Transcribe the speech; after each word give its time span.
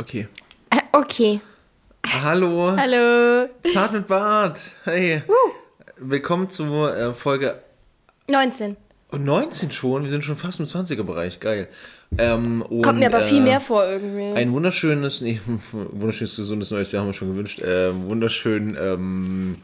Okay. 0.00 0.28
Äh, 0.70 0.78
okay. 0.92 1.40
Hallo. 2.22 2.74
Hallo. 2.74 3.50
Zart 3.70 3.92
mit 3.92 4.06
Bart. 4.06 4.58
Hey. 4.84 5.22
Willkommen 5.98 6.48
zu 6.48 6.86
äh, 6.86 7.12
Folge 7.12 7.60
19. 8.30 8.78
19 9.12 9.70
schon. 9.70 10.04
Wir 10.04 10.10
sind 10.10 10.24
schon 10.24 10.36
fast 10.36 10.58
im 10.58 10.64
20er-Bereich. 10.64 11.38
Geil. 11.38 11.68
Ähm, 12.16 12.62
und, 12.62 12.80
Kommt 12.80 12.98
mir 12.98 13.08
aber 13.14 13.20
viel 13.20 13.40
äh, 13.40 13.42
mehr 13.42 13.60
vor 13.60 13.84
irgendwie. 13.84 14.32
Ein 14.38 14.52
wunderschönes, 14.52 15.20
nee, 15.20 15.38
wunderschönes, 15.72 16.34
gesundes 16.34 16.70
neues 16.70 16.92
Jahr 16.92 17.02
haben 17.02 17.10
wir 17.10 17.12
schon 17.14 17.32
gewünscht. 17.32 17.60
Ähm, 17.62 18.06
wunderschönen 18.08 18.78
ähm, 18.80 19.56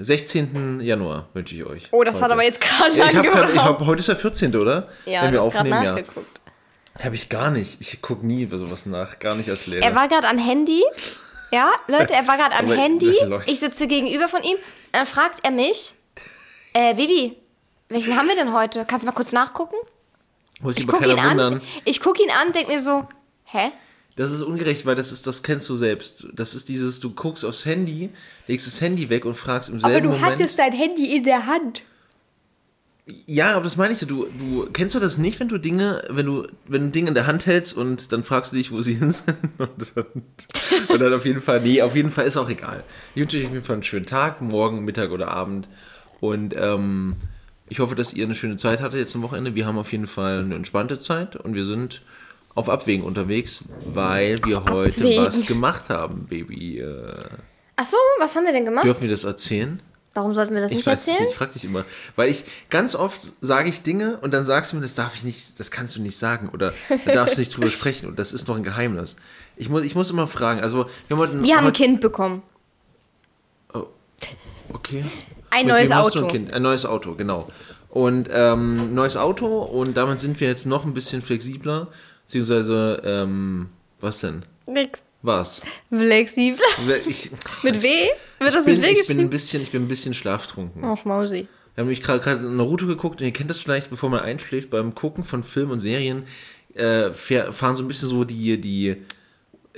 16. 0.00 0.80
Januar 0.80 1.28
wünsche 1.34 1.54
ich 1.54 1.64
euch. 1.64 1.88
oh, 1.92 2.02
das 2.02 2.16
heute. 2.16 2.24
hat 2.24 2.32
aber 2.32 2.42
jetzt 2.42 2.60
gerade 2.60 2.96
Ja, 2.96 3.10
ich 3.10 3.58
habe 3.58 3.86
heute 3.86 4.00
ist 4.00 4.08
der 4.08 4.16
14. 4.16 4.56
oder? 4.56 4.88
Ja, 5.06 5.22
Wenn 5.22 5.34
wir 5.34 5.38
gerade 5.38 5.42
aufnehmen, 5.42 5.84
ja. 5.84 5.98
Habe 7.02 7.14
ich 7.14 7.28
gar 7.28 7.50
nicht. 7.50 7.80
Ich 7.80 8.02
gucke 8.02 8.26
nie 8.26 8.46
bei 8.46 8.56
sowas 8.58 8.86
nach. 8.86 9.18
Gar 9.18 9.34
nicht 9.34 9.48
als 9.48 9.66
Lehrer. 9.66 9.82
Er 9.84 9.94
war 9.94 10.08
gerade 10.08 10.28
am 10.28 10.38
Handy. 10.38 10.82
Ja, 11.50 11.70
Leute, 11.88 12.14
er 12.14 12.26
war 12.26 12.36
gerade 12.36 12.54
am 12.56 12.66
Aber- 12.66 12.76
Handy. 12.76 13.14
Ich 13.46 13.60
sitze 13.60 13.86
gegenüber 13.86 14.28
von 14.28 14.42
ihm. 14.42 14.56
Dann 14.92 15.06
fragt 15.06 15.40
er 15.42 15.50
mich, 15.50 15.94
äh, 16.74 16.94
Bibi, 16.94 17.36
welchen 17.88 18.16
haben 18.16 18.28
wir 18.28 18.34
denn 18.36 18.52
heute? 18.52 18.84
Kannst 18.86 19.04
du 19.04 19.06
mal 19.06 19.12
kurz 19.14 19.32
nachgucken? 19.32 19.76
Muss 20.60 20.76
Ich 20.76 20.84
aber 20.88 20.98
gucke 20.98 21.10
ihn 21.10 21.18
an. 21.18 21.60
Ich 21.84 22.00
ihn 22.22 22.30
an, 22.30 22.52
denk 22.52 22.68
mir 22.68 22.80
so, 22.82 23.06
hä? 23.44 23.70
Das 24.16 24.30
ist 24.30 24.42
ungerecht, 24.42 24.84
weil 24.84 24.94
das 24.94 25.10
ist, 25.10 25.26
das 25.26 25.42
kennst 25.42 25.68
du 25.70 25.76
selbst. 25.76 26.26
Das 26.34 26.54
ist 26.54 26.68
dieses, 26.68 27.00
du 27.00 27.14
guckst 27.14 27.44
aufs 27.44 27.64
Handy, 27.64 28.10
legst 28.46 28.66
das 28.66 28.80
Handy 28.80 29.08
weg 29.08 29.24
und 29.24 29.34
fragst 29.34 29.70
im 29.70 29.80
selben 29.80 30.08
Moment. 30.08 30.58
dein 30.58 30.72
Handy 30.72 31.16
in 31.16 31.24
der 31.24 31.46
Hand. 31.46 31.82
Ja, 33.26 33.54
aber 33.54 33.64
das 33.64 33.76
meine 33.76 33.92
ich 33.92 34.00
ja. 34.00 34.06
Du, 34.06 34.26
du 34.38 34.68
kennst 34.72 34.94
du 34.94 35.00
das 35.00 35.18
nicht, 35.18 35.40
wenn 35.40 35.48
du 35.48 35.58
Dinge, 35.58 36.02
wenn 36.08 36.24
du, 36.26 36.46
wenn 36.68 36.82
du 36.82 36.88
Dinge 36.90 37.08
in 37.08 37.14
der 37.14 37.26
Hand 37.26 37.46
hältst 37.46 37.76
und 37.76 38.12
dann 38.12 38.22
fragst 38.22 38.52
du 38.52 38.56
dich, 38.56 38.70
wo 38.70 38.80
sie 38.80 38.94
hin 38.94 39.10
sind. 39.10 39.36
Und 39.58 39.92
dann, 39.96 40.06
und 40.88 41.00
dann 41.00 41.12
auf 41.12 41.24
jeden 41.26 41.40
Fall, 41.40 41.60
nee, 41.60 41.82
auf 41.82 41.96
jeden 41.96 42.10
Fall 42.10 42.26
ist 42.26 42.36
auch 42.36 42.48
egal. 42.48 42.84
Ich 43.14 43.20
wünsche 43.22 43.38
euch 43.38 43.46
auf 43.46 43.52
jeden 43.52 43.64
Fall 43.64 43.74
einen 43.74 43.82
schönen 43.82 44.06
Tag, 44.06 44.40
morgen, 44.40 44.84
Mittag 44.84 45.10
oder 45.10 45.28
Abend. 45.28 45.68
Und 46.20 46.54
ähm, 46.56 47.14
ich 47.68 47.80
hoffe, 47.80 47.94
dass 47.96 48.12
ihr 48.14 48.24
eine 48.24 48.34
schöne 48.36 48.56
Zeit 48.56 48.80
hattet 48.80 49.00
jetzt 49.00 49.14
am 49.16 49.22
Wochenende. 49.22 49.54
Wir 49.54 49.66
haben 49.66 49.78
auf 49.78 49.90
jeden 49.92 50.06
Fall 50.06 50.40
eine 50.40 50.54
entspannte 50.54 50.98
Zeit 50.98 51.34
und 51.36 51.54
wir 51.54 51.64
sind 51.64 52.02
auf 52.54 52.68
Abwägen 52.68 53.04
unterwegs, 53.04 53.64
weil 53.86 54.38
wir 54.44 54.64
heute 54.64 55.00
Abwägen. 55.00 55.24
was 55.24 55.46
gemacht 55.46 55.88
haben, 55.88 56.26
Baby. 56.26 56.78
Äh, 56.78 57.14
Ach 57.76 57.84
so, 57.84 57.96
was 58.20 58.36
haben 58.36 58.44
wir 58.44 58.52
denn 58.52 58.64
gemacht? 58.64 58.84
dürfen 58.84 59.02
wir 59.02 59.10
das 59.10 59.24
erzählen? 59.24 59.80
Warum 60.14 60.34
sollten 60.34 60.54
wir 60.54 60.60
das 60.60 60.70
Ich 60.70 60.78
nicht 60.78 60.86
weiß 60.86 61.08
erzählen? 61.08 61.28
ich 61.28 61.34
frag 61.34 61.52
dich 61.52 61.64
immer. 61.64 61.84
Weil 62.16 62.30
ich 62.30 62.44
ganz 62.68 62.94
oft 62.94 63.20
sage 63.40 63.68
ich 63.70 63.82
Dinge 63.82 64.18
und 64.18 64.34
dann 64.34 64.44
sagst 64.44 64.72
du 64.72 64.76
mir, 64.76 64.82
das 64.82 64.94
darf 64.94 65.14
ich 65.14 65.24
nicht, 65.24 65.58
das 65.58 65.70
kannst 65.70 65.96
du 65.96 66.02
nicht 66.02 66.16
sagen 66.18 66.50
oder 66.52 66.72
da 67.06 67.12
darfst 67.12 67.36
du 67.36 67.40
nicht 67.40 67.56
drüber 67.56 67.70
sprechen 67.70 68.08
und 68.08 68.18
das 68.18 68.32
ist 68.32 68.46
noch 68.46 68.56
ein 68.56 68.62
Geheimnis. 68.62 69.16
Ich 69.56 69.68
muss, 69.70 69.84
ich 69.84 69.94
muss 69.94 70.10
immer 70.10 70.26
fragen. 70.26 70.60
Also, 70.60 70.86
wir 71.08 71.16
haben 71.16 71.18
heute 71.18 71.32
ein, 71.34 71.42
Wir 71.42 71.56
haben 71.56 71.66
ein 71.66 71.72
Kind 71.72 72.00
bekommen. 72.00 72.42
Okay. 74.72 75.04
Ein 75.50 75.66
Mit 75.66 75.74
neues 75.74 75.90
Auto. 75.90 76.24
Ein, 76.24 76.28
kind? 76.28 76.52
ein 76.52 76.62
neues 76.62 76.86
Auto, 76.86 77.14
genau. 77.14 77.48
Und 77.90 78.28
ähm, 78.32 78.94
neues 78.94 79.16
Auto 79.16 79.46
und 79.62 79.94
damit 79.96 80.18
sind 80.18 80.40
wir 80.40 80.48
jetzt 80.48 80.64
noch 80.64 80.84
ein 80.86 80.94
bisschen 80.94 81.20
flexibler. 81.20 81.88
Beziehungsweise, 82.24 83.02
ähm, 83.04 83.68
was 84.00 84.20
denn? 84.20 84.44
Nix. 84.66 85.02
Was? 85.22 85.62
Flexibel. 85.90 86.60
Ich, 87.06 87.30
Mit 87.62 87.82
W? 87.82 87.88
Wird 88.40 88.54
das 88.54 88.64
bin, 88.64 88.74
mit 88.80 88.82
W 88.82 88.90
ich 89.00 89.06
bin 89.06 89.20
ein 89.20 89.30
bisschen, 89.30 89.62
ich 89.62 89.70
bin 89.70 89.82
ein 89.84 89.88
bisschen 89.88 90.14
schlaftrunken. 90.14 90.82
Och, 90.84 91.04
Mausi. 91.04 91.46
Wir 91.74 91.82
haben 91.82 91.88
nämlich 91.88 92.02
gerade 92.02 92.42
Naruto 92.42 92.86
geguckt 92.86 93.20
und 93.20 93.26
ihr 93.26 93.32
kennt 93.32 93.48
das 93.48 93.60
vielleicht, 93.60 93.88
bevor 93.88 94.10
man 94.10 94.20
einschläft, 94.20 94.68
beim 94.70 94.94
Gucken 94.94 95.24
von 95.24 95.42
Filmen 95.42 95.72
und 95.72 95.78
Serien 95.80 96.24
äh, 96.74 97.10
fahr- 97.10 97.52
fahren 97.52 97.76
so 97.76 97.82
ein 97.84 97.88
bisschen 97.88 98.08
so 98.08 98.24
die, 98.24 98.60
die, 98.60 98.96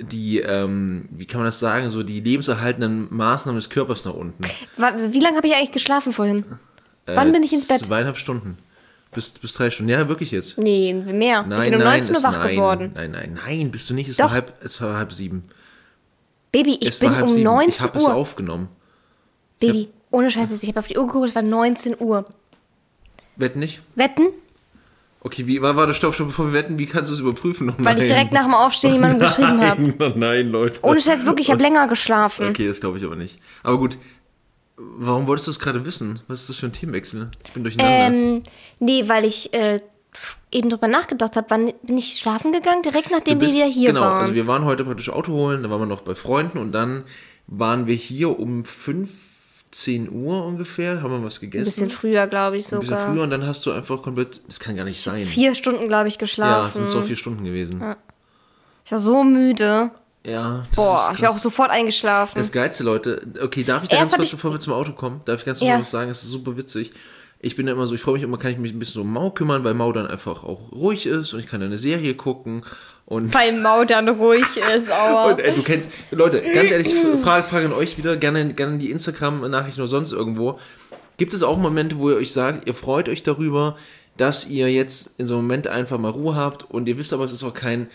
die, 0.00 0.41
ähm, 0.41 1.09
wie 1.12 1.27
kann 1.27 1.39
man 1.41 1.47
das 1.47 1.59
sagen, 1.61 1.91
so 1.91 2.03
die 2.03 2.20
lebenserhaltenden 2.20 3.06
Maßnahmen 3.15 3.59
des 3.61 3.70
Körpers 3.70 4.05
nach 4.05 4.15
unten. 4.15 4.42
Wie 5.12 5.20
lange 5.20 5.37
habe 5.37 5.47
ich 5.47 5.55
eigentlich 5.55 5.72
geschlafen 5.72 6.12
vorhin? 6.12 6.45
Wann 7.06 7.28
Äh, 7.28 7.33
bin 7.33 7.42
ich 7.42 7.53
ins 7.53 7.69
Bett? 7.69 7.84
Zweieinhalb 7.84 8.16
Stunden. 8.19 8.56
Bis, 9.14 9.30
bis 9.30 9.54
drei 9.54 9.70
Stunden. 9.70 9.91
Ja, 9.91 10.08
wirklich 10.08 10.30
jetzt. 10.30 10.58
Nee, 10.58 10.92
mehr. 10.92 11.42
Nein, 11.44 11.62
ich 11.64 11.70
bin 11.70 11.75
um 11.80 11.84
nein, 11.86 11.98
19 12.00 12.16
Uhr 12.16 12.22
wach 12.22 12.38
nein, 12.38 12.54
geworden. 12.54 12.91
Nein, 12.94 13.10
nein, 13.12 13.38
nein, 13.44 13.70
bist 13.70 13.88
du 13.88 13.94
nicht. 13.94 14.08
Es 14.08 14.16
Doch. 14.16 14.25
war 14.26 14.32
halb, 14.32 14.52
es 14.62 14.80
war 14.80 14.97
halb 14.97 15.12
sieben. 15.12 15.44
Baby, 16.52 16.76
ich 16.80 16.88
es 16.88 16.98
bin 16.98 17.14
um 17.14 17.28
sieben. 17.28 17.44
19 17.44 17.70
Ich 17.70 17.80
habe 17.80 17.98
es 17.98 18.04
Uhr. 18.04 18.14
aufgenommen. 18.14 18.69
Baby, 19.60 19.88
ohne 20.10 20.30
Scheiß 20.30 20.50
jetzt. 20.50 20.62
Ich 20.62 20.69
habe 20.69 20.80
auf 20.80 20.86
die 20.88 20.98
Uhr 20.98 21.06
geguckt, 21.06 21.28
es 21.30 21.34
war 21.34 21.42
19 21.42 21.97
Uhr. 21.98 22.25
Wetten 23.36 23.58
nicht? 23.60 23.80
Wetten? 23.94 24.28
Okay, 25.20 25.46
wie 25.46 25.62
war, 25.62 25.75
war 25.75 25.86
das 25.86 25.96
Stopp 25.96 26.14
schon 26.14 26.26
bevor 26.26 26.48
wir 26.48 26.52
wetten? 26.52 26.78
Wie 26.78 26.84
kannst 26.84 27.10
du 27.10 27.14
es 27.14 27.20
überprüfen? 27.20 27.70
Oh, 27.70 27.75
Weil 27.78 27.96
ich 27.98 28.04
direkt 28.04 28.32
nach 28.32 28.44
dem 28.44 28.52
Aufstehen 28.52 28.92
jemandem 28.92 29.20
geschrieben 29.20 29.60
habe. 29.66 29.82
Nein, 29.82 30.12
nein, 30.16 30.48
Leute. 30.50 30.81
Ohne 30.82 31.00
Scheiß, 31.00 31.25
wirklich, 31.25 31.48
ich 31.48 31.52
habe 31.52 31.62
länger 31.62 31.88
geschlafen. 31.88 32.48
Okay, 32.48 32.69
das 32.69 32.81
glaube 32.81 32.98
ich 32.98 33.04
aber 33.04 33.16
nicht. 33.16 33.38
Aber 33.62 33.78
gut, 33.78 33.96
warum 34.77 35.27
wolltest 35.27 35.47
du 35.47 35.51
es 35.53 35.59
gerade 35.59 35.85
wissen? 35.85 36.21
Was 36.29 36.41
ist 36.43 36.51
das 36.51 36.59
für 36.59 36.67
ein 36.67 36.73
Themenwechsel? 36.73 37.31
Ich 37.47 37.53
bin 37.53 37.62
durcheinander. 37.65 38.07
Ähm, 38.17 38.43
nee, 38.81 39.09
weil 39.09 39.25
ich 39.25 39.53
äh, 39.55 39.81
eben 40.53 40.71
drüber 40.71 40.89
nachgedacht 40.89 41.37
habe. 41.37 41.47
Wann 41.51 41.73
bin 41.83 41.99
ich 41.99 42.17
schlafen 42.19 42.53
gegangen? 42.53 42.83
Direkt 42.83 43.11
nachdem 43.11 43.39
bist- 43.39 43.57
wir 43.57 43.65
wieder 43.65 43.73
hier 43.75 43.89
genau, 43.89 44.01
waren. 44.03 44.21
also 44.21 44.35
wir 44.35 44.47
waren 44.47 44.65
heute 44.65 44.85
praktisch 44.85 45.11
Auto 45.11 45.33
holen, 45.33 45.62
dann 45.62 45.71
waren 45.71 45.81
wir 45.81 45.87
noch 45.87 46.03
bei 46.03 46.15
Freunden 46.15 46.59
und 46.59 46.73
dann 46.73 47.05
waren 47.47 47.87
wir 47.87 47.95
hier 47.95 48.39
um 48.39 48.65
15 48.65 50.11
Uhr 50.11 50.45
ungefähr, 50.47 51.03
haben 51.03 51.11
wir 51.11 51.25
was 51.25 51.39
Ein 51.39 51.51
gegessen. 51.51 51.65
bisschen 51.65 51.91
früher, 51.91 52.27
glaube 52.27 52.56
ich 52.59 52.67
Ein 52.73 52.81
bisschen 52.81 52.97
sogar. 52.97 53.12
früher 53.12 53.23
und 53.25 53.31
dann 53.31 53.47
hast 53.47 53.67
du 53.67 53.73
einfach 53.73 54.01
komplett, 54.03 54.41
das 54.47 54.61
kann 54.61 54.77
gar 54.77 54.85
nicht 54.85 55.03
sein. 55.03 55.27
Vier 55.27 55.55
Stunden, 55.55 55.87
glaube 55.89 56.09
ich, 56.09 56.15
ja, 56.15 56.21
geschlafen. 56.21 56.69
es 56.69 56.75
sind 56.75 56.89
so 56.89 57.03
vier 57.03 57.17
Stunden 57.17 57.45
gewesen. 57.45 57.81
Ja, 57.81 57.97
Ich 58.85 58.93
war 58.93 58.99
so 59.01 59.25
müde. 59.25 59.91
Das 60.25 60.69
Boah, 60.75 61.12
ich 61.15 61.23
war 61.23 61.31
auch 61.31 61.39
sofort 61.39 61.71
eingeschlafen. 61.71 62.39
Das 62.39 62.51
Geilste, 62.51 62.83
Leute, 62.83 63.21
okay, 63.43 63.62
darf 63.62 63.83
ich 63.83 63.89
da 63.91 63.97
Erst 63.97 64.12
ganz 64.12 64.21
kurz, 64.21 64.29
ich- 64.29 64.33
bevor 64.37 64.53
wir 64.53 64.61
zum 64.61 64.73
Auto 64.73 64.93
kommen, 64.93 65.21
darf 65.27 65.41
ich 65.41 65.47
ganz 65.47 65.61
Ja. 65.61 65.75
kurz 65.77 65.81
noch 65.81 65.87
sagen, 65.87 66.11
es 66.11 66.23
ist 66.23 66.31
super 66.31 66.57
witzig. 66.57 66.93
Ich 67.41 67.57
bin 67.57 67.67
ja 67.67 67.75
immer 67.75 67.87
so, 67.87 67.95
ich 67.95 68.01
freue 68.01 68.15
mich 68.15 68.23
immer, 68.23 68.39
kann 68.39 68.53
ich 68.53 68.57
mich 68.59 68.73
ein 68.73 68.79
bisschen 68.79 68.95
so 68.95 69.01
um 69.03 69.12
Mau 69.12 69.29
kümmern, 69.31 69.65
weil 69.65 69.75
Mau 69.75 69.93
dann 69.93 70.07
einfach 70.07 70.45
auch 70.45 70.73
ruhig 70.73 71.05
ist 71.05 71.35
und 71.35 71.41
ich 71.41 71.47
kann 71.47 71.61
eine 71.62 71.77
Serie 71.77 72.15
gucken 72.15 72.65
und 73.05 73.35
Weil 73.35 73.61
Mau 73.61 73.85
dann 73.85 74.09
ruhig 74.09 74.47
ist, 74.77 74.91
aber. 74.91 75.33
Und 75.35 75.41
äh, 75.41 75.53
du 75.53 75.62
kennst, 75.62 75.91
Leute, 76.11 76.41
ganz 76.41 76.71
ehrlich, 76.71 76.95
Frage, 77.23 77.47
Frage 77.47 77.67
an 77.67 77.73
euch 77.75 77.99
wieder, 77.99 78.17
gerne, 78.17 78.55
gerne 78.55 78.73
in 78.75 78.79
die 78.79 78.91
Instagram-Nachrichten 78.91 79.83
oder 79.83 79.89
sonst 79.89 80.12
irgendwo. 80.12 80.59
Gibt 81.19 81.35
es 81.35 81.43
auch 81.43 81.59
Momente, 81.59 81.99
wo 81.99 82.09
ihr 82.11 82.17
euch 82.17 82.33
sagt, 82.33 82.67
ihr 82.67 82.73
freut 82.75 83.11
euch 83.11 83.23
darüber, 83.23 83.77
dass 84.17 84.47
ihr 84.49 84.73
jetzt 84.73 85.21
in 85.21 85.27
so 85.27 85.35
einem 85.35 85.43
Moment 85.45 85.67
einfach 85.67 85.99
mal 85.99 86.11
Ruhe 86.12 86.35
habt 86.35 86.71
und 86.71 86.89
ihr 86.89 86.97
wisst 86.97 87.12
aber, 87.12 87.25
es 87.25 87.33
ist 87.33 87.45
auch 87.45 87.53
kein 87.53 87.89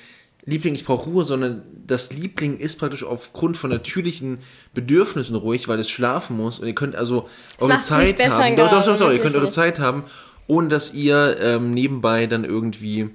Liebling, 0.50 0.76
ich 0.76 0.86
brauche 0.86 1.10
Ruhe, 1.10 1.26
sondern 1.26 1.64
das 1.86 2.14
Liebling 2.14 2.58
ist 2.58 2.78
praktisch 2.80 3.04
aufgrund 3.04 3.58
von 3.58 3.70
natürlichen 3.70 4.40
Bedürfnissen 4.74 5.36
ruhig, 5.36 5.68
weil 5.68 5.80
es 5.80 5.90
schlafen 5.90 6.38
muss 6.38 6.60
und 6.60 6.68
ihr 6.68 6.76
könnt 6.76 6.96
also 6.96 7.28
eure 7.58 7.70
macht's 7.70 7.90
nicht 7.90 8.20
Zeit 8.20 8.30
haben. 8.30 8.56
Doch, 8.56 8.70
doch, 8.70 8.84
gerade, 8.84 8.92
doch, 8.92 8.98
doch, 9.08 9.12
ihr 9.12 9.20
könnt 9.20 9.36
eure. 9.36 9.50
Zeit 9.50 9.80
haben, 9.80 10.04
ohne 10.48 10.70
dass 10.70 10.94
ihr 10.94 11.38
ähm, 11.40 11.74
nebenbei 11.74 12.28
dann 12.28 12.44
irgendwie 12.44 13.10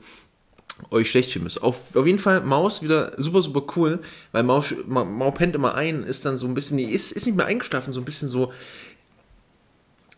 euch 0.90 1.10
schlecht 1.10 1.32
fühlen 1.32 1.44
müsst. 1.44 1.62
Auf, 1.62 1.94
auf 1.94 2.06
jeden 2.06 2.18
Fall 2.18 2.40
Maus 2.40 2.82
wieder 2.82 3.12
super, 3.16 3.42
super 3.42 3.62
cool, 3.76 4.00
weil 4.32 4.42
Mau, 4.42 4.64
Mau, 4.86 5.04
Mau 5.04 5.30
pennt 5.30 5.54
immer 5.54 5.74
ein, 5.74 6.02
ist 6.02 6.24
dann 6.24 6.36
so 6.36 6.46
ein 6.46 6.54
bisschen, 6.54 6.76
nee, 6.76 6.84
ist, 6.84 7.12
ist 7.12 7.26
nicht 7.26 7.36
mehr 7.36 7.46
eingeschlafen, 7.46 7.92
so 7.92 8.00
ein 8.00 8.04
bisschen 8.04 8.28
so, 8.28 8.52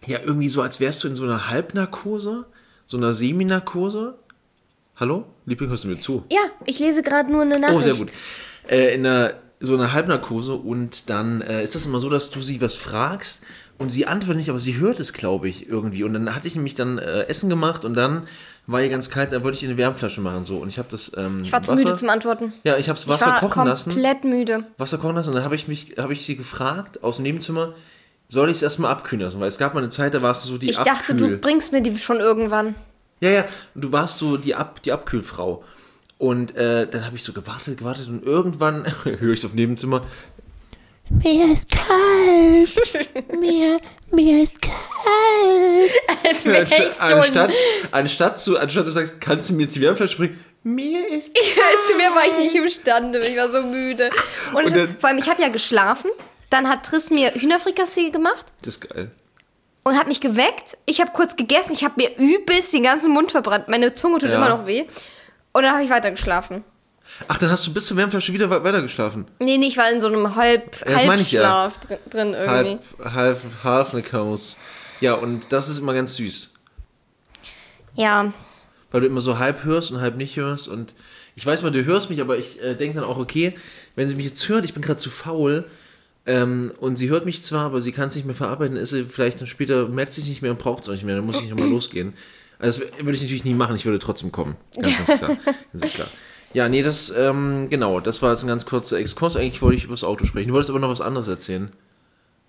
ja, 0.07 0.21
irgendwie 0.23 0.49
so, 0.49 0.63
als 0.63 0.81
wärst 0.81 1.05
du 1.05 1.09
in 1.09 1.17
so 1.17 1.25
einer 1.25 1.51
Halbnarkose, 1.51 2.47
so 2.87 2.97
einer 2.97 3.13
Seminarkose. 3.13 4.19
Hallo? 4.99 5.25
Liebling, 5.45 5.69
hörst 5.69 5.85
du 5.85 5.89
mir 5.89 6.01
zu? 6.01 6.25
Ja, 6.33 6.41
ich 6.65 6.79
lese 6.79 7.03
gerade 7.03 7.31
nur 7.31 7.43
eine 7.43 7.59
Nachricht. 7.59 7.77
Oh, 7.79 7.81
sehr 7.83 7.95
gut. 7.95 8.09
Äh, 8.69 8.95
in 8.95 9.07
einer, 9.07 9.35
so 9.61 9.75
einer 9.75 9.93
Halbnarkose 9.93 10.55
und 10.55 11.11
dann 11.11 11.43
äh, 11.43 11.63
ist 11.63 11.75
das 11.75 11.85
immer 11.85 12.01
so, 12.01 12.09
dass 12.09 12.31
du 12.31 12.41
sie 12.41 12.61
was 12.63 12.77
fragst 12.77 13.43
und 13.79 13.91
sie 13.91 14.07
antwortet 14.07 14.39
nicht, 14.39 14.49
aber 14.49 14.59
sie 14.59 14.79
hört 14.79 14.99
es, 14.99 15.13
glaube 15.13 15.49
ich, 15.51 15.69
irgendwie. 15.69 16.03
Und 16.03 16.15
dann 16.15 16.35
hatte 16.35 16.49
ich 16.49 16.55
nämlich 16.57 16.75
dann 16.75 16.97
äh, 16.97 17.25
Essen 17.25 17.51
gemacht 17.51 17.85
und 17.85 17.93
dann 17.95 18.23
war 18.67 18.81
ihr 18.83 18.89
ganz 18.89 19.11
kalt, 19.11 19.33
dann 19.33 19.45
wollte 19.45 19.59
ich 19.59 19.65
eine 19.65 19.77
Wärmflasche 19.77 20.21
machen 20.23 20.45
so 20.45 20.57
und 20.57 20.69
ich 20.69 20.79
habe 20.79 20.89
das 20.91 21.13
ähm, 21.17 21.41
Ich 21.43 21.53
war 21.53 21.63
zu 21.63 21.73
Wasser, 21.73 21.85
müde 21.85 21.95
zum 21.95 22.09
Antworten. 22.09 22.53
Ja, 22.65 22.79
ich 22.79 22.89
habe 22.89 22.97
das 22.97 23.05
Ich 23.05 23.09
Wasser 23.09 23.27
war 23.27 23.41
kochen 23.41 23.67
lassen. 23.67 23.93
komplett 23.93 24.25
müde. 24.25 24.65
Wasser 24.79 24.97
kochen 24.97 25.17
lassen 25.17 25.29
und 25.29 25.35
dann 25.37 25.45
habe 25.45 25.55
ich 25.57 25.69
mich, 25.69 25.95
habe 25.99 26.15
ich 26.15 26.25
sie 26.25 26.37
gefragt 26.37 27.05
aus 27.05 27.17
dem 27.17 27.25
Nebenzimmer, 27.25 27.75
soll 28.29 28.49
ich 28.49 28.57
es 28.57 28.63
erstmal 28.63 28.91
abkühlen 28.91 29.25
lassen? 29.27 29.39
Weil 29.41 29.49
es 29.49 29.59
gab 29.59 29.75
mal 29.75 29.81
eine 29.81 29.91
Zeit, 29.91 30.15
da 30.15 30.23
warst 30.23 30.45
du 30.47 30.49
so 30.49 30.59
die 30.59 30.71
Ich 30.71 30.79
dachte, 30.79 31.15
du 31.15 31.37
bringst 31.37 31.71
mir 31.71 31.83
die 31.83 31.97
schon 31.99 32.19
irgendwann. 32.19 32.75
Ja, 33.21 33.31
ja, 33.31 33.45
und 33.75 33.83
du 33.83 33.93
warst 33.93 34.19
so 34.19 34.37
die, 34.37 34.55
Ab 34.55 34.83
die 34.83 34.93
Abkühlfrau. 34.93 35.65
Und 36.19 36.57
äh, 36.57 36.89
dann 36.89 37.05
habe 37.05 37.17
ich 37.17 37.23
so 37.23 37.33
gewartet, 37.33 37.79
gewartet 37.79 38.09
und 38.09 38.25
irgendwann 38.25 38.87
höre 39.05 39.33
ich 39.33 39.41
es 39.41 39.45
auf 39.45 39.51
dem 39.53 39.57
Nebenzimmer. 39.57 40.05
Mir 41.09 41.53
ist 41.53 41.69
kalt. 41.71 43.31
mir, 43.41 43.79
mir 44.11 44.43
ist 44.43 44.61
kalt. 44.61 44.73
Als 46.27 46.45
wäre 46.45 46.65
ich 46.65 46.93
so 46.95 47.15
anstatt, 47.15 47.51
anstatt, 47.93 48.39
zu, 48.41 48.59
anstatt 48.59 48.87
du 48.87 48.91
sagst, 48.91 49.21
kannst 49.21 49.51
du 49.51 49.55
mir 49.55 49.65
jetzt 49.65 49.77
die 49.77 49.83
Wärmflasche 49.83 50.17
bringen? 50.17 50.41
Mir 50.65 51.07
ist 51.09 51.37
Zu 51.87 51.95
mir 51.97 52.11
war 52.11 52.27
ich 52.27 52.39
nicht 52.39 52.55
imstande, 52.57 53.21
ich 53.21 53.37
war 53.37 53.49
so 53.49 53.63
müde. 53.63 54.11
Und, 54.53 54.65
Und 54.65 54.77
dann- 54.77 54.97
vor 54.99 55.11
allem, 55.11 55.19
ich 55.19 55.29
habe 55.29 55.41
ja 55.41 55.49
geschlafen. 55.49 56.11
Dann 56.51 56.69
hat 56.69 56.85
Triss 56.87 57.11
mir 57.11 57.33
Hühnerfrikassee 57.35 58.11
gemacht 58.11 58.47
Das 58.61 58.75
ist 58.75 58.89
geil. 58.89 59.11
Und 59.87 59.97
hat 59.97 60.09
mich 60.09 60.21
geweckt. 60.21 60.77
Ich 60.85 61.01
habe 61.01 61.13
kurz 61.13 61.37
gegessen. 61.37 61.73
Ich 61.73 61.85
habe 61.85 61.95
mir 61.97 62.11
übelst 62.19 62.73
den 62.73 62.83
ganzen 62.83 63.13
Mund 63.13 63.31
verbrannt. 63.31 63.69
Meine 63.69 63.95
Zunge 63.95 64.19
tut 64.19 64.31
Ja. 64.31 64.37
immer 64.37 64.49
noch 64.49 64.67
weh. 64.67 64.85
Und 65.53 65.63
dann 65.63 65.73
habe 65.73 65.85
ich 65.85 65.91
weiter 65.91 66.11
geschlafen. 66.11 66.65
Ach, 67.29 67.39
dann 67.39 67.51
hast 67.51 67.65
du 67.67 67.73
bis 67.73 67.87
zur 67.87 67.97
Wärmflasche 67.97 68.33
wieder 68.33 68.51
we- 68.51 68.65
weiter 68.65 68.83
geschlafen. 68.83 69.27
Nee, 69.39 69.59
nee, 69.59 69.69
ich 69.69 69.77
war 69.77 69.89
in 69.93 70.01
so 70.01 70.09
einem 70.09 70.35
Halb 70.35 70.77
ja. 70.89 70.97
Halbschlaf 70.97 71.79
drin, 71.79 71.99
drin 72.11 72.35
irgendwie. 72.35 72.79
Halb, 73.05 73.15
halb, 73.15 73.41
half 73.63 73.93
eine 73.93 74.03
Kose. 74.03 74.57
Ja, 75.01 75.15
und 75.15 75.53
das 75.53 75.69
ist 75.69 75.79
immer 75.79 75.95
ganz 75.95 76.17
süß. 76.17 76.55
Ja. 77.95 78.33
Weil 78.91 79.01
du 79.03 79.07
immer 79.07 79.21
so 79.21 79.39
halb 79.39 79.63
hörst 79.65 79.93
und 79.93 80.01
halb 80.01 80.17
nicht 80.17 80.37
hörst. 80.37 80.67
Und 80.67 80.95
ich 81.37 81.47
weiß 81.47 81.63
mal, 81.63 81.71
du 81.71 81.85
hörst 81.85 82.11
mich, 82.11 82.21
aber 82.21 82.37
ich 82.39 82.61
äh, 82.61 82.75
denke 82.75 82.99
dann 82.99 83.09
auch, 83.09 83.19
okay, 83.19 83.57
wenn 83.95 84.09
sie 84.09 84.17
mich 84.17 84.27
jetzt 84.27 84.49
hört, 84.49 84.65
ich 84.65 84.75
bin 84.75 84.83
gerade 84.83 84.99
zu 84.99 85.11
faul. 85.11 85.65
Ähm, 86.27 86.73
und 86.81 86.97
sie 86.97 87.09
hört 87.09 87.25
mich 87.25 87.43
zwar, 87.43 87.67
aber 87.67 87.81
sie 87.81 87.93
kann 87.93 88.09
es 88.09 88.17
nicht 88.17 88.27
mehr 88.27 88.35
verarbeiten, 88.35 88.77
ist 88.77 88.91
sie 88.91 89.05
vielleicht 89.05 89.41
dann 89.41 89.47
später, 89.47 89.89
merkt 89.89 90.13
sie 90.13 90.21
es 90.21 90.29
nicht 90.29 90.43
mehr 90.43 90.51
und 90.51 90.59
braucht 90.59 90.83
es 90.83 90.89
auch 90.89 90.93
nicht 90.93 91.05
mehr, 91.05 91.15
dann 91.15 91.25
muss 91.25 91.41
ich 91.41 91.49
nochmal 91.49 91.69
losgehen. 91.69 92.15
Also 92.59 92.81
das 92.81 92.99
würde 92.99 93.13
ich 93.13 93.23
natürlich 93.23 93.45
nie 93.45 93.55
machen, 93.55 93.77
ich 93.77 93.85
würde 93.85 93.99
trotzdem 93.99 94.33
kommen. 94.33 94.57
Ganz, 94.75 95.07
ganz 95.07 95.19
klar. 95.21 95.37
Das 95.73 95.83
ist 95.85 95.95
klar. 95.95 96.09
Ja, 96.53 96.69
nee, 96.69 96.83
das, 96.83 97.13
ähm, 97.17 97.69
genau, 97.71 98.01
das 98.01 98.23
war 98.23 98.31
jetzt 98.31 98.43
ein 98.43 98.49
ganz 98.49 98.67
kurzer 98.67 98.99
Exkurs. 98.99 99.37
Eigentlich 99.37 99.63
wollte 99.63 99.77
ich 99.77 99.85
über 99.85 99.93
das 99.93 100.05
Auto 100.05 100.25
sprechen. 100.25 100.49
Du 100.49 100.55
wolltest 100.55 100.71
aber 100.71 100.79
noch 100.79 100.89
was 100.89 101.01
anderes 101.01 101.29
erzählen, 101.29 101.71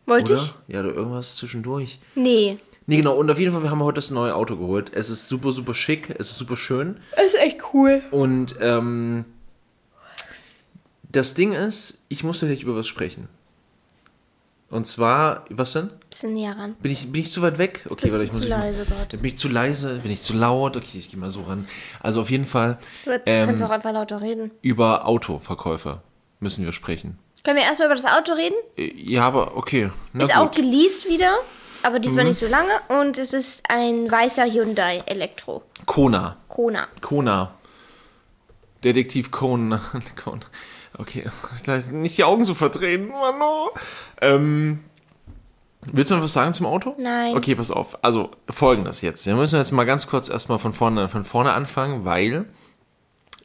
Wollte 0.06 0.34
oder? 0.34 0.42
ich? 0.42 0.74
Ja, 0.74 0.80
oder 0.80 0.94
irgendwas 0.94 1.36
zwischendurch. 1.36 2.00
Nee. 2.16 2.58
Nee, 2.86 2.98
genau, 2.98 3.16
und 3.18 3.30
auf 3.30 3.38
jeden 3.38 3.52
Fall, 3.52 3.64
wir 3.64 3.70
haben 3.70 3.84
heute 3.84 3.98
das 3.98 4.12
neue 4.12 4.34
Auto 4.34 4.56
geholt. 4.56 4.92
Es 4.94 5.10
ist 5.10 5.28
super, 5.28 5.52
super 5.52 5.74
schick, 5.74 6.16
es 6.18 6.30
ist 6.32 6.38
super 6.38 6.56
schön. 6.56 6.98
Ist 7.24 7.38
echt 7.38 7.60
cool. 7.74 8.02
Und 8.12 8.56
ähm, 8.62 9.26
das 11.12 11.34
Ding 11.34 11.52
ist, 11.52 12.06
ich 12.08 12.24
muss 12.24 12.40
gleich 12.40 12.64
über 12.64 12.78
was 12.78 12.88
sprechen. 12.88 13.28
Und 14.69 14.86
zwar, 14.86 15.46
was 15.50 15.72
denn? 15.74 15.90
Bisschen 16.10 16.34
näher 16.34 16.58
ran. 16.58 16.75
Bin 16.81 16.92
ich, 16.92 17.10
bin 17.12 17.22
ich 17.22 17.31
zu 17.31 17.42
weit 17.42 17.58
weg? 17.58 17.86
Okay, 17.90 18.02
bist 18.04 18.14
warte, 18.16 18.25
ich 18.25 18.31
muss 18.34 18.42
zu 18.42 18.48
ich 18.48 18.50
mal- 18.54 18.60
leise 18.60 18.86
gerade. 18.86 19.18
Bin 19.18 19.25
ich 19.25 19.38
zu 19.38 19.48
leise? 19.48 20.00
Bin 20.00 20.12
ich 20.12 20.22
zu 20.22 20.34
laut? 20.34 20.75
Okay, 20.75 20.98
ich 21.00 21.10
gehe 21.10 21.18
mal 21.19 21.30
so 21.31 21.44
ran. 21.44 21.68
Also 22.02 22.19
auf 22.22 22.30
jeden 22.30 22.46
Fall 22.46 22.78
Du 23.06 23.12
ähm, 23.25 23.48
kannst 23.48 23.64
auch 23.64 23.69
einfach 23.69 23.94
lauter 23.94 24.22
reden. 24.22 24.52
über 24.62 25.06
Autoverkäufer 25.08 26.02
müssen 26.42 26.66
wir 26.66 26.74
sprechen. 26.74 27.18
Können 27.44 27.58
wir 27.60 27.64
erstmal 27.64 27.88
über 27.88 27.96
das 27.96 28.06
Auto 28.06 28.34
reden? 28.34 28.56
Äh, 28.75 28.92
Ja, 28.96 29.24
aber 29.25 29.56
okay. 29.56 29.90
Na 30.12 30.24
ist 30.25 30.34
gut. 30.34 30.42
Mhm. 30.42 30.48
auch 30.48 30.52
geleast 30.52 31.08
wieder, 31.08 31.38
aber 31.84 32.00
diesmal 32.00 32.25
nicht 32.25 32.38
so 32.40 32.48
lange. 32.48 32.72
Und 32.90 33.18
es 33.18 33.31
ist 33.34 33.64
ein 33.69 34.12
weißer 34.12 34.46
Hyundai 34.52 35.02
Elektro. 35.06 35.64
Kona. 35.86 36.36
Kona. 36.50 36.88
Kona. 37.00 37.54
Detektiv 38.84 39.31
Conan. 39.31 39.80
Conan. 40.22 40.44
Okay, 40.98 41.26
nicht 41.92 42.18
die 42.18 42.24
Augen 42.24 42.44
so 42.46 42.54
verdrehen. 42.54 43.10
Mann, 43.10 43.42
oh. 43.42 43.70
ähm, 44.22 44.80
willst 45.92 46.12
du 46.12 46.16
noch 46.16 46.24
was 46.24 46.34
sagen 46.34 46.54
zum 46.54 46.66
Auto? 46.66 46.96
Nein. 47.00 47.36
Okay, 47.36 47.56
pass 47.56 47.72
auf. 47.72 48.04
Also 48.04 48.32
folgendes 48.50 49.02
jetzt. 49.02 49.26
Wir 49.26 49.36
müssen 49.36 49.58
jetzt 49.58 49.72
mal 49.72 49.86
ganz 49.86 50.08
kurz 50.08 50.30
erstmal 50.30 50.60
von 50.60 50.74
vorne, 50.74 51.10
von 51.10 51.24
vorne 51.24 51.54
anfangen, 51.54 52.06
weil 52.06 52.46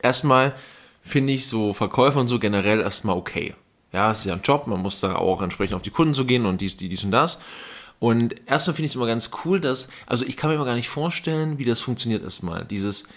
erstmal 0.01 0.55
finde 1.03 1.33
ich 1.33 1.47
so 1.47 1.75
Verkäufer 1.75 2.21
und 2.21 2.29
so 2.29 2.39
generell 2.39 2.81
erstmal 2.81 3.17
okay. 3.17 3.55
Ja, 3.93 4.11
es 4.11 4.21
ist 4.21 4.25
ja 4.25 4.35
ein 4.35 4.43
Job, 4.43 4.67
man 4.67 4.81
muss 4.81 5.01
da 5.01 5.17
auch 5.17 5.43
entsprechend 5.43 5.75
auf 5.75 5.83
die 5.83 5.91
Kunden 5.91 6.15
zu 6.15 6.25
gehen 6.25 6.47
und 6.47 6.61
dies, 6.61 6.77
die, 6.79 6.89
dies 6.89 7.05
und 7.05 7.11
das. 7.11 7.41
Und 7.99 8.35
erstmal 8.49 8.75
finde 8.75 8.87
ich 8.87 8.93
es 8.93 8.97
immer 8.97 9.07
ganz 9.07 9.31
cool, 9.45 9.61
dass, 9.61 9.89
also 10.07 10.25
ich 10.25 10.37
kann 10.37 10.49
mir 10.49 10.57
immer 10.57 10.65
gar 10.65 10.75
nicht 10.75 10.89
vorstellen, 10.89 11.59
wie 11.59 11.65
das 11.65 11.81
funktioniert 11.81 12.23
erstmal. 12.23 12.65
Dieses, 12.65 13.09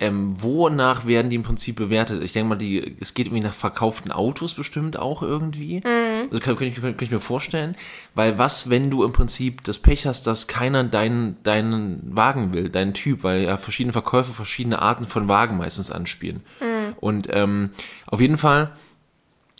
ähm, 0.00 0.34
wonach 0.42 1.06
werden 1.06 1.30
die 1.30 1.36
im 1.36 1.42
Prinzip 1.42 1.76
bewertet? 1.76 2.22
Ich 2.24 2.32
denke 2.32 2.48
mal, 2.48 2.56
die, 2.56 2.96
es 3.00 3.14
geht 3.14 3.26
irgendwie 3.26 3.44
nach 3.44 3.54
verkauften 3.54 4.10
Autos 4.10 4.54
bestimmt 4.54 4.98
auch 4.98 5.22
irgendwie. 5.22 5.82
Also 6.28 6.40
kann, 6.40 6.56
kann, 6.56 6.68
ich, 6.68 6.74
kann, 6.74 6.96
kann 6.96 7.04
ich 7.04 7.10
mir 7.10 7.20
vorstellen. 7.20 7.76
Weil 8.14 8.38
was, 8.38 8.70
wenn 8.70 8.90
du 8.90 9.04
im 9.04 9.12
Prinzip 9.12 9.62
das 9.64 9.78
Pech 9.78 10.06
hast, 10.06 10.26
dass 10.26 10.46
keiner 10.46 10.84
deinen, 10.84 11.36
deinen 11.42 12.00
Wagen 12.16 12.54
will, 12.54 12.70
deinen 12.70 12.94
Typ, 12.94 13.22
weil 13.22 13.42
ja 13.42 13.58
verschiedene 13.58 13.92
Verkäufer 13.92 14.32
verschiedene 14.32 14.80
Arten 14.80 15.04
von 15.04 15.28
Wagen 15.28 15.58
meistens 15.58 15.90
anspielen. 15.90 16.40
Und 17.00 17.28
ähm, 17.30 17.70
auf 18.06 18.20
jeden 18.20 18.38
Fall 18.38 18.72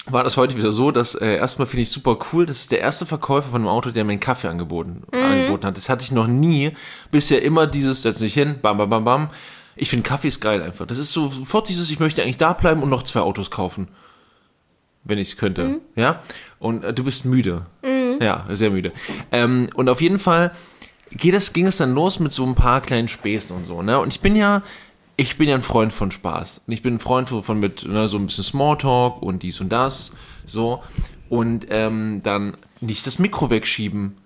war 0.07 0.25
das 0.25 0.37
heute 0.37 0.57
wieder 0.57 0.73
so, 0.73 0.91
dass 0.91 1.15
äh, 1.15 1.37
erstmal 1.37 1.67
finde 1.67 1.83
ich 1.83 1.91
super 1.91 2.19
cool, 2.33 2.47
das 2.47 2.61
ist 2.61 2.73
der 2.73 2.81
erste 2.81 3.05
Verkäufer 3.05 3.51
von 3.51 3.61
einem 3.61 3.69
Auto, 3.69 3.91
der 3.91 4.05
mir 4.05 4.13
einen 4.13 4.21
Kaffee 4.21 4.49
angeboten, 4.49 5.03
angeboten 5.13 5.67
hat. 5.67 5.77
Das 5.77 5.89
hatte 5.89 6.05
ich 6.05 6.13
noch 6.13 6.27
nie. 6.27 6.73
Bisher 7.11 7.43
immer 7.43 7.67
dieses, 7.67 8.03
setz 8.03 8.19
dich 8.19 8.35
hin, 8.35 8.57
bam, 8.63 8.79
bam, 8.79 8.89
bam, 8.89 9.05
bam. 9.05 9.29
Ich 9.81 9.89
finde 9.89 10.07
Kaffee 10.07 10.29
ist 10.29 10.41
geil 10.41 10.63
einfach. 10.63 10.87
Das 10.87 10.99
ist 10.99 11.11
so 11.11 11.31
sofort 11.31 11.69
dieses, 11.71 11.91
ich 11.91 12.01
möchte 12.01 12.23
eigentlich 12.23 12.37
da 12.37 12.53
bleiben 12.53 12.83
und 12.83 12.91
noch 12.91 13.03
zwei 13.03 13.21
Autos 13.21 13.51
kaufen. 13.51 13.89
Wenn 15.05 15.17
ich 15.17 15.29
es 15.29 15.37
könnte. 15.39 15.81
Ja? 15.97 16.23
Und 16.59 16.85
äh, 16.85 16.93
du 16.93 17.03
bist 17.03 17.25
müde. 17.25 17.65
Ja, 18.21 18.45
sehr 18.51 18.71
müde. 18.71 18.93
Ähm, 19.33 19.71
und 19.75 19.89
auf 19.89 20.03
jeden 20.03 20.19
Fall 20.19 20.53
geht 21.13 21.35
es, 21.35 21.55
ging 21.55 21.67
es 21.67 21.79
dann 21.79 21.95
los 21.95 22.21
mit 22.21 22.31
so 22.33 22.45
ein 22.45 22.55
paar 22.55 22.83
kleinen 22.83 23.09
Späßen 23.09 23.57
und 23.57 23.65
so, 23.65 23.81
ne? 23.81 23.99
Und 23.99 24.13
ich 24.13 24.21
bin 24.21 24.37
ja, 24.37 24.63
ich 25.17 25.39
bin 25.39 25.49
ja 25.49 25.55
ein 25.55 25.63
Freund 25.63 25.95
von 25.95 26.11
Spaß. 26.11 26.63
Und 26.67 26.73
ich 26.73 26.83
bin 26.83 26.97
ein 26.97 26.99
Freund 26.99 27.31
von, 27.31 27.43
von 27.43 27.59
mit 27.59 27.89
ne, 27.89 28.07
so 28.07 28.19
ein 28.19 28.27
bisschen 28.27 28.45
Smalltalk 28.45 29.23
und 29.23 29.43
dies 29.43 29.63
und 29.63 29.71
das. 29.71 30.13
So. 30.45 30.83
Und 31.31 31.69
ähm, 31.71 32.21
dann 32.23 32.59
nicht 32.83 33.07
das 33.07 33.19
Mikro 33.19 33.49
wegschieben. 33.49 34.17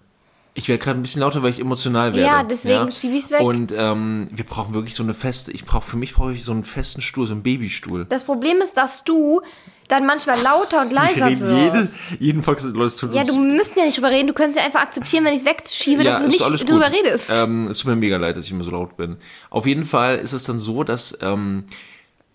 Ich 0.57 0.69
werde 0.69 0.83
gerade 0.83 1.01
ein 1.01 1.03
bisschen 1.03 1.21
lauter, 1.21 1.43
weil 1.43 1.51
ich 1.51 1.59
emotional 1.61 2.15
werde. 2.15 2.27
Ja, 2.27 2.45
deswegen 2.45 2.91
schieb 2.93 3.13
ich's 3.13 3.33
weg. 3.33 3.41
Und 3.41 3.75
ähm, 3.77 4.29
wir 4.31 4.45
brauchen 4.45 4.73
wirklich 4.73 4.95
so 4.95 5.03
eine 5.03 5.13
feste, 5.13 5.51
ich 5.51 5.65
brauche, 5.65 5.91
für 5.91 5.97
mich 5.97 6.15
brauche 6.15 6.33
ich 6.33 6.45
so 6.45 6.53
einen 6.53 6.63
festen 6.63 7.03
Stuhl, 7.03 7.27
so 7.27 7.33
einen 7.33 7.43
Babystuhl. 7.43 8.05
Das 8.09 8.23
Problem 8.23 8.59
ist, 8.59 8.77
dass 8.77 9.03
du 9.03 9.41
dann 9.89 10.07
manchmal 10.07 10.41
lauter 10.41 10.83
und 10.83 10.93
leiser 10.93 11.29
Ich 11.29 11.41
rede 11.41 11.73
wirst. 11.73 12.01
jedes, 12.11 12.21
jeden 12.21 12.43
Podcast, 12.43 12.77
es 12.77 12.97
tut 12.97 13.13
Ja, 13.13 13.25
du 13.25 13.37
müsst 13.37 13.77
ja 13.77 13.85
nicht 13.85 13.97
drüber 13.97 14.11
reden. 14.11 14.29
Du 14.29 14.33
könntest 14.33 14.59
ja 14.61 14.65
einfach 14.65 14.83
akzeptieren, 14.83 15.25
wenn 15.25 15.33
ich 15.35 15.41
es 15.41 15.45
wegschiebe, 15.45 16.05
dass 16.05 16.23
du 16.23 16.29
nicht 16.29 16.43
alles 16.43 16.61
gut. 16.61 16.71
drüber 16.71 16.91
redest. 16.93 17.31
Ähm, 17.35 17.67
es 17.67 17.79
tut 17.79 17.89
mir 17.89 17.97
mega 17.97 18.17
leid, 18.17 18.37
dass 18.37 18.45
ich 18.45 18.53
immer 18.53 18.65
so 18.65 18.71
laut 18.71 18.97
bin. 18.97 19.17
Auf 19.51 19.67
jeden 19.67 19.85
Fall 19.85 20.19
ist 20.19 20.33
es 20.33 20.45
dann 20.45 20.61
so, 20.61 20.85
dass, 20.85 21.19
ähm, 21.21 21.65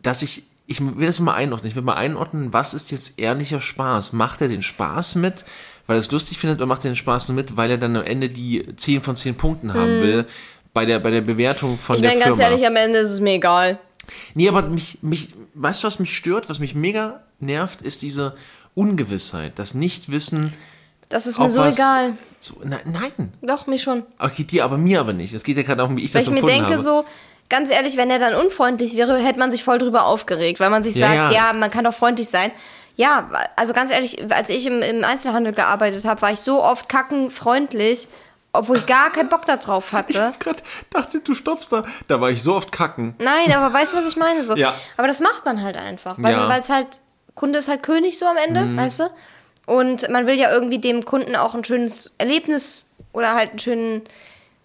dass 0.04 0.24
ich, 0.24 0.44
ich 0.68 0.82
will 0.82 1.08
das 1.08 1.22
mal 1.22 1.36
einordnen. 1.36 1.70
Ich 1.70 1.76
will 1.78 1.84
mal 1.84 1.96
einordnen, 1.96 2.52
was 2.52 2.74
ist 2.74 2.92
jetzt 2.92 3.18
ehrlicher 3.18 3.62
Spaß? 3.62 4.12
Macht 4.12 4.42
er 4.42 4.50
den 4.50 4.62
Spaß 4.62 5.16
mit, 5.16 5.46
weil 5.90 5.98
er 5.98 6.02
es 6.02 6.12
lustig 6.12 6.38
findet, 6.38 6.60
oder 6.60 6.68
macht 6.68 6.84
den 6.84 6.96
Spaß 6.96 7.30
nur 7.30 7.36
mit, 7.36 7.58
weil 7.58 7.72
er 7.72 7.80
dann 7.80 7.96
am 7.96 8.04
Ende 8.04 8.30
die 8.30 8.64
10 8.76 9.02
von 9.02 9.16
10 9.16 9.34
Punkten 9.34 9.74
haben 9.74 10.02
will? 10.04 10.26
Bei 10.72 10.86
der, 10.86 11.00
bei 11.00 11.10
der 11.10 11.22
Bewertung 11.22 11.80
von 11.80 11.96
ich 11.96 12.04
der 12.04 12.12
Firma. 12.12 12.26
ganz 12.26 12.40
ehrlich, 12.40 12.68
am 12.68 12.76
Ende 12.76 13.00
ist 13.00 13.10
es 13.10 13.20
mir 13.22 13.34
egal. 13.34 13.80
Nee, 14.36 14.48
aber 14.48 14.62
mich, 14.62 15.00
mich, 15.02 15.30
weißt 15.56 15.82
du, 15.82 15.88
was 15.88 15.98
mich 15.98 16.16
stört, 16.16 16.48
was 16.48 16.60
mich 16.60 16.76
mega 16.76 17.24
nervt, 17.40 17.82
ist 17.82 18.04
diese 18.04 18.36
Ungewissheit, 18.76 19.54
das 19.58 19.74
Nichtwissen. 19.74 20.54
Das 21.10 21.26
ist 21.26 21.40
mir 21.40 21.50
so 21.50 21.64
egal. 21.64 22.12
So, 22.40 22.62
na, 22.64 22.78
nein. 22.86 23.34
Doch, 23.42 23.66
mir 23.66 23.80
schon. 23.80 24.04
Okay, 24.20 24.44
dir, 24.44 24.66
aber 24.66 24.78
mir 24.78 25.00
aber 25.00 25.14
nicht. 25.14 25.34
Es 25.34 25.44
geht 25.44 25.58
ja 25.58 25.64
gerade 25.64 25.78
darum, 25.78 25.98
wie 25.98 26.04
ich 26.04 26.14
Weil 26.14 26.22
das 26.22 26.28
ich 26.28 26.34
mir 26.34 26.38
empfunden 26.40 26.56
denke 26.68 26.74
habe. 26.74 26.84
so, 26.84 27.04
ganz 27.50 27.72
ehrlich, 27.72 27.98
wenn 27.98 28.12
er 28.12 28.20
dann 28.20 28.36
unfreundlich 28.36 28.96
wäre, 28.96 29.18
hätte 29.18 29.40
man 29.40 29.50
sich 29.50 29.64
voll 29.64 29.80
drüber 29.80 30.06
aufgeregt, 30.06 30.60
weil 30.60 30.70
man 30.70 30.84
sich 30.84 30.94
Ja, 30.94 31.08
sagt, 31.08 31.34
ja. 31.34 31.48
ja. 31.48 31.54
man 31.54 31.72
kann 31.72 31.84
doch 31.84 31.96
freundlich 31.96 32.30
sein. 32.30 32.52
Ja, 33.00 33.30
also 33.56 33.72
ganz 33.72 33.92
ehrlich, 33.92 34.30
als 34.30 34.50
ich 34.50 34.66
im, 34.66 34.82
im 34.82 35.06
Einzelhandel 35.06 35.54
gearbeitet 35.54 36.04
habe, 36.04 36.22
war 36.22 36.34
ich 36.34 36.42
so 36.42 36.62
oft 36.62 36.90
kackenfreundlich, 36.90 38.10
obwohl 38.52 38.76
ich 38.76 38.86
gar 38.88 39.10
keinen 39.10 39.30
Bock 39.30 39.46
darauf 39.46 39.94
hatte. 39.94 40.34
Gott, 40.44 40.58
dachte, 40.90 41.22
du 41.22 41.34
stoppst 41.34 41.72
da. 41.72 41.86
Da 42.10 42.20
war 42.20 42.30
ich 42.30 42.44
so 42.44 42.56
oft 42.56 42.74
kacken. 42.74 43.16
Nein, 43.18 43.54
aber 43.56 43.74
weißt 43.74 43.94
du, 43.94 43.98
was 43.98 44.06
ich 44.06 44.18
meine? 44.18 44.44
So. 44.44 44.54
Ja. 44.58 44.74
Aber 44.98 45.08
das 45.08 45.22
macht 45.22 45.46
man 45.46 45.64
halt 45.64 45.78
einfach. 45.78 46.16
Weil 46.18 46.34
Ja. 46.34 46.46
Mhm. 46.48 46.52
es 46.60 46.70
halt, 46.70 46.88
Kunde 47.36 47.60
ist 47.60 47.70
halt 47.70 47.84
König 47.84 48.20
so 48.20 48.26
am 48.26 48.36
Ende, 48.36 48.76
weißt 48.76 49.00
du? 49.00 49.04
Und 49.66 50.10
man 50.10 50.28
will 50.28 50.36
ja 50.36 50.52
irgendwie 50.52 50.80
dem 50.80 51.06
Kunden 51.06 51.38
auch 51.38 51.56
ein 51.56 51.64
schönes 51.64 52.12
Erlebnis 52.18 52.86
oder 53.14 53.34
halt 53.34 53.52
einen 53.52 53.60
schönen 53.60 54.02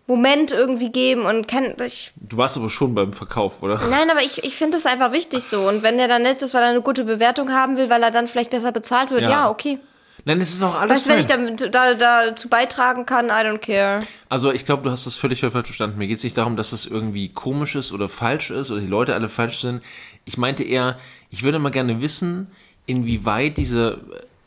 Moment 0.06 0.50
irgendwie 0.52 0.90
geben 0.92 1.22
und 1.22 1.48
kann. 1.48 1.74
Ich, 1.86 2.12
Du 2.16 2.36
warst 2.36 2.56
aber 2.56 2.68
schon 2.68 2.94
beim 2.94 3.12
Verkauf, 3.12 3.62
oder? 3.62 3.80
nein, 3.88 4.10
aber 4.10 4.20
ich, 4.22 4.44
ich 4.44 4.54
finde 4.54 4.76
das 4.76 4.86
einfach 4.86 5.12
wichtig 5.12 5.44
so. 5.44 5.66
Und 5.68 5.82
wenn 5.82 5.96
der 5.96 6.08
dann 6.08 6.22
nett 6.22 6.42
ist, 6.42 6.52
weil 6.54 6.62
er 6.62 6.68
eine 6.68 6.82
gute 6.82 7.04
Bewertung 7.04 7.50
haben 7.52 7.76
will, 7.76 7.88
weil 7.88 8.02
er 8.02 8.10
dann 8.10 8.26
vielleicht 8.28 8.50
besser 8.50 8.72
bezahlt 8.72 9.10
wird, 9.10 9.22
Ja. 9.22 9.30
ja, 9.30 9.50
okay. 9.50 9.78
Nein, 10.26 10.38
das 10.40 10.50
ist 10.50 10.62
auch 10.62 10.80
alles 10.80 10.94
Weißt 10.94 11.06
du, 11.06 11.10
wenn 11.10 11.18
ich 11.18 11.26
damit, 11.26 11.74
da, 11.74 11.92
dazu 11.94 12.48
beitragen 12.48 13.04
kann, 13.04 13.26
I 13.26 13.44
don't 13.46 13.58
care. 13.58 14.02
Also 14.30 14.52
ich 14.52 14.64
glaube, 14.64 14.82
du 14.82 14.90
hast 14.90 15.04
das 15.06 15.16
völlig 15.16 15.40
falsch 15.40 15.52
verstanden. 15.52 15.98
Mir 15.98 16.06
geht 16.06 16.16
es 16.18 16.24
nicht 16.24 16.38
darum, 16.38 16.56
dass 16.56 16.70
das 16.70 16.86
irgendwie 16.86 17.28
komisch 17.28 17.74
ist 17.74 17.92
oder 17.92 18.08
falsch 18.08 18.50
ist 18.50 18.70
oder 18.70 18.80
die 18.80 18.86
Leute 18.86 19.12
alle 19.14 19.28
falsch 19.28 19.60
sind. 19.60 19.82
Ich 20.24 20.38
meinte 20.38 20.62
eher, 20.62 20.98
ich 21.30 21.42
würde 21.42 21.58
mal 21.58 21.70
gerne 21.70 22.00
wissen, 22.00 22.46
inwieweit 22.86 23.58
diese 23.58 23.98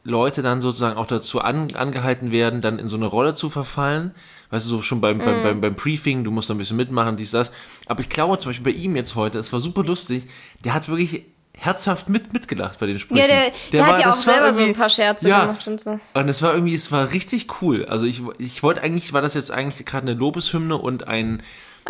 Leute 0.07 0.41
dann 0.41 0.61
sozusagen 0.61 0.97
auch 0.97 1.05
dazu 1.05 1.41
an, 1.41 1.67
angehalten 1.75 2.31
werden, 2.31 2.61
dann 2.61 2.79
in 2.79 2.87
so 2.87 2.95
eine 2.95 3.05
Rolle 3.05 3.33
zu 3.33 3.49
verfallen. 3.49 4.15
Weißt 4.49 4.65
du, 4.65 4.69
so 4.69 4.81
schon 4.81 5.01
beim, 5.01 5.17
Mhm. 5.17 5.25
beim, 5.25 5.43
beim, 5.43 5.61
beim 5.61 5.75
Briefing, 5.75 6.23
du 6.23 6.31
musst 6.31 6.49
da 6.49 6.53
ein 6.55 6.57
bisschen 6.57 6.77
mitmachen, 6.77 7.17
dies, 7.17 7.31
das. 7.31 7.51
Aber 7.87 7.99
ich 7.99 8.07
glaube 8.09 8.37
zum 8.37 8.49
Beispiel 8.49 8.71
bei 8.73 8.77
ihm 8.77 8.95
jetzt 8.95 9.15
heute, 9.15 9.37
es 9.37 9.51
war 9.51 9.59
super 9.59 9.83
lustig, 9.83 10.27
der 10.63 10.73
hat 10.73 10.87
wirklich 10.87 11.25
herzhaft 11.57 12.07
mit, 12.07 12.31
mitgelacht 12.33 12.79
bei 12.79 12.85
den 12.85 12.99
Sprüchen. 12.99 13.21
Ja, 13.21 13.27
der, 13.27 13.51
der, 13.71 13.85
hat 13.87 13.99
ja 13.99 14.05
auch 14.05 14.11
war 14.11 14.15
selber 14.15 14.53
so 14.53 14.61
ein 14.61 14.73
paar 14.73 14.89
Scherze 14.89 15.27
ja, 15.27 15.41
gemacht 15.41 15.67
und 15.67 15.81
so. 15.81 15.99
und 16.13 16.29
es 16.29 16.41
war 16.41 16.53
irgendwie, 16.53 16.75
es 16.75 16.91
war 16.91 17.11
richtig 17.11 17.61
cool. 17.61 17.85
Also 17.85 18.05
ich, 18.05 18.21
ich 18.37 18.63
wollte 18.63 18.81
eigentlich, 18.83 19.11
war 19.11 19.21
das 19.21 19.33
jetzt 19.33 19.51
eigentlich 19.51 19.85
gerade 19.85 20.07
eine 20.07 20.17
Lobeshymne 20.17 20.77
und 20.77 21.07
ein, 21.07 21.41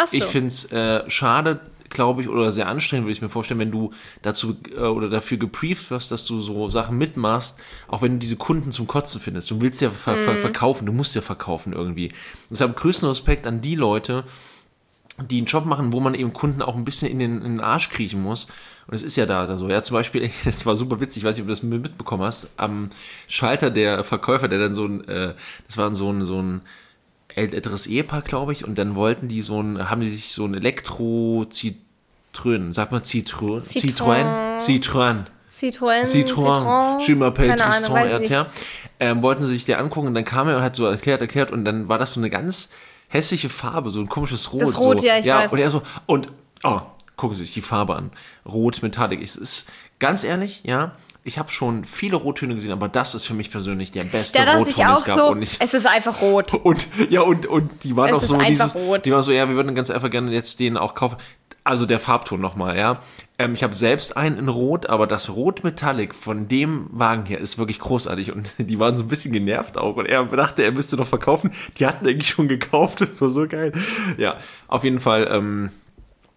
so. 0.05 0.17
ich 0.17 0.23
finde 0.23 0.47
es 0.47 0.71
äh, 0.71 1.03
schade, 1.09 1.59
glaube 1.89 2.21
ich, 2.21 2.29
oder 2.29 2.51
sehr 2.51 2.67
anstrengend, 2.67 3.05
würde 3.05 3.13
ich 3.13 3.21
mir 3.21 3.29
vorstellen, 3.29 3.59
wenn 3.59 3.71
du 3.71 3.91
dazu 4.21 4.57
äh, 4.75 4.79
oder 4.79 5.09
dafür 5.09 5.37
gebrieft 5.37 5.89
wirst, 5.91 6.11
dass 6.11 6.25
du 6.25 6.41
so 6.41 6.69
Sachen 6.69 6.97
mitmachst, 6.97 7.59
auch 7.87 8.01
wenn 8.01 8.13
du 8.13 8.19
diese 8.19 8.35
Kunden 8.37 8.71
zum 8.71 8.87
Kotzen 8.87 9.21
findest. 9.21 9.49
Du 9.51 9.61
willst 9.61 9.81
ja 9.81 9.89
ver 9.91 10.13
Mhm. 10.13 10.17
ver 10.25 10.37
verkaufen, 10.37 10.85
du 10.85 10.93
musst 10.93 11.15
ja 11.15 11.21
verkaufen 11.21 11.73
irgendwie. 11.73 12.11
Deshalb 12.49 12.75
größten 12.75 13.07
Respekt 13.09 13.47
an 13.47 13.61
die 13.61 13.75
Leute, 13.75 14.23
die 15.29 15.37
einen 15.37 15.47
Job 15.47 15.65
machen, 15.65 15.93
wo 15.93 15.99
man 15.99 16.13
eben 16.13 16.31
Kunden 16.31 16.61
auch 16.61 16.75
ein 16.75 16.85
bisschen 16.85 17.09
in 17.09 17.17
den, 17.19 17.37
in 17.37 17.53
den 17.53 17.59
Arsch 17.59 17.89
kriechen 17.89 18.21
muss. 18.21 18.47
Und 18.87 18.93
es 18.93 19.01
ist 19.01 19.15
ja 19.15 19.25
da, 19.25 19.47
da 19.47 19.57
so. 19.57 19.67
Ja, 19.67 19.81
zum 19.81 19.95
Beispiel, 19.95 20.29
das 20.45 20.65
war 20.65 20.75
super 20.75 20.99
witzig, 20.99 21.23
ich 21.23 21.27
weiß 21.27 21.35
nicht, 21.35 21.41
ob 21.41 21.47
du 21.47 21.53
das 21.53 21.63
mitbekommen 21.63 22.23
hast, 22.23 22.49
am 22.57 22.89
Schalter 23.27 23.71
der 23.71 24.03
Verkäufer, 24.03 24.47
der 24.47 24.59
dann 24.59 24.75
so 24.75 24.85
ein, 24.85 25.07
äh, 25.07 25.33
das 25.65 25.77
war 25.77 25.93
so 25.95 26.11
ein, 26.11 26.23
so 26.23 26.41
ein 26.41 26.61
älteres 27.37 27.87
Ehepaar, 27.87 28.21
glaube 28.21 28.53
ich, 28.53 28.63
und 28.65 28.77
dann 28.77 28.95
wollten 28.95 29.27
die 29.27 29.41
so 29.41 29.61
ein, 29.61 29.89
haben 29.89 30.01
die 30.01 30.09
sich 30.09 30.31
so 30.33 30.45
ein 30.45 30.53
Elektro-Zitrön, 30.53 32.73
sagt 32.73 32.91
man 32.91 33.01
Citroën? 33.03 33.59
Citroën. 33.59 34.59
Citroën. 34.59 35.25
Citroën. 35.49 36.05
Citroën, 36.05 36.99
Ahnung, 37.61 37.95
Tristan. 37.95 38.23
RTR. 38.23 38.47
Ähm, 38.99 39.21
wollten 39.21 39.43
sie 39.43 39.53
sich 39.53 39.65
der 39.65 39.79
angucken 39.79 40.07
und 40.07 40.15
dann 40.15 40.25
kam 40.25 40.49
er 40.49 40.57
und 40.57 40.63
hat 40.63 40.75
so 40.75 40.85
erklärt, 40.85 41.21
erklärt 41.21 41.51
und 41.51 41.63
dann 41.63 41.87
war 41.87 41.99
das 41.99 42.13
so 42.13 42.19
eine 42.19 42.29
ganz 42.29 42.71
hässliche 43.07 43.49
Farbe, 43.49 43.91
so 43.91 43.99
ein 43.99 44.09
komisches 44.09 44.51
Rot. 44.51 44.61
Das 44.61 44.77
Rot, 44.77 44.99
so. 44.99 45.07
ja, 45.07 45.19
ich 45.19 45.27
weiß. 45.27 45.53
Und 45.53 45.59
er 45.59 45.69
so, 45.69 45.83
und, 46.05 46.29
oh, 46.63 46.81
gucken 47.15 47.37
Sie 47.37 47.45
sich 47.45 47.53
die 47.53 47.61
Farbe 47.61 47.95
an. 47.95 48.11
Rot 48.45 48.83
Metallic. 48.83 49.21
Es 49.21 49.35
ist, 49.35 49.69
ganz 49.99 50.23
ehrlich, 50.23 50.61
ja, 50.63 50.95
ich 51.27 51.37
habe 51.37 51.51
schon 51.51 51.83
viele 51.83 52.15
Rottöne 52.15 52.55
gesehen, 52.55 52.71
aber 52.71 52.87
das 52.87 53.13
ist 53.13 53.25
für 53.25 53.33
mich 53.33 53.51
persönlich 53.51 53.91
der 53.91 54.05
beste 54.05 54.37
Da 54.37 54.45
dachte 54.45 54.59
Rotton, 54.59 54.69
ich 54.69 54.75
den 54.77 54.85
es 54.85 55.01
auch 55.01 55.05
gab. 55.05 55.15
so, 55.17 55.27
Und 55.27 55.41
ich, 55.41 55.57
es 55.59 55.73
ist 55.73 55.85
einfach 55.85 56.21
rot. 56.21 56.53
und 56.63 56.87
ja, 57.09 57.21
und, 57.21 57.45
und 57.45 57.83
die 57.83 57.97
waren 57.97 58.11
Es 58.11 58.15
auch 58.15 58.23
so 58.23 58.33
einfach 58.35 58.47
dieses, 58.47 58.75
rot. 58.75 59.05
die 59.05 59.11
waren 59.11 59.21
so, 59.21 59.33
ja, 59.33 59.49
wir 59.49 59.55
würden 59.55 59.75
ganz 59.75 59.89
einfach 59.89 60.09
gerne 60.09 60.31
jetzt 60.31 60.59
den 60.61 60.77
auch 60.77 60.95
kaufen. 60.95 61.17
Also 61.65 61.85
der 61.85 61.99
Farbton 61.99 62.39
nochmal, 62.39 62.77
ja. 62.77 63.01
Ähm, 63.37 63.53
ich 63.53 63.61
habe 63.61 63.75
selbst 63.75 64.15
einen 64.15 64.37
in 64.37 64.47
Rot, 64.47 64.85
aber 64.85 65.05
das 65.05 65.29
Rot 65.29 65.65
Metallic 65.65 66.15
von 66.15 66.47
dem 66.47 66.87
Wagen 66.91 67.25
hier 67.25 67.39
ist 67.39 67.57
wirklich 67.57 67.79
großartig 67.79 68.31
und 68.31 68.49
die 68.57 68.79
waren 68.79 68.97
so 68.97 69.03
ein 69.03 69.09
bisschen 69.09 69.33
genervt 69.33 69.77
auch 69.77 69.97
und 69.97 70.05
er 70.05 70.23
dachte, 70.23 70.63
er 70.63 70.71
müsste 70.71 70.95
noch 70.95 71.07
verkaufen. 71.07 71.51
Die 71.75 71.85
hatten 71.85 72.07
eigentlich 72.07 72.29
schon 72.29 72.47
gekauft, 72.47 73.01
das 73.01 73.19
war 73.19 73.29
so 73.29 73.45
geil. 73.49 73.73
Ja, 74.17 74.37
auf 74.69 74.85
jeden 74.85 75.01
Fall 75.01 75.27
ähm, 75.29 75.71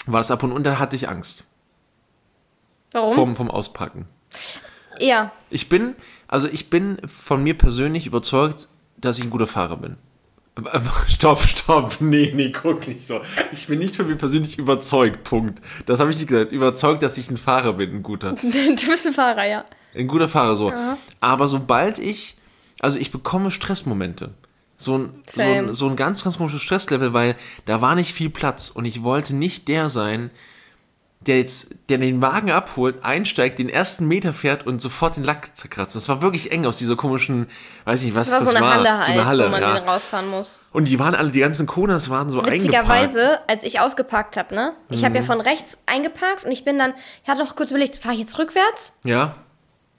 war 0.07 0.21
es 0.21 0.33
ab 0.33 0.43
und 0.43 0.51
unter 0.51 0.81
hatte 0.81 0.97
ich 0.97 1.09
Angst 1.09 1.47
Warum? 2.91 3.15
vom, 3.15 3.37
vom 3.37 3.51
Auspacken. 3.53 4.09
Ja. 5.01 5.33
Ich 5.51 5.69
bin, 5.69 5.95
also 6.29 6.49
ich 6.49 6.71
bin 6.71 6.99
von 7.07 7.43
mir 7.43 7.57
persönlich 7.57 8.07
überzeugt, 8.07 8.69
dass 8.97 9.19
ich 9.19 9.25
ein 9.25 9.31
guter 9.31 9.47
Fahrer 9.47 9.77
bin. 9.77 9.97
Stopp, 11.09 11.43
stopp, 11.43 11.97
nee, 12.01 12.33
nee, 12.35 12.51
guck 12.51 12.87
nicht 12.87 13.07
so. 13.07 13.21
Ich 13.53 13.67
bin 13.67 13.79
nicht 13.79 13.97
von 13.97 14.07
mir 14.07 14.17
persönlich 14.17 14.59
überzeugt, 14.59 15.25
Punkt. 15.25 15.61
Das 15.87 16.01
habe 16.01 16.11
ich 16.11 16.19
nicht 16.19 16.29
gesagt. 16.29 16.53
Überzeugt, 16.53 17.03
dass 17.03 17.17
ich 17.19 17.31
ein 17.31 17.37
Fahrer 17.37 17.75
bin, 17.75 17.95
ein 17.95 18.03
guter. 18.03 18.33
Du 18.43 18.87
bist 18.87 19.07
ein 19.07 19.15
Fahrer, 19.15 19.47
ja. 19.47 19.65
Ein 19.95 20.07
guter 20.07 20.29
Fahrer, 20.29 20.57
so. 20.57 20.73
Aber 21.21 21.49
sobald 21.49 21.99
ich, 21.99 22.37
also 22.81 22.99
ich 22.99 23.11
bekomme 23.11 23.51
Stressmomente. 23.51 24.35
So 24.77 24.97
ein, 24.97 25.11
so, 25.29 25.43
ein, 25.43 25.73
so 25.73 25.89
ein 25.89 25.97
ganz, 25.97 26.25
ganz 26.25 26.39
komisches 26.39 26.63
Stresslevel, 26.63 27.13
weil 27.13 27.37
da 27.67 27.81
war 27.81 27.95
nicht 27.95 28.15
viel 28.15 28.31
Platz 28.31 28.71
und 28.71 28.87
ich 28.87 29.03
wollte 29.03 29.35
nicht 29.35 29.69
der 29.69 29.89
sein, 29.89 30.31
der 31.27 31.37
jetzt, 31.37 31.75
der 31.91 31.99
den 31.99 32.23
Wagen 32.23 32.51
abholt, 32.51 33.05
einsteigt, 33.05 33.59
den 33.59 33.69
ersten 33.69 34.07
Meter 34.09 34.33
fährt 34.33 34.67
und 34.67 34.81
sofort 34.81 35.17
den 35.17 35.25
Lack 35.25 35.55
zerkratzt. 35.55 35.95
Das 35.95 36.09
war 36.09 36.23
wirklich 36.23 36.51
eng 36.51 36.65
aus 36.65 36.79
dieser 36.79 36.97
komischen, 36.97 37.47
weiß 37.85 38.03
nicht, 38.05 38.15
was 38.15 38.31
Das 38.31 38.39
war 38.39 38.41
das, 38.41 38.51
so 38.53 38.57
eine 38.57 38.67
war. 38.67 38.75
Halle 38.75 38.93
halt, 38.97 39.05
so 39.05 39.13
eine 39.13 39.27
Halle, 39.27 39.45
wo 39.45 39.49
man 39.51 39.61
ja. 39.61 39.75
wieder 39.77 39.85
rausfahren 39.87 40.29
muss. 40.29 40.63
Und 40.73 40.87
die 40.87 40.99
waren 40.99 41.15
alle, 41.15 41.31
die 41.31 41.41
ganzen 41.41 41.67
Konas 41.67 42.09
waren 42.09 42.31
so 42.31 42.39
eingeparkt. 42.41 42.63
Witzigerweise, 42.65 43.39
als 43.49 43.65
ich 43.65 43.81
ausgeparkt 43.81 44.39
habe, 44.39 44.55
ne? 44.55 44.73
Ich 44.89 45.03
Mhm. 45.03 45.05
habe 45.05 45.17
ja 45.19 45.23
von 45.23 45.43
rechts 45.43 45.83
eingeparkt 45.85 46.45
und 46.47 46.53
ich 46.53 46.65
bin 46.65 46.79
dann, 46.79 46.95
ich 47.23 47.29
hatte 47.29 47.45
noch 47.45 47.55
kurz 47.55 47.71
überlegt, 47.71 47.97
fahre 47.97 48.15
ich 48.15 48.21
jetzt 48.21 48.39
rückwärts? 48.39 48.95
Ja? 49.05 49.35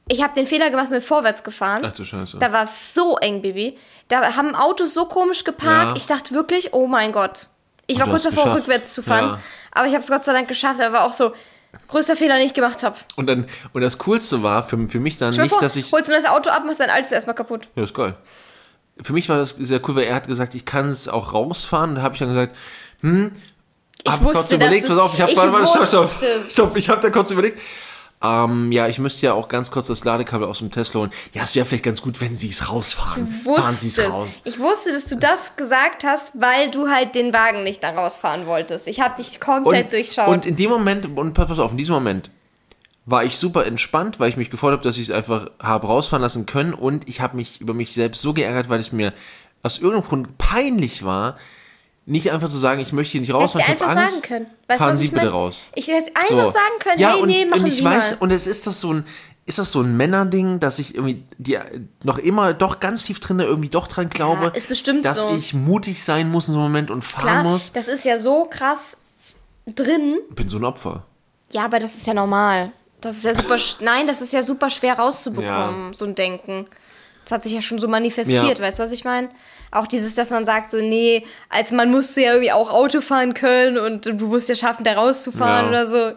Ich 0.08 0.24
habe 0.24 0.34
den 0.34 0.48
Fehler 0.48 0.72
gemacht, 0.72 0.90
bin 0.90 1.02
vorwärts 1.04 1.44
gefahren. 1.44 1.84
Ach 1.86 1.94
du 1.94 2.04
Scheiße. 2.04 2.38
Da 2.40 2.52
war 2.52 2.64
es 2.64 2.96
so 2.96 3.18
eng, 3.20 3.44
Baby. 3.44 3.78
Da 4.08 4.36
haben 4.36 4.56
Autos 4.56 4.96
so 4.96 5.06
komisch 5.06 5.44
geparkt. 5.44 5.90
Ja. 5.92 5.96
Ich 5.96 6.08
dachte 6.08 6.34
wirklich, 6.34 6.74
oh 6.74 6.88
mein 6.88 7.12
Gott. 7.12 7.48
Ich 7.86 7.98
Und 7.98 8.02
war 8.02 8.10
kurz 8.10 8.24
davor, 8.24 8.44
geschafft. 8.46 8.60
rückwärts 8.62 8.94
zu 8.94 9.04
fahren. 9.04 9.26
Ja. 9.26 9.40
Aber 9.72 9.88
ich 9.88 9.94
habe 9.94 10.04
es 10.04 10.10
Gott 10.10 10.26
sei 10.26 10.34
Dank 10.34 10.48
geschafft. 10.48 10.82
Aber 10.82 11.04
auch 11.04 11.14
so, 11.14 11.34
größter 11.88 12.16
Fehler, 12.16 12.38
den 12.38 12.46
ich 12.46 12.54
gemacht 12.54 12.84
habe. 12.84 12.98
Und 13.16 13.28
dann, 13.28 13.46
und 13.74 13.82
das 13.82 13.98
Coolste 14.00 14.44
war 14.44 14.64
für, 14.64 14.78
für 14.90 15.00
mich 15.00 15.18
dann 15.18 15.34
nicht, 15.36 15.50
vor, 15.50 15.60
dass 15.60 15.76
ich. 15.76 15.92
holst 15.92 16.10
du 16.10 16.14
das 16.14 16.26
Auto 16.26 16.50
ab, 16.50 16.64
machst 16.66 16.80
dein 16.80 16.90
altes 16.90 17.12
erstmal 17.12 17.36
kaputt. 17.36 17.68
Ja, 17.76 17.84
ist 17.84 17.94
geil. 17.94 18.16
Für 19.02 19.14
mich 19.14 19.30
war 19.30 19.38
das 19.38 19.52
sehr 19.52 19.82
cool, 19.88 19.96
weil 19.96 20.04
er 20.04 20.16
hat 20.16 20.28
gesagt, 20.28 20.54
ich 20.54 20.66
kann 20.66 20.90
es 20.90 21.08
auch 21.08 21.34
rausfahren. 21.34 21.96
Da 21.96 22.02
habe 22.02 22.14
ich 22.14 22.20
dann 22.20 22.30
gesagt, 22.30 22.56
hm, 23.02 23.32
Ich 24.04 24.12
hab 24.12 24.22
wusste, 24.22 24.34
kurz 24.40 24.52
überlegt, 24.52 24.88
pass 24.88 24.98
auf, 24.98 25.14
ich 25.14 25.22
habe 25.22 25.36
warte, 25.36 25.54
warte, 25.54 25.68
stopp, 25.68 25.88
stopp, 25.88 26.12
wusste 26.12 26.26
es. 26.28 26.52
stopp, 26.54 26.76
ich 26.78 26.90
habe 26.90 27.02
da 27.02 27.10
kurz 27.10 27.32
überlegt. 27.32 27.60
Ähm, 28.24 28.72
ja, 28.72 28.88
ich 28.88 29.00
müsste 29.00 29.26
ja 29.26 29.34
auch 29.34 29.48
ganz 29.48 29.72
kurz 29.72 29.88
das 29.88 30.04
Ladekabel 30.04 30.48
aus 30.48 30.60
dem 30.60 30.70
Tesla 30.70 31.02
holen. 31.02 31.12
Ja, 31.34 31.44
es 31.44 31.56
wäre 31.56 31.66
vielleicht 31.66 31.86
ganz 31.86 32.02
gut, 32.02 32.22
wenn 32.22 32.36
Sie 32.36 32.50
es 32.50 32.70
rausfahren. 32.70 33.28
Fahren 33.28 33.76
Sie 33.76 33.88
es 33.88 33.98
Wusste 33.98 34.12
raus. 34.12 34.42
Ich 34.44 34.60
wusste, 34.60 34.92
dass 34.92 35.06
du 35.06 35.18
das 35.18 35.56
gesagt 35.56 36.04
hast, 36.04 36.40
weil 36.40 36.70
du 36.70 36.90
halt 36.90 37.16
den 37.16 37.34
Wagen 37.34 37.64
nicht 37.64 37.84
da 37.84 37.90
rausfahren 37.90 38.46
wolltest. 38.46 38.88
Ich 38.88 39.00
habe 39.02 39.16
dich 39.22 39.40
komplett 39.40 39.86
Und, 39.86 39.94
durchschaut. 39.94 40.28
und 40.28 40.46
in 40.46 40.56
dem 40.56 40.70
Moment, 40.70 41.18
und 41.18 41.34
pass 41.34 41.58
auf, 41.58 41.72
in 41.72 41.78
diesem 41.78 41.96
Moment 41.96 42.30
war 43.08 43.24
ich 43.24 43.38
super 43.38 43.66
entspannt, 43.66 44.20
weil 44.20 44.30
ich 44.30 44.38
mich 44.38 44.52
gefreut 44.52 44.74
habe, 44.74 44.84
dass 44.84 44.98
ich 44.98 45.04
es 45.04 45.12
einfach 45.12 45.50
habe 45.60 45.88
rausfahren 45.88 46.22
lassen 46.22 46.46
können 46.46 46.74
und 46.76 47.10
ich 47.10 47.22
habe 47.22 47.36
mich 47.36 47.60
über 47.60 47.74
mich 47.74 47.94
selbst 47.96 48.22
so 48.22 48.34
geärgert, 48.34 48.70
weil 48.70 48.80
es 48.80 48.92
mir 48.92 49.14
aus 49.64 49.80
irgendeinem 49.80 50.08
Grund 50.08 50.38
peinlich 50.38 51.04
war, 51.04 51.38
nicht 52.12 52.32
einfach 52.32 52.50
zu 52.50 52.58
sagen, 52.58 52.82
ich 52.82 52.92
möchte 52.92 53.14
hier 53.14 53.22
nicht 53.22 53.34
rausfahren, 53.34 53.66
du 53.68 53.74
ich 53.74 53.90
habe 53.90 54.00
Angst, 54.00 54.16
sagen 54.18 54.28
können. 54.28 54.46
Weißt 54.68 54.80
fahren 54.80 54.98
Sie 54.98 55.06
ich 55.06 55.12
bitte 55.12 55.26
mein? 55.26 55.34
raus. 55.34 55.70
Ich 55.76 55.88
hätte 55.88 56.16
einfach 56.16 56.28
So. 56.48 56.52
sagen 56.52 56.80
können, 56.80 57.00
ja, 57.00 57.14
hey, 57.14 57.22
und, 57.22 57.28
nee, 57.30 57.46
machen 57.46 57.62
und 57.62 57.68
ich 57.68 57.78
Sie 57.78 57.84
weiß, 57.86 58.12
mal. 58.12 58.18
und 58.20 58.32
es 58.32 58.48
ist 58.48 58.68
das 58.68 58.82
so 58.82 58.94
ein, 58.94 59.06
ist 59.46 59.58
das 59.60 59.72
so 59.72 59.82
ein 59.82 59.96
Männerding, 59.96 60.60
dass 60.60 60.78
ich 60.80 60.94
irgendwie 60.96 61.24
die, 61.38 61.58
noch 62.04 62.18
immer 62.18 62.54
doch 62.54 62.80
ganz 62.80 63.06
tief 63.06 63.20
drin 63.22 63.40
irgendwie 63.40 63.70
doch 63.70 63.88
dran 63.88 64.10
glaube, 64.10 64.52
bestimmt 64.68 65.06
dass 65.06 65.22
so. 65.22 65.36
ich 65.36 65.54
mutig 65.54 66.04
sein 66.04 66.30
muss 66.30 66.48
in 66.48 66.54
so 66.54 66.60
einem 66.60 66.70
Moment 66.70 66.92
und 66.92 67.02
fahren 67.04 67.22
Klar, 67.22 67.44
muss. 67.44 67.72
das 67.72 67.88
ist 67.88 68.04
ja 68.04 68.20
so 68.20 68.46
krass 68.50 68.98
drin. 69.74 70.20
Bin 70.36 70.50
so 70.50 70.58
ein 70.58 70.66
Opfer. 70.66 71.06
Ja, 71.52 71.66
aber 71.66 71.80
das 71.80 71.96
ist 71.96 72.08
ja 72.08 72.14
normal. 72.14 72.72
Das 73.00 73.16
ist 73.16 73.26
ja 73.26 73.34
super, 73.34 73.58
nein, 73.80 74.06
das 74.06 74.22
ist 74.22 74.32
ja 74.34 74.44
super 74.44 74.70
schwer 74.70 74.94
rauszubekommen, 74.96 75.94
so 75.94 76.06
ein 76.06 76.14
Denken. 76.14 76.68
Das 77.26 77.32
hat 77.34 77.44
sich 77.44 77.54
ja 77.54 77.62
schon 77.62 77.80
so 77.80 77.88
manifestiert, 77.88 78.58
Ja. 78.58 78.64
weißt 78.66 78.80
du, 78.80 78.84
was 78.84 78.92
ich 78.92 79.04
meine? 79.04 79.30
Auch 79.72 79.88
dieses, 79.88 80.16
dass 80.16 80.32
man 80.32 80.44
sagt, 80.46 80.72
so, 80.72 80.78
nee, 80.78 81.26
als 81.50 81.72
Mann 81.72 81.92
musst 81.92 82.18
du 82.18 82.22
ja 82.22 82.32
irgendwie 82.32 82.52
auch 82.52 82.70
Auto 82.70 83.00
fahren 83.02 83.34
können 83.34 83.78
und 83.78 84.06
du 84.06 84.28
musst 84.28 84.50
ja 84.50 84.56
schaffen, 84.56 84.84
da 84.84 84.94
rauszufahren 84.94 85.66
Ja. 85.66 85.70
oder 85.70 85.86
so. 85.86 86.12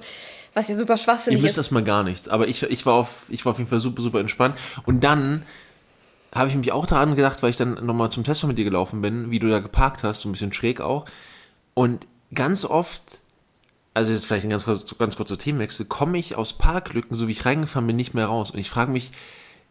Was 0.55 0.69
ja 0.69 0.77
super 0.77 0.95
Ihr 0.95 0.99
schwachsinnig 0.99 1.45
ist. 1.45 1.59
das 1.59 1.71
mal 1.73 1.83
gar 1.83 2.03
nichts. 2.05 2.29
Aber 2.29 2.47
ich, 2.49 2.63
ich, 2.63 2.87
war 2.87 2.95
auf, 2.95 3.27
ich 3.29 3.45
war 3.45 3.53
auf 3.53 3.59
jeden 3.59 3.69
Fall 3.69 3.81
super, 3.81 4.01
super 4.03 4.21
entspannt. 4.21 4.57
Und 4.87 5.03
dann 5.05 5.45
habe 6.35 6.49
ich 6.49 6.55
mich 6.55 6.73
auch 6.73 6.87
daran 6.87 7.17
gedacht, 7.17 7.43
weil 7.43 7.51
ich 7.51 7.57
dann 7.57 7.75
nochmal 7.87 8.11
zum 8.11 8.25
Tesla 8.25 8.49
mit 8.49 8.57
dir 8.59 8.65
gelaufen 8.65 9.01
bin, 9.03 9.31
wie 9.31 9.39
du 9.41 9.49
da 9.49 9.59
geparkt 9.61 10.03
hast, 10.05 10.21
so 10.21 10.29
ein 10.29 10.33
bisschen 10.33 10.53
schräg 10.53 10.81
auch. 10.81 11.05
Und 11.75 12.07
ganz 12.33 12.65
oft, 12.65 13.19
also 13.95 14.13
jetzt 14.13 14.27
vielleicht 14.27 14.45
ein 14.47 14.51
ganz, 14.51 14.65
kurz, 14.65 14.97
ganz 14.99 15.17
kurzer 15.17 15.39
Themenwechsel, 15.39 15.87
komme 15.87 16.19
ich 16.19 16.37
aus 16.37 16.53
Parklücken, 16.55 17.17
so 17.17 17.27
wie 17.29 17.33
ich 17.33 17.45
reingefahren 17.45 17.87
bin, 17.87 17.97
nicht 17.97 18.15
mehr 18.15 18.27
raus. 18.27 18.51
Und 18.53 18.59
ich 18.59 18.71
frage 18.71 18.91
mich, 18.93 19.11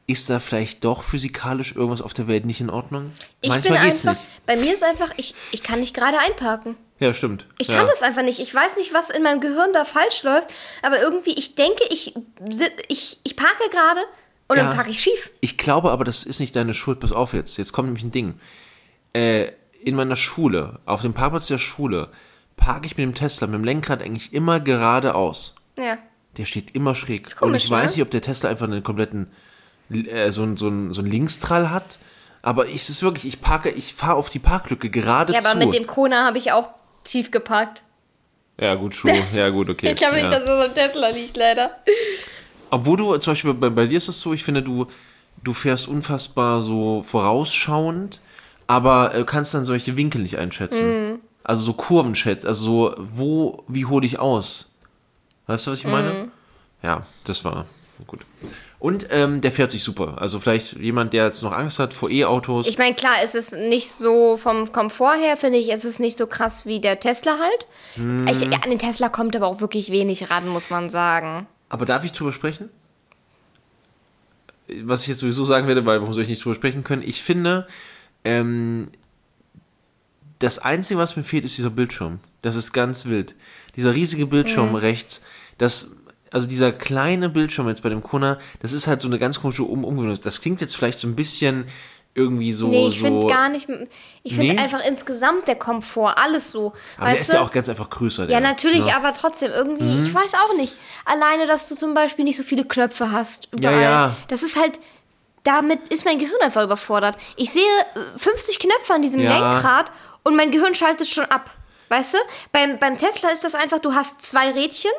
ist 0.06 0.30
da 0.30 0.40
vielleicht 0.40 0.84
doch 0.84 1.04
physikalisch 1.04 1.76
irgendwas 1.76 2.02
auf 2.02 2.14
der 2.14 2.28
Welt 2.28 2.46
nicht 2.46 2.60
in 2.62 2.70
Ordnung? 2.70 3.12
Ich 3.42 3.50
Manchmal 3.50 3.80
bin 3.80 3.88
geht's 3.88 4.06
einfach, 4.06 4.22
nicht. 4.22 4.46
bei 4.46 4.56
mir 4.58 4.74
ist 4.74 4.84
einfach, 4.84 5.12
ich, 5.18 5.34
ich 5.52 5.64
kann 5.64 5.80
nicht 5.80 5.96
gerade 5.96 6.20
einparken. 6.20 6.76
Ja, 7.00 7.14
stimmt. 7.14 7.46
Ich 7.58 7.68
ja. 7.70 7.78
kann 7.78 7.88
das 7.88 8.02
einfach 8.02 8.24
nicht. 8.24 8.40
Ich 8.40 8.54
weiß 8.54 8.78
nicht, 8.78 8.94
was 8.94 9.10
in 9.10 9.24
meinem 9.24 9.42
Gehirn 9.42 9.72
da 9.74 9.86
falsch 9.86 10.24
läuft, 10.24 10.54
aber 10.82 11.02
irgendwie, 11.02 11.34
ich 11.34 11.56
denke, 11.56 11.84
ich, 11.90 12.14
ich, 12.88 13.20
ich 13.24 13.36
parke 13.36 13.70
gerade 13.72 14.00
und 14.48 14.58
Ja. 14.58 14.64
dann 14.64 14.76
parke 14.76 14.92
ich 14.92 15.02
schief. 15.02 15.32
Ich 15.42 15.58
glaube 15.58 15.92
aber, 15.92 16.04
das 16.04 16.24
ist 16.24 16.40
nicht 16.40 16.56
deine 16.56 16.74
Schuld. 16.74 17.00
Pass 17.00 17.12
auf 17.12 17.34
jetzt. 17.34 17.58
Jetzt 17.58 17.72
kommt 17.74 17.88
nämlich 17.88 18.04
ein 18.04 18.12
Ding. 18.12 18.40
Äh, 19.14 19.52
in 19.84 19.96
meiner 19.96 20.16
Schule, 20.16 20.80
auf 20.86 21.02
dem 21.02 21.14
Parkplatz 21.14 21.48
der 21.48 21.58
Schule, 21.58 22.10
parke 22.56 22.86
ich 22.86 22.98
mit 22.98 23.04
dem 23.06 23.16
Tesla, 23.16 23.48
mit 23.48 23.56
dem 23.56 23.64
Lenkrad 23.64 24.02
eigentlich 24.02 24.34
immer 24.34 24.60
geradeaus. 24.60 25.56
Ja. 25.78 25.98
Der 26.38 26.46
steht 26.46 26.74
immer 26.76 26.96
schräg. 26.96 27.36
Komisch, 27.36 27.42
Und 27.42 27.56
ich 27.56 27.70
weiß 27.70 27.92
ne? 27.92 27.98
nicht, 27.98 28.06
ob 28.06 28.12
der 28.12 28.22
Tesla 28.22 28.50
einfach 28.50 28.66
einen 28.68 28.84
kompletten, 28.84 29.32
äh, 29.94 30.32
so, 30.32 30.44
ein- 30.44 30.58
so, 30.58 30.68
ein- 30.68 30.92
so 30.92 31.02
einen 31.02 31.10
Linkstrall 31.12 31.70
hat. 31.70 32.00
Aber 32.42 32.68
ich, 32.68 32.76
es 32.76 32.90
ist 32.90 33.04
wirklich, 33.04 33.26
ich 33.26 33.42
parke, 33.42 33.70
ich 33.70 33.94
fahre 33.94 34.16
auf 34.16 34.30
die 34.30 34.40
Parklücke 34.40 34.90
gerade 34.90 35.32
Ja, 35.34 35.40
aber 35.46 35.56
mit 35.60 35.74
dem 35.74 35.88
Kona 35.88 36.26
habe 36.26 36.38
ich 36.38 36.52
auch 36.52 36.68
tief 37.04 37.32
geparkt. 37.32 37.84
ja, 38.60 38.76
gut, 38.76 38.98
true. 39.00 39.14
Ja, 39.34 39.50
gut, 39.50 39.70
okay. 39.70 39.92
Ich 39.92 39.96
glaube 39.96 40.18
ja. 40.18 40.24
nicht, 40.24 40.34
dass 40.36 40.44
es 40.44 40.66
am 40.66 40.74
Tesla 40.74 41.08
liegt, 41.10 41.38
leider. 41.38 41.72
Obwohl 42.70 42.98
du, 42.98 43.18
zum 43.18 43.32
Beispiel 43.32 43.54
bei, 43.54 43.70
bei 43.70 43.86
dir 43.88 43.98
ist 43.98 44.08
es 44.10 44.20
so, 44.20 44.34
ich 44.34 44.44
finde, 44.44 44.62
du, 44.62 44.88
du 45.44 45.54
fährst 45.54 45.88
unfassbar 45.88 46.62
so 46.62 47.02
vorausschauend, 47.04 48.20
aber 48.68 49.14
äh, 49.14 49.24
kannst 49.26 49.54
dann 49.54 49.64
solche 49.66 49.96
Winkel 49.96 50.22
nicht 50.22 50.38
einschätzen. 50.38 51.12
Mhm. 51.12 51.20
Also 51.44 51.64
so 51.66 51.74
Kurven 51.74 52.16
schätzen, 52.16 52.48
also 52.48 52.64
so, 52.64 52.96
wo, 52.98 53.64
wie 53.68 53.86
hole 53.86 54.06
ich 54.06 54.18
aus? 54.20 54.74
Weißt 55.48 55.68
du, 55.68 55.72
was 55.72 55.80
ich 55.80 55.86
meine? 55.88 56.14
Mhm. 56.14 56.32
Ja, 56.82 57.06
das 57.26 57.44
war 57.46 57.66
gut. 58.08 58.22
Und 58.84 59.08
ähm, 59.12 59.40
der 59.40 59.54
fährt 59.54 59.72
sich 59.72 59.82
super. 59.82 60.18
Also 60.20 60.42
vielleicht 60.42 60.74
jemand, 60.74 61.14
der 61.14 61.24
jetzt 61.24 61.42
noch 61.42 61.54
Angst 61.54 61.80
hat 61.80 61.94
vor 61.94 62.10
E-Autos. 62.10 62.68
Ich 62.68 62.78
meine, 62.78 62.94
klar, 62.96 63.14
es 63.24 63.34
ist 63.34 63.54
nicht 63.56 63.90
so 63.90 64.36
vom 64.36 64.74
Komfort 64.74 65.16
her, 65.22 65.38
finde 65.38 65.58
ich, 65.58 65.72
es 65.72 65.86
ist 65.86 66.02
nicht 66.02 66.18
so 66.18 66.28
krass 66.28 66.66
wie 66.66 66.82
der 66.82 67.00
Tesla 67.00 67.38
halt. 67.40 67.68
Hm. 67.96 68.28
Ich, 68.28 68.44
an 68.44 68.70
den 68.70 68.80
Tesla 68.80 69.08
kommt 69.08 69.38
aber 69.38 69.48
auch 69.48 69.62
wirklich 69.62 69.90
wenig 69.90 70.30
ran, 70.30 70.50
muss 70.50 70.70
man 70.70 70.90
sagen. 70.90 71.48
Aber 71.70 71.86
darf 71.86 72.04
ich 72.04 72.12
drüber 72.12 72.34
sprechen? 72.34 72.70
Was 74.84 75.04
ich 75.04 75.08
jetzt 75.08 75.20
sowieso 75.20 75.46
sagen 75.46 75.68
werde, 75.68 75.86
weil 75.86 76.02
warum 76.02 76.14
soll 76.14 76.24
ich 76.24 76.30
nicht 76.30 76.44
drüber 76.44 76.56
sprechen 76.56 76.84
können? 76.84 77.04
Ich 77.04 77.24
finde, 77.24 77.66
ähm, 78.26 78.90
das 80.40 80.60
Einzige, 80.60 81.00
was 81.00 81.16
mir 81.16 81.24
fehlt, 81.24 81.46
ist 81.46 81.58
dieser 81.58 81.70
Bildschirm. 81.70 82.20
Das 82.42 82.56
ist 82.58 82.74
ganz 82.74 83.06
wild. 83.06 83.34
Dieser 83.78 83.94
riesige 83.94 84.26
Bildschirm 84.26 84.72
Mhm. 84.72 84.76
rechts, 84.76 85.22
das, 85.58 85.92
also 86.34 86.48
dieser 86.48 86.72
kleine 86.72 87.30
Bildschirm 87.30 87.68
jetzt 87.70 87.84
bei 87.84 87.90
dem 87.90 88.02
Kuna, 88.04 88.40
das 88.62 88.74
ist 88.74 88.88
halt 88.88 89.00
so 89.02 89.08
eine 89.08 89.20
ganz 89.20 89.40
komische 89.40 89.64
um 89.64 89.86
Umgewöhnung. 89.86 90.18
Das 90.22 90.42
klingt 90.42 90.60
jetzt 90.62 90.76
vielleicht 90.76 90.98
so 91.00 91.08
ein 91.08 91.16
bisschen 91.16 91.66
irgendwie 92.16 92.52
so. 92.52 92.68
Nee, 92.68 92.88
ich 92.90 93.00
so, 93.00 93.06
finde 93.06 93.28
gar 93.28 93.50
nicht. 93.50 93.68
Ich 94.24 94.36
finde 94.36 94.54
Nee? 94.54 94.60
einfach 94.60 94.84
insgesamt 94.86 95.48
der 95.48 95.56
Komfort, 95.56 96.16
alles 96.18 96.52
so. 96.52 96.74
Aber 96.98 97.12
der 97.12 97.20
ist 97.20 97.30
du? 97.32 97.38
ja 97.38 97.42
auch 97.42 97.52
ganz 97.52 97.70
einfach 97.70 97.90
größer. 97.90 98.24
Ja, 98.24 98.40
der, 98.40 98.42
natürlich, 98.42 98.86
ne? 98.86 98.96
aber 98.96 99.14
trotzdem 99.14 99.52
irgendwie, 99.52 100.08
ich 100.08 100.14
weiß 100.14 100.34
auch 100.36 100.56
nicht. 100.56 100.76
Alleine, 101.06 101.48
dass 101.48 101.70
du 101.70 101.76
zum 101.76 101.94
Beispiel 101.94 102.26
nicht 102.26 102.38
so 102.38 102.44
viele 102.44 102.66
Knöpfe 102.66 103.12
hast. 103.12 103.48
Überall. 103.52 103.82
ja. 103.82 104.16
Das 104.28 104.44
ist 104.44 104.56
halt, 104.60 104.80
damit 105.44 105.80
ist 105.92 106.06
mein 106.06 106.20
Gehirn 106.20 106.42
einfach 106.42 106.64
überfordert. 106.64 107.16
Ich 107.36 107.52
sehe 107.52 107.64
äh, 107.64 108.20
50 108.20 108.60
Knöpfe 108.60 108.94
an 108.94 109.02
diesem 109.02 109.22
Ja. 109.22 109.54
Lenkrad 109.54 109.92
und 110.24 110.36
mein 110.36 110.52
Gehirn 110.52 110.76
schaltet 110.76 111.08
schon 111.08 111.26
ab. 111.26 111.50
Weißt 111.90 112.14
du? 112.14 112.18
Beim, 112.52 112.80
beim 112.80 112.98
Tesla 112.98 113.30
ist 113.30 113.44
das 113.44 113.56
einfach, 113.56 113.80
du 113.80 113.94
hast 113.94 114.22
zwei 114.22 114.52
Rädchen 114.52 114.92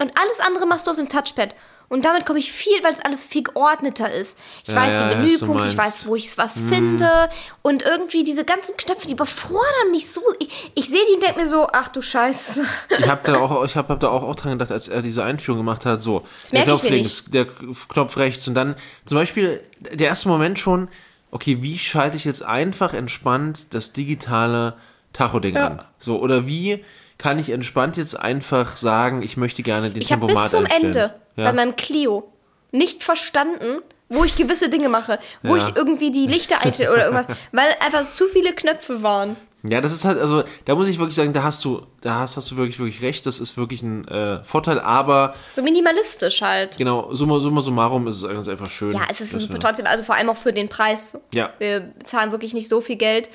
und 0.00 0.12
alles 0.18 0.40
andere 0.40 0.66
machst 0.66 0.86
du 0.86 0.90
auf 0.90 0.96
dem 0.96 1.08
Touchpad. 1.08 1.54
Und 1.92 2.04
damit 2.04 2.24
komme 2.24 2.38
ich 2.38 2.52
viel, 2.52 2.80
weil 2.84 2.92
es 2.92 3.00
alles 3.00 3.24
viel 3.24 3.42
geordneter 3.42 4.08
ist. 4.12 4.38
Ich 4.62 4.70
Ja, 4.70 4.76
weiß 4.76 5.00
ja, 5.00 5.10
die 5.10 5.16
Menüpunkte, 5.16 5.66
ich 5.66 5.76
weiß, 5.76 6.06
wo 6.06 6.14
ich 6.14 6.38
was 6.38 6.60
finde. 6.60 7.28
Und 7.62 7.82
irgendwie 7.82 8.22
diese 8.22 8.44
ganzen 8.44 8.76
Knöpfe, 8.76 9.08
die 9.08 9.14
überfordern 9.14 9.90
mich 9.90 10.08
so. 10.08 10.20
Ich, 10.38 10.70
ich 10.76 10.88
sehe 10.88 11.00
die 11.10 11.14
und 11.14 11.22
denke 11.24 11.40
mir 11.40 11.48
so, 11.48 11.66
ach 11.72 11.88
du 11.88 12.00
Scheiße. 12.00 12.64
Ich 12.96 13.08
habe 13.08 13.22
da 13.24 13.40
auch, 13.40 13.64
ich 13.64 13.74
hab, 13.74 13.88
hab 13.88 13.98
da 13.98 14.08
auch, 14.08 14.22
auch 14.22 14.36
dran 14.36 14.52
gedacht, 14.52 14.70
als 14.70 14.86
er 14.86 15.02
diese 15.02 15.24
Einführung 15.24 15.58
gemacht 15.58 15.84
hat, 15.84 16.00
so, 16.00 16.24
der 16.52 16.64
merke 16.64 16.70
ich 16.74 16.80
Knopf 16.80 16.90
links, 16.90 17.24
der 17.26 17.46
Knopf 17.88 18.16
rechts 18.18 18.46
und 18.46 18.54
dann 18.54 18.76
zum 19.04 19.18
Beispiel 19.18 19.60
der 19.80 20.06
erste 20.06 20.28
Moment 20.28 20.60
schon, 20.60 20.88
okay, 21.32 21.60
wie 21.60 21.76
schalte 21.76 22.16
ich 22.16 22.24
jetzt 22.24 22.44
einfach 22.44 22.94
entspannt 22.94 23.74
das 23.74 23.92
digitale 23.92 24.74
Tacho-Ding 25.12 25.56
an? 25.56 25.82
So, 25.98 26.20
oder 26.20 26.46
wie 26.46 26.84
kann 27.20 27.38
ich 27.38 27.50
entspannt 27.50 27.96
jetzt 27.96 28.18
einfach 28.18 28.76
sagen, 28.76 29.22
ich 29.22 29.36
möchte 29.36 29.62
gerne 29.62 29.90
den 29.90 30.00
Ich 30.02 30.10
habe 30.10 30.26
Tempomat 30.26 30.44
bis 30.44 30.50
zum 30.52 30.64
einstellen? 30.64 30.84
Ende 30.86 31.14
Ja. 31.36 31.44
bei 31.44 31.52
meinem 31.52 31.76
Clio 31.76 32.32
nicht 32.72 33.04
verstanden, 33.04 33.80
wo 34.08 34.24
ich 34.24 34.34
gewisse 34.36 34.70
Dinge 34.70 34.88
mache, 34.88 35.18
wo 35.42 35.54
Ja. 35.56 35.68
ich 35.68 35.76
irgendwie 35.76 36.10
die 36.10 36.26
Lichter 36.26 36.62
einstelle 36.62 36.92
oder 36.92 37.04
irgendwas, 37.06 37.26
weil 37.52 37.68
einfach 37.80 38.02
zu 38.10 38.26
viele 38.28 38.52
Knöpfe 38.54 39.02
waren. 39.02 39.36
Ja, 39.62 39.82
das 39.82 39.92
ist 39.92 40.06
halt, 40.06 40.18
also 40.18 40.42
da 40.64 40.74
muss 40.74 40.88
ich 40.88 40.98
wirklich 40.98 41.14
sagen, 41.16 41.34
da 41.34 41.42
hast 41.42 41.62
du, 41.66 41.82
da 42.00 42.20
hast, 42.20 42.38
hast 42.38 42.50
du 42.50 42.56
wirklich, 42.56 42.78
wirklich 42.78 43.02
recht, 43.02 43.26
das 43.26 43.38
ist 43.38 43.58
wirklich 43.58 43.82
ein 43.82 44.08
äh, 44.08 44.42
Vorteil, 44.42 44.80
aber 44.80 45.34
So 45.54 45.62
minimalistisch 45.62 46.40
halt. 46.40 46.78
genau, 46.78 47.12
summa, 47.14 47.38
summa 47.40 47.60
summarum 47.60 48.06
ist 48.08 48.22
es 48.22 48.26
ganz 48.28 48.48
einfach 48.48 48.70
schön. 48.70 48.92
Ja, 48.92 49.02
es 49.10 49.20
ist 49.20 49.32
super 49.38 49.58
trotzdem, 49.58 49.84
also 49.86 50.02
vor 50.02 50.14
allem 50.14 50.30
auch 50.30 50.36
für 50.38 50.54
den 50.54 50.70
Preis. 50.70 51.18
Ja. 51.34 51.50
Wir 51.58 51.80
bezahlen 51.80 52.30
wirklich 52.32 52.54
nicht 52.54 52.68
so 52.70 52.80
viel 52.80 52.96
Geld. 52.96 53.28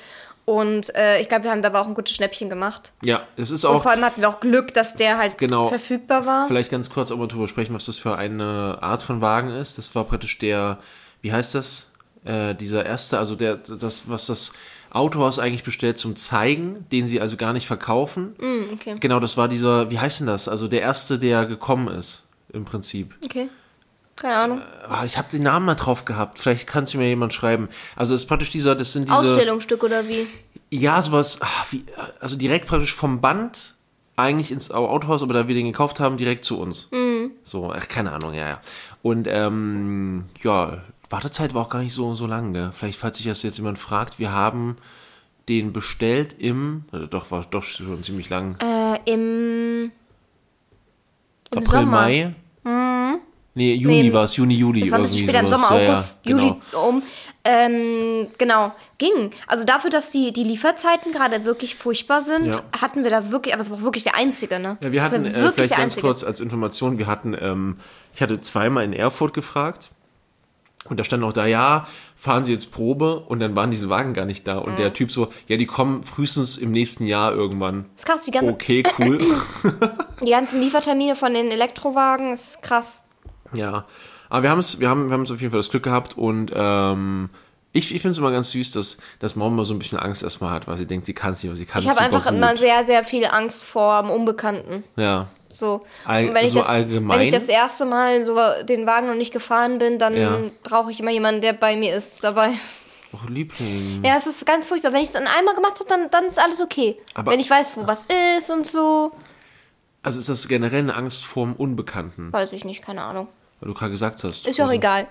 Und 0.46 0.94
äh, 0.94 1.20
ich 1.20 1.28
glaube, 1.28 1.44
wir 1.44 1.50
haben 1.50 1.60
da 1.60 1.68
aber 1.68 1.80
auch 1.80 1.88
ein 1.88 1.94
gutes 1.94 2.14
Schnäppchen 2.14 2.48
gemacht. 2.48 2.92
Ja, 3.02 3.24
es 3.36 3.50
ist 3.50 3.64
Und 3.64 3.76
auch, 3.76 3.82
vor 3.82 3.90
allem 3.90 4.04
hatten 4.04 4.20
wir 4.20 4.28
auch 4.28 4.38
Glück, 4.38 4.72
dass 4.72 4.94
der 4.94 5.18
halt 5.18 5.38
Genau. 5.38 5.66
verfügbar 5.66 6.24
war. 6.24 6.46
Vielleicht 6.46 6.70
ganz 6.70 6.88
kurz 6.88 7.10
auch 7.10 7.16
mal 7.18 7.26
drüber 7.26 7.48
sprechen, 7.48 7.74
was 7.74 7.86
das 7.86 7.96
für 7.98 8.16
eine 8.16 8.78
Art 8.80 9.02
von 9.02 9.20
Wagen 9.20 9.50
ist. 9.50 9.76
Das 9.76 9.94
war 9.96 10.04
praktisch 10.04 10.38
der, 10.38 10.78
wie 11.20 11.32
heißt 11.32 11.56
das? 11.56 11.90
Äh, 12.24 12.54
dieser 12.54 12.86
erste, 12.86 13.18
also 13.18 13.34
der, 13.34 13.56
das, 13.56 14.08
was 14.08 14.26
das 14.26 14.52
Autohaus 14.90 15.40
eigentlich 15.40 15.64
bestellt 15.64 15.98
zum 15.98 16.14
Zeigen, 16.14 16.86
den 16.92 17.08
sie 17.08 17.20
also 17.20 17.36
gar 17.36 17.52
nicht 17.52 17.66
verkaufen. 17.66 18.36
Hm, 18.38 18.68
okay. 18.72 18.96
Genau, 19.00 19.18
das 19.18 19.36
war 19.36 19.48
dieser, 19.48 19.90
wie 19.90 19.98
heißt 19.98 20.20
denn 20.20 20.26
das? 20.28 20.48
Also 20.48 20.68
der 20.68 20.80
erste, 20.82 21.18
der 21.18 21.46
gekommen 21.46 21.88
ist, 21.88 22.24
im 22.52 22.64
Prinzip. 22.64 23.14
Okay. 23.24 23.48
Keine 24.16 24.36
Ahnung. 24.36 24.62
Ah, 24.88 25.04
ich 25.04 25.18
habe 25.18 25.28
den 25.30 25.42
Namen 25.42 25.66
mal 25.66 25.74
drauf 25.74 26.04
gehabt. 26.06 26.38
Vielleicht 26.38 26.66
kannst 26.66 26.94
du 26.94 26.98
mir 26.98 27.06
jemand 27.08 27.34
schreiben. 27.34 27.68
Also 27.96 28.14
es 28.14 28.22
ist 28.22 28.28
praktisch 28.28 28.50
dieser, 28.50 28.74
das 28.74 28.92
sind 28.92 29.08
diese. 29.08 29.18
Ausstellungsstück 29.18 29.84
oder 29.84 30.08
wie? 30.08 30.26
Ja, 30.70 31.00
sowas, 31.02 31.40
ah, 31.42 31.46
wie, 31.70 31.84
also 32.20 32.36
direkt 32.36 32.66
praktisch 32.66 32.94
vom 32.94 33.20
Band 33.20 33.74
eigentlich 34.16 34.50
ins 34.50 34.70
Au- 34.70 34.88
Autohaus, 34.88 35.22
aber 35.22 35.34
da 35.34 35.46
wir 35.48 35.54
den 35.54 35.66
gekauft 35.66 36.00
haben, 36.00 36.16
direkt 36.16 36.44
zu 36.46 36.58
uns. 36.58 36.88
So, 37.44 37.70
ach, 37.72 37.88
keine 37.88 38.12
Ahnung, 38.12 38.32
ja, 38.32 38.48
ja. 38.48 38.60
Und 39.02 39.28
ähm, 39.30 40.24
ja, 40.42 40.82
Wartezeit 41.10 41.52
war 41.54 41.62
auch 41.62 41.68
gar 41.68 41.80
nicht 41.82 41.92
so, 41.92 42.14
so 42.14 42.26
lang, 42.26 42.54
gell? 42.54 42.70
Vielleicht, 42.72 42.98
falls 42.98 43.18
sich 43.18 43.26
das 43.26 43.42
jetzt 43.42 43.58
jemand 43.58 43.78
fragt, 43.78 44.18
wir 44.18 44.32
haben 44.32 44.76
den 45.48 45.72
bestellt 45.74 46.34
im, 46.38 46.86
äh, 46.92 47.06
doch, 47.06 47.30
war 47.30 47.44
doch 47.50 47.62
schon 47.62 48.02
ziemlich 48.02 48.30
lang, 48.30 48.56
Äh, 48.60 48.98
im, 49.12 49.92
im 51.52 51.58
April, 51.58 51.66
Sommer. 51.68 52.08
Mhm. 52.64 53.20
Nee, 53.56 53.74
Juni 53.74 54.02
Nee, 54.04 54.12
war 54.12 54.24
es, 54.24 54.36
Juni, 54.36 54.54
Juli. 54.54 54.82
Das 54.82 54.90
war 54.90 54.98
ein 54.98 55.02
bisschen 55.02 55.18
später 55.24 55.40
im. 55.40 55.48
Sommer, 55.48 55.70
Ja, 55.72 55.80
ja, 55.80 55.88
August, 55.92 56.22
genau. 56.24 56.42
Juli 56.42 56.54
um. 56.88 57.02
Ähm, 57.42 58.26
genau, 58.38 58.72
ging. 58.98 59.30
Also 59.46 59.64
dafür, 59.64 59.88
dass 59.88 60.10
die, 60.10 60.32
die 60.32 60.42
Lieferzeiten 60.42 61.12
gerade 61.12 61.44
wirklich 61.44 61.74
furchtbar 61.76 62.20
sind, 62.20 62.54
Ja. 62.56 62.62
hatten 62.82 63.02
wir 63.04 63.10
da 63.10 63.30
wirklich, 63.30 63.54
aber 63.54 63.62
es 63.62 63.70
war 63.70 63.78
auch 63.78 63.82
wirklich 63.82 64.02
der 64.04 64.14
einzige, 64.16 64.58
ne? 64.58 64.76
Ja, 64.80 64.92
wir 64.92 65.02
hatten, 65.02 65.24
äh, 65.24 65.32
wirklich 65.34 65.54
vielleicht 65.54 65.70
der 65.70 65.78
ganz 65.78 65.92
einzige. 65.94 66.06
kurz 66.06 66.24
als 66.24 66.40
Information, 66.40 66.98
wir 66.98 67.06
hatten, 67.06 67.36
ähm, 67.40 67.76
ich 68.14 68.20
hatte 68.20 68.40
zweimal 68.40 68.84
in 68.84 68.92
Erfurt 68.92 69.32
gefragt 69.32 69.90
und 70.90 70.98
da 70.98 71.04
stand 71.04 71.22
auch 71.22 71.32
da, 71.32 71.46
ja, 71.46 71.86
fahren 72.16 72.42
Sie 72.42 72.52
jetzt 72.52 72.72
Probe 72.72 73.20
und 73.20 73.38
dann 73.40 73.54
waren 73.54 73.70
diese 73.70 73.88
Wagen 73.88 74.12
gar 74.12 74.24
nicht 74.24 74.46
da 74.48 74.58
und 74.58 74.76
der 74.78 74.92
Typ 74.92 75.12
so, 75.12 75.28
ja, 75.46 75.56
die 75.56 75.66
kommen 75.66 76.02
frühestens 76.02 76.56
im 76.58 76.72
nächsten 76.72 77.06
Jahr 77.06 77.32
irgendwann. 77.32 77.86
Das 77.94 78.00
ist 78.02 78.06
krass, 78.06 78.24
die 78.24 78.32
ganzen, 78.32 78.50
Okay, 78.50 78.82
cool. 78.98 79.18
die 80.26 80.30
ganzen 80.30 80.60
Liefertermine 80.60 81.14
von 81.14 81.32
den 81.32 81.50
Elektrowagen 81.52 82.32
ist 82.32 82.60
krass. 82.60 83.04
Ja, 83.54 83.84
aber 84.28 84.42
wir 84.42 84.50
haben 84.50 84.58
es, 84.58 84.80
wir 84.80 84.88
haben, 84.88 85.08
wir 85.08 85.12
haben 85.14 85.22
es 85.22 85.30
auf 85.30 85.40
jeden 85.40 85.50
Fall 85.50 85.60
das 85.60 85.70
Glück 85.70 85.82
gehabt 85.84 86.16
und 86.18 86.50
ähm, 86.54 87.30
ich, 87.72 87.94
ich 87.94 88.00
finde 88.02 88.12
es 88.12 88.18
immer 88.18 88.30
ganz 88.30 88.50
süß, 88.52 88.72
dass, 88.72 88.98
dass 89.18 89.36
Mom 89.36 89.54
mal 89.54 89.64
so 89.64 89.74
ein 89.74 89.78
bisschen 89.78 89.98
Angst 89.98 90.22
erstmal 90.22 90.50
hat, 90.50 90.66
weil 90.66 90.78
sie 90.78 90.86
denkt, 90.86 91.04
sie 91.06 91.12
kann 91.14 91.32
es 91.32 91.42
nicht, 91.42 91.50
aber 91.50 91.56
sie 91.56 91.66
kann 91.66 91.80
Ich 91.82 91.86
es 91.88 91.90
habe 91.94 92.04
super 92.04 92.16
einfach 92.16 92.30
gut. 92.30 92.38
immer 92.38 92.56
sehr, 92.56 92.82
sehr 92.84 93.04
viel 93.04 93.26
Angst 93.26 93.64
vor 93.64 94.00
dem 94.02 94.10
Unbekannten. 94.10 94.82
ja, 94.96 95.28
So. 95.52 95.84
All- 96.04 96.28
Und 96.28 96.34
wenn 96.34 96.46
ich, 96.46 96.52
so 96.52 96.60
das, 96.60 96.68
allgemein? 96.68 97.18
wenn 97.18 97.24
ich 97.26 97.32
das 97.32 97.48
erste 97.48 97.84
Mal 97.84 98.24
so 98.24 98.36
den 98.64 98.86
Wagen 98.86 99.06
noch 99.08 99.14
nicht 99.14 99.32
gefahren 99.32 99.78
bin, 99.78 99.98
dann 99.98 100.16
Ja. 100.16 100.38
brauche 100.62 100.90
ich 100.90 101.00
immer 101.00 101.10
jemanden, 101.10 101.40
der 101.42 101.52
bei 101.52 101.76
mir 101.76 101.94
ist 101.94 102.24
dabei. 102.24 102.50
oh, 103.12 103.18
Liebling. 103.28 104.02
Ja, 104.04 104.16
es 104.18 104.26
ist 104.26 104.44
ganz 104.46 104.66
furchtbar. 104.66 104.92
Wenn 104.92 105.00
ich 105.00 105.06
es 105.08 105.12
dann 105.12 105.26
einmal 105.26 105.54
gemacht 105.54 105.74
habe, 105.78 105.88
dann, 105.88 106.08
dann 106.10 106.24
ist 106.24 106.38
alles 106.38 106.60
okay. 106.60 106.96
Aber- 107.14 107.30
wenn 107.32 107.40
ich 107.40 107.48
weiß, 107.50 107.76
wo 107.76 107.86
was 107.86 108.06
ist 108.38 108.50
und 108.50 108.66
so, 108.66 109.12
Also 110.06 110.18
ist 110.20 110.28
das 110.28 110.48
generell 110.48 110.80
eine 110.80 110.94
Angst 110.94 111.24
vorm 111.24 111.54
Unbekannten, 111.54 112.32
weiß 112.32 112.52
ich 112.52 112.64
nicht, 112.64 112.82
keine 112.82 113.02
Ahnung. 113.02 113.28
weil 113.60 113.68
du 113.68 113.74
gerade 113.74 113.90
gesagt 113.90 114.22
hast. 114.24 114.46
Ist 114.46 114.56
ja 114.58 114.66
auch 114.66 114.72
egal. 114.72 115.06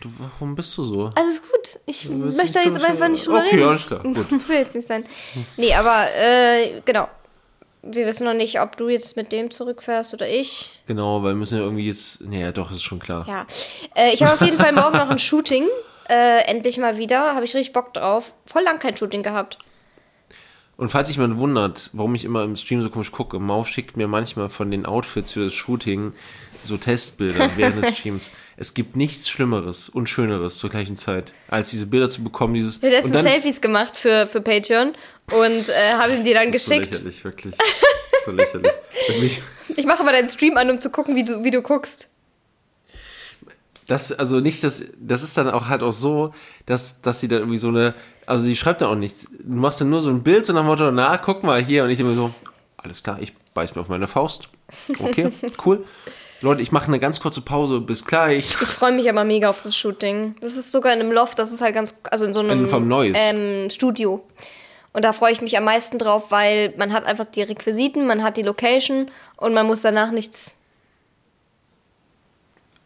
Du, 0.00 0.08
warum 0.18 0.54
bist 0.56 0.76
du 0.76 0.84
so? 0.84 1.10
Alles 1.14 1.40
gut. 1.42 1.78
Ich 1.86 2.08
möchte 2.08 2.52
da 2.54 2.60
jetzt 2.60 2.74
drüber- 2.76 2.86
einfach 2.88 3.08
nicht 3.08 3.26
drüber 3.26 3.38
Okay, 3.38 3.56
reden. 3.56 3.68
alles 3.68 3.86
klar, 3.86 4.00
gut. 4.02 4.74
Nicht 4.74 4.88
sein. 4.88 5.04
Nee, 5.56 5.72
aber 5.74 6.06
äh, 6.16 6.80
genau. 6.84 7.08
Wir 7.84 8.06
wissen 8.06 8.24
noch 8.24 8.34
nicht, 8.34 8.60
ob 8.60 8.76
du 8.76 8.88
jetzt 8.88 9.16
mit 9.16 9.32
dem 9.32 9.50
zurückfährst 9.50 10.12
oder 10.14 10.28
ich. 10.28 10.70
Genau, 10.86 11.22
weil 11.22 11.32
wir 11.32 11.36
müssen 11.36 11.58
ja 11.58 11.64
irgendwie 11.64 11.86
jetzt. 11.86 12.20
Naja, 12.20 12.52
doch, 12.52 12.70
ist 12.70 12.82
schon 12.82 12.98
klar. 13.00 13.26
Ja. 13.28 13.46
Äh, 13.96 14.12
ich 14.12 14.22
habe 14.22 14.34
auf 14.34 14.40
jeden 14.40 14.56
Fall 14.58 14.72
morgen 14.72 14.96
noch 14.96 15.08
ein 15.10 15.18
Shooting. 15.18 15.66
Äh, 16.08 16.42
endlich 16.46 16.78
mal 16.78 16.96
wieder. 16.96 17.34
Habe 17.34 17.44
ich 17.44 17.54
richtig 17.54 17.72
Bock 17.72 17.92
drauf. 17.94 18.32
Voll 18.46 18.62
lang 18.62 18.78
kein 18.80 18.96
Shooting 18.96 19.22
gehabt. 19.22 19.58
Und 20.82 20.88
falls 20.88 21.06
sich 21.06 21.16
jemand 21.16 21.38
wundert, 21.38 21.90
warum 21.92 22.12
ich 22.16 22.24
immer 22.24 22.42
im 22.42 22.56
Stream 22.56 22.82
so 22.82 22.90
komisch 22.90 23.12
gucke, 23.12 23.38
Mau 23.38 23.62
schickt 23.62 23.96
mir 23.96 24.08
manchmal 24.08 24.48
von 24.48 24.68
den 24.68 24.84
Outfits 24.84 25.34
für 25.34 25.44
das 25.44 25.54
Shooting 25.54 26.12
so 26.64 26.76
Testbilder 26.76 27.52
während 27.54 27.80
des 27.80 27.96
Streams. 27.98 28.32
Es 28.56 28.74
gibt 28.74 28.96
nichts 28.96 29.30
Schlimmeres 29.30 29.88
und 29.88 30.08
Schöneres 30.08 30.58
zur 30.58 30.70
gleichen 30.70 30.96
Zeit, 30.96 31.34
als 31.46 31.70
diese 31.70 31.86
Bilder 31.86 32.10
zu 32.10 32.24
bekommen. 32.24 32.54
Dieses, 32.54 32.78
Ich 32.78 32.82
habe 32.82 32.94
letztens 32.96 33.12
dann, 33.12 33.22
Selfies 33.22 33.60
gemacht 33.60 33.96
für, 33.96 34.26
für 34.26 34.40
Patreon 34.40 34.96
und 35.30 35.68
äh, 35.68 35.92
habe 35.92 36.14
ihm 36.14 36.24
die 36.24 36.34
dann 36.34 36.48
das 36.48 36.56
ist 36.56 36.66
so 36.66 36.74
geschickt. 36.74 36.90
lächerlich, 36.90 37.24
wirklich. 37.24 37.54
So 38.24 38.32
lächerlich. 38.32 39.40
Ich 39.76 39.86
mache 39.86 40.00
aber 40.00 40.10
deinen 40.10 40.28
Stream 40.28 40.56
an, 40.56 40.68
um 40.68 40.80
zu 40.80 40.90
gucken, 40.90 41.14
wie 41.14 41.24
du, 41.24 41.44
wie 41.44 41.50
du 41.52 41.62
guckst. 41.62 42.08
Das, 43.86 44.12
also 44.12 44.40
nicht, 44.40 44.62
das, 44.62 44.82
das 44.98 45.22
ist 45.22 45.36
dann 45.36 45.50
auch 45.50 45.68
halt 45.68 45.82
auch 45.82 45.92
so, 45.92 46.32
dass, 46.66 47.00
dass 47.02 47.20
sie 47.20 47.28
dann 47.28 47.40
irgendwie 47.40 47.56
so 47.58 47.68
eine, 47.68 47.94
also 48.26 48.44
sie 48.44 48.56
schreibt 48.56 48.80
da 48.80 48.86
auch 48.88 48.94
nichts. 48.94 49.26
Du 49.30 49.56
machst 49.56 49.80
dann 49.80 49.90
nur 49.90 50.00
so 50.00 50.10
ein 50.10 50.22
Bild 50.22 50.46
so 50.46 50.52
nach 50.52 50.60
dem 50.62 50.66
Motto, 50.66 50.90
na, 50.92 51.16
guck 51.18 51.42
mal 51.42 51.62
hier. 51.62 51.84
Und 51.84 51.90
ich 51.90 51.98
immer 52.00 52.14
so, 52.14 52.32
alles 52.76 53.02
klar, 53.02 53.18
ich 53.20 53.32
beiß 53.54 53.74
mir 53.74 53.80
auf 53.82 53.88
meine 53.88 54.06
Faust. 54.06 54.48
Okay, 55.00 55.30
cool. 55.66 55.84
Leute, 56.40 56.60
ich 56.62 56.72
mache 56.72 56.86
eine 56.88 56.98
ganz 56.98 57.20
kurze 57.20 57.40
Pause, 57.40 57.80
bis 57.80 58.04
gleich. 58.04 58.46
Ich 58.46 58.68
freue 58.68 58.92
mich 58.92 59.08
aber 59.08 59.22
mega 59.24 59.48
auf 59.50 59.62
das 59.62 59.76
Shooting. 59.76 60.34
Das 60.40 60.56
ist 60.56 60.72
sogar 60.72 60.92
in 60.92 61.00
einem 61.00 61.12
Loft, 61.12 61.38
das 61.38 61.52
ist 61.52 61.60
halt 61.60 61.74
ganz, 61.74 61.94
also 62.10 62.24
in 62.24 62.34
so 62.34 62.40
einem 62.40 62.64
In- 62.64 62.68
vom 62.68 62.88
Neues. 62.88 63.16
Ähm, 63.20 63.70
Studio. 63.70 64.24
Und 64.92 65.04
da 65.04 65.12
freue 65.12 65.32
ich 65.32 65.40
mich 65.40 65.56
am 65.56 65.64
meisten 65.64 65.98
drauf, 65.98 66.24
weil 66.30 66.74
man 66.76 66.92
hat 66.92 67.04
einfach 67.06 67.26
die 67.26 67.42
Requisiten, 67.42 68.06
man 68.06 68.22
hat 68.22 68.36
die 68.36 68.42
Location 68.42 69.10
und 69.38 69.54
man 69.54 69.66
muss 69.66 69.82
danach 69.82 70.10
nichts. 70.10 70.56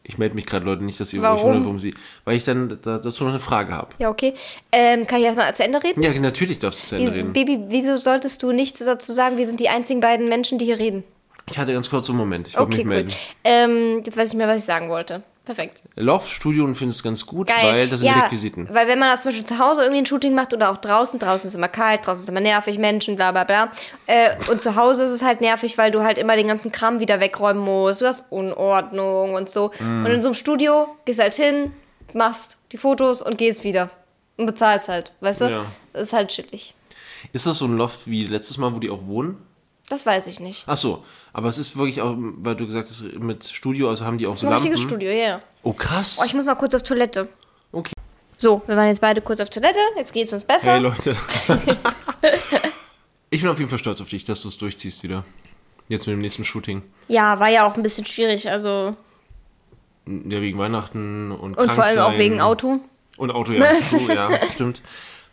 Ich 0.08 0.18
melde 0.18 0.36
mich 0.36 0.46
gerade, 0.46 0.64
Leute, 0.64 0.84
nicht, 0.84 1.00
dass 1.00 1.12
ihr 1.12 1.20
Warum? 1.20 1.38
euch 1.38 1.44
wundert, 1.44 1.64
warum 1.64 1.78
sie. 1.80 1.92
Weil 2.24 2.36
ich 2.36 2.44
dann 2.44 2.78
da, 2.82 2.98
dazu 2.98 3.24
noch 3.24 3.30
eine 3.30 3.40
Frage 3.40 3.74
habe. 3.74 3.88
Ja, 3.98 4.08
okay. 4.08 4.34
Ähm, 4.70 5.06
kann 5.06 5.18
ich 5.18 5.24
erstmal 5.24 5.54
zu 5.54 5.64
Ende 5.64 5.82
reden? 5.82 6.00
Ja, 6.00 6.12
natürlich 6.14 6.58
darfst 6.60 6.84
du 6.84 6.86
zu 6.88 6.96
Ende 6.96 7.12
Wie, 7.12 7.16
reden. 7.16 7.32
Baby, 7.32 7.60
wieso 7.68 7.96
solltest 7.96 8.42
du 8.42 8.52
nichts 8.52 8.78
dazu 8.78 9.12
sagen? 9.12 9.36
Wir 9.36 9.48
sind 9.48 9.58
die 9.58 9.68
einzigen 9.68 10.00
beiden 10.00 10.28
Menschen, 10.28 10.58
die 10.58 10.64
hier 10.66 10.78
reden. 10.78 11.02
Ich 11.50 11.58
hatte 11.58 11.72
ganz 11.72 11.90
kurz 11.90 12.08
einen 12.08 12.18
Moment. 12.18 12.48
Ich 12.48 12.54
wollte 12.56 12.66
Okay, 12.66 12.76
mich 12.84 12.86
cool. 12.86 12.92
melden. 12.92 13.12
Ähm, 13.44 14.02
jetzt 14.04 14.16
weiß 14.16 14.30
ich 14.30 14.36
mehr, 14.36 14.48
was 14.48 14.58
ich 14.58 14.64
sagen 14.64 14.88
wollte. 14.88 15.22
Perfekt. 15.46 15.84
Loft, 15.94 16.28
Studio 16.28 16.64
und 16.64 16.74
finde 16.74 16.90
es 16.90 17.04
ganz 17.04 17.24
gut, 17.24 17.46
Geil. 17.46 17.72
weil 17.72 17.88
das 17.88 18.00
sind 18.00 18.08
ja, 18.08 18.24
Requisiten. 18.24 18.68
Weil 18.68 18.88
wenn 18.88 18.98
man 18.98 19.10
das 19.10 19.22
zum 19.22 19.30
Beispiel 19.30 19.46
zu 19.46 19.60
Hause 19.60 19.82
irgendwie 19.82 20.02
ein 20.02 20.06
Shooting 20.06 20.34
macht 20.34 20.52
oder 20.52 20.72
auch 20.72 20.76
draußen, 20.76 21.20
draußen 21.20 21.48
ist 21.48 21.54
immer 21.54 21.68
kalt, 21.68 22.04
draußen 22.04 22.24
ist 22.24 22.28
immer 22.28 22.40
nervig, 22.40 22.78
Menschen, 22.78 23.14
bla 23.14 23.30
bla 23.30 23.44
bla. 23.44 23.70
Äh, 24.06 24.30
und 24.50 24.60
zu 24.60 24.74
Hause 24.74 25.04
ist 25.04 25.10
es 25.10 25.22
halt 25.22 25.40
nervig, 25.40 25.78
weil 25.78 25.92
du 25.92 26.02
halt 26.02 26.18
immer 26.18 26.34
den 26.34 26.48
ganzen 26.48 26.72
Kram 26.72 26.98
wieder 26.98 27.20
wegräumen 27.20 27.62
musst. 27.62 28.00
Du 28.00 28.06
hast 28.06 28.32
Unordnung 28.32 29.34
und 29.34 29.48
so. 29.48 29.70
Mm. 29.78 30.04
Und 30.04 30.10
in 30.10 30.20
so 30.20 30.28
einem 30.28 30.34
Studio 30.34 30.88
gehst 31.04 31.20
halt 31.20 31.34
hin, 31.34 31.70
machst 32.12 32.58
die 32.72 32.76
Fotos 32.76 33.22
und 33.22 33.38
gehst 33.38 33.62
wieder. 33.62 33.90
Und 34.36 34.46
bezahlst 34.46 34.88
halt, 34.88 35.12
weißt 35.20 35.42
du? 35.42 35.44
Ja. 35.44 35.66
Das 35.92 36.08
ist 36.08 36.12
halt 36.12 36.30
chillig. 36.30 36.74
Ist 37.32 37.46
das 37.46 37.58
so 37.58 37.66
ein 37.66 37.76
Loft 37.76 38.08
wie 38.08 38.26
letztes 38.26 38.58
Mal, 38.58 38.74
wo 38.74 38.80
die 38.80 38.90
auch 38.90 39.06
wohnen? 39.06 39.45
Das 39.88 40.04
weiß 40.04 40.26
ich 40.26 40.40
nicht. 40.40 40.64
Ach 40.66 40.76
so, 40.76 41.04
aber 41.32 41.48
es 41.48 41.58
ist 41.58 41.76
wirklich 41.76 42.00
auch, 42.00 42.14
weil 42.18 42.56
du 42.56 42.66
gesagt 42.66 42.88
hast, 42.88 43.02
mit 43.20 43.44
Studio, 43.44 43.88
also 43.88 44.04
haben 44.04 44.18
die 44.18 44.26
auch 44.26 44.32
Das 44.32 44.40
so 44.40 44.46
ein 44.46 44.50
Lampen. 44.50 44.62
richtiges 44.68 44.82
Studio, 44.82 45.10
ja. 45.10 45.40
Oh, 45.62 45.72
krass. 45.72 46.18
Oh, 46.20 46.24
ich 46.26 46.34
muss 46.34 46.44
mal 46.44 46.56
kurz 46.56 46.74
auf 46.74 46.82
Toilette. 46.82 47.28
Okay. 47.70 47.92
So, 48.38 48.62
wir 48.66 48.76
waren 48.76 48.88
jetzt 48.88 49.00
beide 49.00 49.20
kurz 49.20 49.40
auf 49.40 49.48
Toilette. 49.48 49.78
Jetzt 49.96 50.12
geht's 50.12 50.32
uns 50.32 50.44
besser. 50.44 50.72
Hey 50.72 50.80
Leute. 50.80 51.16
ich 53.30 53.40
bin 53.40 53.50
auf 53.50 53.58
jeden 53.58 53.70
Fall 53.70 53.78
stolz 53.78 54.00
auf 54.00 54.08
dich, 54.08 54.24
dass 54.24 54.42
du 54.42 54.48
es 54.48 54.58
durchziehst 54.58 55.02
wieder. 55.02 55.24
Jetzt 55.88 56.06
mit 56.06 56.14
dem 56.14 56.20
nächsten 56.20 56.44
Shooting. 56.44 56.82
Ja, 57.08 57.38
war 57.38 57.48
ja 57.48 57.66
auch 57.66 57.76
ein 57.76 57.82
bisschen 57.82 58.06
schwierig. 58.06 58.50
Also. 58.50 58.96
Ja, 60.06 60.40
wegen 60.40 60.58
Weihnachten 60.58 61.32
und 61.32 61.56
Und 61.56 61.72
vor 61.72 61.84
allem 61.84 61.98
auch 62.00 62.18
wegen 62.18 62.40
Auto. 62.40 62.80
Und 63.16 63.30
Auto, 63.30 63.52
ja. 63.52 63.72
True, 63.90 64.14
ja, 64.14 64.50
stimmt. 64.50 64.82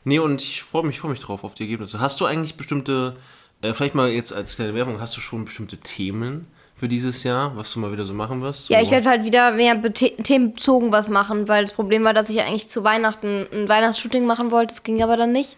Nee, 0.05 0.19
und 0.19 0.41
ich 0.41 0.63
freue 0.63 0.83
mich, 0.85 0.99
freu 0.99 1.09
mich 1.09 1.19
drauf 1.19 1.43
auf 1.43 1.55
die 1.55 1.63
Ergebnisse. 1.63 1.99
Hast 1.99 2.19
du 2.21 2.25
eigentlich 2.25 2.55
bestimmte, 2.55 3.15
äh, 3.63 3.73
vielleicht 3.73 3.95
mal 3.95 4.10
jetzt 4.10 4.32
als 4.34 4.56
kleine 4.56 4.76
Werbung, 4.76 5.02
hast 5.02 5.17
du 5.17 5.21
schon 5.21 5.45
bestimmte 5.45 5.78
Themen 5.78 6.47
für 6.76 6.88
dieses 6.88 7.23
Jahr, 7.23 7.56
was 7.56 7.71
du 7.73 7.80
mal 7.80 7.91
wieder 7.91 8.06
so 8.06 8.13
machen 8.13 8.41
wirst? 8.41 8.69
Ja, 8.69 8.82
ich 8.82 8.91
werde 8.91 9.10
halt 9.10 9.23
wieder 9.23 9.52
mehr 9.52 9.82
themenbezogen 9.93 10.91
was 10.91 11.10
machen, 11.10 11.47
weil 11.47 11.63
das 11.63 11.73
Problem 11.73 12.04
war, 12.04 12.13
dass 12.13 12.30
ich 12.30 12.41
eigentlich 12.41 12.69
zu 12.69 12.84
Weihnachten 12.84 13.47
ein 13.54 13.69
Weihnachtsshooting 13.69 14.26
machen 14.26 14.52
wollte. 14.52 14.73
Das 14.73 14.84
ging 14.84 15.02
aber 15.02 15.15
dann 15.17 15.32
nicht. 15.32 15.58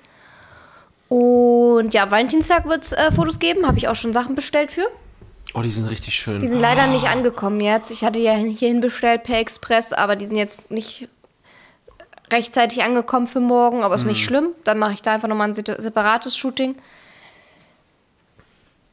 Und 1.09 1.93
ja, 1.93 2.09
Valentinstag 2.09 2.67
wird 2.67 2.83
es 2.83 2.91
äh, 2.91 3.11
Fotos 3.11 3.39
geben. 3.39 3.67
Habe 3.67 3.77
ich 3.77 3.87
auch 3.87 3.95
schon 3.95 4.11
Sachen 4.13 4.35
bestellt 4.35 4.71
für. 4.71 4.85
Oh, 5.53 5.61
die 5.61 5.69
sind 5.69 5.85
richtig 5.85 6.15
schön. 6.15 6.41
Die 6.41 6.47
sind 6.47 6.59
leider 6.59 6.87
nicht 6.87 7.07
angekommen 7.07 7.61
jetzt. 7.61 7.91
Ich 7.91 8.03
hatte 8.03 8.19
ja 8.19 8.33
hierhin 8.33 8.81
bestellt 8.81 9.23
per 9.23 9.39
Express, 9.39 9.93
aber 9.93 10.15
die 10.15 10.27
sind 10.27 10.35
jetzt 10.35 10.69
nicht 10.69 11.07
rechtzeitig 12.31 12.83
angekommen 12.83 13.27
für 13.27 13.39
morgen. 13.39 13.83
Aber 13.83 13.95
ist 13.95 14.05
nicht 14.05 14.23
schlimm. 14.23 14.49
Dann 14.63 14.79
mache 14.79 14.93
ich 14.93 15.01
da 15.01 15.13
einfach 15.13 15.27
nochmal 15.27 15.47
ein 15.49 15.53
se- 15.53 15.63
separates 15.77 16.35
Shooting. 16.35 16.75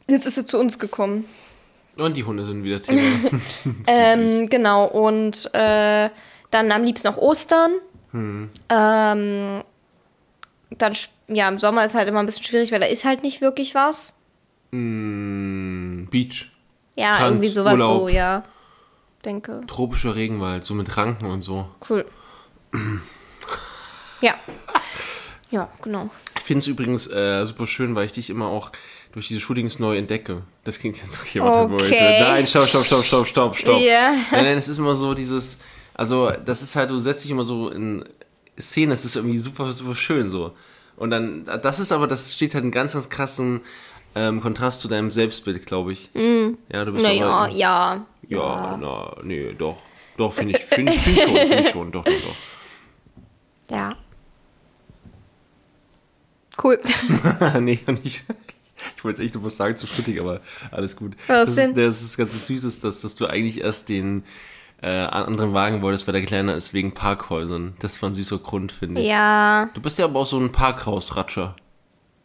Jetzt 0.09 0.27
ist 0.27 0.35
sie 0.35 0.47
zu 0.47 0.59
uns 0.59 0.79
gekommen. 0.79 1.27
Und 1.97 2.17
die 2.17 2.25
Hunde 2.25 2.45
sind 2.47 2.65
wieder 2.65 2.81
Thema. 2.81 3.01
Ähm, 3.87 4.49
genau, 4.49 4.87
und 4.87 5.51
äh, 5.55 6.09
dann 6.51 6.73
am 6.73 6.85
liebsten 6.85 7.09
noch 7.09 7.19
Ostern. 7.19 7.73
Ähm, 8.15 9.63
dann, 10.71 10.93
ja, 11.29 11.49
im 11.49 11.59
Sommer 11.59 11.85
ist 11.85 11.95
halt 11.95 12.09
immer 12.09 12.21
ein 12.21 12.27
bisschen 12.27 12.45
schwierig, 12.45 12.73
weil 12.73 12.81
da 12.81 12.87
ist 12.87 13.05
halt 13.05 13.23
nicht 13.23 13.41
wirklich 13.41 13.75
was. 13.75 14.17
Mm, 14.71 16.05
Beach. 16.11 16.51
Ja, 16.95 17.15
Strand, 17.15 17.31
irgendwie 17.33 17.49
sowas 17.49 17.75
Urlaub. 17.75 18.01
so, 18.01 18.09
ja. 18.09 18.45
Denke. 19.25 19.61
Tropischer 19.67 20.15
Regenwald, 20.15 20.65
so 20.65 20.75
mit 20.75 20.97
Ranken 20.97 21.27
und 21.27 21.43
so. 21.43 21.69
Cool. 21.89 22.05
ja. 24.21 24.35
Ja, 25.53 25.69
genau. 25.83 26.11
Ich 26.39 26.43
finde 26.43 26.59
es 26.61 26.67
übrigens 26.67 27.07
äh, 27.07 27.45
super 27.47 27.67
schön, 27.67 27.95
weil 27.95 28.07
ich 28.07 28.13
dich 28.13 28.31
immer 28.31 28.47
auch 28.47 28.73
durch 29.13 29.29
diese 29.29 29.39
Shootings 29.39 29.79
neu 29.79 29.97
entdecke. 29.99 30.43
Das 30.65 30.79
klingt 30.81 30.97
jetzt 30.97 31.21
okay, 31.21 31.41
Okay. 31.41 31.71
Leute. 31.71 32.25
Nein, 32.25 32.47
stopp, 32.47 32.67
stopp, 32.67 32.85
stopp, 32.85 33.05
stopp, 33.05 33.27
stopp, 33.27 33.57
stopp. 33.57 33.81
Ja. 33.81 34.13
Nein, 34.33 34.45
nein, 34.45 34.59
es 34.59 34.67
ist 34.69 34.79
immer 34.79 34.95
so 34.95 35.13
dieses, 35.15 35.61
also 35.95 36.31
das 36.45 36.63
ist 36.63 36.75
halt, 36.75 36.91
du 36.91 36.99
setzt 36.99 37.23
dich 37.25 37.31
immer 37.31 37.45
so 37.45 37.69
in 37.69 38.05
Szenen, 38.59 38.91
das 38.91 39.05
ist 39.05 39.15
irgendwie 39.15 39.37
super, 39.39 39.71
super 39.73 39.95
schön 39.95 40.29
so. 40.29 40.53
Und 40.97 41.11
dann, 41.11 41.45
das 41.45 41.81
ist 41.81 41.93
aber, 41.93 42.07
das 42.07 42.35
steht 42.35 42.55
halt 42.55 42.65
in 42.65 42.71
ganz, 42.71 42.95
ganz 42.95 43.09
krassen 43.11 43.61
ähm, 44.15 44.41
Kontrast 44.41 44.81
zu 44.81 44.89
deinem 44.89 45.11
Selbstbild, 45.13 45.67
glaube 45.67 45.93
ich. 45.93 46.11
Ja, 46.15 46.85
du 46.85 46.93
bist 46.93 47.05
Naja, 47.05 47.27
aber, 47.27 47.49
Mhm. 47.53 47.57
ja. 47.59 48.07
ja, 48.29 48.79
na, 48.81 49.17
nee, 49.23 49.53
doch. 49.53 49.77
Doch, 50.17 50.33
finde 50.33 50.57
ich, 50.57 50.63
finde 50.65 50.93
ich, 50.93 51.01
find 51.01 51.17
ich 51.19 51.23
schon, 51.25 51.37
finde 51.37 51.59
ich 51.61 51.71
schon, 51.71 51.93
doch, 51.93 52.05
doch, 52.05 52.13
doch. 52.13 52.37
Ja. 53.77 53.97
Cool. 56.63 56.81
nee, 57.61 57.79
nicht. 58.03 58.25
Ich 58.97 59.05
wollte 59.05 59.23
jetzt 59.23 59.27
echt 59.29 59.35
noch 59.37 59.45
was 59.45 59.57
sagen 59.57 59.77
zu 59.77 59.87
Shooting, 59.87 60.19
aber 60.19 60.41
alles 60.73 60.97
gut. 60.97 61.15
Was 61.29 61.47
das, 61.47 61.55
denn? 61.57 61.71
Ist, 61.71 61.77
das 61.77 62.03
ist 62.03 62.17
ganz 62.17 62.47
süß, 62.47 62.65
ist, 62.65 62.83
dass, 62.85 63.01
dass 63.03 63.15
du 63.15 63.27
eigentlich 63.27 63.61
erst 63.63 63.89
den 63.89 64.25
äh, 64.83 64.89
anderen 64.91 65.55
Wagen 65.55 65.83
wolltest, 65.83 66.09
weil 66.09 66.13
der 66.15 66.25
kleiner 66.25 66.55
ist, 66.57 66.75
wegen 66.75 66.93
Parkhäusern. 66.93 67.75
Das 67.79 68.03
war 68.03 68.11
ein 68.11 68.15
süßer 68.15 68.39
Grund, 68.39 68.73
finde 68.73 69.01
ich. 69.01 69.07
ja. 69.07 69.71
Du 69.75 69.81
bist 69.81 69.99
ja 70.01 70.07
aber 70.07 70.19
auch 70.21 70.27
so 70.27 70.39
ein 70.39 70.51
Parkhausratscher. 70.51 71.55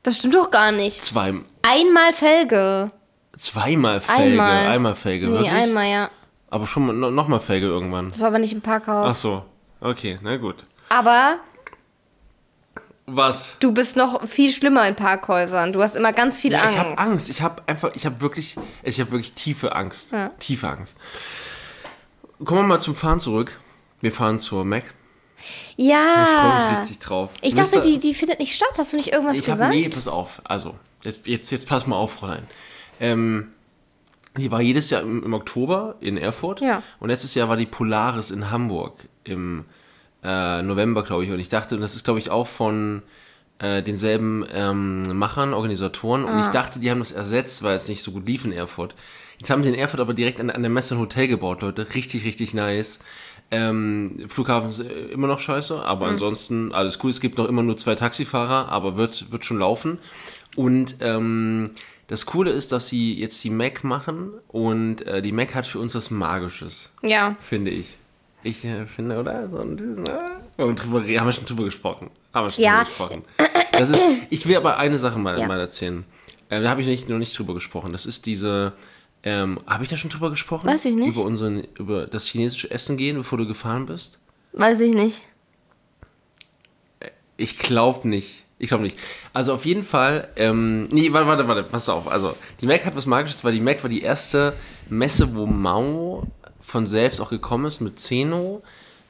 Das 0.02 0.18
stimmt 0.18 0.34
doch 0.36 0.50
gar 0.50 0.72
nicht. 0.72 1.02
Zwei, 1.04 1.36
Einmal 1.62 2.14
Felge. 2.14 2.92
zweimal 3.38 4.02
Felge, 4.02 4.24
Einmal. 4.42 4.68
einmal 4.68 4.96
Felge, 4.96 5.28
Nee, 5.28 5.34
wirklich? 5.34 5.52
einmal, 5.52 5.88
ja. 5.92 6.10
Aber 6.50 6.66
schon 6.66 6.88
mal- 6.88 6.94
no, 6.94 7.12
noch 7.12 7.28
mal 7.28 7.40
Felge 7.40 7.68
irgendwann. 7.68 8.10
Das 8.10 8.22
war 8.22 8.28
aber 8.30 8.40
nicht 8.40 8.54
im 8.54 8.62
Parkhaus. 8.62 9.08
Ach 9.10 9.16
so, 9.16 9.46
okay, 9.82 10.18
na 10.24 10.38
gut. 10.38 10.66
Aber 10.90 11.40
Was? 13.10 13.56
du 13.62 13.72
bist 13.72 13.96
noch 13.96 14.28
viel 14.28 14.52
schlimmer 14.52 14.86
in 14.88 14.96
Parkhäusern. 14.96 15.72
Du 15.72 15.82
hast 15.82 15.96
immer 15.96 16.12
ganz 16.12 16.40
viel 16.40 16.52
Ja, 16.52 16.60
Angst. 16.64 16.74
ich 16.74 16.80
habe 16.80 16.98
Angst. 16.98 17.30
Ich 17.30 17.42
habe 17.42 17.64
einfach, 17.68 17.92
ich 17.96 18.06
habe 18.06 18.20
wirklich, 18.20 18.58
ich 18.84 19.00
habe 19.00 19.12
wirklich 19.12 19.32
tiefe 19.34 19.74
Angst. 19.76 20.12
Ja. 20.12 20.28
Tiefe 20.40 20.68
Angst. 20.68 20.98
Kommen 22.44 22.62
wir 22.64 22.68
mal 22.68 22.80
zum 22.80 22.96
Fahren 22.96 23.20
zurück. 23.22 23.60
Wir 24.02 24.12
fahren 24.12 24.40
zur 24.40 24.66
Mac. 24.66 24.84
Ich 25.78 25.86
freue 25.86 25.88
Ja. 25.88 26.70
mich 26.72 26.82
richtig 26.82 27.00
drauf. 27.00 27.32
Ich 27.42 27.54
dachte, 27.54 27.78
Mister- 27.78 27.82
die, 27.90 27.98
die 28.00 28.14
findet 28.14 28.40
nicht 28.40 28.54
statt. 28.54 28.74
Hast 28.78 28.92
du 28.92 28.98
nicht 28.98 29.14
irgendwas 29.14 29.38
Ich 29.38 29.46
gesagt? 29.46 29.74
nee, 29.74 29.88
pass 29.88 30.08
auf. 30.10 30.42
Also 30.44 30.76
jetzt, 31.04 31.26
jetzt, 31.28 31.50
jetzt 31.52 31.68
pass 31.70 31.88
mal 31.88 31.96
auf, 31.96 32.12
Fräulein. 32.14 32.46
Ähm, 33.00 33.54
die 34.36 34.52
war 34.52 34.62
jedes 34.62 34.90
Jahr 34.90 35.02
im, 35.02 35.24
im 35.24 35.34
Oktober 35.34 35.96
in 36.02 36.18
Erfurt. 36.18 36.60
Ja. 36.60 36.84
Und 37.00 37.08
letztes 37.10 37.34
Jahr 37.36 37.48
war 37.48 37.56
die 37.56 37.66
Polaris 37.68 38.32
in 38.32 38.52
Hamburg 38.52 39.08
im 39.24 39.64
äh, 40.24 40.62
November, 40.62 41.04
glaube 41.04 41.24
ich. 41.26 41.32
Und 41.32 41.40
ich 41.40 41.50
dachte, 41.50 41.76
und 41.76 41.82
das 41.82 41.96
ist, 41.96 42.04
glaube 42.04 42.20
ich, 42.20 42.30
auch 42.30 42.48
von 42.48 43.02
äh, 43.60 43.82
denselben 43.82 44.46
ähm, 44.54 45.18
Machern, 45.18 45.54
Organisatoren. 45.54 46.24
Und 46.26 46.32
Ah. 46.34 46.42
ich 46.42 46.48
dachte, 46.48 46.80
die 46.80 46.92
haben 46.92 47.00
das 47.00 47.12
ersetzt, 47.12 47.64
weil 47.64 47.76
es 47.76 47.88
nicht 47.90 48.04
so 48.04 48.12
gut 48.12 48.28
lief 48.28 48.46
in 48.46 48.52
Erfurt. 48.52 48.94
Jetzt 49.40 49.50
haben 49.50 49.64
sie 49.64 49.70
in 49.70 49.76
Erfurt 49.76 50.00
aber 50.00 50.14
direkt 50.14 50.40
an, 50.40 50.50
an 50.50 50.62
der 50.62 50.70
Messe 50.72 50.96
ein 50.96 51.00
Hotel 51.00 51.28
gebaut, 51.28 51.62
Leute. 51.62 51.88
Richtig, 51.96 52.24
richtig 52.26 52.54
nice. 52.54 53.00
Ähm, 53.50 54.26
Flughafen 54.28 54.72
ist 54.72 54.80
äh, 54.80 54.84
immer 55.12 55.28
noch 55.28 55.40
scheiße, 55.40 55.82
aber 55.82 56.08
ansonsten 56.08 56.72
alles 56.74 57.00
cool. 57.04 57.10
Es 57.12 57.22
gibt 57.22 57.38
noch 57.38 57.46
immer 57.48 57.64
nur 57.64 57.78
zwei 57.78 57.96
Taxifahrer, 57.96 58.70
aber 58.70 58.98
wird, 58.98 59.32
wird 59.32 59.46
schon 59.46 59.60
laufen. 59.60 60.00
Und 60.56 60.98
ähm, 61.02 61.70
das 62.08 62.26
Coole 62.26 62.52
ist, 62.52 62.72
dass 62.72 62.88
sie 62.88 63.18
jetzt 63.20 63.44
die 63.44 63.50
Mac 63.50 63.84
machen 63.84 64.32
und 64.50 65.06
äh, 65.08 65.22
die 65.22 65.32
Mac 65.32 65.56
hat 65.56 65.66
für 65.68 65.80
uns 65.80 65.94
was 65.96 66.10
Magisches, 66.12 66.94
Ja. 67.04 67.36
finde 67.40 67.72
ich. 67.72 67.96
Ich 68.44 68.64
äh, 68.66 68.86
finde, 68.86 69.20
oder? 69.20 69.50
So 69.50 69.58
ein 69.60 69.76
bisschen, 69.76 70.06
äh, 70.06 70.12
haben, 70.12 70.70
wir 70.70 70.74
drüber, 70.76 71.00
haben 71.02 71.26
wir 71.26 71.32
schon 71.32 71.46
drüber 71.46 71.64
gesprochen. 71.66 72.10
Haben 72.34 72.48
wir 72.48 72.52
schon 72.52 72.64
Ja. 72.64 72.84
drüber 72.84 72.86
gesprochen. 73.10 73.24
Das 73.72 73.90
ist, 73.90 74.04
ich 74.30 74.46
will 74.48 74.56
aber 74.58 74.78
eine 74.78 74.98
Sache 75.00 75.20
mal, 75.20 75.38
Ja. 75.40 75.48
mal 75.48 75.60
erzählen. 75.60 76.04
Ähm, 76.50 76.64
da 76.64 76.70
habe 76.70 76.82
ich 76.82 76.88
nicht, 76.88 77.10
noch 77.10 77.18
nicht 77.18 77.38
drüber 77.38 77.54
gesprochen. 77.54 77.92
Das 77.92 78.06
ist 78.06 78.26
diese. 78.26 78.74
Ähm, 79.24 79.60
habe 79.68 79.84
ich 79.84 79.90
da 79.90 79.98
schon 79.98 80.10
drüber 80.10 80.30
gesprochen? 80.30 80.68
Weiß 80.68 80.86
ich 80.86 80.96
nicht. 80.96 81.10
Über, 81.10 81.24
unseren, 81.24 81.64
über 81.78 82.06
das 82.08 82.28
chinesische 82.28 82.72
Essen 82.72 82.98
gehen, 82.98 83.18
bevor 83.18 83.38
du 83.38 83.48
gefahren 83.48 83.86
bist? 83.88 84.20
Weiß 84.54 84.80
ich 84.80 84.94
nicht. 84.94 85.22
Ich 87.36 87.58
glaube 87.58 88.08
nicht. 88.08 88.46
Ich 88.60 88.70
glaube 88.70 88.84
nicht. 88.84 88.98
Also 89.34 89.54
auf 89.54 89.66
jeden 89.66 89.84
Fall, 89.84 90.30
ähm, 90.36 90.86
nee, 90.86 91.12
warte, 91.14 91.28
warte, 91.28 91.48
warte, 91.48 91.64
pass 91.64 91.90
auf. 91.90 92.08
Also, 92.08 92.36
die 92.62 92.66
Mac 92.66 92.84
hat 92.86 92.96
was 92.96 93.06
Magisches, 93.06 93.44
weil 93.44 93.52
die 93.54 93.62
Mac 93.62 93.84
war 93.84 93.90
die 93.90 94.02
erste 94.02 94.54
Messe, 94.90 95.36
wo 95.36 95.46
Mao 95.46 96.26
von 96.68 96.86
selbst 96.86 97.22
auch 97.22 97.30
gekommen 97.30 97.66
ist 97.66 97.80
mit 97.80 97.98
Zeno. 98.00 98.62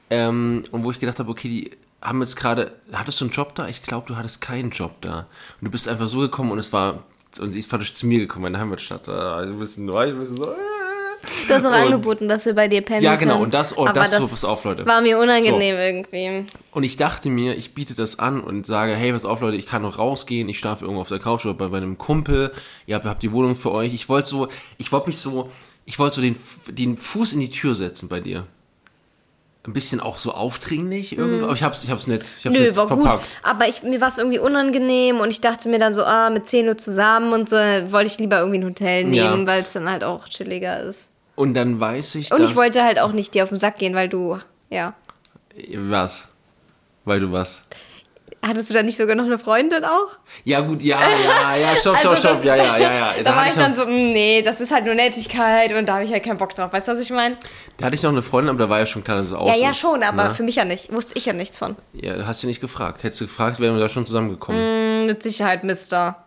Ähm, 0.09 0.63
und 0.71 0.83
wo 0.83 0.91
ich 0.91 0.99
gedacht 0.99 1.17
habe, 1.19 1.29
okay, 1.31 1.49
die 1.49 1.71
haben 2.01 2.21
jetzt 2.21 2.35
gerade, 2.35 2.73
hattest 2.93 3.19
du 3.19 3.25
einen 3.25 3.31
Job 3.33 3.55
da? 3.55 3.67
Ich 3.67 3.81
glaube, 3.83 4.05
du 4.07 4.15
hattest 4.15 4.39
keinen 4.41 4.69
Job 4.69 4.93
da. 5.01 5.21
Und 5.59 5.65
du 5.65 5.71
bist 5.71 5.87
einfach 5.89 6.07
so 6.07 6.19
gekommen 6.19 6.51
und 6.51 6.59
es 6.59 6.71
war, 6.71 7.03
und 7.39 7.49
sie 7.51 7.59
ist 7.59 7.69
praktisch 7.69 7.93
zu 7.95 8.05
mir 8.05 8.19
gekommen 8.19 8.45
in 8.45 8.53
der 8.53 8.61
Heimatstadt. 8.61 9.09
Also 9.09 9.53
ein 9.53 9.59
bisschen 9.59 9.85
neu, 9.85 10.09
ein 10.09 10.19
bisschen 10.19 10.37
so. 10.37 10.51
äh. 10.51 10.55
Du 11.47 11.53
hast 11.55 11.65
auch 11.65 11.69
Und- 11.71 11.75
angeboten, 11.75 12.27
dass 12.29 12.45
wir 12.45 12.53
bei 12.53 12.67
dir 12.67 12.81
pennen 12.81 13.01
Ja, 13.03 13.15
genau, 13.15 13.33
können. 13.33 13.45
und 13.45 13.53
das- 13.53 13.75
oh, 13.75 13.81
Aber 13.87 13.93
das- 13.93 14.11
das 14.11 14.41
so, 14.41 14.47
auf, 14.47 14.63
Leute. 14.63 14.85
war 14.85 15.01
mir 15.01 15.17
unangenehm 15.17 15.75
irgendwie. 15.75 16.45
Und 16.71 16.83
ich 16.83 16.95
dachte 16.95 17.29
mir, 17.29 17.57
ich 17.57 17.73
biete 17.73 17.95
das 17.95 18.19
an 18.19 18.39
und 18.39 18.65
sage, 18.67 18.93
hey, 18.95 19.11
pass 19.11 19.25
auf, 19.25 19.41
Leute, 19.41 19.57
ich 19.57 19.65
kann 19.65 19.81
noch 19.81 19.97
rausgehen, 19.97 20.47
ich 20.47 20.59
schlafe 20.59 20.85
irgendwo 20.85 21.01
auf 21.01 21.09
der 21.09 21.19
Couch 21.19 21.43
oder 21.45 21.55
bei, 21.55 21.67
bei 21.69 21.77
einem 21.77 21.97
Kumpel, 21.97 22.53
ihr 22.85 22.95
habt, 22.95 23.05
habt 23.05 23.23
die 23.23 23.31
Wohnung 23.33 23.55
für 23.55 23.71
euch. 23.71 23.93
Ich 23.95 24.07
wollte 24.07 24.29
so, 24.29 24.47
ich 24.77 24.91
wollte 24.91 25.09
mich 25.09 25.17
so, 25.17 25.49
ich 25.87 25.97
wollte 25.97 26.17
so 26.17 26.21
den, 26.21 26.35
den 26.67 26.97
Fuß 26.97 27.33
in 27.33 27.39
die 27.39 27.49
Tür 27.49 27.73
setzen 27.73 28.09
bei 28.09 28.19
dir. 28.19 28.45
Ein 29.63 29.73
bisschen 29.73 29.99
auch 29.99 30.17
so 30.17 30.31
aufdringlich 30.33 31.17
irgendwie, 31.17 31.43
aber 31.43 31.53
ich 31.53 31.63
hab's, 31.63 31.83
ich 31.83 31.89
hab's 31.89 32.07
nicht, 32.07 32.23
ich 32.39 32.45
hab's 32.45 32.55
Mhm. 32.55 32.61
Nö, 32.61 32.67
nicht 32.69 32.75
war 32.77 32.87
verpackt. 32.87 33.21
gut. 33.23 33.29
Aber 33.43 33.67
ich, 33.67 33.83
mir 33.83 33.99
war 33.99 34.07
es 34.09 34.17
irgendwie 34.17 34.39
unangenehm 34.39 35.19
und 35.19 35.29
ich 35.31 35.41
dachte 35.41 35.67
mir 35.67 35.79
dann 35.79 35.93
so, 35.93 36.03
ah, 36.05 36.29
mit 36.29 36.45
10 36.47 36.67
Uhr 36.69 36.77
zusammen 36.77 37.33
und 37.33 37.49
so, 37.49 37.55
wollte 37.55 38.07
ich 38.07 38.17
lieber 38.19 38.39
irgendwie 38.39 38.59
ein 38.59 38.65
Hotel 38.65 39.13
Ja. 39.13 39.29
nehmen, 39.31 39.47
weil 39.47 39.63
es 39.63 39.73
dann 39.73 39.89
halt 39.89 40.03
auch 40.05 40.27
chilliger 40.29 40.79
ist. 40.81 41.09
Und 41.35 41.53
dann 41.53 41.79
weiß 41.79 42.15
ich, 42.15 42.31
Und 42.31 42.41
ich 42.43 42.55
wollte 42.55 42.83
halt 42.83 42.99
auch 42.99 43.11
nicht 43.11 43.33
dir 43.33 43.43
auf 43.43 43.49
den 43.49 43.59
Sack 43.59 43.77
gehen, 43.77 43.93
weil 43.95 44.07
du, 44.09 44.37
ja. 44.69 44.93
Was? 45.75 46.29
Weil 47.05 47.19
du 47.19 47.31
was? 47.31 47.61
Hattest 48.45 48.69
du 48.69 48.73
da 48.73 48.83
nicht 48.83 48.97
sogar 48.97 49.15
noch 49.15 49.25
eine 49.25 49.39
Freundin 49.39 49.83
auch? 49.83 50.07
Ja 50.43 50.59
gut, 50.61 50.81
ja, 50.81 50.99
ja, 51.01 51.55
ja, 51.55 51.75
stopp, 51.75 51.97
stopp, 51.99 52.11
Also 52.11 52.15
stopp, 52.21 52.35
das- 52.37 52.43
ja, 52.45 52.55
ja, 52.55 52.77
ja, 52.77 52.93
ja. 52.93 53.13
Da, 53.23 53.31
war 53.31 53.37
hatte 53.41 53.49
ich 53.49 53.55
noch, 53.55 53.63
dann 53.63 53.75
so, 53.75 53.85
mm, 53.85 54.11
nee, 54.13 54.41
das 54.43 54.61
ist 54.61 54.71
halt 54.71 54.85
nur 54.85 54.93
Nettigkeit 54.95 55.73
und 55.73 55.87
da 55.87 55.95
habe 55.95 56.03
ich 56.03 56.11
halt 56.11 56.23
keinen 56.23 56.37
Bock 56.37 56.53
drauf. 56.55 56.71
Weißt 56.71 56.87
du, 56.87 56.91
was 56.93 57.01
ich 57.01 57.09
meine? 57.09 57.37
da 57.77 57.85
hatte 57.87 57.95
ich 57.95 58.03
noch 58.03 58.11
eine 58.11 58.21
Freundin, 58.21 58.51
aber 58.51 58.59
da 58.65 58.69
war 58.69 58.79
ja 58.79 58.85
schon 58.85 59.03
klar, 59.03 59.17
dass 59.17 59.27
es 59.27 59.33
aus 59.33 59.47
Ja, 59.49 59.55
ist. 59.55 59.61
ja, 59.61 59.73
schon, 59.73 60.03
aber 60.03 60.25
ne? 60.25 60.31
für 60.31 60.43
mich 60.43 60.55
ja 60.55 60.65
nicht. 60.65 60.91
Wusste 60.93 61.17
ich 61.17 61.25
ja 61.25 61.33
nichts 61.33 61.57
von. 61.57 61.75
Ja, 61.93 62.25
hast 62.27 62.43
du 62.43 62.47
nicht 62.47 62.61
gefragt. 62.61 63.03
Hättest 63.03 63.21
du 63.21 63.25
gefragt, 63.25 63.59
wären 63.59 63.73
wir 63.75 63.81
da 63.81 63.89
schon 63.89 64.05
zusammengekommen. 64.05 65.03
Mm, 65.03 65.05
Mit 65.07 65.23
Sicherheit, 65.23 65.63
Mister. 65.63 66.23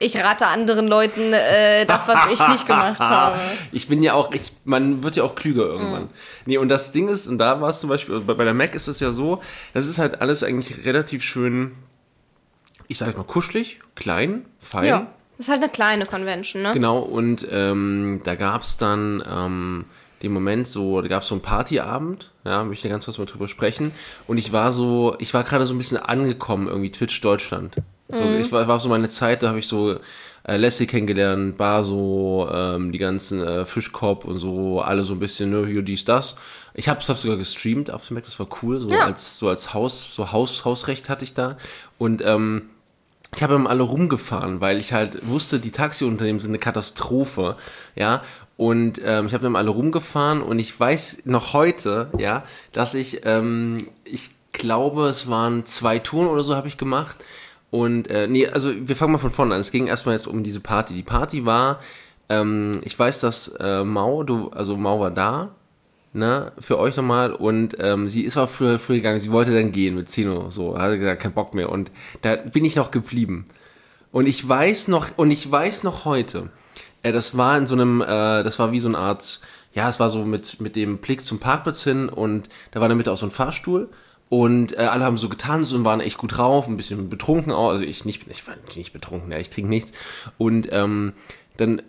Ich 0.00 0.16
rate 0.16 0.46
anderen 0.46 0.88
Leuten 0.88 1.32
äh, 1.32 1.86
das, 1.86 2.08
was 2.08 2.32
ich 2.32 2.48
nicht 2.48 2.66
gemacht 2.66 2.98
habe. 3.00 3.38
Ich 3.70 3.88
bin 3.88 4.02
ja 4.02 4.14
auch, 4.14 4.32
ich, 4.32 4.52
man 4.64 5.04
wird 5.04 5.16
ja 5.16 5.22
auch 5.22 5.36
klüger 5.36 5.64
irgendwann. 5.64 6.10
Nee, 6.46 6.58
und 6.58 6.68
das 6.68 6.90
Ding 6.90 7.08
ist, 7.08 7.28
und 7.28 7.38
da 7.38 7.60
war 7.60 7.70
es 7.70 7.80
zum 7.80 7.90
Beispiel, 7.90 8.20
bei, 8.20 8.34
bei 8.34 8.44
der 8.44 8.54
Mac 8.54 8.74
ist 8.74 8.88
es 8.88 8.98
ja 8.98 9.12
so, 9.12 9.40
das 9.72 9.86
ist 9.86 9.98
halt 9.98 10.20
alles 10.20 10.42
eigentlich 10.42 10.84
relativ 10.84 11.22
schön, 11.22 11.72
ich 12.88 12.98
sag 12.98 13.06
jetzt 13.06 13.16
mal 13.16 13.24
kuschelig, 13.24 13.80
klein, 13.94 14.46
fein. 14.60 14.86
Ja. 14.86 15.06
Das 15.36 15.46
ist 15.46 15.50
halt 15.50 15.62
eine 15.62 15.70
kleine 15.70 16.06
Convention, 16.06 16.62
ne? 16.62 16.72
Genau, 16.74 16.98
und 16.98 17.46
ähm, 17.50 18.20
da 18.24 18.36
gab 18.36 18.62
es 18.62 18.76
dann 18.76 19.22
ähm, 19.28 19.84
den 20.22 20.32
Moment 20.32 20.66
so, 20.66 21.02
da 21.02 21.08
gab 21.08 21.22
es 21.22 21.28
so 21.28 21.34
einen 21.34 21.42
Partyabend, 21.42 22.32
ja, 22.44 22.64
möchte 22.64 22.86
ich 22.86 22.92
ganz 22.92 23.04
kurz 23.04 23.18
mal 23.18 23.26
drüber 23.26 23.48
sprechen. 23.48 23.92
Und 24.26 24.38
ich 24.38 24.52
war 24.52 24.72
so, 24.72 25.16
ich 25.18 25.34
war 25.34 25.44
gerade 25.44 25.66
so 25.66 25.74
ein 25.74 25.78
bisschen 25.78 25.98
angekommen, 25.98 26.68
irgendwie 26.68 26.90
Twitch 26.90 27.20
Deutschland. 27.20 27.76
So, 28.10 28.22
Ich 28.24 28.52
war, 28.52 28.66
war 28.68 28.78
so 28.80 28.88
meine 28.88 29.08
Zeit, 29.08 29.42
da 29.42 29.48
habe 29.48 29.58
ich 29.58 29.66
so 29.66 29.98
äh, 30.46 30.56
Leslie 30.56 30.86
kennengelernt, 30.86 31.58
war 31.58 31.84
so 31.84 32.48
ähm, 32.52 32.92
die 32.92 32.98
ganzen 32.98 33.42
äh, 33.42 33.64
Fischkorb 33.64 34.24
und 34.26 34.38
so, 34.38 34.82
alle 34.82 35.04
so 35.04 35.14
ein 35.14 35.18
bisschen, 35.18 35.50
ne, 35.50 35.66
hier, 35.66 35.82
dies, 35.82 36.04
das. 36.04 36.36
Ich 36.74 36.88
hab's, 36.88 37.08
hab's 37.08 37.22
sogar 37.22 37.38
gestreamt 37.38 37.90
auf 37.90 38.06
dem 38.06 38.14
Mac, 38.14 38.24
das 38.24 38.38
war 38.38 38.46
cool, 38.62 38.78
so 38.80 38.90
Ja. 38.90 39.04
als 39.06 39.38
so 39.38 39.48
als 39.48 39.72
Haus, 39.72 40.14
so 40.14 40.32
Haus, 40.32 40.64
Hausrecht 40.66 41.08
hatte 41.08 41.24
ich 41.24 41.32
da. 41.32 41.56
Und 41.98 42.22
ähm, 42.24 42.68
ich 43.34 43.42
habe 43.42 43.54
immer 43.54 43.70
alle 43.70 43.82
rumgefahren, 43.82 44.60
weil 44.60 44.78
ich 44.78 44.92
halt 44.92 45.26
wusste, 45.26 45.58
die 45.58 45.72
Taxiunternehmen 45.72 46.40
sind 46.40 46.50
eine 46.50 46.58
Katastrophe, 46.58 47.56
ja. 47.96 48.22
Und 48.56 49.00
ähm, 49.04 49.26
ich 49.26 49.32
habe 49.34 49.42
dann 49.42 49.56
alle 49.56 49.70
rumgefahren 49.70 50.40
und 50.42 50.58
ich 50.60 50.78
weiß 50.78 51.22
noch 51.24 51.54
heute, 51.54 52.10
ja, 52.18 52.44
dass 52.72 52.94
ich, 52.94 53.22
ähm, 53.24 53.88
ich 54.04 54.30
glaube, 54.52 55.08
es 55.08 55.28
waren 55.28 55.66
zwei 55.66 55.98
Touren 55.98 56.28
oder 56.28 56.44
so 56.44 56.54
habe 56.54 56.68
ich 56.68 56.76
gemacht. 56.76 57.16
Und 57.74 58.08
äh, 58.08 58.28
nee, 58.28 58.46
also 58.46 58.72
wir 58.72 58.94
fangen 58.94 59.10
mal 59.10 59.18
von 59.18 59.32
vorne 59.32 59.56
an. 59.56 59.60
Es 59.60 59.72
ging 59.72 59.88
erstmal 59.88 60.14
jetzt 60.14 60.28
um 60.28 60.44
diese 60.44 60.60
Party. 60.60 60.94
Die 60.94 61.02
Party 61.02 61.44
war, 61.44 61.80
ähm, 62.28 62.80
ich 62.84 62.96
weiß, 62.96 63.18
dass 63.18 63.48
äh, 63.58 63.82
Mau, 63.82 64.22
du, 64.22 64.50
also 64.50 64.76
Mau 64.76 65.00
war 65.00 65.10
da, 65.10 65.56
ne, 66.12 66.52
für 66.60 66.78
euch 66.78 66.96
nochmal. 66.96 67.32
Und 67.32 67.76
ähm, 67.80 68.08
sie 68.08 68.22
ist 68.22 68.36
auch 68.36 68.48
früher, 68.48 68.78
früher 68.78 68.98
gegangen, 68.98 69.18
sie 69.18 69.32
wollte 69.32 69.52
dann 69.52 69.72
gehen 69.72 69.96
mit 69.96 70.08
Zeno, 70.08 70.50
so, 70.50 70.78
hatte 70.78 70.98
gesagt, 70.98 71.22
keinen 71.22 71.34
Bock 71.34 71.52
mehr. 71.52 71.68
Und 71.68 71.90
da 72.22 72.36
bin 72.36 72.64
ich 72.64 72.76
noch 72.76 72.92
geblieben. 72.92 73.44
Und 74.12 74.28
ich 74.28 74.48
weiß 74.48 74.86
noch, 74.86 75.08
und 75.16 75.32
ich 75.32 75.50
weiß 75.50 75.82
noch 75.82 76.04
heute, 76.04 76.50
äh, 77.02 77.10
das 77.10 77.36
war 77.36 77.58
in 77.58 77.66
so 77.66 77.74
einem, 77.74 78.02
äh, 78.02 78.44
das 78.44 78.60
war 78.60 78.70
wie 78.70 78.78
so 78.78 78.86
eine 78.86 78.98
Art, 78.98 79.40
ja, 79.72 79.88
es 79.88 79.98
war 79.98 80.10
so 80.10 80.24
mit, 80.24 80.60
mit 80.60 80.76
dem 80.76 80.98
Blick 80.98 81.24
zum 81.24 81.40
Parkplatz 81.40 81.82
hin 81.82 82.08
und 82.08 82.48
da 82.70 82.78
war 82.78 82.86
in 82.86 82.90
der 82.90 82.96
Mitte 82.98 83.10
auch 83.10 83.18
so 83.18 83.26
ein 83.26 83.32
Fahrstuhl. 83.32 83.88
Und 84.30 84.76
äh, 84.78 84.82
alle 84.82 85.04
haben 85.04 85.16
so 85.16 85.28
getanzt 85.28 85.72
und 85.72 85.84
waren 85.84 86.00
echt 86.00 86.18
gut 86.18 86.36
drauf, 86.36 86.66
ein 86.66 86.76
bisschen 86.76 87.08
betrunken 87.08 87.52
auch. 87.52 87.70
Also 87.70 87.84
ich 87.84 88.04
nicht, 88.04 88.26
ich 88.28 88.46
war 88.48 88.54
nicht 88.74 88.92
betrunken, 88.92 89.30
ja, 89.30 89.38
ich 89.38 89.50
trinke 89.50 89.68
nichts. 89.68 89.92
Und 90.38 90.68
ähm, 90.72 91.12
dann 91.56 91.82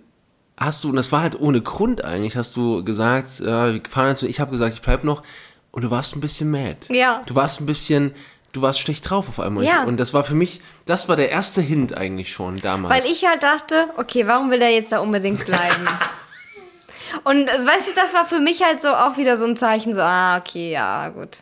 hast 0.58 0.84
du, 0.84 0.90
und 0.90 0.96
das 0.96 1.12
war 1.12 1.22
halt 1.22 1.40
ohne 1.40 1.62
Grund 1.62 2.04
eigentlich, 2.04 2.38
hast 2.38 2.56
du 2.56 2.84
gesagt, 2.84 3.40
äh, 3.40 3.74
wir 3.74 3.82
fahren 3.90 4.10
jetzt, 4.10 4.24
ich 4.24 4.40
habe 4.40 4.52
gesagt, 4.52 4.74
ich 4.74 4.82
bleib 4.82 5.04
noch. 5.04 5.24
Und 5.72 5.84
du 5.84 5.92
warst 5.92 6.16
ein 6.16 6.22
bisschen 6.22 6.52
mad. 6.52 6.78
Ja. 6.90 7.24
Du 7.26 7.36
warst 7.36 7.60
ein 7.60 7.66
bisschen, 7.66 8.14
du 8.54 8.62
warst 8.62 8.80
schlecht 8.80 9.10
drauf 9.10 9.28
auf 9.28 9.40
einmal. 9.40 9.66
Ja. 9.66 9.84
Und 9.84 9.98
das 9.98 10.14
war 10.14 10.24
für 10.24 10.36
mich, 10.36 10.62
das 10.86 11.10
war 11.10 11.16
der 11.16 11.30
erste 11.30 11.62
Hint 11.62 11.98
eigentlich 11.98 12.32
schon 12.32 12.62
damals. 12.62 12.94
Weil 12.94 13.12
ich 13.12 13.26
halt 13.26 13.44
dachte, 13.44 13.90
okay, 13.98 14.28
warum 14.28 14.52
will 14.52 14.60
der 14.60 14.72
jetzt 14.72 14.92
da 14.92 15.00
unbedingt 15.00 15.46
bleiben? 15.46 15.88
Und 17.24 17.48
äh, 17.48 17.52
weißt 17.52 17.90
du, 17.90 17.96
das 17.96 18.14
war 18.14 18.26
für 18.26 18.40
mich 18.40 18.64
halt 18.64 18.82
so 18.82 18.90
auch 18.90 19.18
wieder 19.18 19.38
so 19.38 19.46
ein 19.46 19.58
Zeichen, 19.58 19.94
so, 19.94 20.02
ah, 20.02 20.38
okay, 20.38 20.72
ja, 20.72 21.10
gut. 21.10 21.40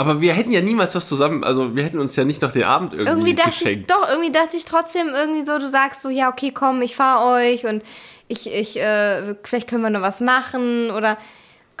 Aber 0.00 0.22
wir 0.22 0.32
hätten 0.32 0.50
ja 0.50 0.62
niemals 0.62 0.94
was 0.94 1.06
zusammen, 1.10 1.44
also 1.44 1.76
wir 1.76 1.82
hätten 1.82 1.98
uns 1.98 2.16
ja 2.16 2.24
nicht 2.24 2.40
noch 2.40 2.52
den 2.52 2.64
Abend 2.64 2.94
irgendwie, 2.94 3.10
Irgendwie 3.10 3.34
dachte 3.34 3.50
geschenkt. 3.50 3.80
ich, 3.82 3.86
doch, 3.94 4.08
irgendwie 4.08 4.32
dachte 4.32 4.56
ich 4.56 4.64
trotzdem 4.64 5.08
irgendwie 5.08 5.44
so, 5.44 5.58
du 5.58 5.68
sagst 5.68 6.00
so, 6.00 6.08
ja, 6.08 6.30
okay, 6.30 6.52
komm, 6.52 6.80
ich 6.80 6.96
fahr 6.96 7.34
euch 7.34 7.66
und 7.66 7.82
ich, 8.26 8.50
ich, 8.50 8.80
äh, 8.80 9.34
vielleicht 9.42 9.68
können 9.68 9.82
wir 9.82 9.90
noch 9.90 10.00
was 10.00 10.22
machen 10.22 10.90
oder 10.90 11.18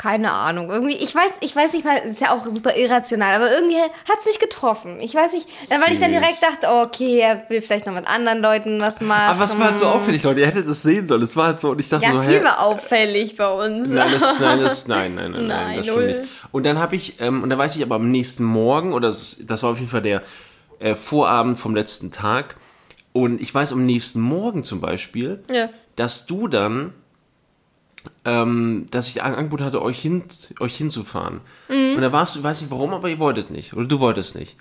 keine 0.00 0.32
Ahnung. 0.32 0.70
Irgendwie, 0.70 0.96
ich 0.96 1.14
weiß, 1.14 1.30
ich 1.40 1.54
weiß 1.54 1.74
nicht 1.74 1.84
mal, 1.84 1.98
ist 1.98 2.22
ja 2.22 2.32
auch 2.34 2.46
super 2.46 2.74
irrational, 2.74 3.34
aber 3.34 3.52
irgendwie 3.52 3.76
hat's 4.08 4.24
mich 4.24 4.38
getroffen. 4.38 4.98
Ich 5.00 5.14
weiß 5.14 5.32
nicht, 5.34 5.46
dann, 5.68 5.82
weil 5.82 5.92
ich 5.92 6.00
dann 6.00 6.10
Süß. 6.10 6.20
direkt 6.20 6.42
dachte, 6.42 6.68
oh, 6.70 6.82
okay, 6.84 7.18
er 7.18 7.44
will 7.50 7.60
vielleicht 7.60 7.84
noch 7.84 7.92
mit 7.92 8.06
anderen 8.06 8.40
Leuten 8.40 8.80
was 8.80 9.02
machen. 9.02 9.34
Aber 9.34 9.44
es 9.44 9.58
war 9.58 9.66
halt 9.66 9.78
so 9.78 9.86
auffällig, 9.86 10.22
Leute. 10.22 10.40
Ihr 10.40 10.46
hättet 10.46 10.66
es 10.66 10.82
sehen 10.82 11.06
sollen. 11.06 11.20
Es 11.20 11.36
war 11.36 11.48
halt 11.48 11.60
so, 11.60 11.72
und 11.72 11.80
ich 11.80 11.88
dachte 11.90 12.06
Ja, 12.06 12.12
so, 12.14 12.22
viel 12.22 12.40
hä? 12.40 12.44
war 12.44 12.60
auffällig 12.60 13.36
bei 13.36 13.48
uns. 13.50 13.90
Nein, 13.90 14.08
das, 14.10 14.40
nein, 14.40 14.60
das, 14.62 14.88
nein, 14.88 15.14
nein, 15.14 15.32
nein, 15.32 15.46
nein, 15.46 15.76
das 15.76 15.86
stimmt 15.86 16.06
nicht. 16.06 16.20
Und 16.50 16.64
dann 16.64 16.78
habe 16.78 16.96
ich, 16.96 17.20
ähm, 17.20 17.42
und 17.42 17.50
dann 17.50 17.58
weiß 17.58 17.76
ich 17.76 17.82
aber 17.82 17.96
am 17.96 18.10
nächsten 18.10 18.42
Morgen, 18.44 18.94
oder 18.94 19.08
das, 19.08 19.36
das 19.42 19.62
war 19.62 19.72
auf 19.72 19.78
jeden 19.78 19.90
Fall 19.90 20.00
der 20.02 20.22
äh, 20.78 20.94
Vorabend 20.94 21.58
vom 21.58 21.74
letzten 21.74 22.10
Tag, 22.10 22.56
und 23.12 23.40
ich 23.40 23.54
weiß 23.54 23.72
am 23.74 23.84
nächsten 23.84 24.20
Morgen 24.22 24.64
zum 24.64 24.80
Beispiel, 24.80 25.44
Ja. 25.50 25.68
dass 25.96 26.24
du 26.26 26.48
dann, 26.48 26.94
ähm, 28.24 28.86
dass 28.90 29.08
ich 29.08 29.22
ein 29.22 29.34
Angebot 29.34 29.60
hatte, 29.60 29.82
euch, 29.82 30.00
hin, 30.00 30.24
euch 30.60 30.76
hinzufahren. 30.76 31.40
Mhm. 31.68 31.94
Und 31.96 32.02
da 32.02 32.12
warst 32.12 32.34
du, 32.34 32.40
ich 32.40 32.44
weiß 32.44 32.60
nicht 32.62 32.70
warum, 32.70 32.94
aber 32.94 33.08
ihr 33.08 33.18
wolltet 33.18 33.50
nicht. 33.50 33.74
Oder 33.74 33.86
du 33.86 34.00
wolltest 34.00 34.34
nicht. 34.34 34.56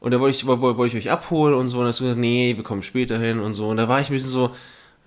Und 0.00 0.12
da 0.12 0.20
wollte 0.20 0.36
ich, 0.36 0.46
wollte, 0.46 0.62
wollte 0.62 0.96
ich 0.96 1.06
euch 1.06 1.10
abholen 1.10 1.54
und 1.54 1.68
so. 1.68 1.78
Und 1.78 1.82
dann 1.84 1.88
hast 1.88 2.00
du 2.00 2.04
gesagt, 2.04 2.20
nee, 2.20 2.54
wir 2.56 2.64
kommen 2.64 2.82
später 2.82 3.18
hin 3.18 3.40
und 3.40 3.54
so. 3.54 3.68
Und 3.68 3.76
da 3.78 3.88
war 3.88 4.00
ich 4.00 4.08
ein 4.10 4.12
bisschen 4.12 4.30
so. 4.30 4.50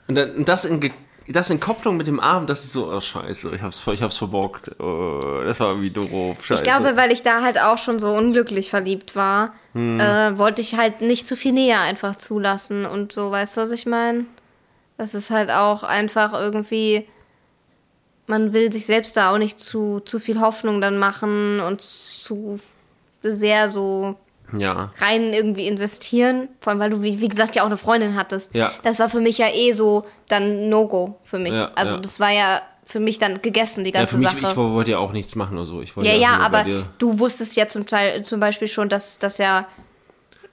Und, 0.08 0.16
dann, 0.16 0.32
und 0.32 0.48
das, 0.48 0.66
in, 0.66 0.92
das 1.28 1.50
in 1.52 1.60
Kopplung 1.60 1.96
mit 1.96 2.08
dem 2.08 2.20
Abend, 2.20 2.50
dass 2.50 2.66
ich 2.66 2.72
so, 2.72 2.92
oh 2.92 3.00
scheiße, 3.00 3.54
ich 3.56 3.62
hab's, 3.62 3.86
ich 3.88 4.02
hab's 4.02 4.18
verbockt. 4.18 4.72
Oh, 4.80 5.42
das 5.46 5.60
war 5.60 5.70
irgendwie 5.70 5.92
doof. 5.92 6.44
Scheiße. 6.44 6.64
Ich 6.64 6.70
glaube, 6.70 6.98
weil 6.98 7.12
ich 7.12 7.22
da 7.22 7.44
halt 7.44 7.62
auch 7.62 7.78
schon 7.78 8.00
so 8.00 8.08
unglücklich 8.08 8.70
verliebt 8.70 9.16
war, 9.16 9.54
Hm. 9.74 10.00
äh, 10.00 10.38
wollte 10.38 10.62
ich 10.62 10.76
halt 10.76 11.02
nicht 11.02 11.28
zu 11.28 11.36
viel 11.36 11.52
Nähe 11.54 11.80
einfach 11.80 12.16
zulassen 12.16 12.86
und 12.86 13.12
so, 13.14 13.30
weißt 13.30 13.58
du, 13.58 13.62
was 13.62 13.72
ich 13.72 13.86
meine? 13.86 14.26
Das 14.98 15.14
ist 15.14 15.30
halt 15.30 15.52
auch 15.52 15.84
einfach 15.84 16.34
irgendwie, 16.34 17.08
man 18.30 18.54
will 18.54 18.72
sich 18.72 18.86
selbst 18.86 19.18
da 19.18 19.34
auch 19.34 19.38
nicht 19.40 19.60
zu, 19.60 20.00
zu 20.02 20.20
viel 20.20 20.40
Hoffnung 20.40 20.82
dann 20.82 20.98
machen 20.98 21.60
und 21.60 21.82
zu 21.82 22.60
sehr 23.24 23.70
so 23.70 24.16
ja. 24.58 24.92
rein 25.00 25.34
irgendwie 25.34 25.68
investieren. 25.68 26.48
Vor 26.62 26.72
allem, 26.72 26.80
weil 26.80 26.90
du, 26.92 27.02
wie, 27.02 27.20
wie 27.20 27.28
gesagt, 27.28 27.56
ja 27.56 27.64
auch 27.64 27.68
eine 27.68 27.78
Freundin 27.78 28.16
hattest. 28.16 28.54
Ja. 28.54 28.72
Das 28.84 29.00
war 29.00 29.10
für 29.10 29.20
mich 29.20 29.40
ja 29.40 29.48
eh 29.52 29.74
so 29.74 30.06
dann 30.28 30.70
No-Go 30.70 31.18
für 31.24 31.40
mich. 31.40 31.54
Ja, 31.54 31.72
also 31.76 31.96
ja. 31.96 32.00
das 32.00 32.20
war 32.20 32.32
ja 32.32 32.62
für 32.86 33.00
mich 33.00 33.18
dann 33.18 33.42
gegessen, 33.42 33.84
die 33.84 33.92
Ja, 33.92 34.00
ganze 34.00 34.16
für 34.16 34.22
mich, 34.22 34.30
Sache. 34.30 34.52
ich 34.52 34.56
wollte 34.58 34.92
ja 34.92 35.00
auch 35.00 35.12
nichts 35.12 35.36
machen 35.36 35.58
oder 35.58 35.66
so. 35.66 35.82
Ich 35.82 35.96
wollte 35.96 36.10
Ja, 36.10 36.16
ja, 36.16 36.38
bei 36.38 36.44
aber 36.44 36.66
du 37.00 37.20
wusstest 37.20 37.56
ja 37.56 37.68
zum 37.68 37.88
Teil 37.88 38.24
zum 38.24 38.40
Beispiel 38.40 38.68
schon, 38.68 38.90
dass 38.90 39.18
das 39.20 39.40
ja 39.40 39.68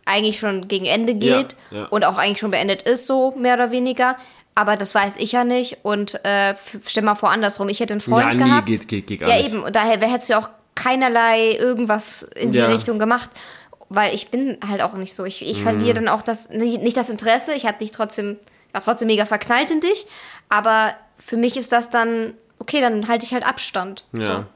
eigentlich 0.06 0.38
schon 0.38 0.66
gegen 0.68 0.86
Ende 0.86 1.14
geht 1.14 1.56
Ja, 1.70 1.78
ja. 1.78 1.84
und 1.86 2.04
auch 2.04 2.16
eigentlich 2.16 2.38
schon 2.38 2.50
beendet 2.50 2.82
ist, 2.82 3.06
so 3.06 3.34
mehr 3.36 3.54
oder 3.54 3.70
weniger. 3.70 4.16
Aber 4.56 4.76
das 4.76 4.94
weiß 4.94 5.14
ich 5.18 5.30
ja 5.32 5.44
nicht. 5.44 5.78
Und 5.82 6.14
äh, 6.24 6.54
stell 6.86 7.02
mal 7.04 7.14
vor, 7.14 7.30
andersrum, 7.30 7.68
ich 7.68 7.78
hätte 7.78 7.92
einen 7.92 8.00
Freund 8.00 8.32
Ja, 8.32 8.34
nee, 8.34 8.44
gehabt. 8.50 8.66
geht- 8.66 8.88
geht- 8.88 9.06
geht 9.06 9.20
gar 9.20 9.28
ja, 9.28 9.36
nicht. 9.36 9.46
eben. 9.52 9.62
Und 9.62 9.76
daher 9.76 10.00
hättest 10.00 10.28
du 10.28 10.32
ja 10.32 10.40
auch 10.40 10.48
keinerlei 10.74 11.52
irgendwas 11.52 12.22
in 12.22 12.50
die 12.52 12.58
Ja. 12.58 12.66
Richtung 12.66 12.98
gemacht. 12.98 13.30
Weil 13.88 14.14
ich 14.16 14.30
bin 14.30 14.58
halt 14.68 14.82
auch 14.82 14.94
nicht 14.94 15.14
so. 15.14 15.24
Ich, 15.24 15.42
ich 15.48 15.58
Mhm. 15.58 15.62
verliere 15.62 15.94
dann 15.94 16.08
auch 16.08 16.22
das, 16.22 16.48
nicht 16.50 16.96
das 16.96 17.08
Interesse. 17.08 17.52
Ich 17.54 17.66
habe 17.66 17.78
dich 17.78 17.92
trotzdem, 17.92 18.36
war 18.72 18.80
trotzdem 18.82 19.06
mega 19.06 19.26
verknallt 19.26 19.70
in 19.70 19.80
dich. 19.80 20.06
Aber 20.48 20.92
für 21.18 21.36
mich 21.36 21.56
ist 21.56 21.70
das 21.70 21.88
dann, 21.90 22.34
okay, 22.58 22.80
dann 22.80 23.06
halte 23.08 23.24
ich 23.24 23.32
halt 23.32 23.46
Abstand. 23.46 24.04
Ja. 24.12 24.46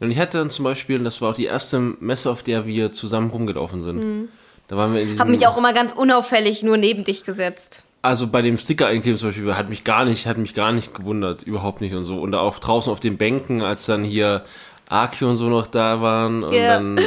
Und 0.00 0.10
ich 0.10 0.18
hatte 0.18 0.36
dann 0.38 0.50
zum 0.50 0.64
Beispiel, 0.64 0.98
und 0.98 1.04
das 1.04 1.22
war 1.22 1.30
auch 1.30 1.34
die 1.34 1.46
erste 1.46 1.78
Messe, 1.78 2.28
auf 2.30 2.42
der 2.42 2.66
wir 2.66 2.92
zusammen 2.92 3.30
rumgelaufen 3.30 3.80
sind. 3.80 4.28
Da 4.68 4.76
waren 4.76 4.92
wir 4.92 5.00
in 5.00 5.06
diesem. 5.08 5.20
Habe 5.20 5.30
mich 5.30 5.46
auch 5.46 5.56
immer 5.56 5.72
ganz 5.72 5.92
unauffällig 5.92 6.62
nur 6.62 6.76
neben 6.76 7.04
dich 7.04 7.24
gesetzt. 7.24 7.84
Also 8.08 8.26
bei 8.26 8.40
dem 8.40 8.56
Sticker 8.56 8.86
einkleben 8.86 9.18
zum 9.18 9.28
Beispiel 9.28 9.54
hat 9.54 9.68
mich 9.68 9.84
gar 9.84 10.06
nicht, 10.06 10.26
hat 10.26 10.38
mich 10.38 10.54
gar 10.54 10.72
nicht 10.72 10.94
gewundert, 10.94 11.42
überhaupt 11.42 11.82
nicht 11.82 11.94
und 11.94 12.04
so. 12.04 12.18
Und 12.22 12.34
auch 12.34 12.58
draußen 12.58 12.90
auf 12.90 13.00
den 13.00 13.18
Bänken, 13.18 13.60
als 13.60 13.84
dann 13.84 14.02
hier 14.02 14.46
Akio 14.88 15.28
und 15.28 15.36
so 15.36 15.50
noch 15.50 15.66
da 15.66 16.00
waren 16.00 16.42
und 16.42 16.54
Ja. 16.54 16.78
dann 16.78 16.98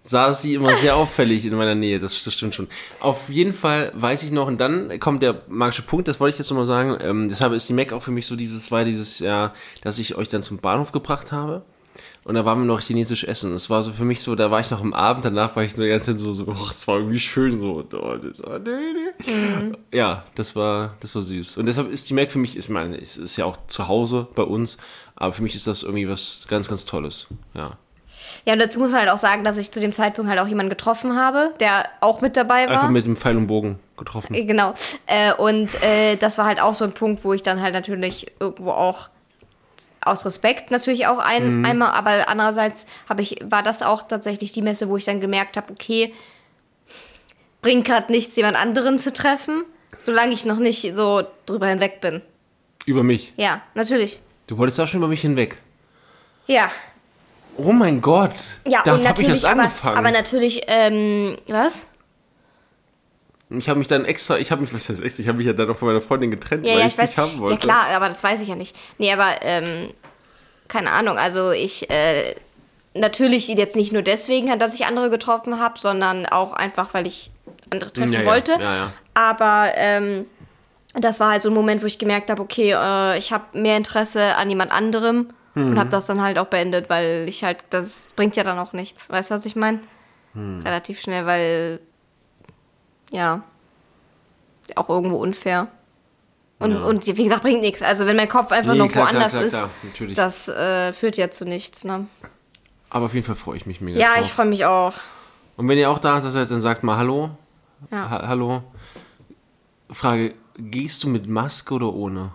saß 0.00 0.40
sie 0.40 0.54
immer 0.54 0.74
sehr 0.76 0.96
auffällig 0.96 1.44
in 1.44 1.54
meiner 1.54 1.74
Nähe, 1.74 1.98
das, 1.98 2.24
das 2.24 2.32
stimmt 2.32 2.54
schon. 2.54 2.68
Auf 3.00 3.28
jeden 3.28 3.52
Fall 3.52 3.92
weiß 3.94 4.22
ich 4.22 4.32
noch, 4.32 4.46
und 4.46 4.58
dann 4.58 4.98
kommt 4.98 5.22
der 5.22 5.42
magische 5.48 5.82
Punkt, 5.82 6.08
das 6.08 6.20
wollte 6.20 6.34
ich 6.36 6.38
jetzt 6.38 6.48
nochmal 6.48 6.64
sagen, 6.64 6.96
ähm, 7.02 7.28
deshalb 7.28 7.52
ist 7.52 7.68
die 7.68 7.74
Mac 7.74 7.92
auch 7.92 8.02
für 8.02 8.10
mich 8.10 8.26
so 8.26 8.34
dieses, 8.34 8.70
war 8.70 8.84
dieses 8.86 9.18
Jahr, 9.18 9.52
dass 9.82 9.98
ich 9.98 10.14
euch 10.14 10.30
dann 10.30 10.42
zum 10.42 10.56
Bahnhof 10.56 10.92
gebracht 10.92 11.32
habe. 11.32 11.62
Und 12.24 12.36
da 12.36 12.44
waren 12.46 12.58
wir 12.58 12.64
noch 12.64 12.80
chinesisch 12.80 13.24
essen. 13.24 13.54
Es 13.54 13.68
war 13.68 13.82
so 13.82 13.92
für 13.92 14.04
mich 14.04 14.22
so, 14.22 14.34
da 14.34 14.50
war 14.50 14.60
ich 14.60 14.70
noch 14.70 14.80
am 14.80 14.94
Abend, 14.94 15.26
danach 15.26 15.54
war 15.56 15.62
ich 15.62 15.76
nur 15.76 15.84
die 15.84 15.92
ganze 15.92 16.12
Zeit 16.12 16.20
so, 16.20 16.32
so 16.32 16.46
oh, 16.46 16.70
es 16.70 16.88
war 16.88 16.96
irgendwie 16.96 17.18
schön, 17.18 17.60
so, 17.60 17.84
oh, 17.92 18.16
das, 18.16 18.42
oh, 18.42 18.58
nee, 18.58 18.70
nee. 18.70 19.76
Ja, 19.92 20.24
das 20.34 20.56
war, 20.56 20.94
das 21.00 21.14
war 21.14 21.20
süß. 21.22 21.58
Und 21.58 21.66
deshalb 21.66 21.90
ist 21.90 22.08
die 22.08 22.14
Mac 22.14 22.30
für 22.30 22.38
mich, 22.38 22.56
ich 22.56 22.68
meine, 22.70 22.96
es 22.96 23.18
ist 23.18 23.36
ja 23.36 23.44
auch 23.44 23.58
zu 23.66 23.88
Hause 23.88 24.26
bei 24.34 24.42
uns, 24.42 24.78
aber 25.16 25.34
für 25.34 25.42
mich 25.42 25.54
ist 25.54 25.66
das 25.66 25.82
irgendwie 25.82 26.08
was 26.08 26.46
ganz, 26.48 26.68
ganz 26.68 26.86
Tolles. 26.86 27.26
Ja. 27.52 27.76
Ja, 28.46 28.54
und 28.54 28.58
dazu 28.58 28.78
muss 28.78 28.90
man 28.92 29.00
halt 29.00 29.10
auch 29.10 29.18
sagen, 29.18 29.44
dass 29.44 29.56
ich 29.58 29.70
zu 29.70 29.80
dem 29.80 29.92
Zeitpunkt 29.92 30.30
halt 30.30 30.40
auch 30.40 30.46
jemanden 30.46 30.70
getroffen 30.70 31.16
habe, 31.16 31.54
der 31.60 31.84
auch 32.00 32.20
mit 32.20 32.36
dabei 32.36 32.66
war. 32.66 32.74
Einfach 32.74 32.90
mit 32.90 33.04
dem 33.04 33.16
Pfeil 33.16 33.36
und 33.36 33.46
Bogen 33.46 33.78
getroffen. 33.96 34.34
Äh, 34.34 34.44
Genau. 34.44 34.74
Äh, 35.06 35.34
und 35.34 35.82
äh, 35.82 36.16
das 36.16 36.38
war 36.38 36.46
halt 36.46 36.60
auch 36.60 36.74
so 36.74 36.84
ein 36.84 36.92
Punkt, 36.92 37.24
wo 37.24 37.32
ich 37.32 37.42
dann 37.42 37.60
halt 37.60 37.74
natürlich 37.74 38.32
irgendwo 38.40 38.70
auch 38.70 39.08
aus 40.04 40.24
Respekt 40.26 40.70
natürlich 40.70 41.06
auch 41.06 41.18
ein, 41.18 41.58
Mhm. 41.60 41.64
einmal, 41.64 41.92
aber 41.92 42.28
andererseits 42.28 42.86
habe 43.08 43.22
ich, 43.22 43.36
war 43.44 43.62
das 43.62 43.82
auch 43.82 44.02
tatsächlich 44.02 44.52
die 44.52 44.62
Messe, 44.62 44.88
wo 44.88 44.96
ich 44.96 45.04
dann 45.04 45.20
gemerkt 45.20 45.56
habe, 45.56 45.72
okay, 45.72 46.12
bringt 47.62 47.86
gerade 47.86 48.12
nichts, 48.12 48.36
jemand 48.36 48.56
anderen 48.56 48.98
zu 48.98 49.12
treffen, 49.12 49.64
solange 49.98 50.32
ich 50.34 50.44
noch 50.44 50.58
nicht 50.58 50.94
so 50.94 51.24
drüber 51.46 51.68
hinweg 51.68 52.00
bin. 52.00 52.20
Über 52.86 53.02
mich. 53.02 53.32
Ja, 53.36 53.62
natürlich. 53.74 54.20
Du 54.46 54.58
wolltest 54.58 54.78
auch 54.80 54.86
schon 54.88 55.00
über 55.00 55.08
mich 55.08 55.22
hinweg. 55.22 55.56
Ja. 56.46 56.70
Oh 57.56 57.72
mein 57.72 58.00
Gott. 58.00 58.32
Ja, 58.66 58.82
da 58.84 58.90
habe 58.92 58.98
ich 59.00 59.04
natürlich, 59.08 59.30
erst 59.30 59.44
aber, 59.46 59.62
angefangen. 59.62 59.96
aber 59.96 60.10
natürlich, 60.10 60.62
ähm, 60.66 61.38
was? 61.46 61.86
Ich 63.58 63.68
habe 63.68 63.78
mich 63.78 63.88
dann 63.88 64.04
extra, 64.04 64.38
ich 64.38 64.50
habe 64.50 64.60
mich, 64.62 64.72
was 64.74 64.88
heißt 64.88 65.02
extra, 65.02 65.22
ich 65.22 65.28
habe 65.28 65.38
mich 65.38 65.46
ja 65.46 65.52
dann 65.52 65.70
auch 65.70 65.76
von 65.76 65.88
meiner 65.88 66.00
Freundin 66.00 66.30
getrennt, 66.30 66.64
Ja, 66.66 66.72
weil 66.74 66.80
ja, 66.80 66.86
ich, 66.86 66.92
ich 66.94 66.98
weiß. 66.98 67.10
dich 67.10 67.18
haben 67.18 67.38
wollte. 67.38 67.66
Ja, 67.66 67.74
klar, 67.74 67.86
aber 67.96 68.08
das 68.08 68.22
weiß 68.22 68.40
ich 68.40 68.48
ja 68.48 68.54
nicht. 68.56 68.76
Nee, 68.98 69.12
aber, 69.12 69.42
ähm, 69.42 69.90
keine 70.68 70.90
Ahnung. 70.90 71.18
Also, 71.18 71.50
ich, 71.52 71.90
äh, 71.90 72.34
natürlich 72.94 73.48
jetzt 73.48 73.76
nicht 73.76 73.92
nur 73.92 74.02
deswegen, 74.02 74.56
dass 74.58 74.74
ich 74.74 74.86
andere 74.86 75.10
getroffen 75.10 75.58
habe, 75.60 75.78
sondern 75.78 76.26
auch 76.26 76.52
einfach, 76.52 76.94
weil 76.94 77.06
ich 77.06 77.30
andere 77.70 77.92
treffen 77.92 78.12
Ja, 78.12 78.24
wollte. 78.24 78.52
ja. 78.60 78.92
Aber, 79.14 79.72
ähm, 79.76 80.26
das 80.94 81.18
war 81.18 81.32
halt 81.32 81.42
so 81.42 81.50
ein 81.50 81.54
Moment, 81.54 81.82
wo 81.82 81.86
ich 81.86 81.98
gemerkt 81.98 82.30
habe, 82.30 82.40
okay, 82.40 82.70
äh, 82.72 83.18
ich 83.18 83.32
habe 83.32 83.44
mehr 83.58 83.76
Interesse 83.76 84.36
an 84.36 84.48
jemand 84.48 84.70
anderem 84.72 85.30
Mhm. 85.56 85.70
und 85.72 85.78
habe 85.78 85.90
das 85.90 86.06
dann 86.06 86.22
halt 86.22 86.38
auch 86.38 86.46
beendet, 86.46 86.88
weil 86.90 87.26
ich 87.28 87.42
halt, 87.44 87.58
das 87.70 88.08
bringt 88.16 88.36
ja 88.36 88.42
dann 88.44 88.58
auch 88.58 88.72
nichts. 88.72 89.08
Weißt 89.10 89.30
du, 89.30 89.34
was 89.34 89.44
ich 89.46 89.54
meine? 89.56 89.80
Mhm. 90.34 90.62
Relativ 90.64 91.00
schnell, 91.00 91.26
weil, 91.26 91.80
ja, 93.14 93.42
auch 94.76 94.88
irgendwo 94.88 95.16
unfair. 95.16 95.68
Und, 96.58 96.72
Ja. 96.72 96.80
und 96.82 97.06
wie 97.06 97.24
gesagt, 97.24 97.42
bringt 97.42 97.60
nichts. 97.60 97.82
Also 97.82 98.06
wenn 98.06 98.16
mein 98.16 98.28
Kopf 98.28 98.52
einfach 98.52 98.72
Nee, 98.72 98.78
noch 98.78 98.88
klar, 98.88 99.06
woanders 99.06 99.32
klar, 99.32 99.44
ist, 99.44 99.52
klar, 99.52 99.70
natürlich. 99.82 100.14
das 100.16 100.48
äh, 100.48 100.92
führt 100.92 101.16
ja 101.16 101.30
zu 101.30 101.44
nichts. 101.44 101.84
Ne? 101.84 102.06
Aber 102.90 103.06
auf 103.06 103.14
jeden 103.14 103.26
Fall 103.26 103.34
freue 103.34 103.56
ich 103.56 103.66
mich 103.66 103.80
mega 103.80 103.98
Ja, 103.98 104.14
drauf. 104.14 104.24
ich 104.24 104.32
freue 104.32 104.46
mich 104.46 104.64
auch. 104.64 104.94
Und 105.56 105.68
wenn 105.68 105.78
ihr 105.78 105.90
auch 105.90 105.98
da 105.98 106.22
seid, 106.22 106.50
dann 106.50 106.60
sagt 106.60 106.82
mal 106.82 106.96
Hallo. 106.96 107.30
Ja. 107.90 108.08
Ha 108.10 108.28
hallo. 108.28 108.62
Frage, 109.90 110.34
gehst 110.56 111.02
du 111.04 111.08
mit 111.08 111.26
Maske 111.28 111.74
oder 111.74 111.92
ohne? 111.92 112.30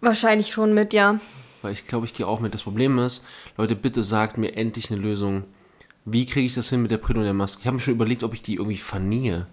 Wahrscheinlich 0.00 0.50
schon 0.50 0.74
mit, 0.74 0.92
ja. 0.92 1.20
Weil 1.62 1.72
ich 1.72 1.86
glaube, 1.86 2.06
ich 2.06 2.14
gehe 2.14 2.26
auch 2.26 2.40
mit. 2.40 2.54
Das 2.54 2.62
Problem 2.62 2.98
ist, 2.98 3.24
Leute, 3.56 3.76
bitte 3.76 4.02
sagt 4.02 4.38
mir 4.38 4.56
endlich 4.56 4.90
eine 4.90 4.98
Lösung. 5.00 5.44
Wie 6.12 6.26
kriege 6.26 6.46
ich 6.46 6.54
das 6.54 6.68
hin 6.70 6.82
mit 6.82 6.90
der 6.90 6.98
Brille 6.98 7.18
und 7.20 7.24
der 7.24 7.34
Maske? 7.34 7.60
Ich 7.60 7.66
habe 7.66 7.76
mir 7.76 7.80
schon 7.82 7.94
überlegt, 7.94 8.22
ob 8.22 8.34
ich 8.34 8.42
die 8.42 8.54
irgendwie 8.54 8.76
vernähe. 8.76 9.46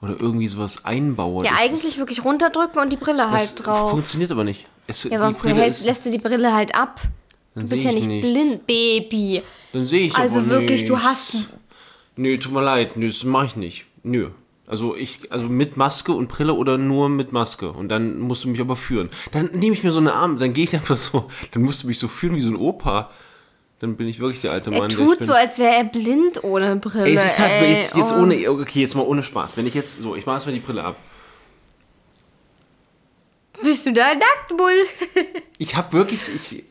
Oder 0.00 0.20
irgendwie 0.20 0.48
sowas 0.48 0.84
einbaue. 0.84 1.44
Ja, 1.44 1.52
Das 1.52 1.60
eigentlich 1.60 1.84
ist, 1.84 1.98
wirklich 1.98 2.24
runterdrücken 2.24 2.80
und 2.80 2.92
die 2.92 2.96
Brille 2.96 3.30
halt 3.30 3.54
drauf. 3.64 3.90
funktioniert 3.90 4.32
aber 4.32 4.42
nicht. 4.42 4.66
Es, 4.88 5.04
Ja, 5.04 5.18
sonst 5.20 5.42
Brille 5.42 5.54
hältst, 5.60 5.80
ist, 5.82 5.86
lässt 5.86 6.06
du 6.06 6.10
die 6.10 6.18
Brille 6.18 6.52
halt 6.52 6.74
ab. 6.74 7.00
Dann 7.54 7.64
Du 7.64 7.70
bist 7.70 7.84
ja 7.84 7.90
ich 7.90 7.96
nicht 7.96 8.06
nichts. 8.08 8.30
blind, 8.32 8.66
Baby. 8.66 9.42
Dann 9.72 9.86
sehe 9.86 10.06
ich 10.08 10.16
Also 10.16 10.46
wirklich, 10.48 10.84
du 10.86 10.94
nichts. 10.94 11.06
hast- 11.08 11.36
Nö, 12.16 12.36
tut 12.38 12.52
mir 12.52 12.62
leid. 12.62 12.96
Nö, 12.96 13.06
das 13.06 13.22
mache 13.24 13.46
ich 13.46 13.56
nicht. 13.56 13.86
Nö. 14.02 14.30
Also 14.66 14.96
ich, 14.96 15.30
also 15.30 15.46
mit 15.46 15.76
Maske 15.76 16.12
und 16.12 16.28
Brille 16.28 16.54
oder 16.54 16.78
nur 16.78 17.08
mit 17.08 17.30
Maske. 17.32 17.70
Und 17.70 17.88
dann 17.88 18.18
musst 18.20 18.42
du 18.44 18.48
mich 18.48 18.60
aber 18.60 18.74
führen. 18.74 19.08
Dann 19.32 19.50
nehme 19.52 19.74
ich 19.74 19.84
mir 19.84 19.92
so 19.92 20.00
eine 20.00 20.14
Arm, 20.14 20.38
dann 20.38 20.52
gehe 20.52 20.64
ich 20.64 20.74
einfach 20.74 20.96
so, 20.96 21.26
dann 21.52 21.62
musst 21.62 21.84
du 21.84 21.86
mich 21.86 21.98
so 21.98 22.08
führen 22.08 22.34
wie 22.34 22.40
so 22.40 22.48
ein 22.48 22.56
Opa. 22.56 23.10
Dann 23.82 23.96
bin 23.96 24.06
ich 24.06 24.20
wirklich 24.20 24.40
der 24.40 24.52
alte 24.52 24.70
Er 24.70 24.78
Mann. 24.78 24.88
der 24.90 24.96
tut 24.98 25.20
so, 25.20 25.32
als 25.32 25.58
wäre 25.58 25.74
er 25.74 25.82
blind 25.82 26.44
ohne 26.44 26.76
Brille. 26.76 27.04
Ey, 27.06 27.16
es 27.16 27.24
ist 27.24 27.38
halt 27.40 27.50
ey. 27.50 27.74
jetzt, 27.74 27.96
jetzt 27.96 28.12
Oh. 28.12 28.20
ohne, 28.22 28.48
okay, 28.48 28.80
jetzt 28.80 28.94
mal 28.94 29.02
ohne 29.02 29.24
Spaß. 29.24 29.56
Wenn 29.56 29.66
ich 29.66 29.74
jetzt, 29.74 30.00
so, 30.00 30.14
ich 30.14 30.24
mache 30.24 30.36
erstmal 30.36 30.54
die 30.54 30.60
Brille 30.60 30.84
ab. 30.84 30.94
Bist 33.62 33.84
du 33.86 33.92
da 33.92 34.14
nackt, 34.14 34.56
Bull? 34.56 34.84
Ich 35.58 35.76
habe 35.76 35.92
wirklich, 35.92 36.28
ich, 36.34 36.64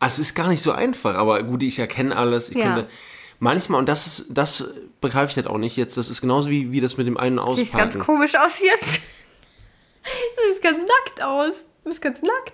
ah, 0.00 0.06
es 0.06 0.18
ist 0.18 0.34
gar 0.34 0.48
nicht 0.48 0.62
so 0.62 0.72
einfach, 0.72 1.14
aber 1.14 1.42
gut, 1.42 1.62
ich 1.62 1.78
erkenne 1.78 2.14
alles. 2.16 2.48
Ich 2.50 2.56
Ja. 2.56 2.74
könnte, 2.74 2.88
manchmal, 3.38 3.80
und 3.80 3.88
das 3.88 4.06
ist, 4.06 4.26
das 4.30 4.64
begreife 5.00 5.30
ich 5.30 5.36
halt 5.36 5.46
auch 5.46 5.58
nicht 5.58 5.76
jetzt, 5.76 5.96
das 5.96 6.08
ist 6.10 6.20
genauso 6.20 6.48
wie, 6.50 6.72
wie 6.72 6.80
das 6.80 6.96
mit 6.98 7.06
dem 7.06 7.16
einen 7.16 7.38
Sieht 7.56 7.72
ganz 7.72 7.94
Auspacken. 7.94 8.00
komisch 8.00 8.34
aus 8.36 8.60
jetzt. 8.60 9.00
Du 10.04 10.42
siehst 10.48 10.62
ganz 10.62 10.78
nackt 10.78 11.22
aus. 11.22 11.64
Du 11.84 11.90
bist 11.90 12.00
ganz 12.02 12.22
nackt. 12.22 12.52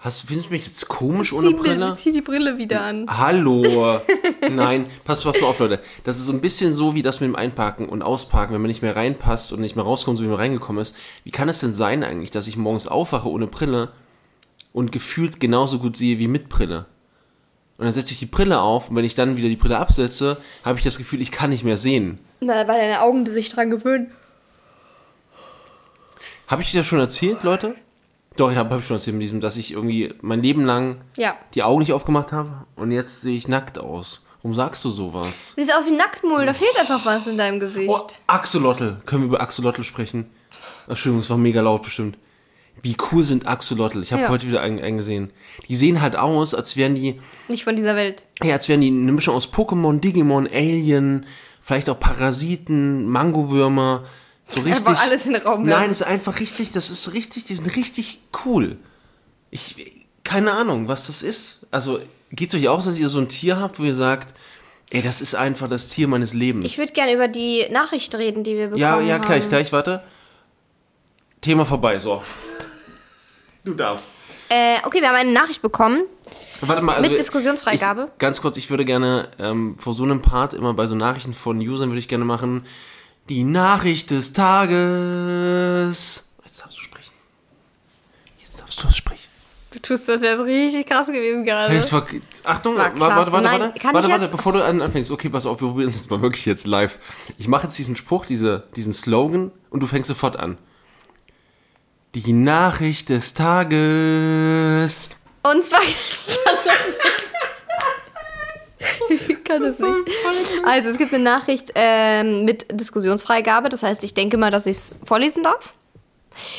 Hast, 0.00 0.22
findest 0.26 0.48
du 0.48 0.54
mich 0.54 0.64
jetzt 0.66 0.88
komisch 0.88 1.34
ohne 1.34 1.48
Zieh, 1.48 1.54
Brille? 1.54 1.94
zieh 1.94 2.10
die 2.10 2.22
Brille 2.22 2.56
wieder 2.56 2.80
an. 2.80 3.06
Hallo. 3.06 4.00
Nein, 4.50 4.84
pass, 5.04 5.22
pass 5.24 5.38
mal 5.42 5.48
auf, 5.48 5.58
Leute. 5.58 5.78
Das 6.04 6.16
ist 6.16 6.24
so 6.24 6.32
ein 6.32 6.40
bisschen 6.40 6.72
so 6.72 6.94
wie 6.94 7.02
das 7.02 7.20
mit 7.20 7.28
dem 7.28 7.36
Einparken 7.36 7.86
und 7.86 8.00
Ausparken, 8.00 8.54
wenn 8.54 8.62
man 8.62 8.70
nicht 8.70 8.80
mehr 8.80 8.96
reinpasst 8.96 9.52
und 9.52 9.60
nicht 9.60 9.76
mehr 9.76 9.84
rauskommt, 9.84 10.16
so 10.16 10.24
wie 10.24 10.28
man 10.28 10.38
reingekommen 10.38 10.80
ist. 10.80 10.96
Wie 11.24 11.30
kann 11.30 11.50
es 11.50 11.60
denn 11.60 11.74
sein 11.74 12.02
eigentlich, 12.02 12.30
dass 12.30 12.46
ich 12.46 12.56
morgens 12.56 12.88
aufwache 12.88 13.28
ohne 13.28 13.46
Brille 13.46 13.92
und 14.72 14.90
gefühlt 14.90 15.38
genauso 15.38 15.78
gut 15.78 15.96
sehe 15.96 16.18
wie 16.18 16.28
mit 16.28 16.48
Brille? 16.48 16.86
Und 17.76 17.84
dann 17.84 17.92
setze 17.92 18.12
ich 18.12 18.18
die 18.20 18.26
Brille 18.26 18.58
auf 18.62 18.88
und 18.88 18.96
wenn 18.96 19.04
ich 19.04 19.14
dann 19.14 19.36
wieder 19.36 19.50
die 19.50 19.56
Brille 19.56 19.76
absetze, 19.76 20.38
habe 20.64 20.78
ich 20.78 20.84
das 20.84 20.96
Gefühl, 20.96 21.20
ich 21.20 21.30
kann 21.30 21.50
nicht 21.50 21.64
mehr 21.64 21.76
sehen. 21.76 22.18
Na, 22.40 22.66
weil 22.66 22.78
deine 22.78 23.02
Augen 23.02 23.26
sich 23.26 23.50
dran 23.50 23.68
gewöhnen. 23.68 24.10
Habe 26.46 26.62
ich 26.62 26.70
dir 26.70 26.78
das 26.78 26.86
schon 26.86 27.00
erzählt, 27.00 27.42
Leute? 27.42 27.74
Doch, 28.40 28.50
ich 28.50 28.56
habe 28.56 28.74
hab 28.74 28.82
schon 28.82 28.96
erzählt 28.96 29.16
mit 29.16 29.22
diesem, 29.22 29.40
dass 29.42 29.56
ich 29.58 29.72
irgendwie 29.72 30.14
mein 30.22 30.42
Leben 30.42 30.64
lang 30.64 30.96
Ja. 31.18 31.34
die 31.54 31.62
Augen 31.62 31.80
nicht 31.80 31.92
aufgemacht 31.92 32.32
habe 32.32 32.64
und 32.76 32.90
jetzt 32.90 33.20
sehe 33.20 33.36
ich 33.36 33.48
nackt 33.48 33.78
aus. 33.78 34.22
Warum 34.42 34.54
sagst 34.54 34.82
du 34.86 34.88
sowas? 34.88 35.52
Siehst 35.56 35.70
aus 35.74 35.84
wie 35.84 35.90
Nacktmull, 35.94 36.46
da 36.46 36.54
fehlt 36.54 36.78
einfach 36.80 37.04
was 37.04 37.26
in 37.26 37.36
deinem 37.36 37.60
Gesicht. 37.60 37.90
Oh, 37.90 38.00
Axolotl. 38.28 38.96
Können 39.04 39.24
wir 39.24 39.26
über 39.28 39.42
Axolotl 39.42 39.82
sprechen? 39.82 40.30
Entschuldigung, 40.88 41.20
es 41.20 41.28
war 41.28 41.36
mega 41.36 41.60
laut 41.60 41.82
bestimmt. 41.82 42.16
Wie 42.82 42.96
cool 43.12 43.24
sind 43.24 43.46
Axolotl? 43.46 44.00
Ich 44.02 44.12
habe 44.14 44.22
Ja. 44.22 44.28
heute 44.30 44.46
wieder 44.46 44.62
einen, 44.62 44.78
einen 44.80 44.96
gesehen. 44.96 45.30
Die 45.68 45.74
sehen 45.74 46.00
halt 46.00 46.16
aus, 46.16 46.54
als 46.54 46.78
wären 46.78 46.94
die, 46.94 47.20
Nicht 47.48 47.64
von 47.64 47.76
dieser 47.76 47.94
Welt. 47.94 48.24
ja, 48.42 48.54
als 48.54 48.70
wären 48.70 48.80
die 48.80 48.88
eine 48.88 49.12
Mischung 49.12 49.34
aus 49.34 49.52
Pokémon, 49.52 50.00
Digimon, 50.00 50.46
Alien, 50.50 51.26
vielleicht 51.62 51.90
auch 51.90 52.00
Parasiten, 52.00 53.06
Mangowürmer. 53.06 54.04
So 54.50 54.60
richtig. 54.62 54.86
Einfach 54.86 55.02
alles 55.02 55.26
in 55.26 55.34
den 55.34 55.42
Raum 55.42 55.64
werfen. 55.66 55.80
Nein, 55.80 55.88
das 55.90 56.00
ist 56.00 56.06
einfach 56.06 56.40
richtig, 56.40 56.72
das 56.72 56.90
ist 56.90 57.12
richtig, 57.12 57.44
die 57.44 57.54
sind 57.54 57.76
richtig 57.76 58.20
cool. 58.44 58.76
Ich, 59.50 60.04
keine 60.24 60.52
Ahnung, 60.52 60.88
was 60.88 61.06
das 61.06 61.22
ist. 61.22 61.66
Also, 61.70 62.00
geht's 62.32 62.54
euch 62.54 62.68
auch, 62.68 62.80
so, 62.80 62.90
dass 62.90 62.98
ihr 62.98 63.08
so 63.08 63.18
ein 63.20 63.28
Tier 63.28 63.60
habt, 63.60 63.78
wo 63.78 63.84
ihr 63.84 63.94
sagt, 63.94 64.34
ey, 64.90 65.02
das 65.02 65.20
ist 65.20 65.36
einfach 65.36 65.68
das 65.68 65.88
Tier 65.88 66.08
meines 66.08 66.34
Lebens? 66.34 66.66
Ich 66.66 66.78
würde 66.78 66.92
gerne 66.92 67.14
über 67.14 67.28
die 67.28 67.66
Nachricht 67.70 68.12
reden, 68.16 68.42
die 68.42 68.54
wir 68.56 68.64
bekommen 68.66 68.80
Ja, 68.80 69.00
ja, 69.00 69.18
gleich, 69.18 69.44
haben. 69.44 69.50
gleich, 69.50 69.72
warte. 69.72 70.02
Thema 71.40 71.64
vorbei, 71.64 71.98
so. 71.98 72.22
Du 73.64 73.74
darfst. 73.74 74.08
Äh, 74.48 74.78
okay, 74.84 75.00
wir 75.00 75.08
haben 75.08 75.16
eine 75.16 75.32
Nachricht 75.32 75.62
bekommen. 75.62 76.02
Warte 76.60 76.82
mal, 76.82 76.96
also 76.96 77.08
Mit 77.08 77.18
Diskussionsfreigabe? 77.18 78.08
Ich, 78.12 78.18
ganz 78.18 78.40
kurz, 78.42 78.56
ich 78.56 78.68
würde 78.68 78.84
gerne 78.84 79.28
ähm, 79.38 79.76
vor 79.78 79.94
so 79.94 80.02
einem 80.02 80.22
Part 80.22 80.54
immer 80.54 80.74
bei 80.74 80.86
so 80.88 80.94
Nachrichten 80.96 81.34
von 81.34 81.58
Usern 81.60 81.90
würde 81.90 82.00
ich 82.00 82.08
gerne 82.08 82.24
machen. 82.24 82.66
Die 83.30 83.44
Nachricht 83.44 84.10
des 84.10 84.32
Tages. 84.32 86.26
Jetzt 86.44 86.60
darfst 86.62 86.76
du 86.78 86.82
sprechen. 86.82 87.12
Jetzt 88.40 88.58
darfst 88.58 88.82
du 88.82 88.90
sprechen. 88.90 89.28
Du 89.70 89.78
tust 89.78 90.10
als 90.10 90.20
wäre 90.20 90.34
es 90.34 90.44
richtig 90.44 90.84
krass 90.86 91.06
gewesen 91.06 91.44
gerade. 91.44 91.72
Hey, 91.72 91.92
war, 91.92 92.04
Achtung, 92.42 92.76
War 92.76 92.86
warte, 92.98 93.00
warte, 93.00 93.30
warte, 93.32 93.44
Nein, 93.44 93.60
warte, 93.60 93.84
warte, 93.94 94.08
warte, 94.08 94.28
bevor 94.32 94.52
du 94.54 94.64
an- 94.64 94.82
anfängst. 94.82 95.12
Okay, 95.12 95.28
pass 95.28 95.46
auf, 95.46 95.60
wir 95.60 95.68
probieren 95.68 95.88
es 95.88 95.94
jetzt 95.94 96.10
mal 96.10 96.20
wirklich 96.20 96.44
jetzt 96.44 96.66
live. 96.66 96.98
Ich 97.38 97.46
mache 97.46 97.62
jetzt 97.68 97.78
diesen 97.78 97.94
Spruch, 97.94 98.26
diese, 98.26 98.64
diesen 98.74 98.92
Slogan 98.92 99.52
und 99.70 99.78
du 99.80 99.86
fängst 99.86 100.08
sofort 100.08 100.36
an. 100.36 100.58
Die 102.16 102.32
Nachricht 102.32 103.10
des 103.10 103.34
Tages. 103.34 105.10
Und 105.44 105.64
zwar 105.64 105.80
kann 109.52 109.62
das 109.62 109.78
nicht. 109.80 109.94
Also 110.64 110.88
es 110.90 110.98
gibt 110.98 111.12
eine 111.14 111.22
Nachricht 111.24 111.72
ähm, 111.74 112.44
mit 112.44 112.66
Diskussionsfreigabe. 112.72 113.68
Das 113.68 113.82
heißt, 113.82 114.04
ich 114.04 114.14
denke 114.14 114.36
mal, 114.36 114.50
dass 114.50 114.66
ich 114.66 114.76
es 114.76 114.96
vorlesen 115.04 115.42
darf. 115.42 115.74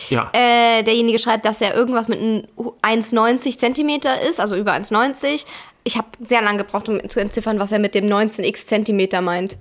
Ja. 0.09 0.29
Äh, 0.33 0.83
derjenige 0.83 1.17
schreibt, 1.19 1.45
dass 1.45 1.61
er 1.61 1.73
irgendwas 1.75 2.07
mit 2.07 2.19
n- 2.19 2.47
1,90 2.81 3.57
Zentimeter 3.57 4.21
ist, 4.21 4.39
also 4.39 4.55
über 4.55 4.73
1,90. 4.73 5.45
Ich 5.83 5.97
habe 5.97 6.07
sehr 6.23 6.41
lange 6.41 6.59
gebraucht, 6.59 6.89
um 6.89 7.07
zu 7.09 7.19
entziffern, 7.19 7.57
was 7.59 7.71
er 7.71 7.79
mit 7.79 7.95
dem 7.95 8.05
19x 8.05 8.65
Zentimeter 8.67 9.21
meint. 9.21 9.57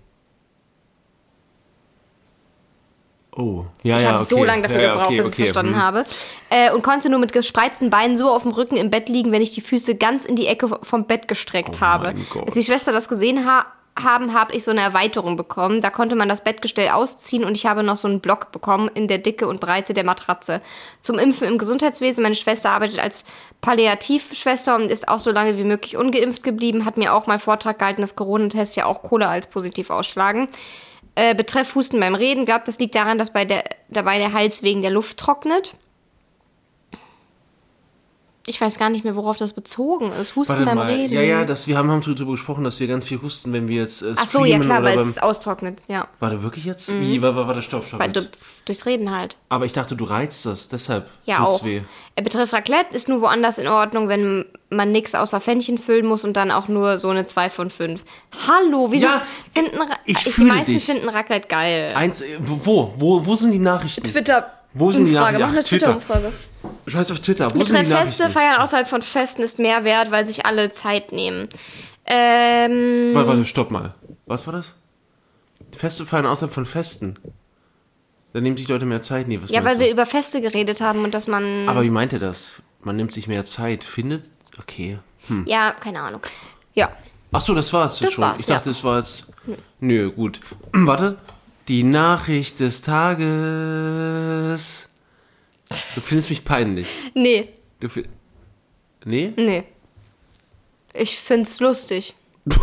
Oh, 3.37 3.65
ja, 3.83 3.97
Ich 3.97 4.03
ja, 4.03 4.09
habe 4.09 4.23
okay. 4.23 4.35
so 4.35 4.45
lange 4.45 4.63
dafür 4.63 4.81
ja, 4.81 4.93
gebraucht, 4.93 5.07
okay, 5.07 5.17
bis 5.19 5.27
ich 5.27 5.33
es 5.33 5.35
okay. 5.35 5.45
verstanden 5.45 5.75
hm. 5.75 5.83
habe. 5.83 6.05
Äh, 6.51 6.73
und 6.73 6.83
konnte 6.83 7.09
nur 7.11 7.21
mit 7.21 7.33
gespreizten 7.33 7.91
Beinen 7.91 8.17
so 8.17 8.31
auf 8.31 8.43
dem 8.43 8.53
Rücken 8.53 8.77
im 8.77 8.91
Bett 8.91 9.09
liegen, 9.09 9.33
wenn 9.33 9.43
ich 9.43 9.53
die 9.53 9.61
Füße 9.61 9.97
ganz 9.97 10.25
in 10.25 10.37
die 10.37 10.47
Ecke 10.47 10.79
vom 10.83 11.05
Bett 11.05 11.29
gestreckt 11.29 11.77
Oh 11.79 11.81
habe. 11.81 12.15
Als 12.45 12.55
die 12.55 12.63
Schwester 12.63 12.93
das 12.93 13.09
gesehen 13.09 13.47
ha 13.47 13.67
haben, 14.03 14.33
habe 14.33 14.55
ich 14.55 14.65
so 14.65 14.71
eine 14.71 14.81
Erweiterung 14.81 15.37
bekommen. 15.37 15.83
Da 15.83 15.91
konnte 15.91 16.17
man 16.17 16.29
das 16.29 16.43
Bettgestell 16.43 16.91
ausziehen 16.91 17.45
und 17.45 17.57
ich 17.57 17.67
habe 17.67 17.83
noch 17.83 17.97
so 17.97 18.09
einen 18.09 18.21
Block 18.21 18.53
bekommen 18.53 18.89
in 18.95 19.09
der 19.09 19.19
Dicke 19.19 19.47
und 19.47 19.61
Breite 19.61 19.95
der 19.95 20.05
Matratze. 20.05 20.63
Zum 21.01 21.19
Impfen 21.19 21.49
im 21.49 21.59
Gesundheitswesen. 21.59 22.23
Meine 22.23 22.37
Schwester 22.37 22.71
arbeitet 22.71 22.99
als 22.99 23.25
Palliativschwester 23.61 24.77
und 24.77 24.91
ist 24.91 25.09
auch 25.09 25.19
so 25.19 25.33
lange 25.33 25.59
wie 25.59 25.65
möglich 25.65 25.97
ungeimpft 25.97 26.43
geblieben. 26.43 26.85
Hat 26.85 26.97
mir 26.97 27.13
auch 27.13 27.27
mal 27.27 27.39
Vortrag 27.39 27.79
gehalten, 27.79 28.01
dass 28.01 28.17
Corona-Tests 28.17 28.77
ja 28.77 28.87
auch 28.87 29.03
Cola 29.03 29.29
als 29.29 29.49
positiv 29.49 29.91
ausschlagen. 29.91 30.49
Äh, 31.15 31.35
betreff 31.35 31.75
Husten 31.75 32.01
beim 32.01 32.15
Reden. 32.15 32.45
Glaubt, 32.45 32.69
das 32.69 32.79
liegt 32.79 32.95
daran, 32.95 33.19
dass 33.19 33.33
bei 33.33 33.45
der, 33.45 33.65
dabei 33.89 34.19
der 34.19 34.33
Hals 34.33 34.63
wegen 34.63 34.83
der 34.83 34.91
Luft 34.91 35.19
trocknet. 35.19 35.77
Ich 38.51 38.61
weiß 38.61 38.79
gar 38.81 38.91
nicht 38.91 39.05
mehr, 39.05 39.15
worauf 39.15 39.37
das 39.37 39.53
bezogen 39.53 40.11
ist. 40.11 40.35
Husten 40.35 40.55
Warte 40.55 40.65
beim 40.67 40.77
mal. 40.79 40.87
Reden. 40.93 41.15
Ja, 41.15 41.23
ja, 41.23 41.45
das, 41.45 41.69
wir 41.69 41.79
haben, 41.79 41.89
haben 41.89 42.01
darüber 42.03 42.33
gesprochen, 42.33 42.65
dass 42.65 42.81
wir 42.81 42.89
ganz 42.89 43.05
viel 43.05 43.23
husten, 43.23 43.53
wenn 43.53 43.69
wir 43.69 43.77
jetzt 43.81 44.03
äh, 44.03 44.13
Ach 44.17 44.27
so, 44.27 44.45
ja 44.45 44.59
klar, 44.59 44.83
weil 44.83 44.97
beim, 44.97 45.07
es 45.07 45.19
austrocknet, 45.19 45.79
ja. 45.87 46.09
War 46.19 46.31
der 46.31 46.43
wirklich 46.43 46.65
jetzt? 46.65 46.93
Wie, 46.93 47.23
war, 47.23 47.37
war, 47.37 47.47
war 47.47 47.55
der 47.55 47.63
Stopp, 47.63 47.87
Stopp 47.87 48.01
Weil 48.01 48.11
du, 48.11 48.29
durchs 48.65 48.87
Reden 48.87 49.13
halt. 49.13 49.37
Aber 49.51 49.67
ich 49.67 49.73
dachte, 49.73 49.95
du 49.95 50.05
reizt 50.05 50.47
das, 50.47 50.67
deshalb 50.69 51.07
Ja, 51.27 51.45
tut's 51.45 51.61
auch. 51.61 51.65
weh. 51.65 51.83
Er 52.17 52.25
betrifft 52.25 52.53
Raclette, 52.53 52.93
ist 52.97 53.09
nur 53.09 53.21
woanders 53.21 53.59
in 53.59 53.69
Ordnung, 53.69 54.09
wenn 54.09 54.47
man 54.69 54.91
nichts 54.91 55.15
außer 55.15 55.41
Fännchen 55.41 55.79
füllen 55.79 56.07
muss 56.07 56.25
und 56.25 56.37
dann 56.37 56.51
auch 56.51 56.67
nur 56.67 56.99
so 56.99 57.09
eine 57.09 57.25
2 57.25 57.51
von 57.51 57.71
5. 57.71 58.03
Hallo, 58.49 58.89
wieso 58.91 59.07
Ja, 59.07 59.23
finden 59.55 59.79
Ra 59.79 59.95
ich 60.07 60.19
die 60.19 60.31
fühle 60.33 60.49
meisten 60.55 60.73
dich. 60.73 60.85
finden 60.85 61.09
Raclette 61.09 61.47
geil? 61.47 61.93
Eins, 61.95 62.21
äh, 62.21 62.37
wo, 62.41 62.93
wo, 62.97 63.25
wo 63.25 63.37
sind 63.37 63.53
die 63.53 63.61
Nachrichten? 63.61 64.03
Twitter. 64.03 64.51
Wo 64.75 64.91
sind 64.91 65.07
die 65.07 65.13
Umfrage. 65.13 65.39
Nachrichten? 65.39 65.79
Mach 65.83 65.89
eine 65.89 65.97
Ach, 66.01 66.05
Twitter. 66.05 66.33
Scheiß 66.87 67.11
auf 67.13 67.21
Twitter, 67.21 67.55
wo 67.55 67.59
Betreff 67.59 67.89
Feste? 67.89 68.31
Feiern 68.31 68.57
außerhalb 68.61 68.89
von 68.89 69.03
Festen 69.03 69.43
ist 69.43 69.59
mehr 69.59 69.85
wert, 69.85 70.11
weil 70.11 70.27
sich 70.27 70.45
alle 70.47 70.71
Zeit 70.71 71.13
nehmen. 71.13 71.49
Ähm, 72.07 73.11
Warte, 73.15 73.29
warte, 73.29 73.45
stopp 73.45 73.71
mal. 73.71 73.95
Was 74.27 74.47
war 74.47 74.53
das? 74.55 74.75
Feste 75.77 76.05
feiern 76.07 76.27
außerhalb 76.27 76.53
von 76.53 76.67
Festen. 76.67 77.17
Da 78.33 78.41
nehmen 78.41 78.57
sich 78.57 78.67
Leute 78.69 78.87
mehr 78.87 79.03
Zeit. 79.03 79.29
Nee, 79.29 79.41
was 79.43 79.51
ja, 79.51 79.65
weil 79.65 79.75
du? 79.77 79.81
wir 79.81 79.91
über 79.91 80.07
Feste 80.07 80.41
geredet 80.41 80.81
haben 80.81 81.05
und 81.05 81.15
dass 81.15 81.27
man. 81.29 81.69
Aber 81.69 81.83
wie 81.83 81.91
meint 81.91 82.13
er 82.13 82.19
das? 82.19 82.63
Man 82.83 82.97
nimmt 82.97 83.13
sich 83.13 83.29
mehr 83.29 83.45
Zeit. 83.45 83.85
Findet? 83.85 84.31
Okay. 84.59 84.99
ja, 85.47 85.71
keine 85.73 86.01
Ahnung. 86.01 86.23
Ja. 86.75 86.91
Ach 87.33 87.41
so, 87.41 87.55
das 87.55 87.73
war's 87.73 88.01
jetzt 88.01 88.09
Das 88.09 88.15
schon. 88.15 88.25
war's, 88.25 88.41
ich 88.41 88.47
dachte, 88.47 88.67
ja. 88.67 88.73
es 88.73 88.83
war 88.85 88.99
jetzt. 88.99 89.33
Nö, 89.81 90.11
gut. 90.11 90.41
Warte. 90.73 91.19
Die 91.69 91.83
Nachricht 91.85 92.59
des 92.61 92.83
Tages. 92.83 93.29
Du 95.95 96.01
findest 96.01 96.31
mich 96.31 96.45
peinlich. 96.45 96.89
Nee, 97.15 97.49
Du 97.79 97.89
nee? 99.05 99.33
nee. 99.37 99.65
Ich 100.93 101.17
find's 101.19 101.61
lustig. 101.61 102.15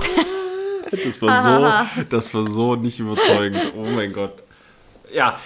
Das 0.90 1.22
war 1.22 1.86
so, 1.86 2.04
das 2.10 2.34
war 2.34 2.48
so 2.50 2.76
nicht 2.78 2.98
überzeugend. 3.00 3.74
Oh 3.76 3.84
mein 3.84 4.14
Gott. 4.14 4.42
Ja, 5.14 5.38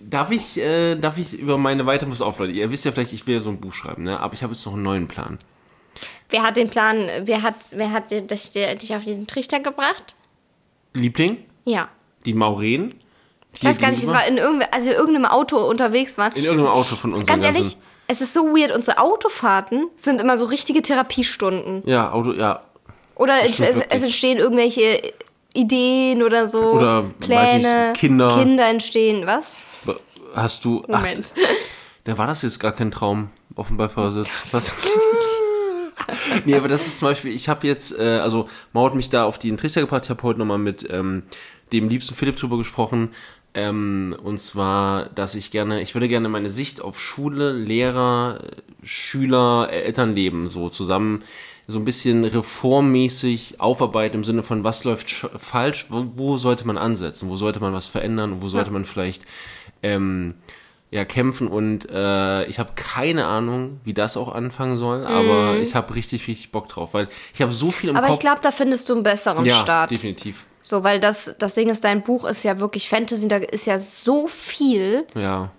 darf 0.00 0.32
ich, 0.32 0.58
äh, 0.58 0.96
darf 0.96 1.16
ich 1.16 1.38
über 1.38 1.58
meine 1.58 1.86
weiteren 1.86 2.10
was 2.10 2.20
aufleiten? 2.20 2.56
Ihr 2.56 2.68
wisst 2.72 2.84
ja 2.84 2.90
vielleicht, 2.90 3.12
ich 3.12 3.24
will 3.28 3.36
ja 3.36 3.40
so 3.40 3.50
ein 3.50 3.60
Buch 3.60 3.72
schreiben, 3.72 4.02
ne? 4.02 4.18
Aber 4.18 4.34
ich 4.34 4.42
habe 4.42 4.52
jetzt 4.52 4.66
noch 4.66 4.72
einen 4.74 4.82
neuen 4.82 5.06
Plan. 5.06 5.38
Wer 6.28 6.42
hat 6.42 6.56
den 6.56 6.70
Plan, 6.70 7.08
wer 7.22 7.42
hat, 7.42 7.54
wer 7.70 7.92
hat 7.92 8.10
dich, 8.10 8.50
dich 8.50 8.96
auf 8.96 9.04
diesen 9.04 9.28
Trichter 9.28 9.60
gebracht? 9.60 10.16
Liebling, 10.92 11.36
Ja. 11.64 11.88
die 12.26 12.34
Maureen. 12.34 12.92
Ich 13.54 13.64
weiß 13.64 13.78
gar 13.78 13.90
nicht, 13.90 14.02
es 14.02 14.08
war 14.08 14.26
in 14.26 14.36
irgendeinem, 14.36 14.68
als 14.72 14.84
wir 14.84 14.92
in 14.92 14.98
irgendeinem 14.98 15.26
Auto 15.26 15.58
unterwegs 15.58 16.18
waren. 16.18 16.32
in 16.32 16.44
irgendeinem 16.44 16.72
Auto 16.72 16.96
von 16.96 17.14
uns. 17.14 17.28
Ganz 17.28 17.44
ehrlich, 17.44 17.76
es 18.06 18.20
ist 18.20 18.34
so 18.34 18.46
weird, 18.54 18.74
unsere 18.74 18.98
Autofahrten 18.98 19.88
sind 19.96 20.20
immer 20.20 20.38
so 20.38 20.44
richtige 20.44 20.82
Therapiestunden. 20.82 21.82
Ja, 21.86 22.12
Auto, 22.12 22.32
ja. 22.32 22.62
Oder 23.14 23.34
es, 23.48 23.60
es, 23.60 24.02
entstehen 24.02 24.38
irgendwelche 24.38 25.00
Ideen 25.54 26.22
oder 26.22 26.46
so. 26.46 26.62
Oder, 26.72 27.04
weiß 27.04 27.10
Pläne. 27.20 27.92
ich, 27.92 28.00
Kinder. 28.00 28.36
Kinder 28.36 28.66
entstehen, 28.66 29.26
was? 29.26 29.64
Hast 30.34 30.64
du. 30.64 30.82
Moment. 30.88 31.32
Ach, 31.44 31.48
da 32.04 32.18
war 32.18 32.26
das 32.26 32.42
jetzt 32.42 32.58
gar 32.58 32.72
kein 32.72 32.90
Traum 32.90 33.30
auf 33.54 33.68
dem 33.68 33.76
Beifahrersitz. 33.76 34.42
Was? 34.52 34.74
nee, 36.44 36.54
aber 36.54 36.68
das 36.68 36.86
ist 36.86 36.98
zum 36.98 37.08
Beispiel, 37.08 37.32
ich 37.32 37.48
habe 37.48 37.66
jetzt, 37.66 37.98
äh, 37.98 38.18
also 38.18 38.48
Mau 38.72 38.84
hat 38.84 38.94
mich 38.94 39.08
da 39.08 39.24
auf 39.24 39.38
den 39.38 39.56
Trichter 39.56 39.80
gebracht. 39.80 40.04
Ich 40.04 40.10
habe 40.10 40.22
heute 40.22 40.38
nochmal 40.38 40.58
mit 40.58 40.86
ähm, 40.90 41.22
dem 41.72 41.88
liebsten 41.88 42.14
Philipp 42.14 42.36
drüber 42.36 42.58
gesprochen. 42.58 43.10
Ähm, 43.54 44.16
und 44.22 44.38
zwar, 44.40 45.06
dass 45.10 45.34
ich 45.36 45.50
gerne, 45.52 45.80
ich 45.80 45.94
würde 45.94 46.08
gerne 46.08 46.28
meine 46.28 46.50
Sicht 46.50 46.80
auf 46.80 47.00
Schule, 47.00 47.52
Lehrer, 47.52 48.40
Schüler, 48.82 49.68
Elternleben 49.70 50.50
so 50.50 50.68
zusammen 50.70 51.22
so 51.66 51.78
ein 51.78 51.84
bisschen 51.86 52.24
reformmäßig 52.24 53.58
aufarbeiten 53.60 54.16
im 54.16 54.24
Sinne 54.24 54.42
von, 54.42 54.64
was 54.64 54.84
läuft 54.84 55.08
sch- 55.08 55.30
falsch, 55.38 55.86
wo, 55.88 56.04
wo 56.14 56.36
sollte 56.36 56.66
man 56.66 56.76
ansetzen, 56.76 57.30
wo 57.30 57.36
sollte 57.38 57.60
man 57.60 57.72
was 57.72 57.86
verändern 57.86 58.32
und 58.34 58.42
wo 58.42 58.48
sollte 58.50 58.70
man 58.70 58.84
vielleicht 58.84 59.22
ähm, 59.82 60.34
ja, 60.90 61.04
kämpfen 61.06 61.48
und 61.48 61.88
äh, 61.90 62.44
ich 62.46 62.58
habe 62.58 62.72
keine 62.76 63.24
Ahnung, 63.26 63.80
wie 63.84 63.94
das 63.94 64.16
auch 64.18 64.34
anfangen 64.34 64.76
soll, 64.76 65.06
aber 65.06 65.58
ich 65.58 65.74
habe 65.74 65.94
richtig, 65.94 66.28
richtig 66.28 66.52
Bock 66.52 66.68
drauf, 66.68 66.92
weil 66.92 67.08
ich 67.32 67.40
habe 67.40 67.52
so 67.52 67.70
viel 67.70 67.88
im 67.88 67.94
Mhm. 67.94 67.98
Aber 67.98 68.08
Kopf. 68.08 68.16
ich 68.16 68.20
glaube, 68.20 68.40
da 68.42 68.52
findest 68.52 68.88
du 68.90 68.94
einen 68.94 69.02
besseren 69.02 69.46
ja, 69.46 69.56
Start. 69.58 69.90
definitiv. 69.90 70.44
So, 70.66 70.82
weil 70.82 70.98
das, 70.98 71.34
das 71.38 71.54
Ding 71.54 71.68
ist, 71.68 71.84
dein 71.84 72.02
Buch 72.02 72.24
ist 72.24 72.42
ja 72.42 72.58
wirklich 72.58 72.88
Fantasy, 72.88 73.28
da 73.28 73.36
ist 73.36 73.66
ja 73.66 73.76
so 73.76 74.28
viel. 74.28 75.06
Ja, 75.14 75.50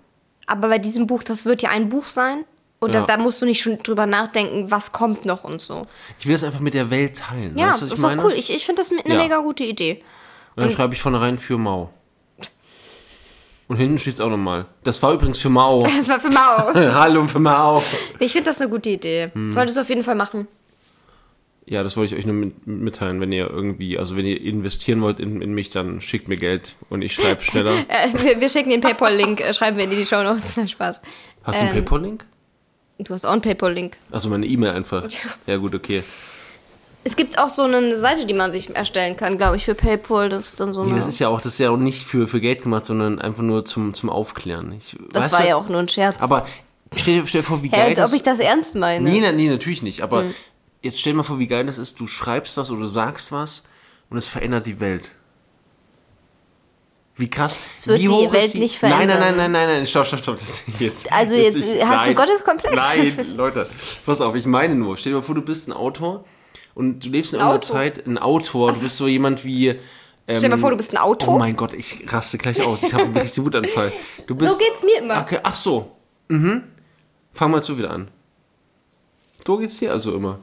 Aber 0.48 0.66
bei 0.68 0.78
diesem 0.80 1.06
Buch, 1.06 1.22
das 1.22 1.44
wird 1.44 1.62
ja 1.62 1.70
ein 1.70 1.88
Buch 1.88 2.08
sein. 2.08 2.44
Und 2.80 2.92
Ja. 2.92 3.00
das, 3.00 3.06
da 3.08 3.16
musst 3.16 3.40
du 3.40 3.46
nicht 3.46 3.62
schon 3.62 3.78
drüber 3.78 4.04
nachdenken, 4.06 4.68
was 4.70 4.90
kommt 4.90 5.24
noch 5.24 5.44
und 5.44 5.60
so. 5.60 5.86
ich 6.18 6.26
will 6.26 6.32
das 6.34 6.42
einfach 6.42 6.58
mit 6.58 6.74
der 6.74 6.90
Welt 6.90 7.16
teilen. 7.18 7.56
Ja, 7.56 7.68
weißt 7.70 7.82
du, 7.82 7.84
ist 7.86 7.92
ich 7.92 7.96
doch 7.98 8.02
meine? 8.08 8.22
cool. 8.24 8.32
Ich, 8.32 8.52
ich 8.52 8.66
finde 8.66 8.82
das 8.82 8.90
eine 8.90 9.00
Ja. 9.06 9.22
mega 9.22 9.38
gute 9.38 9.62
Idee. 9.64 10.02
Und 10.56 10.64
dann 10.64 10.72
schreibe 10.72 10.92
ich 10.94 11.00
vornherein 11.00 11.38
für 11.38 11.56
Mau. 11.56 11.90
Und 13.68 13.76
hinten 13.76 13.98
steht 13.98 14.14
es 14.14 14.20
auch 14.20 14.28
nochmal. 14.28 14.66
Das 14.84 15.02
war 15.02 15.12
übrigens 15.12 15.38
für 15.38 15.48
Mau. 15.48 15.82
Das 15.98 16.08
war 16.08 16.20
für 16.20 16.30
Mau. 16.30 16.74
Hallo 16.94 17.26
für 17.28 17.38
Mau. 17.38 17.80
ich 18.18 18.32
finde 18.32 18.50
das 18.50 18.60
eine 18.60 18.68
gute 18.70 18.90
Idee. 18.90 19.30
Hm. 19.32 19.54
Solltest 19.54 19.76
du 19.76 19.82
auf 19.82 19.88
jeden 19.88 20.02
Fall 20.02 20.14
machen. 20.16 20.46
Ja, 21.68 21.82
das 21.82 21.96
wollte 21.96 22.14
ich 22.14 22.20
euch 22.20 22.26
nur 22.26 22.34
mit, 22.36 22.64
mitteilen. 22.66 23.20
Wenn 23.20 23.32
ihr 23.32 23.50
irgendwie, 23.50 23.98
also 23.98 24.16
wenn 24.16 24.24
ihr 24.24 24.40
investieren 24.40 25.02
wollt 25.02 25.18
in, 25.18 25.40
in 25.40 25.52
mich, 25.52 25.70
dann 25.70 26.00
schickt 26.00 26.28
mir 26.28 26.36
Geld 26.36 26.76
und 26.90 27.02
ich 27.02 27.12
schreibe 27.14 27.42
schneller. 27.44 27.72
Äh, 27.88 28.22
wir, 28.22 28.40
wir 28.40 28.48
schicken 28.48 28.70
den 28.70 28.80
PayPal-Link, 28.80 29.40
äh, 29.40 29.52
schreiben 29.52 29.76
wir 29.76 29.84
in 29.84 29.90
die 29.90 30.06
Show 30.06 30.22
Notes. 30.22 30.54
Spaß. 30.70 31.02
Hast 31.42 31.60
du 31.60 31.64
einen 31.66 31.76
ähm, 31.76 31.84
PayPal-Link? 31.84 32.24
Du 32.98 33.12
hast 33.12 33.26
auch 33.26 33.32
einen 33.32 33.42
PayPal-Link. 33.42 33.96
Also 34.12 34.28
meine 34.30 34.46
E-Mail 34.46 34.70
einfach. 34.70 35.04
Ja 35.46 35.56
gut, 35.56 35.74
okay. 35.74 36.02
Es 37.02 37.14
gibt 37.14 37.38
auch 37.38 37.50
so 37.50 37.62
eine 37.62 37.96
Seite, 37.96 38.26
die 38.26 38.34
man 38.34 38.50
sich 38.50 38.74
erstellen 38.74 39.16
kann, 39.16 39.36
glaube 39.36 39.56
ich, 39.56 39.64
für 39.64 39.74
PayPal. 39.76 40.28
Das 40.28 40.48
ist 40.50 40.60
dann 40.60 40.72
so 40.72 40.84
Nee, 40.84 40.94
das 40.94 41.06
ist 41.06 41.18
ja 41.20 41.28
auch, 41.28 41.40
das 41.40 41.52
ist 41.54 41.58
ja 41.60 41.70
auch 41.70 41.76
nicht 41.76 42.04
für, 42.04 42.26
für 42.26 42.40
Geld 42.40 42.62
gemacht, 42.62 42.84
sondern 42.86 43.20
einfach 43.20 43.42
nur 43.44 43.64
zum, 43.64 43.94
zum 43.94 44.08
Aufklären. 44.10 44.72
Ich, 44.76 44.96
das 45.12 45.32
war 45.32 45.42
du, 45.42 45.48
ja 45.48 45.56
auch 45.56 45.68
nur 45.68 45.78
ein 45.80 45.88
Scherz. 45.88 46.20
Aber 46.22 46.46
stell, 46.92 47.20
dir- 47.20 47.26
stell 47.26 47.42
dir 47.42 47.46
vor, 47.46 47.62
wie 47.62 47.68
Hä, 47.68 47.76
geil 47.76 47.98
als 48.00 48.10
ob 48.10 48.16
ich 48.16 48.22
das 48.24 48.38
ernst 48.40 48.74
meine. 48.76 49.08
Nee, 49.08 49.20
nee, 49.20 49.32
nee, 49.32 49.48
natürlich 49.48 49.82
nicht. 49.82 50.02
Aber 50.02 50.22
Hm. 50.22 50.34
Jetzt 50.82 51.00
stell 51.00 51.12
dir 51.12 51.18
mal 51.18 51.22
vor, 51.22 51.38
wie 51.38 51.46
geil 51.46 51.66
das 51.66 51.78
ist. 51.78 51.98
Du 52.00 52.06
schreibst 52.06 52.56
was 52.56 52.70
oder 52.70 52.82
du 52.82 52.88
sagst 52.88 53.32
was 53.32 53.64
und 54.10 54.16
es 54.16 54.26
verändert 54.26 54.66
die 54.66 54.80
Welt. 54.80 55.10
Wie 57.18 57.30
krass. 57.30 57.58
Es 57.74 57.86
wird 57.88 58.00
wie 58.02 58.06
die 58.08 58.30
Welt 58.32 58.52
die, 58.52 58.58
nicht 58.58 58.82
Nein, 58.82 58.90
nein, 58.90 59.08
verändern. 59.08 59.20
nein, 59.20 59.36
nein, 59.36 59.52
nein, 59.52 59.68
nein, 59.78 59.86
stopp, 59.86 60.06
stopp, 60.06 60.20
stopp. 60.20 60.36
Das 60.38 60.62
jetzt, 60.78 61.10
Also 61.10 61.34
jetzt 61.34 61.56
hast 61.82 62.04
du 62.04 62.08
nein, 62.08 62.14
Gotteskomplex? 62.14 62.76
Nein, 62.76 63.26
Leute, 63.36 63.66
pass 64.04 64.20
auf, 64.20 64.34
ich 64.34 64.44
meine 64.46 64.74
nur. 64.74 64.96
Stell 64.98 65.12
dir 65.12 65.18
mal 65.18 65.24
vor, 65.24 65.34
du 65.34 65.40
bist 65.42 65.66
ein 65.68 65.72
Autor 65.72 66.24
und 66.74 67.00
du 67.04 67.08
lebst 67.08 67.32
in 67.32 67.38
irgendeiner 67.40 67.58
Auto? 67.64 67.72
Zeit, 67.72 68.06
ein 68.06 68.18
Autor, 68.18 68.72
du 68.74 68.80
bist 68.80 68.98
so 68.98 69.06
jemand 69.08 69.44
wie. 69.46 69.68
Ähm, 69.68 69.78
Stell 70.26 70.40
dir 70.40 70.48
mal 70.50 70.58
vor, 70.58 70.70
du 70.72 70.76
bist 70.76 70.92
ein 70.92 70.98
Autor. 70.98 71.36
Oh 71.36 71.38
mein 71.38 71.56
Gott, 71.56 71.72
ich 71.72 72.04
raste 72.12 72.36
gleich 72.36 72.60
aus. 72.62 72.82
Ich 72.82 72.92
habe 72.92 73.04
einen 73.04 73.16
richtigen 73.16 73.46
Wutanfall. 73.46 73.92
Du 74.26 74.34
bist, 74.34 74.52
so 74.52 74.58
geht's 74.62 74.82
mir 74.82 74.98
immer. 74.98 75.22
Okay, 75.22 75.38
ach 75.42 75.54
so. 75.54 75.96
Mhm. 76.28 76.64
Fang 77.32 77.50
mal 77.50 77.62
zu 77.62 77.78
wieder 77.78 77.90
an. 77.92 78.08
So 79.46 79.56
geht's 79.56 79.78
dir 79.78 79.92
also 79.92 80.14
immer. 80.14 80.38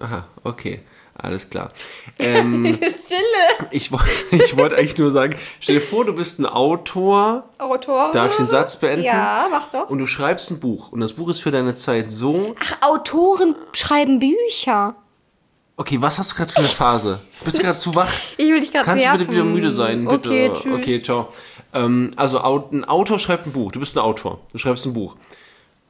Aha, 0.00 0.26
okay. 0.44 0.80
Alles 1.20 1.50
klar. 1.50 1.68
Ähm, 2.20 2.64
Diese 2.64 2.90
Stille. 2.90 3.68
ich 3.70 3.90
ich 4.32 4.56
wollte 4.56 4.76
eigentlich 4.76 4.98
nur 4.98 5.10
sagen, 5.10 5.36
stell 5.60 5.76
dir 5.76 5.80
vor, 5.80 6.04
du 6.04 6.12
bist 6.12 6.40
ein 6.40 6.46
Autor. 6.46 7.44
Autor. 7.58 8.10
Darf 8.12 8.32
ich 8.32 8.36
den 8.38 8.48
Satz 8.48 8.76
beenden? 8.76 9.04
Ja, 9.04 9.46
mach 9.50 9.68
doch. 9.68 9.88
Und 9.88 9.98
du 9.98 10.06
schreibst 10.06 10.50
ein 10.50 10.58
Buch. 10.58 10.90
Und 10.90 11.00
das 11.00 11.12
Buch 11.12 11.28
ist 11.28 11.40
für 11.40 11.52
deine 11.52 11.74
Zeit 11.76 12.10
so. 12.10 12.56
Ach, 12.60 12.88
Autoren 12.88 13.54
schreiben 13.72 14.18
Bücher. 14.18 14.96
Okay, 15.76 16.00
was 16.00 16.18
hast 16.18 16.32
du 16.32 16.36
gerade 16.36 16.52
für 16.52 16.58
eine 16.58 16.66
Phase? 16.66 17.20
Bist 17.44 17.58
du 17.58 17.62
gerade 17.62 17.78
zu 17.78 17.94
wach? 17.94 18.12
Ich 18.36 18.50
will 18.50 18.58
dich 18.60 18.72
gerade 18.72 18.84
Kannst 18.84 19.04
du 19.04 19.08
nerven. 19.08 19.26
bitte 19.26 19.32
wieder 19.32 19.44
müde 19.44 19.70
sein? 19.70 20.04
Bitte. 20.06 20.28
Okay, 20.28 20.50
tschüss. 20.52 20.74
Okay, 20.74 21.02
ciao. 21.02 21.28
Ähm, 21.72 22.10
also 22.16 22.40
ein 22.40 22.84
Autor 22.84 23.20
schreibt 23.20 23.46
ein 23.46 23.52
Buch. 23.52 23.70
Du 23.70 23.78
bist 23.78 23.96
ein 23.96 24.00
Autor. 24.02 24.40
Du 24.50 24.58
schreibst 24.58 24.86
ein 24.86 24.92
Buch. 24.92 25.14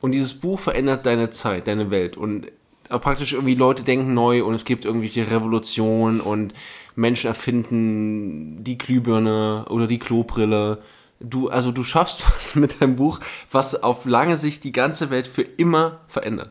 Und 0.03 0.13
dieses 0.13 0.39
Buch 0.39 0.61
verändert 0.61 1.07
deine 1.07 1.31
Zeit, 1.31 1.67
deine 1.67 1.91
Welt. 1.91 2.19
Und 2.19 2.49
praktisch 2.89 3.33
irgendwie 3.33 3.55
Leute 3.55 3.83
denken 3.83 4.15
neu 4.15 4.45
und 4.45 4.55
es 4.55 4.65
gibt 4.65 4.85
irgendwelche 4.85 5.31
Revolutionen 5.31 6.21
und 6.21 6.55
Menschen 6.95 7.29
erfinden 7.29 8.65
die 8.65 8.79
Glühbirne 8.79 9.67
oder 9.69 9.87
die 9.87 9.99
Klobrille. 9.99 10.83
Du, 11.21 11.49
also 11.49 11.73
du 11.73 11.85
schaffst 11.85 12.25
was 12.37 12.55
mit 12.55 12.81
deinem 12.81 12.97
Buch, 12.97 13.21
was 13.51 13.83
auf 13.83 14.05
lange 14.05 14.37
Sicht 14.39 14.65
die 14.65 14.73
ganze 14.73 15.11
Welt 15.11 15.27
für 15.27 15.43
immer 15.43 16.01
verändert. 16.09 16.51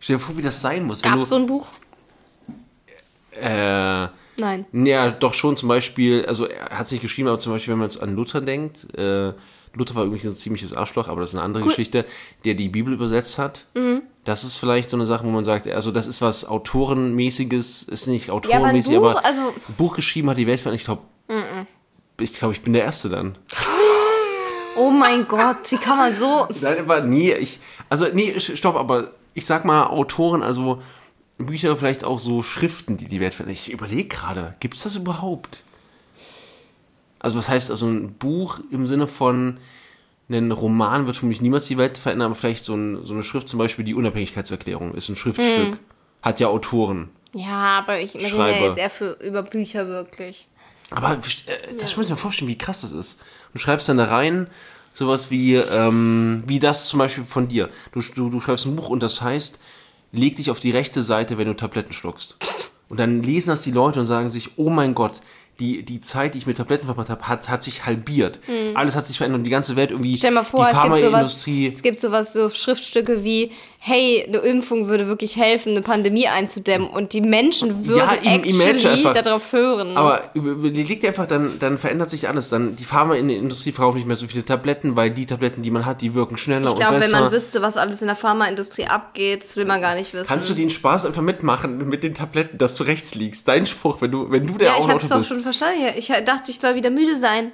Stell 0.00 0.16
dir 0.16 0.22
vor, 0.22 0.36
wie 0.36 0.42
das 0.42 0.60
sein 0.60 0.84
muss. 0.84 1.02
Gab 1.02 1.14
du, 1.14 1.20
es 1.20 1.28
so 1.28 1.36
ein 1.36 1.46
Buch? 1.46 1.72
äh, 3.40 4.08
Nein. 4.36 4.66
ja, 4.72 5.10
doch 5.10 5.34
schon 5.34 5.56
zum 5.56 5.68
Beispiel, 5.68 6.24
also 6.26 6.46
er 6.46 6.78
hat 6.78 6.88
sich 6.88 7.00
geschrieben, 7.00 7.28
aber 7.28 7.38
zum 7.38 7.52
Beispiel, 7.52 7.72
wenn 7.72 7.80
man 7.80 7.88
jetzt 7.88 8.02
an 8.02 8.14
Luther 8.14 8.40
denkt, 8.40 8.86
äh, 8.96 9.32
Luther 9.74 9.94
war 9.94 10.04
übrigens 10.04 10.24
ein 10.32 10.36
ziemliches 10.36 10.72
Arschloch, 10.72 11.08
aber 11.08 11.20
das 11.20 11.30
ist 11.30 11.36
eine 11.36 11.44
andere 11.44 11.62
Cool. 11.64 11.70
Geschichte, 11.70 12.04
der 12.44 12.54
die 12.54 12.68
Bibel 12.68 12.92
übersetzt 12.92 13.38
hat. 13.38 13.66
Das 14.24 14.44
ist 14.44 14.56
vielleicht 14.56 14.90
so 14.90 14.96
eine 14.96 15.06
Sache, 15.06 15.24
wo 15.24 15.30
man 15.30 15.44
sagt, 15.44 15.66
also 15.68 15.90
das 15.90 16.06
ist 16.06 16.20
was 16.20 16.46
Autorenmäßiges, 16.46 17.84
ist 17.84 18.06
nicht 18.08 18.30
Autorenmäßig, 18.30 18.96
Buch, 18.96 19.10
aber 19.10 19.24
also- 19.24 19.40
ein 19.68 19.74
Buch 19.76 19.94
geschrieben 19.96 20.28
hat 20.30 20.36
die 20.38 20.46
Welt 20.46 20.60
verändert. 20.60 20.80
Ich 20.80 20.84
glaube, 20.86 21.02
ich 22.20 22.32
glaube, 22.34 22.54
ich 22.54 22.62
bin 22.62 22.72
der 22.72 22.82
Erste 22.84 23.08
dann. 23.08 23.36
Oh 24.76 24.90
mein 24.90 25.26
Gott, 25.26 25.70
wie 25.70 25.76
kann 25.76 25.96
man 25.96 26.14
so. 26.14 26.46
Nein, 26.60 26.78
aber 26.78 27.00
nie, 27.00 27.32
ich, 27.32 27.58
also 27.88 28.06
nee, 28.12 28.38
stopp, 28.38 28.76
aber 28.76 29.12
ich 29.34 29.44
sag 29.46 29.64
mal 29.64 29.86
Autoren, 29.86 30.42
also 30.42 30.80
Bücher, 31.38 31.76
vielleicht 31.76 32.04
auch 32.04 32.18
so 32.20 32.42
Schriften, 32.42 32.96
die 32.96 33.06
die 33.06 33.20
Welt 33.20 33.34
verändern. 33.34 33.54
Ich 33.54 33.72
überlege 33.72 34.08
gerade, 34.08 34.54
gibt 34.60 34.76
es 34.76 34.82
das 34.84 34.96
überhaupt? 34.96 35.64
Also 37.18 37.38
was 37.38 37.48
heißt 37.48 37.70
also 37.70 37.86
ein 37.86 38.14
Buch 38.14 38.60
im 38.70 38.86
Sinne 38.86 39.06
von 39.06 39.58
ein 40.30 40.52
Roman 40.52 41.06
wird 41.06 41.16
für 41.16 41.26
mich 41.26 41.40
niemals 41.40 41.66
die 41.68 41.78
Welt 41.78 41.96
verändern, 41.96 42.26
aber 42.26 42.34
vielleicht 42.34 42.64
so, 42.64 42.74
ein, 42.74 43.04
so 43.04 43.14
eine 43.14 43.22
Schrift, 43.22 43.48
zum 43.48 43.58
Beispiel 43.58 43.84
die 43.84 43.94
Unabhängigkeitserklärung, 43.94 44.94
ist 44.94 45.08
ein 45.08 45.16
Schriftstück, 45.16 45.80
hat 46.22 46.38
ja 46.38 46.48
Autoren. 46.48 47.08
Ja, 47.34 47.78
aber 47.78 47.98
ich 47.98 48.14
rede 48.14 48.36
ja 48.36 48.48
jetzt 48.48 48.78
eher 48.78 48.90
für, 48.90 49.12
über 49.22 49.42
Bücher 49.42 49.88
wirklich. 49.88 50.46
Aber 50.90 51.12
äh, 51.12 51.74
das 51.78 51.96
muss 51.96 52.06
ich 52.06 52.10
mir 52.10 52.18
vorstellen, 52.18 52.48
wie 52.48 52.58
krass 52.58 52.82
das 52.82 52.92
ist. 52.92 53.20
Du 53.52 53.58
schreibst 53.58 53.88
dann 53.88 53.96
da 53.96 54.04
rein 54.04 54.48
sowas 54.98 55.30
wie, 55.30 55.54
ähm, 55.54 56.42
wie 56.46 56.58
das 56.58 56.88
zum 56.88 56.98
Beispiel 56.98 57.24
von 57.24 57.46
dir. 57.48 57.70
Du, 57.92 58.00
du, 58.00 58.30
du 58.30 58.40
schreibst 58.40 58.66
ein 58.66 58.74
Buch 58.74 58.88
und 58.88 59.02
das 59.02 59.22
heißt, 59.22 59.60
leg 60.12 60.36
dich 60.36 60.50
auf 60.50 60.60
die 60.60 60.72
rechte 60.72 61.02
Seite, 61.02 61.38
wenn 61.38 61.46
du 61.46 61.54
Tabletten 61.54 61.92
schluckst. 61.92 62.36
Und 62.88 62.98
dann 62.98 63.22
lesen 63.22 63.50
das 63.50 63.62
die 63.62 63.70
Leute 63.70 64.00
und 64.00 64.06
sagen 64.06 64.30
sich, 64.30 64.50
oh 64.56 64.70
mein 64.70 64.94
Gott, 64.94 65.20
die, 65.60 65.82
die 65.82 66.00
Zeit, 66.00 66.34
die 66.34 66.38
ich 66.38 66.46
mit 66.46 66.56
Tabletten 66.56 66.86
verbracht 66.86 67.08
habe, 67.10 67.26
hat, 67.26 67.48
hat 67.48 67.62
sich 67.62 67.84
halbiert. 67.84 68.38
Alles 68.74 68.94
hat 68.94 69.06
sich 69.06 69.16
verändert 69.16 69.38
und 69.40 69.44
die 69.44 69.50
ganze 69.50 69.74
Welt 69.76 69.90
irgendwie, 69.90 70.12
Hm. 70.12 70.18
Stell 70.18 70.30
mal 70.30 70.44
vor, 70.44 70.66
die 70.66 70.70
es 70.70 70.82
gibt, 70.82 70.84
sowas, 70.84 71.00
Pharmaindustrie. 71.02 71.68
es 71.68 71.82
gibt 71.82 72.00
sowas, 72.00 72.32
so 72.32 72.48
Schriftstücke 72.48 73.24
wie, 73.24 73.50
hey, 73.80 74.24
eine 74.26 74.38
Impfung 74.38 74.88
würde 74.88 75.06
wirklich 75.06 75.36
helfen, 75.36 75.70
eine 75.70 75.82
Pandemie 75.82 76.26
einzudämmen 76.26 76.88
und 76.90 77.12
die 77.12 77.20
Menschen 77.20 77.86
würden 77.86 78.08
Ja, 78.22 78.34
im- 78.34 78.42
actually 78.60 79.02
darauf 79.04 79.52
hören. 79.52 79.96
Aber 79.96 80.30
überleg 80.34 81.00
dir 81.00 81.08
einfach, 81.08 81.26
dann, 81.28 81.58
dann 81.60 81.78
verändert 81.78 82.10
sich 82.10 82.28
alles. 82.28 82.48
Dann 82.50 82.74
die 82.74 82.82
Pharmaindustrie 82.84 83.70
verkauft 83.70 83.96
nicht 83.96 84.06
mehr 84.08 84.16
so 84.16 84.26
viele 84.26 84.44
Tabletten, 84.44 84.96
weil 84.96 85.10
die 85.12 85.26
Tabletten, 85.26 85.62
die 85.62 85.70
man 85.70 85.86
hat, 85.86 86.02
die 86.02 86.14
wirken 86.14 86.36
schneller 86.38 86.66
ich 86.66 86.72
und 86.72 86.78
glaube, 86.80 86.98
besser. 86.98 87.12
wenn 87.12 87.20
man 87.22 87.32
wüsste, 87.32 87.62
was 87.62 87.76
alles 87.76 88.00
in 88.02 88.08
der 88.08 88.16
Pharmaindustrie 88.16 88.86
abgeht, 88.86 89.44
das 89.44 89.56
will 89.56 89.64
man 89.64 89.80
gar 89.80 89.94
nicht 89.94 90.12
wissen. 90.12 90.26
Kannst 90.26 90.50
du 90.50 90.54
den 90.54 90.70
Spaß 90.70 91.06
einfach 91.06 91.22
mitmachen 91.22 91.88
mit 91.88 92.02
den 92.02 92.14
Tabletten, 92.14 92.58
dass 92.58 92.74
du 92.74 92.82
rechts 92.82 93.14
liegst? 93.14 93.46
Dein 93.46 93.64
Spruch, 93.64 94.00
wenn 94.00 94.10
du, 94.10 94.28
wenn 94.30 94.44
du 94.44 94.54
der 94.58 94.68
ja, 94.68 94.74
ich 94.74 94.80
Autor 94.80 94.94
hab's 94.94 95.08
doch 95.08 95.18
bist. 95.18 95.28
schon 95.30 95.42
verstanden. 95.42 95.78
Ich 95.96 96.08
dachte, 96.08 96.50
ich 96.50 96.58
soll 96.58 96.74
wieder 96.74 96.90
müde 96.90 97.16
sein. 97.16 97.52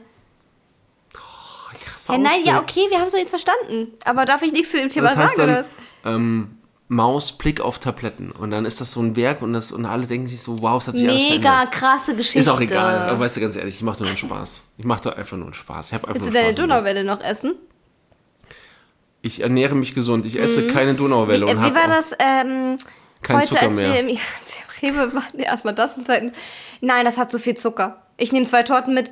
Krass 1.85 2.07
Ja, 2.09 2.19
nein, 2.19 2.41
ja, 2.45 2.61
okay, 2.61 2.87
wir 2.89 2.99
haben 2.99 3.07
es 3.07 3.13
doch 3.13 3.19
jetzt 3.19 3.31
verstanden. 3.31 3.93
Aber 4.05 4.25
darf 4.25 4.43
ich 4.43 4.53
nichts 4.53 4.71
zu 4.71 4.79
dem 4.79 4.89
Thema 4.89 5.09
Das 5.09 5.19
heißt 5.19 5.37
sagen, 5.37 5.49
oder 5.51 5.63
dann, 5.63 5.65
was? 5.65 5.84
Ähm, 6.05 6.59
Maus, 6.89 7.33
Blick 7.33 7.61
auf 7.61 7.79
Tabletten. 7.79 8.31
Und 8.31 8.51
dann 8.51 8.65
ist 8.65 8.81
das 8.81 8.93
so 8.93 9.01
ein 9.01 9.17
Werk 9.17 9.43
und, 9.43 9.53
das, 9.53 9.73
und 9.73 9.87
alle 9.87 10.07
denken 10.07 10.27
sich 10.27 10.43
so, 10.43 10.57
wow, 10.61 10.81
es 10.81 10.89
hat 10.89 10.97
sich 10.97 11.09
alles 11.09 11.23
Mega 11.23 11.51
verändert. 11.51 11.73
krasse 11.73 12.15
Geschichte. 12.15 12.39
Ist 12.39 12.49
auch 12.49 12.61
egal. 12.61 13.09
Aber 13.09 13.21
weißt 13.21 13.37
du, 13.37 13.41
ganz 13.41 13.57
ehrlich, 13.57 13.77
ich 13.77 13.83
mache 13.83 14.01
nur 14.01 14.09
einen 14.09 14.19
Spaß. 14.19 14.65
Ich 14.77 14.85
mache 14.85 15.03
da 15.03 15.11
einfach 15.11 15.37
nur 15.37 15.47
einen 15.47 15.55
Spaß. 15.55 15.89
Ich 15.89 15.95
habe 15.95 16.09
einfach 16.09 16.15
Willst 16.21 16.29
du 16.29 16.35
deine. 16.35 16.55
Donauwelle 16.55 17.05
noch 17.05 17.23
essen? 17.23 17.55
Ich 19.23 19.41
ernähre 19.41 19.75
mich 19.75 19.95
gesund. 19.95 20.27
Ich 20.27 20.39
esse 20.39 20.67
keine 20.67 20.95
Donauwelle. 20.95 21.47
Wie, 21.47 21.51
und 21.51 21.59
wie 21.65 21.75
war 21.75 21.89
das 21.89 22.13
ähm, 22.19 22.77
Kein 23.23 23.39
heute, 23.39 23.49
Zucker 23.49 23.63
als 23.63 23.77
mehr. 23.77 23.93
wir 23.95 24.01
im, 24.01 24.09
wir 24.09 24.13
im 24.13 24.97
Rewe 24.97 25.15
waren? 25.15 25.25
Nee, 25.33 25.45
erstmal 25.45 25.75
das 25.75 25.97
und 25.97 26.05
zweitens, 26.05 26.33
nein, 26.83 27.07
das 27.07 27.17
hat 27.17 27.31
so 27.31 27.39
viel 27.39 27.57
Zucker. 27.57 28.03
Ich 28.19 28.33
nehme 28.33 28.45
zwei 28.45 28.63
Torten 28.63 28.93
mit. 28.93 29.11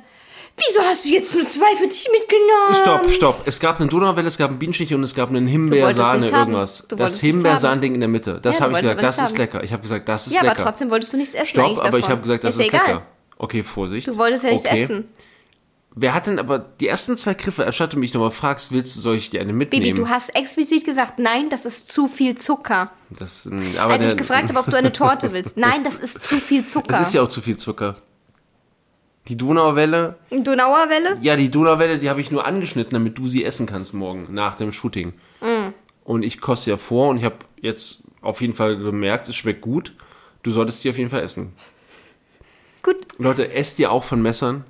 Wieso 0.55 0.81
hast 0.81 1.03
du 1.05 1.09
jetzt 1.09 1.33
nur 1.33 1.49
zwei 1.49 1.75
für 1.75 1.87
dich 1.87 2.07
mitgenommen? 2.11 2.75
Stopp, 2.75 3.11
stopp. 3.11 3.41
Es 3.47 3.59
gab 3.59 3.79
eine 3.79 3.89
Donauwelle, 3.89 4.27
es 4.27 4.37
gab 4.37 4.51
einen 4.51 4.59
Bienenstich 4.59 4.93
und 4.93 5.03
es 5.03 5.15
gab 5.15 5.29
einen 5.29 5.47
Himbeersahne 5.47 6.27
irgendwas. 6.27 6.85
Das 6.89 7.19
Himbeersahnding 7.19 7.95
in 7.95 7.99
der 7.99 8.09
Mitte. 8.09 8.39
Das 8.41 8.59
Ja, 8.59 8.65
habe 8.65 8.73
ich 8.73 8.79
gesagt, 8.81 9.01
das 9.01 9.17
ist 9.17 9.23
haben. 9.29 9.37
lecker. 9.37 9.63
Ich 9.63 9.71
habe 9.73 9.81
gesagt, 9.81 10.07
das 10.07 10.27
ist 10.27 10.33
Ja, 10.33 10.41
lecker. 10.41 10.53
aber 10.55 10.63
trotzdem 10.63 10.91
wolltest 10.91 11.13
du 11.13 11.17
nichts 11.17 11.33
essen 11.33 11.47
Stopp, 11.47 11.79
aber 11.79 11.97
ich 11.97 12.05
davon. 12.05 12.09
habe 12.09 12.21
gesagt, 12.21 12.43
das 12.43 12.55
ist, 12.57 12.71
ja 12.71 12.79
egal. 12.79 12.87
lecker. 12.87 13.05
Okay, 13.37 13.63
Vorsicht. 13.63 14.07
Du 14.07 14.15
wolltest 14.17 14.43
ja 14.43 14.51
nichts 14.51 14.65
okay. 14.67 14.83
essen. 14.83 15.05
Wer 15.95 16.13
hat 16.15 16.25
denn 16.27 16.39
aber 16.39 16.57
die 16.59 16.87
ersten 16.87 17.17
zwei 17.17 17.35
Griffe, 17.35 17.67
anstatt 17.67 17.93
du 17.93 17.97
mich 17.97 18.13
nochmal 18.15 18.31
fragst, 18.31 18.71
willst 18.71 18.95
du, 18.95 18.99
soll 18.99 19.15
ich 19.15 19.29
dir 19.29 19.41
eine 19.41 19.53
mitnehmen? 19.53 19.85
Baby, 19.85 19.95
du 20.01 20.09
hast 20.09 20.35
explizit 20.35 20.85
gesagt, 20.85 21.19
nein, 21.19 21.49
das 21.49 21.65
ist 21.65 21.91
zu 21.91 22.07
viel 22.07 22.33
Zucker. 22.35 22.91
das, 23.11 23.45
mm, 23.45 23.77
aber 23.77 23.93
Als 23.93 24.11
ich 24.11 24.17
gefragt 24.17 24.49
habe, 24.49 24.57
ob 24.59 24.65
du 24.65 24.75
eine 24.75 24.91
Torte 24.93 25.31
willst. 25.33 25.55
Nein, 25.57 25.83
das 25.83 25.95
ist 25.95 26.23
zu 26.23 26.35
viel 26.39 26.65
Zucker. 26.65 26.87
Das 26.97 27.07
ist 27.07 27.13
ja 27.13 27.21
auch 27.21 27.27
zu 27.29 27.41
viel 27.41 27.57
Zucker. 27.57 27.97
Die 29.27 29.37
Donauwelle, 29.37 30.17
Donauerwelle? 30.31 31.17
ja, 31.21 31.37
die 31.37 31.49
Donauwelle, 31.49 31.97
die 31.97 32.09
habe 32.09 32.19
ich 32.19 32.29
nur 32.29 32.45
angeschnitten, 32.45 32.91
damit 32.91 33.17
du 33.17 33.27
sie 33.29 33.45
essen 33.45 33.65
kannst 33.65 33.93
morgen 33.93 34.27
nach 34.31 34.55
dem 34.55 34.73
Shooting. 34.73 35.13
Mm. 35.39 35.69
Und 36.03 36.23
ich 36.23 36.41
koste 36.41 36.71
ja 36.71 36.77
vor 36.77 37.09
und 37.09 37.17
ich 37.17 37.23
habe 37.23 37.37
jetzt 37.61 38.03
auf 38.21 38.41
jeden 38.41 38.53
Fall 38.53 38.77
gemerkt, 38.77 39.29
es 39.29 39.35
schmeckt 39.35 39.61
gut. 39.61 39.93
Du 40.43 40.51
solltest 40.51 40.83
die 40.83 40.89
auf 40.89 40.97
jeden 40.97 41.09
Fall 41.09 41.23
essen. 41.23 41.53
Gut. 42.81 42.97
Leute, 43.17 43.53
esst 43.53 43.79
ihr 43.79 43.91
auch 43.91 44.03
von 44.03 44.21
Messern? 44.21 44.65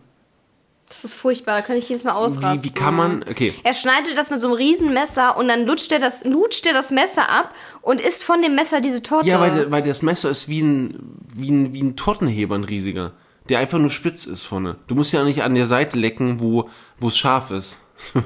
Das 0.87 1.03
ist 1.03 1.15
furchtbar, 1.15 1.55
da 1.59 1.61
kann 1.65 1.75
ich 1.75 1.89
jedes 1.89 2.03
Mal 2.03 2.11
ausrasten. 2.11 2.63
Wie, 2.63 2.69
wie 2.69 2.73
kann 2.73 2.95
man, 2.95 3.25
okay, 3.27 3.55
Er 3.63 3.73
schneidet 3.73 4.15
das 4.15 4.29
mit 4.29 4.39
so 4.41 4.49
einem 4.49 4.57
riesen 4.57 4.93
Messer 4.93 5.35
und 5.37 5.47
dann 5.47 5.65
lutscht 5.65 5.91
er 5.91 5.97
das, 5.97 6.23
lutscht 6.23 6.67
er 6.67 6.73
das 6.73 6.91
Messer 6.91 7.23
ab 7.31 7.51
und 7.81 7.99
isst 7.99 8.23
von 8.23 8.43
dem 8.43 8.53
Messer 8.53 8.79
diese 8.79 9.01
Torte. 9.01 9.27
Ja, 9.27 9.41
weil, 9.41 9.71
weil 9.71 9.81
das 9.81 10.03
Messer 10.03 10.29
ist 10.29 10.47
wie 10.47 10.61
ein, 10.61 11.17
wie, 11.33 11.49
ein, 11.49 11.73
wie 11.73 11.81
ein 11.81 11.95
Tortenheber, 11.95 12.53
ein 12.53 12.63
riesiger. 12.63 13.13
Der 13.49 13.59
einfach 13.59 13.77
nur 13.79 13.89
spitz 13.89 14.25
ist 14.25 14.43
vorne. 14.45 14.77
Du 14.87 14.95
musst 14.95 15.11
ja 15.11 15.23
nicht 15.23 15.43
an 15.43 15.53
der 15.55 15.67
Seite 15.67 15.97
lecken, 15.99 16.39
wo 16.39 16.69
wo 16.99 17.09
es 17.09 17.17
scharf 17.17 17.51
ist. 17.51 17.79
du 18.13 18.21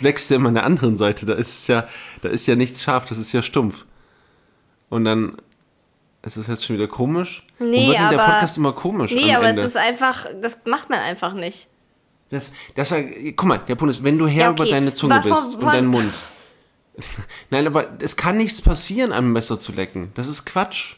leckst 0.00 0.30
ja 0.30 0.36
immer 0.36 0.48
an 0.48 0.54
der 0.54 0.64
anderen 0.64 0.96
Seite. 0.96 1.26
Da 1.26 1.34
ist 1.34 1.48
es 1.60 1.66
ja, 1.66 1.86
da 2.22 2.28
ist 2.30 2.46
ja 2.46 2.56
nichts 2.56 2.82
scharf, 2.82 3.04
das 3.04 3.18
ist 3.18 3.32
ja 3.32 3.42
stumpf. 3.42 3.84
Und 4.88 5.04
dann 5.04 5.36
ist 6.22 6.36
es 6.36 6.46
jetzt 6.46 6.64
schon 6.64 6.76
wieder 6.76 6.88
komisch. 6.88 7.46
Nee, 7.58 7.64
Warum 7.66 7.88
wird 7.88 7.98
denn 7.98 8.08
der 8.10 8.20
aber- 8.20 8.32
Podcast 8.32 8.56
immer 8.58 8.72
komisch 8.72 9.12
nee, 9.12 9.34
aber 9.34 9.48
Ende? 9.48 9.62
es 9.62 9.68
ist 9.68 9.76
einfach, 9.76 10.26
das 10.40 10.58
macht 10.64 10.88
man 10.90 10.98
einfach 11.00 11.34
nicht. 11.34 11.68
das, 12.30 12.52
das, 12.74 12.94
guck 13.36 13.44
mal, 13.48 13.58
der 13.58 13.74
Punkt 13.74 13.94
ist, 13.94 14.02
wenn 14.02 14.18
du 14.18 14.26
Herr 14.26 14.44
Ja, 14.44 14.50
okay. 14.50 14.62
über 14.62 14.70
deine 14.70 14.92
Zunge 14.92 15.14
War 15.16 15.22
bist 15.22 15.56
und 15.56 15.62
deinen 15.64 15.86
Mund. 15.88 16.12
Nein, 17.50 17.66
aber 17.66 17.90
es 18.00 18.16
kann 18.16 18.36
nichts 18.36 18.62
passieren, 18.62 19.12
am 19.12 19.32
Messer 19.32 19.60
zu 19.60 19.72
lecken. 19.72 20.10
Das 20.14 20.28
ist 20.28 20.44
Quatsch. 20.46 20.96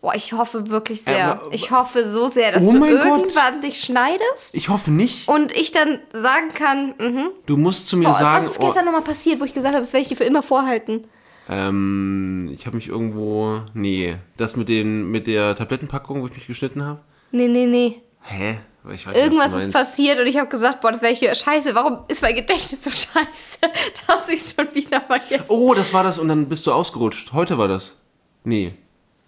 Boah, 0.00 0.14
ich 0.14 0.32
hoffe 0.32 0.70
wirklich 0.70 1.02
sehr. 1.02 1.32
Aber- 1.32 1.52
ich 1.52 1.70
hoffe 1.70 2.04
so 2.04 2.28
sehr, 2.28 2.52
dass 2.52 2.64
Oh 2.66 2.72
du 2.72 2.78
mein 2.78 2.96
Gott. 2.96 3.04
irgendwann 3.06 3.60
dich 3.60 3.80
schneidest 3.80 4.54
Ich 4.54 4.68
hoffe 4.70 4.90
nicht. 4.90 5.28
und 5.28 5.52
ich 5.54 5.72
dann 5.72 5.98
sagen 6.10 6.54
kann, 6.54 6.94
mhm. 6.98 7.30
Du 7.46 7.56
musst 7.58 7.88
zu 7.88 7.96
mir 7.98 8.06
Boah, 8.08 8.14
sagen, 8.14 8.44
was 8.46 8.52
ist 8.52 8.60
oh, 8.60 8.66
gestern 8.66 8.86
nochmal 8.86 9.02
passiert, 9.02 9.40
wo 9.40 9.44
ich 9.44 9.52
gesagt 9.52 9.74
habe, 9.74 9.82
das 9.84 9.92
werde 9.92 10.02
ich 10.02 10.08
dir 10.08 10.16
für 10.16 10.24
immer 10.24 10.42
vorhalten? 10.42 11.04
ähm, 11.48 12.48
ich 12.54 12.66
habe 12.66 12.76
mich 12.76 12.88
irgendwo, 12.88 13.60
nee, 13.74 14.16
das 14.36 14.56
mit 14.56 14.68
den, 14.68 15.10
mit 15.10 15.26
der 15.26 15.54
Tablettenpackung, 15.54 16.22
wo 16.22 16.26
ich 16.26 16.34
mich 16.34 16.46
geschnitten 16.46 16.84
habe. 16.84 17.00
Nee, 17.32 17.48
nee, 17.48 17.66
nee. 17.66 18.00
Hä? 18.22 18.58
Ich 18.94 19.06
weiß 19.06 19.14
Irgendwas 19.16 19.52
ist 19.54 19.72
passiert 19.72 20.18
und 20.20 20.26
ich 20.26 20.38
habe 20.38 20.48
gesagt, 20.48 20.80
boah, 20.80 20.90
das 20.90 21.02
wäre 21.02 21.12
ich 21.12 21.18
hier 21.18 21.34
scheiße. 21.34 21.74
Warum 21.74 21.98
ist 22.08 22.22
mein 22.22 22.34
Gedächtnis 22.34 22.82
so 22.82 22.88
scheiße, 22.90 23.58
dass 24.06 24.28
ich 24.30 24.54
schon 24.56 24.74
wieder 24.74 25.02
vergesse? 25.02 25.44
Oh, 25.48 25.74
das 25.74 25.92
war 25.92 26.02
das 26.02 26.18
und 26.18 26.28
dann 26.28 26.48
bist 26.48 26.66
du 26.66 26.72
ausgerutscht. 26.72 27.32
Heute 27.34 27.58
war 27.58 27.68
das. 27.68 27.96
Nee. 28.44 28.72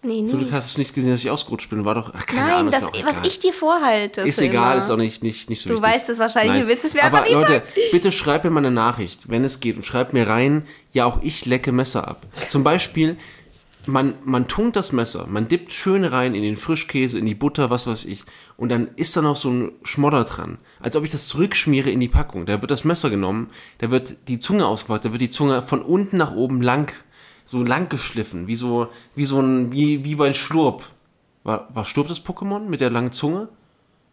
Nee, 0.03 0.26
So, 0.26 0.36
nee. 0.36 0.44
du 0.44 0.53
hast 0.53 0.78
nicht 0.78 0.94
gesehen, 0.94 1.11
dass 1.12 1.20
ich 1.20 1.30
ausgerutscht 1.30 1.70
bin. 1.70 1.84
War 1.84 1.94
doch, 1.94 2.12
ach, 2.14 2.26
keine 2.26 2.40
Nein, 2.42 2.53
Ahnung. 2.55 2.72
das, 2.72 2.82
ist 2.84 2.88
auch 2.94 3.05
was 3.07 3.26
ich 3.26 3.38
dir 3.38 3.53
vorhalte. 3.53 4.22
Ist 4.22 4.40
egal, 4.40 4.72
immer. 4.72 4.78
ist 4.84 4.90
auch 4.90 4.96
nicht, 4.96 5.22
nicht, 5.22 5.48
nicht 5.50 5.61
so 5.61 5.70
Du 5.70 5.76
wichtig. 5.76 5.90
weißt 5.94 6.09
es 6.11 6.18
wahrscheinlich, 6.18 6.53
Nein. 6.53 6.62
du 6.62 6.68
willst 6.68 6.84
es 6.84 6.94
mir 6.94 7.03
Aber 7.05 7.18
einfach 7.18 7.28
nicht 7.30 7.34
Leute, 7.40 7.53
sagen. 7.53 7.64
bitte 7.92 8.12
schreib 8.12 8.44
mir 8.44 8.50
mal 8.50 8.59
eine 8.61 8.70
Nachricht, 8.70 9.28
wenn 9.28 9.44
es 9.44 9.61
geht. 9.61 9.76
Und 9.76 9.84
schreib 9.84 10.12
mir 10.12 10.28
rein, 10.28 10.64
ja, 10.92 11.05
auch 11.07 11.20
ich 11.22 11.46
lecke 11.46 11.72
Messer 11.72 12.07
ab. 12.09 12.26
Zum 12.48 12.64
Beispiel, 12.64 13.16
man, 13.86 14.14
man 14.24 14.46
tunkt 14.46 14.76
das 14.76 14.92
Messer, 14.92 15.26
man 15.28 15.48
dippt 15.48 15.72
schön 15.72 16.05
rein 16.05 16.36
in 16.36 16.42
den 16.44 16.55
Frischkäse, 16.57 17.18
in 17.18 17.26
die 17.26 17.34
Butter, 17.34 17.68
was 17.68 17.86
weiß 17.88 18.05
ich. 18.05 18.22
Und 18.57 18.68
dann 18.68 18.88
ist 18.94 19.16
da 19.16 19.22
noch 19.22 19.34
so 19.36 19.50
ein 19.50 19.72
Schmodder 19.82 20.22
dran. 20.22 20.59
Als 20.80 20.94
ob 20.94 21.05
ich 21.05 21.11
das 21.11 21.26
zurückschmiere 21.26 21.90
in 21.90 21.98
die 21.98 22.07
Packung. 22.09 22.46
Da 22.46 22.61
wird 22.61 22.70
das 22.70 22.84
Messer 22.84 23.11
genommen, 23.11 23.50
da 23.78 23.90
wird 23.90 24.14
die 24.28 24.38
Zunge 24.38 24.66
ausgepackt, 24.66 25.05
da 25.05 25.11
wird 25.12 25.20
die 25.20 25.30
Zunge 25.30 25.62
von 25.62 25.82
unten 25.82 26.16
nach 26.16 26.32
oben 26.32 26.62
lang, 26.62 26.92
so 27.45 27.62
lang 27.62 27.88
geschliffen. 27.88 28.47
Wie 28.47 28.57
so, 28.57 28.88
wie 29.14 29.24
so 29.24 29.40
ein, 29.40 29.72
wie, 29.72 30.05
wie 30.05 30.14
bei 30.14 30.32
Schlurp. 30.32 30.84
War, 31.45 31.68
war 31.74 31.84
Schlurp 31.84 32.09
das 32.09 32.24
Pokémon 32.24 32.61
mit 32.61 32.80
der 32.80 32.90
langen 32.90 33.12
Zunge? 33.12 33.49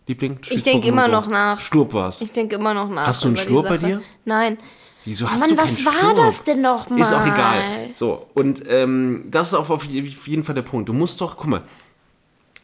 Liebling? 0.08 0.40
Ich 0.50 0.64
denk 0.64 0.86
immer 0.86 1.08
noch 1.08 1.28
nach. 1.28 1.60
Schlurp 1.60 1.94
war's. 1.94 2.22
Ich 2.22 2.32
denke 2.32 2.56
immer 2.56 2.74
noch 2.74 2.90
nach. 2.90 3.08
Hast 3.08 3.24
du 3.24 3.28
einen 3.28 3.38
Schlurp 3.38 3.70
bei 3.70 3.78
dir? 3.78 4.02
Nein. 4.26 4.58
Wieso 5.06 5.30
hast 5.30 5.40
Mann, 5.40 5.52
du 5.52 5.58
was 5.58 5.86
war 5.86 5.94
Sturm? 5.94 6.16
das 6.16 6.44
denn 6.44 6.62
noch 6.62 6.90
mal? 6.90 7.00
Ist 7.00 7.14
auch 7.14 7.26
egal. 7.26 7.90
So, 7.96 8.28
und 8.34 8.64
ähm, 8.68 9.26
das 9.32 9.50
ist 9.50 9.54
auch 9.54 9.70
auf 9.70 9.86
jeden 9.86 10.44
Fall 10.44 10.56
der 10.56 10.62
Punkt. 10.62 10.90
Du 10.90 10.94
musst 10.94 11.22
doch, 11.22 11.38
guck 11.38 11.48
mal, 11.48 11.62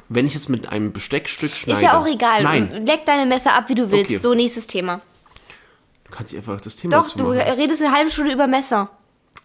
wenn 0.09 0.25
ich 0.25 0.33
jetzt 0.33 0.49
mit 0.49 0.69
einem 0.69 0.91
Besteckstück 0.91 1.51
schneide. 1.51 1.77
Ist 1.77 1.83
ja 1.83 1.99
auch 1.99 2.05
egal. 2.05 2.43
Nein, 2.43 2.85
Leck 2.85 3.05
deine 3.05 3.25
Messer 3.25 3.53
ab, 3.53 3.69
wie 3.69 3.75
du 3.75 3.89
willst. 3.89 4.11
Okay. 4.11 4.19
So, 4.19 4.33
nächstes 4.33 4.67
Thema. 4.67 5.01
du 6.03 6.11
kannst 6.11 6.33
dir 6.33 6.37
einfach 6.37 6.59
das 6.61 6.75
Thema 6.75 6.97
Doch, 6.97 7.09
du 7.15 7.29
redest 7.29 7.81
eine 7.81 7.91
halbe 7.91 8.11
Stunde 8.11 8.33
über 8.33 8.47
Messer. 8.47 8.89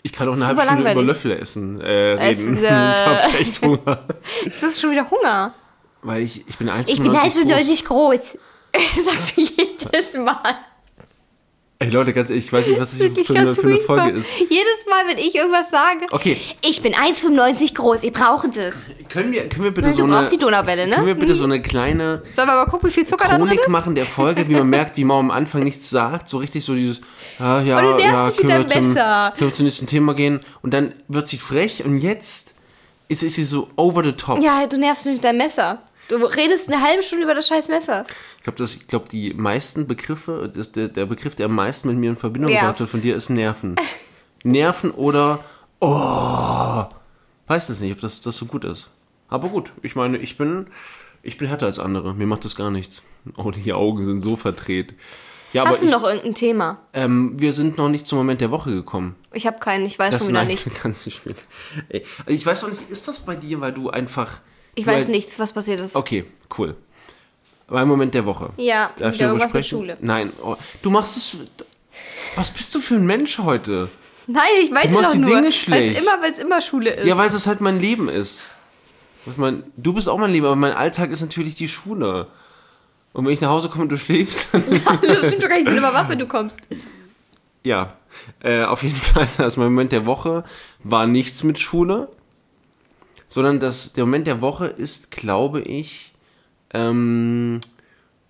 Ich 0.02 0.12
kann 0.12 0.28
auch 0.28 0.34
eine 0.34 0.46
halbe 0.46 0.62
Stunde 0.62 0.92
über. 0.92 1.02
Löffel 1.02 1.32
essen, 1.32 1.80
äh, 1.80 2.14
Essen, 2.14 2.54
reden. 2.54 2.64
äh. 2.64 2.90
ich 2.90 3.06
habe 3.06 3.38
echt 3.38 3.62
Hunger. 3.62 4.06
Das 4.44 4.62
ist 4.62 4.80
schon 4.80 4.92
wieder 4.92 5.10
Hunger. 5.10 5.54
Weil 6.02 6.22
ich, 6.22 6.48
ich 6.48 6.56
bin 6.56 6.70
1,95 6.70 6.92
Ich 6.92 7.02
bin 7.02 7.20
halt 7.20 7.34
groß. 7.34 7.42
1,95 7.44 7.84
groß. 7.84 8.38
Sagst 9.04 9.36
du 9.36 9.40
jedes 9.42 10.14
Mal. 10.14 10.54
Ey 11.82 11.88
Leute, 11.88 12.12
ganz 12.12 12.28
ehrlich, 12.28 12.44
ich 12.44 12.52
weiß 12.52 12.66
nicht, 12.66 12.78
was 12.78 12.90
das 12.90 12.98
für 12.98 13.34
eine, 13.34 13.54
für 13.54 13.66
eine. 13.66 13.78
Folge 13.78 14.10
ist. 14.10 14.28
Jedes 14.38 14.84
Mal, 14.90 15.06
wenn 15.06 15.16
ich 15.16 15.34
irgendwas 15.34 15.70
sage. 15.70 16.04
Okay. 16.10 16.36
Ich 16.60 16.82
bin 16.82 16.92
1,95 16.94 17.74
groß. 17.74 18.02
Ihr 18.02 18.12
braucht 18.12 18.54
es. 18.58 18.90
Können 19.08 19.32
wir, 19.32 19.48
können 19.48 19.64
wir 19.64 19.70
bitte 19.70 19.90
so 19.94 20.04
eine, 20.04 20.28
die 20.30 20.36
Donauwelle, 20.36 20.86
ne? 20.86 20.96
können 20.96 21.06
wir 21.06 21.14
bitte 21.14 21.34
so 21.34 21.44
eine 21.44 21.62
kleine 21.62 22.22
Sollen 22.36 22.48
wir 22.48 22.54
mal 22.54 22.66
gucken, 22.66 22.90
wie 22.90 22.92
viel 22.92 23.06
Zucker 23.06 23.24
da 23.24 23.38
drin 23.38 23.46
Chronik 23.46 23.60
ist? 23.60 23.68
machen 23.70 23.94
der 23.94 24.04
Folge, 24.04 24.46
wie 24.46 24.56
man 24.56 24.68
merkt, 24.68 24.98
wie 24.98 25.04
man 25.04 25.20
am 25.20 25.30
Anfang 25.30 25.64
nichts 25.64 25.88
sagt, 25.88 26.28
so 26.28 26.36
richtig 26.36 26.62
so 26.62 26.74
dieses, 26.74 27.00
ja, 27.38 27.60
Oh, 27.60 27.62
du 27.62 27.96
nervst 27.96 28.02
ja, 28.02 28.26
mich 28.26 28.36
mit 28.36 28.36
können 28.36 28.48
wir, 28.48 28.64
deinem 28.64 28.70
zum, 28.70 28.92
Messer. 28.92 29.32
können 29.38 29.50
wir 29.50 29.54
zum 29.54 29.64
nächsten 29.64 29.86
Thema 29.86 30.12
gehen 30.14 30.40
und 30.60 30.74
dann 30.74 30.92
wird 31.08 31.28
sie 31.28 31.38
frech 31.38 31.82
und 31.86 32.00
jetzt 32.00 32.52
ist, 33.08 33.22
ist 33.22 33.36
sie 33.36 33.44
so 33.44 33.70
over 33.76 34.04
the 34.04 34.12
top. 34.12 34.38
Ja, 34.42 34.66
du 34.66 34.76
nervst 34.76 35.06
mich 35.06 35.14
mit 35.14 35.24
deinem 35.24 35.38
Messer. 35.38 35.78
Du 36.10 36.16
redest 36.16 36.68
eine 36.68 36.82
halbe 36.82 37.04
Stunde 37.04 37.24
über 37.24 37.34
das 37.34 37.46
scheiß 37.46 37.68
Messer. 37.68 38.04
Ich 38.38 38.42
glaube, 38.42 38.62
ich 38.64 38.88
glaub, 38.88 39.08
die 39.08 39.32
meisten 39.32 39.86
Begriffe, 39.86 40.50
das, 40.52 40.72
der, 40.72 40.88
der 40.88 41.06
Begriff, 41.06 41.36
der 41.36 41.46
am 41.46 41.54
meisten 41.54 41.86
mit 41.86 41.98
mir 41.98 42.10
in 42.10 42.16
Verbindung 42.16 42.50
gebracht 42.50 42.80
wird 42.80 42.90
von 42.90 43.00
dir, 43.00 43.14
ist 43.14 43.30
Nerven. 43.30 43.76
Nerven 44.42 44.90
oder, 44.90 45.44
oh, 45.78 46.84
weiß 47.46 47.68
das 47.68 47.78
nicht, 47.78 47.92
ob 47.92 48.00
das, 48.00 48.20
das 48.22 48.36
so 48.36 48.46
gut 48.46 48.64
ist. 48.64 48.90
Aber 49.28 49.50
gut, 49.50 49.72
ich 49.82 49.94
meine, 49.94 50.18
ich 50.18 50.36
bin, 50.36 50.66
ich 51.22 51.38
bin 51.38 51.46
härter 51.46 51.66
als 51.66 51.78
andere. 51.78 52.12
Mir 52.12 52.26
macht 52.26 52.44
das 52.44 52.56
gar 52.56 52.72
nichts. 52.72 53.06
Oh, 53.36 53.52
die 53.52 53.72
Augen 53.72 54.04
sind 54.04 54.20
so 54.20 54.36
verdreht. 54.36 54.94
Ja, 55.52 55.62
aber 55.62 55.70
Hast 55.70 55.82
du 55.82 55.86
ich, 55.86 55.92
noch 55.92 56.02
irgendein 56.02 56.34
Thema? 56.34 56.78
ähm, 56.92 57.34
wir 57.36 57.52
sind 57.52 57.78
noch 57.78 57.88
nicht 57.88 58.08
zum 58.08 58.18
Moment 58.18 58.40
der 58.40 58.50
Woche 58.50 58.72
gekommen. 58.72 59.14
Ich 59.32 59.46
habe 59.46 59.58
keinen, 59.60 59.86
ich 59.86 59.98
weiß 59.98 60.10
Das 60.10 60.20
schon 60.20 60.28
wieder 60.30 60.40
nein, 60.40 60.48
nichts. 60.48 60.80
ganz 60.82 61.06
nicht 61.06 61.20
also 61.24 61.38
ich 62.26 62.46
weiß 62.46 62.64
auch 62.64 62.68
nicht, 62.68 62.88
ist 62.88 63.06
das 63.06 63.20
bei 63.20 63.36
dir, 63.36 63.60
weil 63.60 63.72
du 63.72 63.90
einfach. 63.90 64.40
Ich 64.74 64.86
weiß 64.86 64.94
halt- 65.04 65.08
nichts, 65.08 65.38
was 65.38 65.52
passiert 65.52 65.80
ist. 65.80 65.96
Okay, 65.96 66.24
cool. 66.58 66.76
Mein 67.68 67.86
Moment 67.86 68.14
der 68.14 68.26
Woche. 68.26 68.50
Ja, 68.56 68.90
Darf 68.98 69.12
ich 69.12 69.18
wieder 69.20 69.28
irgendwas 69.28 69.52
mit? 69.52 69.66
Schule. 69.66 69.96
Nein, 70.00 70.32
oh, 70.42 70.56
du 70.82 70.90
machst 70.90 71.16
es. 71.16 71.36
Was 72.34 72.50
bist 72.50 72.74
du 72.74 72.80
für 72.80 72.94
ein 72.94 73.06
Mensch 73.06 73.38
heute? 73.38 73.88
Nein, 74.26 74.42
ich 74.62 74.70
meinte 74.70 74.92
doch 74.94 75.12
die 75.12 75.18
nur, 75.18 75.30
Dinge 75.30 75.42
weil 75.44 75.52
schlecht. 75.52 76.00
es 76.28 76.38
immer, 76.38 76.60
Schule 76.60 76.90
ist. 76.90 77.06
Ja, 77.06 77.16
weil 77.16 77.28
es 77.28 77.46
halt 77.46 77.60
mein 77.60 77.80
Leben 77.80 78.08
ist. 78.08 78.44
Ich 79.26 79.36
mein, 79.36 79.62
du 79.76 79.92
bist 79.92 80.08
auch 80.08 80.18
mein 80.18 80.30
Leben, 80.30 80.46
aber 80.46 80.56
mein 80.56 80.72
Alltag 80.72 81.10
ist 81.10 81.20
natürlich 81.20 81.54
die 81.56 81.68
Schule. 81.68 82.26
Und 83.12 83.24
wenn 83.26 83.32
ich 83.32 83.40
nach 83.40 83.50
Hause 83.50 83.68
komme 83.68 83.82
und 83.82 83.88
du 83.90 83.98
schläfst, 83.98 84.48
dann 84.52 84.64
das 85.02 85.26
stimmt 85.26 85.42
doch 85.42 85.48
gar 85.48 85.56
nicht, 85.56 85.58
ich 85.60 85.64
bin 85.64 85.76
immer 85.76 85.92
wach, 85.92 86.08
wenn 86.08 86.18
du 86.18 86.26
kommst. 86.28 86.60
Ja, 87.64 87.92
äh, 88.42 88.62
auf 88.64 88.82
jeden 88.82 88.96
Fall, 88.96 89.28
das 89.36 89.56
Moment 89.56 89.92
der 89.92 90.06
Woche 90.06 90.44
war 90.82 91.06
nichts 91.06 91.42
mit 91.42 91.58
Schule, 91.58 92.08
sondern 93.30 93.60
das, 93.60 93.94
der 93.94 94.04
Moment 94.04 94.26
der 94.26 94.42
Woche 94.42 94.66
ist, 94.66 95.10
glaube 95.10 95.62
ich, 95.62 96.12
ähm, 96.74 97.60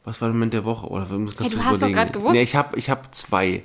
was 0.05 0.20
war 0.20 0.28
der 0.28 0.34
Moment 0.34 0.53
der 0.53 0.64
Woche? 0.64 0.86
Oder 0.86 1.11
wir 1.11 1.18
müssen 1.18 1.38
ganz 1.38 1.53
Hey, 1.53 1.59
du 1.59 1.64
hast 1.64 1.82
doch 1.82 1.88
überlegen. 1.88 1.94
grad 1.96 2.12
gewusst. 2.12 2.34
Nee, 2.34 2.42
ich 2.42 2.55
habe 2.55 2.78
ich 2.78 2.88
hab 2.90 3.12
zwei. 3.14 3.64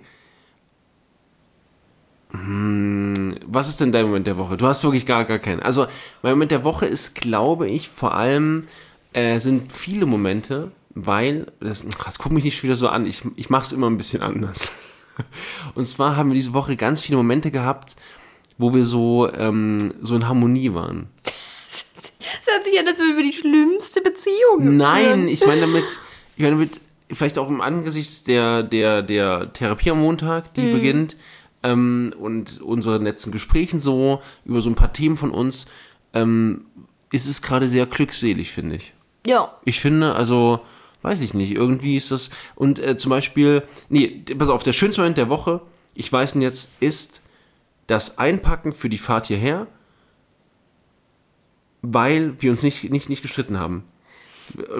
Hm, 2.32 3.36
was 3.46 3.70
ist 3.70 3.80
denn 3.80 3.92
dein 3.92 4.06
Moment 4.06 4.28
der 4.28 4.38
Woche? 4.38 4.58
Du 4.58 4.66
hast 4.66 4.84
wirklich 4.84 5.06
gar, 5.06 5.26
gar 5.26 5.40
keinen. 5.40 5.62
Also, 5.62 5.88
mein 6.22 6.34
Moment 6.34 6.52
der 6.52 6.64
Woche 6.64 6.86
ist, 6.86 7.16
glaube 7.16 7.70
ich, 7.70 7.90
vor 7.90 8.16
allem, 8.16 8.68
äh, 9.14 9.40
sind 9.40 9.72
viele 9.72 10.06
Momente, 10.06 10.72
weil, 10.94 11.52
das, 11.60 11.86
das 12.04 12.18
guck 12.18 12.32
mich 12.32 12.44
nicht 12.44 12.64
wieder 12.64 12.76
so 12.76 12.88
an, 12.88 13.06
ich, 13.06 13.22
ich 13.36 13.50
mache 13.50 13.64
es 13.64 13.72
immer 13.74 13.90
ein 13.90 13.98
bisschen 13.98 14.22
anders. 14.22 14.72
Und 15.76 15.86
zwar 15.88 16.16
haben 16.16 16.30
wir 16.30 16.36
diese 16.36 16.54
Woche 16.54 16.76
ganz 16.76 17.02
viele 17.02 17.18
Momente 17.18 17.52
gehabt, 17.52 17.96
wo 18.58 18.74
wir 18.74 18.86
so, 18.86 19.32
ähm, 19.34 19.94
so 20.02 20.16
in 20.16 20.28
Harmonie 20.28 20.74
waren. 20.74 21.08
Das 22.46 22.54
hört 22.54 22.64
sich 22.66 22.80
an, 22.80 22.88
als 22.88 23.00
würden 23.00 23.18
wir 23.18 23.24
die 23.24 23.34
schlimmste 23.34 24.02
Beziehung 24.02 24.78
Nein, 24.78 25.28
ich 25.28 25.46
meine 25.46 25.62
damit, 25.62 25.86
ich 26.36 26.44
meine 26.44 26.56
damit, 26.56 26.82
vielleicht 27.12 27.38
auch 27.38 27.50
im 27.50 27.62
Angesichts 27.62 28.24
der, 28.24 28.62
der, 28.64 29.02
der 29.02 29.52
Therapie 29.54 29.92
am 29.92 30.02
Montag, 30.02 30.54
die 30.54 30.72
beginnt, 30.72 31.16
ähm, 31.64 32.14
und 32.20 32.62
unseren 32.62 33.04
letzten 33.04 33.32
Gesprächen 33.32 33.80
so 33.80 34.22
über 34.46 34.62
so 34.62 34.70
ein 34.70 34.76
paar 34.76 34.94
Themen 34.94 35.18
von 35.18 35.32
uns, 35.32 35.66
ähm, 36.14 36.66
ist 37.12 37.28
es 37.28 37.42
gerade 37.42 37.70
sehr 37.70 37.86
glückselig, 37.86 38.52
finde 38.52 38.76
ich. 38.78 38.94
Ja. 39.26 39.58
Ich 39.66 39.80
finde, 39.80 40.16
also, 40.16 40.60
weiß 41.02 41.22
ich 41.22 41.34
nicht, 41.34 41.52
irgendwie 41.52 41.98
ist 41.98 42.12
das. 42.12 42.30
Und 42.56 42.78
äh, 42.80 42.98
zum 42.98 43.10
Beispiel, 43.10 43.64
nee, 43.90 44.24
pass 44.38 44.50
auf, 44.50 44.64
der 44.64 44.74
schönste 44.74 45.02
Moment 45.02 45.18
der 45.18 45.30
Woche, 45.30 45.62
ich 45.96 46.12
weiß 46.12 46.36
ihn 46.36 46.42
jetzt, 46.42 46.74
ist 46.80 47.22
das 47.88 48.18
Einpacken 48.18 48.74
für 48.74 48.90
die 48.90 48.98
Fahrt 48.98 49.28
hierher, 49.28 49.68
weil 51.94 52.36
wir 52.40 52.52
uns 52.52 52.64
nicht, 52.64 52.90
nicht, 52.92 53.10
nicht 53.10 53.22
gestritten 53.22 53.60
haben. 53.60 53.84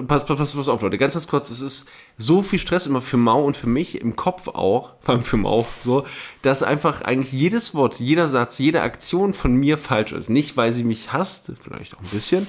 Pass, 0.06 0.24
pass, 0.24 0.54
pass, 0.54 0.68
auf, 0.68 0.82
Leute, 0.82 0.96
ganz, 0.96 1.14
ganz 1.14 1.26
kurz, 1.26 1.50
es 1.50 1.60
ist 1.60 1.88
so 2.16 2.42
viel 2.42 2.60
Stress 2.60 2.86
immer 2.86 3.00
für 3.00 3.16
Mau 3.16 3.42
und 3.42 3.56
für 3.56 3.66
mich, 3.66 4.00
im 4.00 4.14
Kopf 4.14 4.46
auch, 4.46 4.94
vor 5.00 5.14
allem 5.16 5.24
für 5.24 5.38
Mau, 5.38 5.66
so, 5.78 6.04
dass 6.42 6.62
einfach 6.62 7.02
eigentlich 7.02 7.32
jedes 7.32 7.74
Wort, 7.74 7.98
jeder 7.98 8.28
Satz, 8.28 8.58
jede 8.58 8.82
Aktion 8.82 9.34
von 9.34 9.54
mir 9.54 9.76
falsch 9.76 10.12
ist. 10.12 10.30
Nicht, 10.30 10.56
weil 10.56 10.72
sie 10.72 10.84
mich 10.84 11.12
hasst, 11.12 11.52
vielleicht 11.60 11.96
auch 11.96 12.00
ein 12.00 12.10
bisschen, 12.10 12.46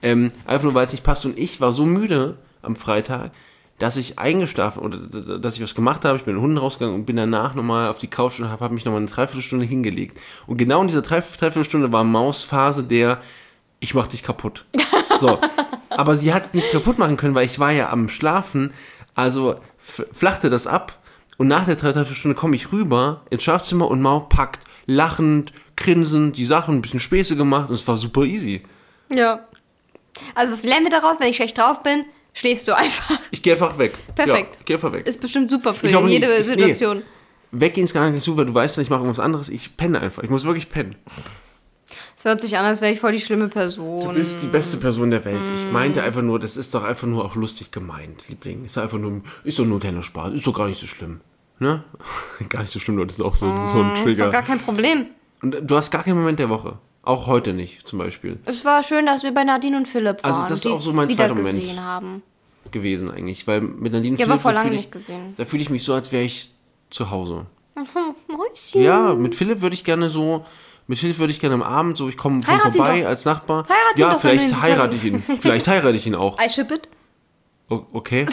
ähm, 0.00 0.30
einfach 0.44 0.62
nur, 0.62 0.74
weil 0.74 0.86
es 0.86 0.92
nicht 0.92 1.02
passt. 1.02 1.26
Und 1.26 1.36
ich 1.38 1.60
war 1.60 1.72
so 1.72 1.84
müde 1.84 2.38
am 2.62 2.76
Freitag, 2.76 3.32
dass 3.80 3.96
ich 3.96 4.18
eingeschlafen 4.18 4.80
oder 4.80 5.38
dass 5.38 5.56
ich 5.56 5.62
was 5.62 5.74
gemacht 5.74 6.04
habe. 6.04 6.18
Ich 6.18 6.24
bin 6.24 6.34
in 6.34 6.38
den 6.38 6.42
Hunden 6.42 6.58
rausgegangen 6.58 6.94
und 6.94 7.06
bin 7.06 7.16
danach 7.16 7.54
nochmal 7.54 7.88
auf 7.88 7.98
die 7.98 8.08
Couch 8.08 8.38
und 8.38 8.48
habe 8.48 8.62
hab 8.62 8.70
mich 8.70 8.84
nochmal 8.84 9.00
eine 9.00 9.10
Dreiviertelstunde 9.10 9.64
hingelegt. 9.64 10.20
Und 10.46 10.58
genau 10.58 10.82
in 10.82 10.88
dieser 10.88 11.02
Dreiviertel- 11.02 11.40
Dreiviertelstunde 11.40 11.90
war 11.90 12.04
Maus 12.04 12.44
Phase 12.44 12.84
der, 12.84 13.20
ich 13.80 13.94
mach 13.94 14.06
dich 14.08 14.22
kaputt. 14.22 14.64
So. 15.18 15.38
Aber 15.90 16.14
sie 16.14 16.32
hat 16.32 16.54
nichts 16.54 16.72
kaputt 16.72 16.98
machen 16.98 17.16
können, 17.16 17.34
weil 17.34 17.46
ich 17.46 17.58
war 17.58 17.72
ja 17.72 17.90
am 17.90 18.08
Schlafen. 18.08 18.72
Also 19.14 19.56
flachte 20.12 20.50
das 20.50 20.66
ab. 20.66 20.98
Und 21.36 21.48
nach 21.48 21.64
der 21.64 21.76
Dreiviertelstunde 21.76 22.34
komme 22.36 22.54
ich 22.56 22.70
rüber 22.72 23.22
ins 23.30 23.42
Schlafzimmer 23.42 23.88
und 23.88 24.02
Mau 24.02 24.20
packt, 24.20 24.60
lachend, 24.86 25.52
grinsend, 25.76 26.36
die 26.36 26.44
Sachen, 26.44 26.76
ein 26.76 26.82
bisschen 26.82 27.00
Späße 27.00 27.34
gemacht 27.34 27.70
und 27.70 27.74
es 27.74 27.88
war 27.88 27.96
super 27.96 28.22
easy. 28.24 28.62
Ja. 29.08 29.40
Also, 30.34 30.52
was 30.52 30.62
lernen 30.62 30.84
wir 30.84 30.90
daraus, 30.90 31.18
wenn 31.18 31.28
ich 31.28 31.36
schlecht 31.36 31.56
drauf 31.56 31.82
bin? 31.82 32.04
Schläfst 32.34 32.68
du 32.68 32.76
einfach. 32.76 33.18
Ich 33.30 33.42
gehe 33.42 33.54
einfach 33.54 33.78
weg. 33.78 33.94
Perfekt. 34.14 34.56
Ja, 34.56 34.62
geh 34.66 34.74
einfach 34.74 34.92
weg. 34.92 35.06
Ist 35.06 35.20
bestimmt 35.20 35.50
super 35.50 35.72
für 35.74 35.86
nie- 35.86 36.12
jede 36.12 36.26
ich- 36.26 36.38
nee. 36.38 36.42
Situation. 36.44 37.02
Weggehen 37.52 37.86
ist 37.86 37.94
gar 37.94 38.08
nicht 38.10 38.22
super, 38.22 38.44
du 38.44 38.54
weißt, 38.54 38.78
ich 38.78 38.90
mache 38.90 39.00
irgendwas 39.00 39.18
anderes. 39.18 39.48
Ich 39.48 39.76
penne 39.76 39.98
einfach. 40.00 40.22
Ich 40.22 40.30
muss 40.30 40.44
wirklich 40.44 40.68
pennen. 40.68 40.94
Es 42.20 42.26
hört 42.26 42.42
sich 42.42 42.58
an, 42.58 42.66
als 42.66 42.82
wäre 42.82 42.92
ich 42.92 43.00
voll 43.00 43.12
die 43.12 43.20
schlimme 43.20 43.48
Person. 43.48 44.08
Du 44.08 44.12
bist 44.12 44.42
die 44.42 44.46
beste 44.46 44.76
Person 44.76 45.10
der 45.10 45.24
Welt. 45.24 45.40
Ich 45.56 45.72
meinte 45.72 46.02
einfach 46.02 46.20
nur, 46.20 46.38
das 46.38 46.58
ist 46.58 46.74
doch 46.74 46.84
einfach 46.84 47.06
nur 47.06 47.24
auch 47.24 47.34
lustig 47.34 47.70
gemeint, 47.70 48.28
Liebling. 48.28 48.66
Ist 48.66 48.76
doch 48.76 48.82
einfach 48.82 48.98
nur, 48.98 49.22
ist 49.42 49.58
doch 49.58 49.64
nur 49.64 49.78
ein 49.78 49.80
kleiner 49.80 50.02
Spaß. 50.02 50.34
Ist 50.34 50.46
doch 50.46 50.52
gar 50.52 50.68
nicht 50.68 50.78
so 50.78 50.86
schlimm. 50.86 51.22
Ne? 51.60 51.82
gar 52.50 52.60
nicht 52.60 52.72
so 52.72 52.78
schlimm. 52.78 52.98
Das 52.98 53.14
ist 53.14 53.22
auch 53.22 53.34
so, 53.34 53.46
so 53.46 53.52
ein 53.52 53.92
Ist 53.92 53.98
doch 54.00 54.04
Trigger. 54.04 54.30
gar 54.32 54.42
kein 54.42 54.58
Problem. 54.58 55.06
Und 55.40 55.62
du 55.62 55.74
hast 55.74 55.90
gar 55.90 56.02
keinen 56.02 56.18
Moment 56.18 56.38
der 56.38 56.50
Woche. 56.50 56.76
Auch 57.04 57.26
heute 57.26 57.54
nicht, 57.54 57.86
zum 57.88 57.98
Beispiel. 57.98 58.38
Es 58.44 58.66
war 58.66 58.82
schön, 58.82 59.06
dass 59.06 59.22
wir 59.22 59.32
bei 59.32 59.44
Nadine 59.44 59.78
und 59.78 59.88
Philipp 59.88 60.22
waren. 60.22 60.30
Also 60.34 60.42
das 60.46 60.58
ist 60.58 60.66
auch 60.66 60.82
so 60.82 60.92
mein 60.92 61.08
zweiter 61.08 61.34
Moment. 61.34 61.74
haben. 61.78 62.22
gewesen 62.70 63.10
eigentlich. 63.10 63.46
Weil 63.46 63.62
mit 63.62 63.94
Nadine 63.94 64.18
Ja, 64.18 64.26
aber 64.26 64.32
Philipp, 64.34 64.42
vor 64.42 64.52
da 64.52 64.58
lange 64.58 64.68
fühle 64.68 64.76
nicht 64.76 64.94
ich, 64.94 65.06
gesehen. 65.06 65.32
da 65.38 65.46
fühle 65.46 65.62
ich 65.62 65.70
mich 65.70 65.84
so, 65.84 65.94
als 65.94 66.12
wäre 66.12 66.24
ich 66.24 66.52
zu 66.90 67.10
Hause. 67.10 67.46
Mäuschen. 68.28 68.82
Ja, 68.82 69.14
mit 69.14 69.34
Philipp 69.34 69.62
würde 69.62 69.72
ich 69.72 69.84
gerne 69.84 70.10
so, 70.10 70.44
mit 70.90 70.98
Philipp 70.98 71.20
würde 71.20 71.32
ich 71.32 71.38
gerne 71.38 71.54
am 71.54 71.62
Abend 71.62 71.96
so, 71.96 72.08
ich 72.08 72.16
komme 72.16 72.44
Heirat 72.44 72.72
vorbei 72.74 73.06
als 73.06 73.24
Nachbar. 73.24 73.64
Heirat 73.68 73.96
ihn 73.96 74.00
ja, 74.00 74.18
vielleicht 74.18 74.60
heirate 74.60 74.96
ich 74.96 75.04
ihn. 75.04 75.22
Vielleicht 75.38 75.68
heirate 75.68 75.96
ich 75.96 76.04
ihn 76.04 76.16
auch. 76.16 76.36
I 76.44 76.48
ship 76.50 76.68
it. 76.72 76.88
O- 77.70 77.84
Okay. 77.92 78.26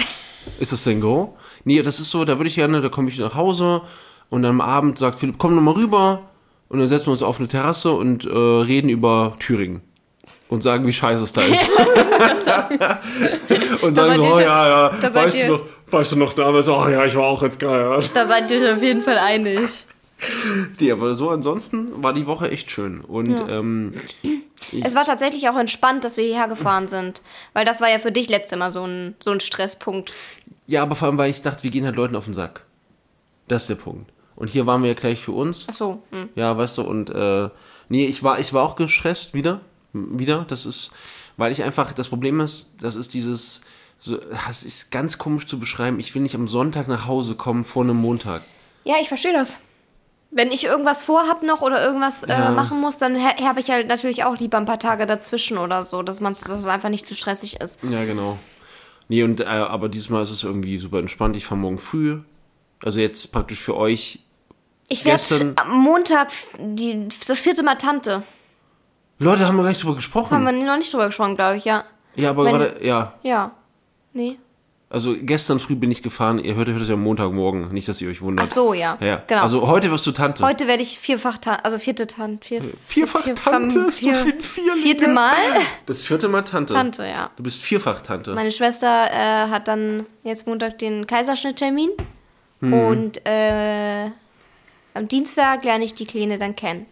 Ist 0.60 0.72
das 0.72 0.84
denn 0.84 0.99
Go? 0.99 1.38
Nee, 1.66 1.84
das 1.84 1.99
ist 1.99 2.10
so, 2.10 2.26
da 2.26 2.39
würde 2.39 2.49
ich 2.49 2.55
gerne, 2.55 2.82
da 2.82 2.89
komme 2.89 3.10
ich 3.10 3.20
nach 3.20 3.36
Hause 3.36 3.82
und 4.30 4.41
dann 4.41 4.60
am 4.60 4.62
Abend 4.62 4.97
sagt 4.97 5.20
Philipp, 5.20 5.36
komm 5.38 5.53
noch 5.55 5.62
mal 5.62 5.76
rüber 5.76 6.22
und 6.70 6.80
dann 6.80 6.88
setzen 6.88 7.05
wir 7.08 7.12
uns 7.12 7.22
auf 7.22 7.38
eine 7.38 7.47
Terrasse 7.47 7.91
und 7.91 8.26
äh, 8.26 8.30
reden 8.36 8.89
über 8.89 9.36
Thüringen. 9.39 9.82
Und 10.49 10.64
sagen, 10.64 10.88
wie 10.88 10.93
scheiße 10.93 11.22
es 11.24 11.34
da 11.34 11.41
ist. 11.43 11.68
und 13.82 13.93
sagen 13.93 14.16
so, 14.16 14.34
oh 14.36 14.39
ja, 14.39 14.89
ja, 14.91 15.14
weißt 15.14 15.43
du, 15.43 15.47
noch, 15.51 15.60
weißt 15.91 16.12
du 16.14 16.16
noch 16.16 16.34
damals, 16.34 16.68
oh 16.70 16.88
ja, 16.88 17.05
ich 17.05 17.16
war 17.16 17.26
auch 17.26 17.43
jetzt 17.43 17.60
geil. 17.60 17.99
Da 18.14 18.26
seid 18.26 18.49
ihr 18.49 18.62
euch 18.62 18.76
auf 18.78 18.82
jeden 18.82 19.03
Fall 19.03 19.18
einig. 19.20 19.68
Nee, 20.80 20.91
aber 20.91 21.13
so 21.15 21.30
ansonsten 21.30 22.01
war 22.03 22.13
die 22.13 22.26
Woche 22.28 22.49
echt 22.49 22.72
schön. 22.72 23.01
Und 23.01 23.39
ähm, 23.49 23.93
Es 24.84 24.95
war 24.95 25.05
tatsächlich 25.05 25.47
auch 25.49 25.57
entspannt, 25.57 26.03
dass 26.03 26.18
wir 26.18 26.24
hierher 26.24 26.47
gefahren 26.47 26.88
sind. 26.88 27.22
Weil 27.53 27.65
das 27.65 27.82
war 27.82 27.89
ja 27.89 27.99
für 27.99 28.11
dich 28.11 28.30
letztes 28.30 28.57
Mal 28.57 28.72
so 28.72 28.86
ein, 28.86 29.15
so 29.20 29.32
ein 29.32 29.39
Stresspunkt. 29.39 30.13
ja, 30.65 30.82
aber 30.82 30.95
vor 30.95 31.07
allem, 31.07 31.18
weil 31.18 31.30
ich 31.30 31.41
dachte, 31.41 31.63
wir 31.63 31.72
gehen 31.72 31.86
halt 31.86 31.95
Leuten 31.95 32.15
auf 32.15 32.26
den 32.26 32.34
Sack. 32.34 32.65
Das 33.47 33.63
ist 33.63 33.70
der 33.70 33.76
Punkt. 33.76 34.11
Und 34.36 34.49
hier 34.49 34.65
waren 34.65 34.82
wir 34.82 34.89
ja 34.89 34.93
gleich 34.95 35.20
für 35.20 35.32
uns. 35.32 35.68
Ach 35.70 35.74
so. 35.74 36.03
Hm. 36.11 36.30
Ja, 36.36 36.57
weißt 36.57 36.78
du, 36.80 36.82
und 36.84 37.09
äh, 37.09 37.49
nee, 37.89 38.05
ich 38.05 38.24
war, 38.24 38.39
ich 38.39 38.53
war 38.53 38.63
auch 38.63 38.76
gestresst 38.76 39.34
wieder. 39.34 39.61
Wieder. 39.93 40.45
Das 40.47 40.65
ist, 40.65 40.91
weil 41.38 41.51
ich 41.51 41.63
einfach, 41.63 41.93
das 41.93 42.09
Problem 42.09 42.39
ist, 42.39 42.76
das 42.82 42.95
ist 42.95 43.13
dieses, 43.13 43.61
so, 43.99 44.18
das 44.47 44.63
ist 44.63 44.91
ganz 44.91 45.18
komisch 45.18 45.47
zu 45.47 45.59
beschreiben. 45.59 45.99
Ich 45.99 46.13
will 46.13 46.22
nicht 46.22 46.36
am 46.36 46.47
Sonntag 46.47 46.88
nach 46.88 47.07
Hause 47.07 47.36
kommen 47.36 47.63
vor 47.63 47.84
einem 47.84 47.97
Montag. 47.97 48.43
Ja, 48.84 48.95
ich 49.01 49.07
verstehe 49.07 49.34
das. 49.34 49.59
Wenn 50.30 50.51
ich 50.51 50.65
irgendwas 50.65 51.03
vorhab 51.03 51.41
noch 51.43 51.61
oder 51.61 51.84
irgendwas 51.86 52.25
Ja. 52.28 52.49
äh, 52.49 52.51
machen 52.51 52.82
muss, 52.82 52.97
dann 52.97 53.17
habe 53.17 53.59
ich 53.61 53.69
halt 53.71 53.88
natürlich 53.88 54.23
auch 54.25 54.38
lieber 54.38 54.57
ein 54.57 54.65
paar 54.65 54.80
Tage 54.80 55.05
dazwischen 55.05 55.57
oder 55.57 55.84
so, 55.84 56.03
dass, 56.03 56.19
dass 56.19 56.47
es 56.49 56.67
einfach 56.67 56.89
nicht 56.89 57.07
zu 57.07 57.15
stressig 57.15 57.61
ist. 57.61 57.80
Ja, 57.84 58.03
genau. 58.05 58.38
Nee, 59.07 59.23
und, 59.23 59.39
äh, 59.39 59.45
aber 59.45 59.88
diesmal 59.88 60.21
ist 60.23 60.32
es 60.32 60.43
irgendwie 60.43 60.78
super 60.80 60.99
entspannt. 60.99 61.36
Ich 61.38 61.45
fahre 61.45 61.59
morgen 61.59 61.78
früh. 61.78 62.19
Also 62.84 62.99
jetzt 62.99 63.32
praktisch 63.32 63.59
für 63.61 63.78
euch. 63.78 64.19
Ich 64.89 65.05
werde 65.05 65.53
am 65.55 65.78
Montag 65.80 66.30
die, 66.59 67.07
das 67.28 67.39
vierte 67.39 67.63
Mal 67.63 67.75
Tante. 67.75 68.23
Leute, 69.19 69.47
haben 69.47 69.55
wir 69.55 69.63
gar 69.63 69.69
nicht 69.69 69.82
drüber 69.82 69.95
gesprochen. 69.95 70.32
Haben 70.36 70.43
wir 70.43 70.51
noch 70.51 70.78
nicht 70.78 70.93
drüber 70.93 71.07
gesprochen, 71.07 71.36
glaube 71.36 71.57
ich, 71.57 71.65
ja. 71.65 71.86
ja, 72.15 72.30
aber 72.30 72.45
Wenn- 72.45 72.51
gerade, 72.53 72.86
ja. 72.86 73.13
Ja. 73.23 73.51
Nee. 74.13 74.38
Also 74.90 75.16
gestern 75.20 75.60
früh 75.60 75.76
bin 75.76 75.92
ich 75.92 76.02
gefahren. 76.02 76.40
Ihr 76.40 76.56
hört, 76.56 76.70
hört 76.70 76.82
es 76.82 76.88
ja 76.88 76.94
am 76.94 77.02
Montagmorgen. 77.04 77.74
Nicht, 77.74 77.90
dass 77.90 78.00
ihr 78.02 78.10
euch 78.10 78.22
wundert. 78.22 78.48
Ach 78.50 78.54
so, 78.54 78.74
ja. 78.74 78.98
Ja, 79.02 79.22
Genau. 79.28 79.42
Also 79.42 79.68
heute 79.68 79.92
wirst 79.92 80.08
du 80.08 80.14
Tante. 80.14 80.42
Heute 80.46 80.66
werde 80.66 80.82
ich 80.82 80.98
vierfach 80.98 81.38
Tante, 81.40 81.66
also 81.66 81.78
vierte 81.78 82.08
Tante. 82.08 82.46
Vier, 82.46 82.62
Vierfach 82.86 83.24
vier- 83.24 83.36
Tante? 83.36 83.92
Vier, 83.92 84.16
viel 84.16 84.40
Vierlinge. 84.40 84.82
vierte 84.82 85.08
Mal 85.10 85.36
Das 85.86 86.04
vierte 86.04 86.30
Mal 86.30 86.44
Tante. 86.44 86.74
Tante, 86.74 87.06
ja. 87.06 87.30
Du 87.36 87.44
bist 87.44 87.62
vierfach 87.62 88.00
Tante. 88.02 88.34
Meine 88.34 88.52
Schwester 88.52 89.08
äh, 89.12 89.50
hat 89.50 89.68
dann 89.68 90.06
jetzt 90.24 90.48
Montag 90.48 90.80
den 90.80 91.06
Kaiserschnitttermin. 91.06 91.90
Hm. 92.62 92.74
Und 92.74 93.26
äh, 93.26 94.06
am 94.94 95.08
Dienstag 95.10 95.66
lerne 95.66 95.84
ich 95.84 95.96
die 95.96 96.06
Kleine 96.06 96.40
dann 96.40 96.56
kennen. 96.56 96.86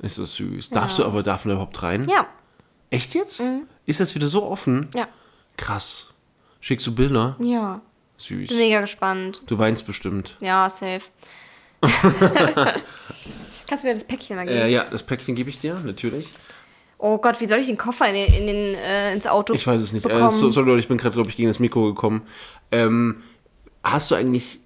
Ist 0.00 0.18
das 0.18 0.34
süß. 0.34 0.70
Darfst 0.70 0.98
du 0.98 1.04
aber, 1.06 1.22
darf 1.22 1.46
man 1.46 1.54
überhaupt 1.54 1.82
rein? 1.82 2.06
Ja, 2.08 2.26
Echt 2.90 3.14
jetzt? 3.14 3.42
Ist 3.86 4.00
das 4.00 4.14
wieder 4.14 4.28
so 4.28 4.44
offen? 4.44 4.88
ja, 4.94 5.08
Krass. 5.56 6.10
Schickst 6.64 6.86
du 6.86 6.94
Bilder? 6.94 7.36
ja. 7.40 7.82
Süß. 8.16 8.48
Bin 8.48 8.56
mega 8.56 8.80
gespannt. 8.80 9.42
Du 9.44 9.58
weinst 9.58 9.86
bestimmt. 9.86 10.38
Ja, 10.40 10.70
safe. 10.70 11.02
Kannst 13.66 13.84
du 13.84 13.88
mir 13.88 13.92
das 13.92 14.04
Päckchen 14.04 14.36
mal 14.36 14.46
geben? 14.46 14.60
Äh, 14.60 14.70
ja, 14.70 14.84
das 14.84 15.02
Päckchen 15.02 15.34
gebe 15.34 15.50
ich 15.50 15.58
dir, 15.58 15.74
natürlich. 15.84 16.30
Oh 16.96 17.18
Gott, 17.18 17.38
wie 17.40 17.46
soll 17.46 17.58
ich 17.58 17.66
den 17.66 17.76
Koffer 17.76 18.08
in 18.08 18.14
den, 18.14 18.32
in 18.32 18.46
den, 18.46 18.74
äh, 18.76 19.12
ins 19.12 19.26
Auto 19.26 19.52
Ich 19.52 19.66
weiß 19.66 19.82
es 19.82 19.92
nicht. 19.92 20.06
Äh, 20.06 20.30
so, 20.30 20.50
sorry, 20.52 20.68
Leute, 20.68 20.78
ich 20.78 20.88
bin 20.88 20.96
gerade, 20.96 21.12
glaube 21.12 21.28
ich, 21.28 21.36
gegen 21.36 21.48
das 21.48 21.58
Mikro 21.58 21.92
gekommen. 21.92 22.22
Ähm, 22.70 23.22
hast 23.82 24.10
du 24.10 24.14
eigentlich 24.14 24.60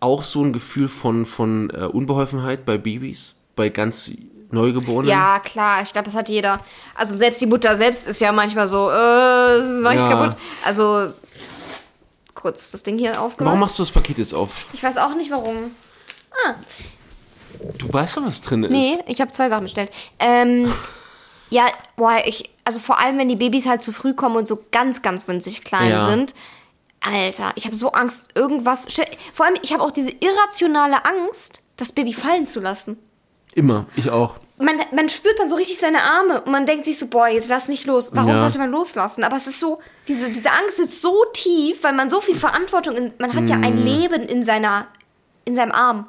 auch 0.00 0.22
so 0.22 0.42
ein 0.42 0.54
Gefühl 0.54 0.88
von, 0.88 1.26
von 1.26 1.68
äh, 1.70 1.84
Unbeholfenheit 1.84 2.64
bei 2.64 2.78
Babys? 2.78 3.38
Bei 3.54 3.68
ganz 3.68 4.10
Neugeborenen? 4.50 5.10
Ja, 5.10 5.38
klar, 5.40 5.82
ich 5.82 5.92
glaube, 5.92 6.06
das 6.06 6.14
hat 6.14 6.28
jeder. 6.28 6.60
Also 6.94 7.14
selbst 7.14 7.40
die 7.40 7.46
Mutter 7.46 7.76
selbst 7.76 8.06
ist 8.08 8.20
ja 8.20 8.32
manchmal 8.32 8.68
so, 8.68 8.88
äh, 8.90 9.80
mach 9.80 9.92
ich's 9.92 10.02
Ja. 10.04 10.08
kaputt. 10.08 10.36
Also, 10.64 11.12
kurz 12.34 12.70
das 12.70 12.82
Ding 12.82 12.98
hier 12.98 13.20
aufgemacht. 13.20 13.46
Warum 13.46 13.60
machst 13.60 13.78
du 13.78 13.82
das 13.82 13.90
Paket 13.90 14.18
jetzt 14.18 14.32
auf? 14.34 14.50
Ich 14.72 14.82
weiß 14.82 14.96
auch 14.98 15.14
nicht, 15.14 15.30
warum. 15.30 15.72
Du 17.78 17.92
weißt 17.92 18.16
doch, 18.16 18.24
was 18.26 18.40
drin 18.42 18.62
ist. 18.64 18.70
Nee, 18.70 18.98
ich 19.06 19.20
habe 19.20 19.32
zwei 19.32 19.48
Sachen 19.48 19.64
bestellt. 19.64 19.90
Ähm, 20.20 20.72
ja, 21.50 21.66
boah, 21.96 22.18
ich, 22.24 22.50
also 22.64 22.78
vor 22.78 22.98
allem, 23.00 23.18
wenn 23.18 23.28
die 23.28 23.36
Babys 23.36 23.66
halt 23.66 23.82
zu 23.82 23.92
früh 23.92 24.14
kommen 24.14 24.36
und 24.36 24.46
so 24.46 24.64
ganz, 24.70 25.02
ganz 25.02 25.26
winzig 25.26 25.62
klein 25.64 25.90
Ja. 25.90 26.08
sind. 26.08 26.34
Alter, 27.00 27.52
ich 27.54 27.64
habe 27.66 27.76
so 27.76 27.92
Angst, 27.92 28.30
irgendwas. 28.34 28.86
Vor 29.32 29.46
allem, 29.46 29.56
ich 29.62 29.72
habe 29.72 29.82
auch 29.82 29.90
diese 29.90 30.10
irrationale 30.10 31.04
Angst, 31.04 31.60
das 31.76 31.92
Baby 31.92 32.12
fallen 32.12 32.46
zu 32.46 32.60
lassen. 32.60 32.98
Immer, 33.58 33.86
ich 33.96 34.08
auch. 34.10 34.36
Man, 34.60 34.76
man 34.94 35.08
spürt 35.08 35.38
dann 35.38 35.48
so 35.48 35.54
richtig 35.54 35.78
seine 35.78 36.02
Arme 36.02 36.40
und 36.42 36.50
man 36.52 36.66
denkt 36.66 36.84
sich 36.84 36.98
so, 36.98 37.06
boah, 37.06 37.28
jetzt 37.28 37.48
lass 37.48 37.68
nicht 37.68 37.84
los. 37.86 38.10
Warum 38.12 38.30
Ja. 38.30 38.38
sollte 38.40 38.58
man 38.58 38.70
loslassen? 38.70 39.22
Aber 39.24 39.36
es 39.36 39.46
ist 39.46 39.60
so, 39.60 39.78
diese, 40.08 40.30
diese 40.30 40.50
Angst 40.50 40.78
ist 40.80 41.00
so 41.00 41.24
tief, 41.32 41.82
weil 41.82 41.92
man 41.92 42.10
so 42.10 42.20
viel 42.20 42.34
Verantwortung, 42.36 42.96
in, 42.96 43.12
man 43.18 43.34
hat 43.34 43.48
ja 43.48 43.56
Mm. 43.56 43.64
ein 43.64 43.84
Leben 43.84 44.22
in 44.24 44.42
seiner, 44.42 44.86
in 45.44 45.54
seinem 45.54 45.72
Arm. 45.72 46.08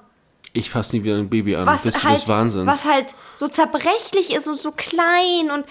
Ich 0.53 0.69
fasse 0.71 0.95
nie 0.97 1.03
wieder 1.03 1.15
ein 1.17 1.29
Baby 1.29 1.55
an. 1.55 1.67
was 1.67 1.83
Bist 1.83 2.03
du 2.03 2.07
halt, 2.09 2.17
des 2.21 2.27
Wahnsinns. 2.27 2.65
was 2.67 2.85
halt 2.85 3.13
so 3.35 3.47
zerbrechlich 3.47 4.33
ist 4.35 4.47
und 4.47 4.57
so 4.59 4.71
klein 4.71 5.51
und 5.53 5.65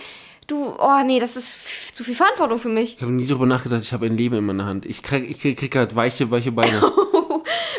du, 0.47 0.75
oh 0.79 1.03
nee, 1.05 1.19
das 1.19 1.37
ist 1.37 1.95
zu 1.97 2.05
viel 2.05 2.15
Verantwortung 2.15 2.59
für 2.61 2.69
mich. 2.69 2.95
ich 2.97 3.03
habe 3.03 3.11
nie 3.13 3.27
darüber 3.27 3.47
nachgedacht, 3.47 3.83
ich 3.83 3.93
habe 3.93 4.07
ein 4.07 4.17
Leben 4.17 4.37
in 4.37 4.47
meiner 4.47 4.67
Hand. 4.67 4.87
Ich 4.87 5.03
krieg, 5.03 5.29
ich 5.29 5.41
krieg, 5.41 5.59
krieg 5.59 5.75
halt 5.75 5.97
weiche, 5.97 6.31
weiche 6.31 6.53
Beine. 6.53 6.81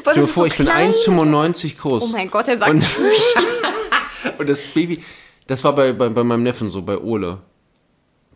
Boah, 0.04 0.12
Stell 0.12 0.14
dir 0.16 0.22
vor, 0.28 0.44
so 0.44 0.46
ich 0.46 0.58
bin 0.58 0.66
klein. 0.68 0.92
1,95 0.94 1.78
groß. 1.78 2.04
Oh 2.04 2.08
mein 2.08 2.30
Gott, 2.30 2.48
er 2.50 2.58
sagt 2.58 2.70
Und, 2.72 2.84
und 4.38 4.50
das 4.50 4.62
Baby, 4.62 5.04
das 5.48 5.64
war 5.64 5.74
bei, 5.74 5.94
bei, 5.94 6.10
bei 6.10 6.24
meinem 6.24 6.44
Neffen 6.44 6.70
so, 6.70 6.82
bei 6.82 6.98
Ole. 6.98 7.40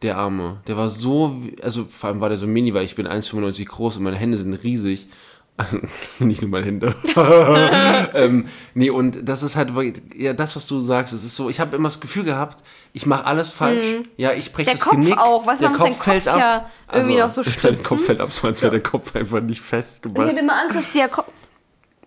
Der 0.01 0.17
Arme. 0.17 0.57
Der 0.67 0.75
war 0.75 0.89
so, 0.89 1.37
also 1.61 1.85
vor 1.85 2.09
allem 2.09 2.19
war 2.19 2.27
der 2.27 2.37
so 2.37 2.45
mini, 2.45 2.73
weil 2.73 2.83
ich 2.83 2.95
bin 2.95 3.07
1,95 3.07 3.65
groß 3.65 3.97
und 3.97 4.03
meine 4.03 4.17
Hände 4.17 4.37
sind 4.37 4.53
riesig. 4.53 5.07
Also, 5.55 5.77
nicht 6.19 6.41
nur 6.41 6.49
meine 6.51 6.65
Hände. 6.65 6.95
ähm, 8.13 8.47
nee, 8.73 8.89
und 8.89 9.19
das 9.29 9.43
ist 9.43 9.55
halt, 9.55 9.69
ja, 10.17 10.33
das, 10.33 10.55
was 10.55 10.67
du 10.67 10.79
sagst, 10.79 11.13
es 11.13 11.23
ist 11.23 11.35
so, 11.35 11.49
ich 11.49 11.59
habe 11.59 11.75
immer 11.75 11.87
das 11.87 12.01
Gefühl 12.01 12.23
gehabt, 12.23 12.63
ich 12.91 13.05
mache 13.05 13.25
alles 13.25 13.51
falsch. 13.51 13.85
Ja, 14.17 14.33
ich 14.33 14.51
breche 14.51 14.71
Mhm. 14.71 14.71
Der 14.71 14.73
das 14.73 14.81
Kopf 14.81 14.93
Genick. 14.95 15.17
auch, 15.19 15.45
du, 15.45 15.59
der 15.59 15.69
man 15.69 15.79
muss 15.79 15.87
den 15.87 15.93
Kopf 15.93 16.25
ja 16.37 16.69
irgendwie 16.91 17.17
noch 17.17 17.31
so 17.31 17.43
Der 17.43 17.51
stützen. 17.51 17.83
Kopf 17.83 18.03
fällt 18.05 18.19
ab, 18.19 18.33
so 18.33 18.47
als 18.47 18.61
wäre 18.61 18.71
der 18.71 18.83
Kopf 18.83 19.15
einfach 19.15 19.41
nicht 19.41 19.59
ich 19.59 19.61
festgemacht. 19.61 20.27
habe 20.27 20.39
immer 20.39 20.53
Angst, 20.59 20.75
dass 20.75 20.91
der 20.91 21.07
Kopf, 21.07 21.27
Was 21.27 21.33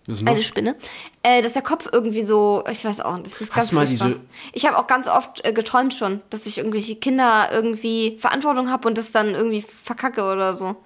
eine? 0.08 0.40
Spinne, 0.42 0.76
äh, 1.22 1.42
dass 1.42 1.54
der 1.54 1.62
Kopf 1.62 1.88
irgendwie 1.92 2.22
so, 2.24 2.62
ich 2.70 2.84
weiß 2.84 3.00
auch, 3.00 3.18
das 3.18 3.40
ist 3.40 3.52
ganz 3.54 3.70
du 3.70 3.74
mal 3.74 3.86
furchtbar. 3.86 4.08
diese- 4.08 4.20
Ich 4.52 4.66
habe 4.66 4.78
auch 4.78 4.86
ganz 4.86 5.08
oft 5.08 5.44
äh, 5.44 5.52
geträumt 5.52 5.94
schon, 5.94 6.20
dass 6.30 6.46
ich 6.46 6.58
irgendwelche 6.58 6.96
Kinder 6.96 7.48
irgendwie 7.52 8.16
Verantwortung 8.20 8.70
habe 8.70 8.86
und 8.88 8.96
das 8.98 9.12
dann 9.12 9.34
irgendwie 9.34 9.62
verkacke 9.84 10.22
oder 10.22 10.54
so. 10.54 10.76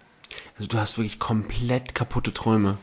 Also 0.56 0.68
du 0.68 0.78
hast 0.78 0.96
wirklich 0.98 1.18
komplett 1.18 1.94
kaputte 1.94 2.32
Träume. 2.32 2.78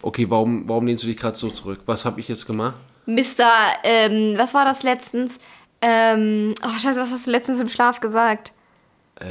Okay, 0.00 0.28
warum, 0.30 0.68
warum 0.68 0.86
lehnst 0.86 1.02
du 1.02 1.06
dich 1.06 1.16
gerade 1.16 1.36
so 1.36 1.50
zurück? 1.50 1.80
Was 1.86 2.04
habe 2.04 2.18
ich 2.20 2.28
jetzt 2.28 2.46
gemacht? 2.46 2.74
Mr., 3.06 3.50
ähm, 3.84 4.34
was 4.36 4.54
war 4.54 4.64
das 4.64 4.82
letztens? 4.82 5.38
Ähm, 5.80 6.54
oh 6.64 6.78
scheiße, 6.78 6.98
was 7.00 7.10
hast 7.10 7.26
du 7.26 7.30
letztens 7.32 7.58
im 7.58 7.68
Schlaf 7.68 8.00
gesagt? 8.00 8.52
Äh, 9.16 9.26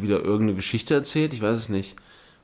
wieder 0.00 0.20
irgendeine 0.20 0.54
Geschichte 0.54 0.94
erzählt? 0.94 1.32
Ich 1.32 1.42
weiß 1.42 1.58
es 1.58 1.68
nicht. 1.68 1.96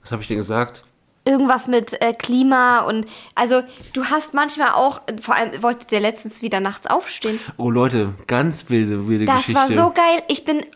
Was 0.02 0.12
habe 0.12 0.22
ich 0.22 0.28
denn 0.28 0.38
gesagt? 0.38 0.84
Irgendwas 1.24 1.68
mit 1.68 2.00
äh, 2.02 2.14
Klima 2.14 2.80
und 2.80 3.06
also 3.36 3.62
du 3.92 4.06
hast 4.06 4.34
manchmal 4.34 4.70
auch, 4.70 5.00
vor 5.20 5.36
allem 5.36 5.62
wollte 5.62 5.86
der 5.86 6.00
letztens 6.00 6.42
wieder 6.42 6.58
nachts 6.58 6.88
aufstehen. 6.88 7.38
Oh 7.58 7.70
Leute, 7.70 8.14
ganz 8.26 8.70
wilde, 8.70 9.06
wilde 9.06 9.24
Das 9.26 9.36
Geschichte. 9.46 9.60
war 9.60 9.68
so 9.70 9.90
geil. 9.90 10.22
Ich 10.26 10.44
bin 10.44 10.66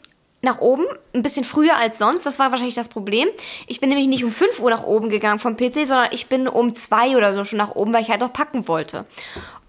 nach 0.42 0.60
oben, 0.60 0.84
ein 1.12 1.22
bisschen 1.22 1.44
früher 1.44 1.76
als 1.76 1.98
sonst. 1.98 2.24
Das 2.26 2.38
war 2.38 2.52
wahrscheinlich 2.52 2.76
das 2.76 2.88
Problem. 2.88 3.26
Ich 3.66 3.80
bin 3.80 3.88
nämlich 3.88 4.06
nicht 4.06 4.22
um 4.22 4.30
5 4.32 4.60
Uhr 4.60 4.70
nach 4.70 4.84
oben 4.84 5.10
gegangen 5.10 5.40
vom 5.40 5.56
PC, 5.56 5.74
sondern 5.86 6.08
ich 6.12 6.28
bin 6.28 6.46
um 6.46 6.72
2 6.72 7.16
oder 7.16 7.32
so 7.34 7.42
schon 7.42 7.58
nach 7.58 7.74
oben, 7.74 7.92
weil 7.92 8.02
ich 8.02 8.10
halt 8.10 8.20
noch 8.20 8.32
packen 8.32 8.68
wollte. 8.68 9.04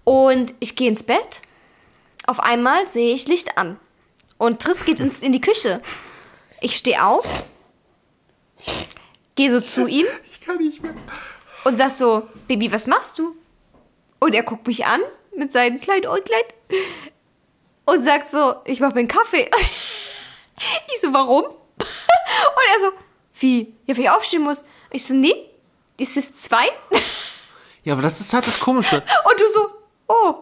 Und 0.04 0.54
ich 0.60 0.76
gehe 0.76 0.88
ins 0.88 1.02
Bett. 1.02 1.42
Auf 2.28 2.38
einmal 2.40 2.86
sehe 2.86 3.12
ich 3.12 3.26
Licht 3.26 3.58
an. 3.58 3.78
Und 4.36 4.62
Triss 4.62 4.84
geht 4.84 5.00
ins, 5.00 5.18
in 5.18 5.32
die 5.32 5.40
Küche. 5.40 5.80
Ich 6.60 6.76
stehe 6.76 7.04
auf, 7.04 7.26
gehe 9.34 9.50
so 9.50 9.60
zu 9.60 9.86
ihm 9.88 10.06
kann 10.48 10.56
nicht 10.58 10.82
mehr. 10.82 10.94
und 11.64 11.76
sag 11.76 11.90
so, 11.90 12.28
Baby, 12.46 12.72
was 12.72 12.86
machst 12.86 13.18
du? 13.18 13.36
Und 14.18 14.34
er 14.34 14.42
guckt 14.42 14.66
mich 14.66 14.86
an 14.86 15.00
mit 15.36 15.52
seinen 15.52 15.78
kleinen 15.80 16.06
Äuglein 16.06 16.42
und 17.84 18.02
sagt 18.02 18.28
so, 18.28 18.54
ich 18.64 18.80
mach 18.80 18.92
mir 18.94 19.00
einen 19.00 19.08
Kaffee. 19.08 19.50
Ich 20.92 21.00
so, 21.00 21.12
warum? 21.14 21.44
Und 21.44 22.64
er 22.74 22.80
so, 22.80 22.88
wie? 23.38 23.72
Ja, 23.86 23.96
weil 23.96 24.02
ich 24.02 24.10
aufstehen 24.10 24.42
muss. 24.42 24.64
Ich 24.90 25.06
so, 25.06 25.14
nee, 25.14 25.32
ist 26.00 26.16
es 26.16 26.34
zwei? 26.34 26.68
Ja, 27.84 27.92
aber 27.92 28.02
das 28.02 28.20
ist 28.20 28.32
halt 28.32 28.44
das 28.44 28.58
Komische. 28.58 28.96
Und 28.96 29.40
du 29.40 29.44
so, 29.54 29.70
oh, 30.08 30.34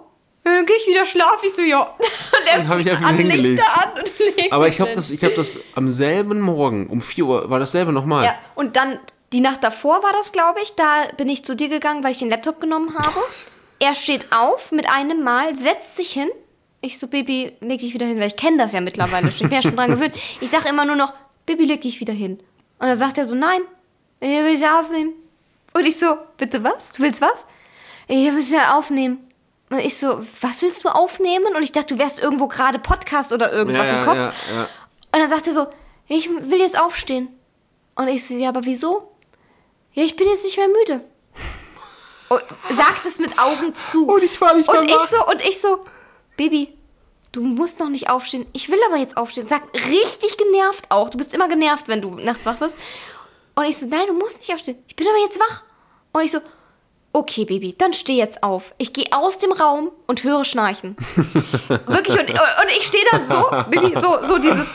ja, 0.46 0.54
dann 0.54 0.64
gehe 0.64 0.76
ich 0.76 0.86
wieder 0.86 1.04
schlafen. 1.04 1.44
Ich 1.44 1.54
so, 1.54 1.61
ja. 1.61 1.80
Und 1.82 1.98
er 2.46 2.57
Dann 2.57 2.68
hab 2.68 2.78
ich 2.78 2.90
einfach 2.90 3.09
an 3.09 3.16
hingelegt. 3.16 3.59
Lichter 3.59 3.82
an 3.82 3.98
und 3.98 4.18
legt 4.18 4.52
Aber 4.54 4.68
ich 4.68 4.80
habe 4.80 4.92
das, 4.94 5.11
ich 5.11 5.22
hab 5.22 5.34
das 5.34 5.61
am 5.74 5.92
selben 5.92 6.40
Morgen 6.40 6.86
um 6.86 7.02
4 7.02 7.24
Uhr, 7.26 7.50
war 7.50 7.59
dasselbe 7.59 7.92
nochmal. 7.92 8.24
Ja, 8.24 8.38
und 8.54 8.76
dann 8.76 8.98
die 9.37 9.43
Nacht 9.43 9.62
davor 9.62 10.03
war 10.03 10.14
das, 10.14 10.32
glaube 10.32 10.61
ich. 10.62 10.76
Da 10.76 11.05
bin 11.18 11.28
ich 11.28 11.45
zu 11.45 11.55
dir 11.55 11.68
gegangen, 11.68 12.03
weil 12.03 12.12
ich 12.12 12.20
den 12.20 12.30
Laptop 12.30 12.59
genommen 12.59 12.99
habe. 12.99 13.20
Er 13.78 13.95
steht 13.95 14.32
auf 14.32 14.72
mit 14.72 14.89
einem 14.89 15.22
Mal, 15.22 15.55
setzt 15.55 15.95
sich 15.95 16.11
hin. 16.11 16.30
Ich 16.80 16.99
so, 16.99 17.07
Baby, 17.07 17.53
leg 17.61 17.80
dich 17.80 17.93
wieder 17.93 18.07
hin, 18.07 18.18
weil 18.18 18.28
ich 18.28 18.37
kenne 18.37 18.57
das 18.57 18.72
ja 18.72 18.80
mittlerweile 18.80 19.30
schon. 19.30 19.45
Ich 19.45 19.51
bin 19.51 19.53
ja 19.53 19.61
schon 19.61 19.76
dran 19.76 19.91
gewöhnt. 19.91 20.14
Ich 20.41 20.49
sage 20.49 20.70
immer 20.70 20.87
nur 20.87 20.97
noch, 20.97 21.12
Baby, 21.45 21.66
leg 21.66 21.82
dich 21.82 22.01
wieder 22.01 22.14
hin. 22.14 22.41
Und 22.78 22.87
dann 22.87 22.97
sagt 22.97 23.18
er 23.18 23.26
so, 23.26 23.34
nein, 23.34 23.61
ich 24.20 24.30
will 24.30 24.59
ja 24.59 24.80
aufnehmen. 24.80 25.12
Und 25.74 25.84
ich 25.84 25.99
so, 25.99 26.16
bitte 26.39 26.64
was? 26.64 26.93
Du 26.93 27.03
willst 27.03 27.20
was? 27.20 27.47
Ich 28.09 28.32
will 28.32 28.43
ja 28.51 28.78
aufnehmen. 28.78 29.18
Und 29.68 29.80
ich 29.80 29.99
so, 29.99 30.24
was 30.41 30.62
willst 30.62 30.82
du 30.82 30.89
aufnehmen? 30.89 31.55
Und 31.55 31.62
ich 31.62 31.72
dachte, 31.72 31.93
du 31.93 32.01
wärst 32.01 32.20
irgendwo 32.20 32.49
gerade 32.49 32.78
Podcast 32.78 33.34
oder 33.34 33.53
irgendwas 33.53 33.91
ja, 33.91 33.99
im 33.99 34.05
Kopf. 34.07 34.16
ja, 34.16 34.32
ja. 34.55 34.62
Und 35.12 35.20
dann 35.20 35.28
sagt 35.28 35.47
er 35.47 35.53
so, 35.53 35.66
ich 36.09 36.30
will 36.30 36.61
jetzt 36.61 36.80
aufstehen. 36.80 37.28
Und 37.97 38.09
ich 38.09 38.26
so, 38.26 38.32
ja, 38.32 38.49
aber 38.49 38.64
wieso? 38.64 39.15
Ja, 39.97 40.05
ich 40.05 40.14
bin 40.14 40.28
jetzt 40.28 40.44
nicht 40.44 40.59
mehr 40.59 40.68
müde. 40.68 41.05
Und 42.28 42.42
sagt 42.76 43.07
es 43.07 43.18
mit 43.18 43.38
Augen 43.38 43.74
zu. 43.74 44.07
Und 44.07 44.22
ich 44.22 44.38
war 44.40 44.55
nicht 44.55 44.68
Und 44.68 44.84
ich 44.84 44.97
so, 44.97 45.26
und 45.26 45.40
ich 45.40 45.59
so, 45.61 45.84
Baby, 46.36 46.76
du 47.32 47.40
musst 47.40 47.80
noch 47.80 47.88
nicht 47.88 48.11
aufstehen. 48.11 48.47
Ich 48.53 48.68
will 48.68 48.78
aber 48.88 48.99
jetzt 48.99 49.16
aufstehen. 49.16 49.47
Sagt 49.47 49.74
richtig 49.88 50.36
genervt 50.36 50.90
auch. 50.90 51.09
Du 51.09 51.16
bist 51.16 51.32
immer 51.32 51.49
genervt, 51.49 51.88
wenn 51.88 52.03
du 52.03 52.11
nachts 52.16 52.44
wach 52.44 52.61
wirst. 52.61 52.76
Und 53.55 53.64
ich 53.64 53.78
so, 53.78 53.86
nein, 53.86 54.07
du 54.07 54.12
musst 54.12 54.38
nicht 54.38 54.53
aufstehen. 54.53 54.76
Ich 54.86 54.97
bin 54.97 55.09
aber 55.09 55.18
jetzt 55.18 55.40
wach. 55.40 55.62
Und 56.12 56.24
ich 56.24 56.30
so, 56.30 56.40
okay, 57.14 57.47
Baby, 57.47 57.74
dann 57.78 57.94
steh 57.94 58.16
jetzt 58.16 58.42
auf. 58.42 58.74
Ich 58.76 58.92
gehe 58.92 59.07
aus 59.12 59.38
dem 59.38 59.53
Raum 59.53 59.90
und 60.07 60.24
höre 60.24 60.44
Schnarchen. 60.44 60.94
Wirklich. 61.68 62.20
Und, 62.20 62.28
und 62.28 62.70
ich 62.76 62.86
stehe 62.86 63.05
dann 63.12 63.24
so, 63.24 63.49
Baby, 63.70 63.97
so, 63.97 64.18
so 64.22 64.36
dieses. 64.36 64.74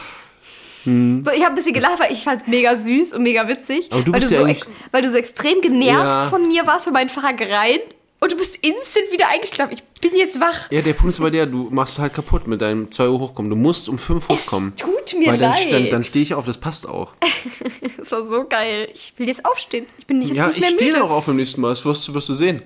So, 0.83 1.31
ich 1.31 1.41
habe 1.41 1.49
ein 1.51 1.55
bisschen 1.55 1.73
gelacht, 1.73 1.99
weil 1.99 2.11
ich 2.11 2.23
fand 2.23 2.41
es 2.41 2.47
mega 2.47 2.75
süß 2.75 3.13
und 3.13 3.23
mega 3.23 3.47
witzig. 3.47 3.87
Aber 3.91 4.01
du 4.01 4.11
weil, 4.11 4.19
bist 4.19 4.31
du 4.31 4.35
ja 4.35 4.41
so, 4.41 4.47
eigentlich- 4.47 4.63
weil 4.91 5.01
du 5.01 5.09
so 5.11 5.17
extrem 5.17 5.61
genervt 5.61 5.87
Ja. 6.05 6.29
von 6.29 6.47
mir 6.47 6.65
warst, 6.65 6.85
von 6.85 6.93
meinen 6.93 7.09
Fragereien. 7.09 7.81
Und 8.23 8.31
du 8.31 8.37
bist 8.37 8.57
instant 8.57 9.11
wieder 9.11 9.29
eingeschlafen. 9.29 9.73
Ich 9.73 9.83
bin 9.99 10.15
jetzt 10.15 10.39
wach. 10.39 10.69
Ja, 10.69 10.81
der 10.83 10.93
Punkt 10.93 11.13
ist 11.13 11.19
bei 11.19 11.31
der, 11.31 11.47
du 11.47 11.69
machst 11.71 11.93
es 11.95 11.99
halt 11.99 12.13
kaputt 12.13 12.45
mit 12.45 12.61
deinem 12.61 12.91
2 12.91 13.09
Uhr 13.09 13.19
hochkommen. 13.19 13.49
Du 13.49 13.55
musst 13.55 13.89
um 13.89 13.97
5 13.97 14.29
hochkommen. 14.29 14.73
Es 14.75 14.81
tut 14.83 15.19
mir 15.19 15.27
Weil 15.31 15.39
dann, 15.39 15.51
leid. 15.53 15.71
dann, 15.71 15.89
dann 15.89 16.03
stehe 16.03 16.21
ich 16.21 16.35
auf, 16.35 16.45
das 16.45 16.59
passt 16.59 16.87
auch. 16.87 17.13
Das 17.97 18.11
war 18.11 18.23
so 18.25 18.45
geil. 18.47 18.87
Ich 18.93 19.13
will 19.17 19.27
jetzt 19.27 19.43
aufstehen. 19.45 19.87
Ich 19.97 20.05
bin 20.05 20.21
jetzt 20.21 20.33
Ja, 20.33 20.47
nicht 20.47 20.57
ich 20.57 20.61
mehr 20.61 20.71
stehe 20.71 20.91
müde. 20.91 21.03
auch 21.03 21.09
auf 21.09 21.25
beim 21.25 21.35
nächsten 21.37 21.61
Mal. 21.61 21.69
Das 21.69 21.83
wirst, 21.83 22.07
du- 22.07 22.13
wirst 22.13 22.29
du 22.29 22.33
sehen. 22.35 22.61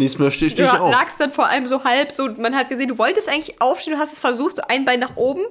Nächstes 0.00 0.18
Mal 0.18 0.30
stehe 0.30 0.50
steh 0.50 0.62
Du 0.62 0.68
ich 0.68 0.78
auf. 0.80 0.90
lagst 0.92 1.20
dann 1.20 1.30
vor 1.32 1.46
allem 1.46 1.68
so 1.68 1.84
halb 1.84 2.10
so, 2.10 2.28
man 2.38 2.56
hat 2.56 2.68
gesehen, 2.70 2.88
du 2.88 2.98
wolltest 2.98 3.28
eigentlich 3.28 3.60
aufstehen, 3.60 3.94
du 3.94 4.00
hast 4.00 4.14
es 4.14 4.20
versucht, 4.20 4.56
so 4.56 4.62
ein 4.68 4.84
Bein 4.84 4.98
nach 5.00 5.16
oben 5.16 5.42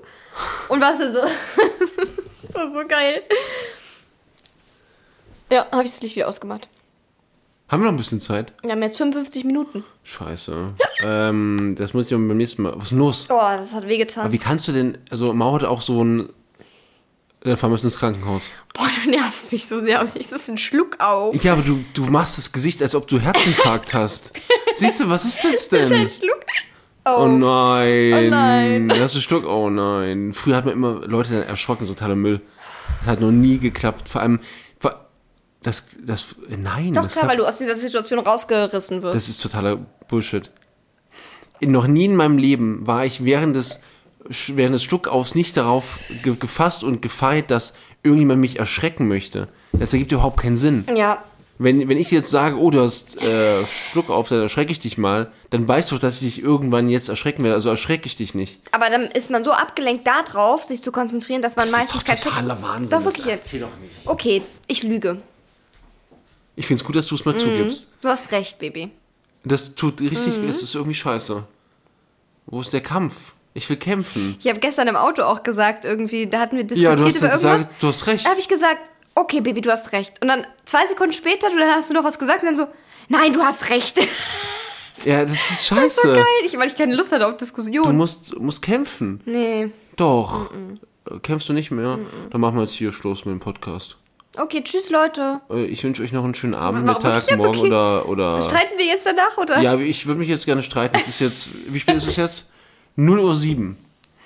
und 0.70 0.82
warst 0.82 1.00
dann 1.00 1.12
so. 1.14 1.20
das 2.43 2.56
war 2.56 2.72
so 2.72 2.88
geil. 2.88 3.22
Ja, 5.52 5.66
habe 5.72 5.84
ich 5.86 5.91
das 5.91 6.02
Licht 6.02 6.16
wieder 6.16 6.28
ausgemacht. 6.28 6.68
Haben 7.70 7.82
wir 7.84 7.86
noch 7.86 7.93
ein 7.93 7.97
bisschen 7.97 8.20
Zeit? 8.20 8.54
Wir 8.64 8.72
haben 8.72 8.82
jetzt 8.82 8.97
55 8.97 9.43
Minuten. 9.45 9.84
Scheiße. 10.04 10.74
ähm, 11.04 11.76
das 11.78 11.93
muss 11.93 12.06
ich 12.06 12.12
beim 12.12 12.36
nächsten 12.36 12.64
Mal. 12.64 12.74
Was 12.76 12.86
ist 12.86 12.91
denn 12.91 13.00
los? 13.00 13.28
Oh, 13.30 13.38
das 13.39 13.74
hat 13.74 13.88
wehgetan. 13.88 14.24
Aber 14.24 14.34
wie 14.34 14.39
kannst 14.39 14.68
du 14.68 14.72
denn, 14.72 14.97
also 15.12 15.32
Mauer 15.34 15.56
hat 15.56 15.64
auch 15.66 15.82
so 15.82 16.04
ein. 16.04 16.30
Dann 17.42 17.56
fahren 17.56 17.72
wir 17.72 17.76
jetzt 17.76 17.86
ins 17.86 17.98
Krankenhaus. 18.00 18.52
Boah, 18.74 18.88
du 19.04 19.10
nervst 19.10 19.52
mich 19.52 19.66
so 19.66 19.80
sehr. 19.80 20.06
Ich 20.16 20.28
das 20.28 20.42
ist 20.42 20.50
ein 20.50 20.58
Schluck 20.58 21.00
auf. 21.00 21.42
Ja, 21.44 21.54
aber 21.54 21.62
du, 21.62 21.84
du 21.94 22.06
machst 22.06 22.38
das 22.38 22.52
Gesicht, 22.52 22.82
als 22.82 22.96
ob 22.96 23.08
du 23.08 23.20
Herzinfarkt 23.20 23.94
hast. 23.94 24.34
Siehst 24.76 25.00
du, 25.00 25.10
was 25.10 25.24
ist 25.26 25.44
das 25.44 25.70
denn? 25.70 25.90
Das 25.90 25.92
ist 25.92 26.22
ein 26.22 26.28
Schluck 26.28 26.46
auf. 27.06 27.18
Oh 27.22 27.28
nein. 27.28 28.28
Oh 28.28 28.30
nein. 28.30 28.90
Das 28.90 29.14
ist 29.14 29.16
ein 29.16 29.22
Schluck. 29.22 29.46
Oh 29.46 29.70
nein. 29.70 30.34
Früher 30.34 30.58
hat 30.58 30.66
man 30.66 30.74
immer 30.74 31.08
Leute 31.08 31.32
dann 31.32 31.44
erschrocken, 31.44 31.88
so 31.88 31.94
totaler 31.94 32.16
Müll. 32.16 32.42
Das 33.00 33.08
hat 33.08 33.22
noch 33.22 33.32
nie 33.32 33.58
geklappt. 33.58 34.10
Vor 34.10 34.22
allem, 34.22 34.40
das, 35.64 35.88
das, 36.02 36.36
nein. 36.48 36.94
Doch 36.94 37.04
das 37.04 37.14
klar, 37.14 37.26
klappt- 37.26 37.30
weil 37.32 37.38
du 37.38 37.46
aus 37.46 37.58
dieser 37.58 37.76
Situation 37.76 38.20
rausgerissen 38.20 39.02
wirst. 39.02 39.16
Das 39.16 39.28
ist 39.28 39.42
totaler 39.42 39.78
Bullshit. 40.08 40.50
Noch 41.62 41.88
nie 41.88 42.06
in 42.06 42.16
meinem 42.16 42.38
Leben 42.38 42.88
war 42.88 43.06
ich 43.06 43.26
während 43.26 43.56
des, 43.58 43.82
während 44.47 44.76
des 44.76 44.84
Schluckaufs 44.84 45.36
nicht 45.36 45.55
darauf 45.57 45.99
ge 46.24 46.36
gefasst 46.39 46.84
und 46.84 47.01
gefeit, 47.01 47.49
dass 47.51 47.74
irgendjemand 48.03 48.41
mich 48.41 48.59
erschrecken 48.59 49.07
möchte. 49.07 49.47
Das 49.74 49.93
ergibt 49.93 50.11
überhaupt 50.11 50.39
keinen 50.41 50.57
Sinn. 50.57 50.86
ja, 50.95 51.24
Wenn, 51.57 51.89
wenn 51.89 51.97
ich 51.97 52.11
jetzt 52.11 52.30
sage, 52.30 52.57
oh, 52.57 52.70
du 52.72 52.82
hast 52.82 53.17
äh, 53.22 53.65
Schluck 53.65 54.09
auf, 54.09 54.30
dann 54.30 54.41
erschrecke 54.41 54.72
ich 54.72 54.80
dich 54.80 54.97
mal, 54.97 55.32
dann 55.49 55.67
weißt 55.67 55.91
du, 55.91 55.97
dass 55.97 56.22
ich 56.22 56.36
dich 56.36 56.43
irgendwann 56.43 56.89
jetzt 56.89 57.09
erschrecken 57.09 57.43
werde. 57.43 57.55
Also 57.55 57.70
erschrecke 57.70 58.05
ich 58.07 58.15
dich 58.15 58.34
nicht. 58.36 58.59
aber 58.72 58.89
dann 58.89 59.03
ist 59.03 59.30
man 59.30 59.43
so 59.43 59.51
abgelenkt 59.51 60.07
darauf, 60.07 60.63
sich 60.63 60.82
zu 60.82 60.91
konzentrieren, 60.91 61.41
dass 61.41 61.55
man 61.55 61.65
Das 61.67 61.72
meistens 61.74 61.95
ist 61.95 62.01
doch 62.01 62.05
kein 62.05 62.17
Schluck- 62.17 62.34
totaler 62.34 62.61
Wahnsinn. 62.61 62.97
Doch 62.97 63.05
wirklich 63.05 63.26
jetzt. 63.26 63.47
doch 63.53 63.78
nicht. 63.82 64.05
Okay, 64.05 64.41
ich 64.67 64.84
lüge. 64.84 65.22
Ich 66.55 66.67
finde 66.67 66.82
es 66.82 66.86
gut, 66.86 66.95
dass 66.95 67.07
du 67.07 67.15
es 67.15 67.24
mal 67.26 67.38
zugibst. 67.38 67.89
Du 68.01 68.09
hast 68.09 68.32
recht, 68.32 68.59
Baby. 68.59 68.91
Das 69.45 69.76
tut 69.76 70.01
richtig, 70.01 70.38
Mhm. 70.38 70.49
es 70.49 70.61
ist 70.61 70.76
irgendwie 70.76 70.95
scheiße. 70.95 71.43
Wo 72.47 72.61
ist 72.61 72.74
der 72.74 72.82
Kampf? 72.82 73.34
Ich 73.54 73.70
will 73.70 73.78
kämpfen. 73.78 74.38
Ich 74.39 74.47
habe 74.47 74.60
gestern 74.60 74.88
im 74.88 74.95
Auto 74.95 75.24
auch 75.24 75.43
gesagt, 75.43 75.84
irgendwie, 75.86 76.28
da 76.28 76.39
hatten 76.39 76.56
wir 76.56 76.64
Ja, 76.64 76.95
diskutiert 76.95 77.00
du 77.02 77.06
hast 77.06 77.18
über 77.18 77.28
ja 77.28 77.34
irgendwas. 77.34 77.58
gesagt, 77.58 77.84
du 77.84 77.88
hast 77.88 78.08
recht. 78.08 78.26
Da 78.26 78.30
habe 78.30 78.39
ich 78.39 78.47
gesagt, 78.47 78.78
okay, 79.16 79.41
Baby, 79.41 79.62
du 79.62 79.72
hast 79.72 79.91
recht. 79.91 80.22
Und 80.22 80.28
dann 80.28 80.45
zwei 80.66 80.86
Sekunden 80.88 81.14
später, 81.14 81.50
du, 81.50 81.58
dann 81.58 81.70
hast 81.72 81.89
du 81.89 81.93
noch 81.93 82.04
was 82.04 82.20
gesagt 82.20 82.41
und 82.43 82.45
dann 82.47 82.56
so, 82.56 82.68
nein, 83.10 83.34
du 83.34 83.41
hast 83.41 83.70
recht. 83.70 84.00
Das 84.95 85.06
Ja, 85.06 85.24
das 85.24 85.32
ist 85.32 85.52
ist 85.52 85.68
scheiße. 85.68 86.02
so 86.02 86.14
geil, 86.14 86.26
ich, 86.43 86.58
weil 86.58 86.68
ich 86.68 86.76
keine 86.76 86.93
Lust 86.93 87.14
hatte 87.14 87.26
auf 87.26 87.32
Du 87.34 87.38
Diskussion. 87.38 87.95
musst, 87.95 88.38
musst 88.38 88.62
kämpfen. 88.62 89.22
Nee. 89.26 89.72
Doch. 89.95 90.52
Äh, 91.10 91.20
Kämpfst 91.22 91.47
du 91.47 91.54
nicht 91.54 91.72
mehr? 91.72 91.97
Dann 92.32 92.41
machen 92.41 92.56
wir 92.56 92.64
jetzt 92.64 92.74
hier 92.74 92.91
Schluss 92.91 93.24
mit 93.24 93.32
dem 93.32 93.39
Podcast. 93.39 93.95
Okay, 94.38 94.62
tschüss, 94.62 94.89
Leute. 94.89 95.39
Äh, 95.50 95.66
Ich 95.68 95.84
wünsche 95.86 96.04
euch 96.04 96.12
noch 96.12 96.26
einen 96.26 96.36
schönen 96.36 96.54
Abend, 96.54 96.86
Warum 96.86 97.02
Mittag, 97.02 97.38
morgen 97.38 97.58
Okay. 97.60 97.68
oder. 97.68 98.10
oder 98.10 98.41
Streiten 98.41 98.78
wir 98.78 98.86
jetzt 98.86 99.06
danach, 99.06 99.38
oder? 99.38 99.60
ja, 99.62 99.78
ich 99.78 100.06
würde 100.06 100.20
mich 100.20 100.28
jetzt 100.28 100.45
gerne 100.45 100.62
streiten. 100.64 100.97
Es 101.00 101.08
ist 101.08 101.20
jetzt. 101.20 101.50
Wie 101.68 101.80
spät 101.80 101.95
ist 101.95 102.08
es 102.08 102.16
jetzt? 102.18 102.52
0 102.96 103.20
Uhr 103.20 103.36
7. 103.36 103.78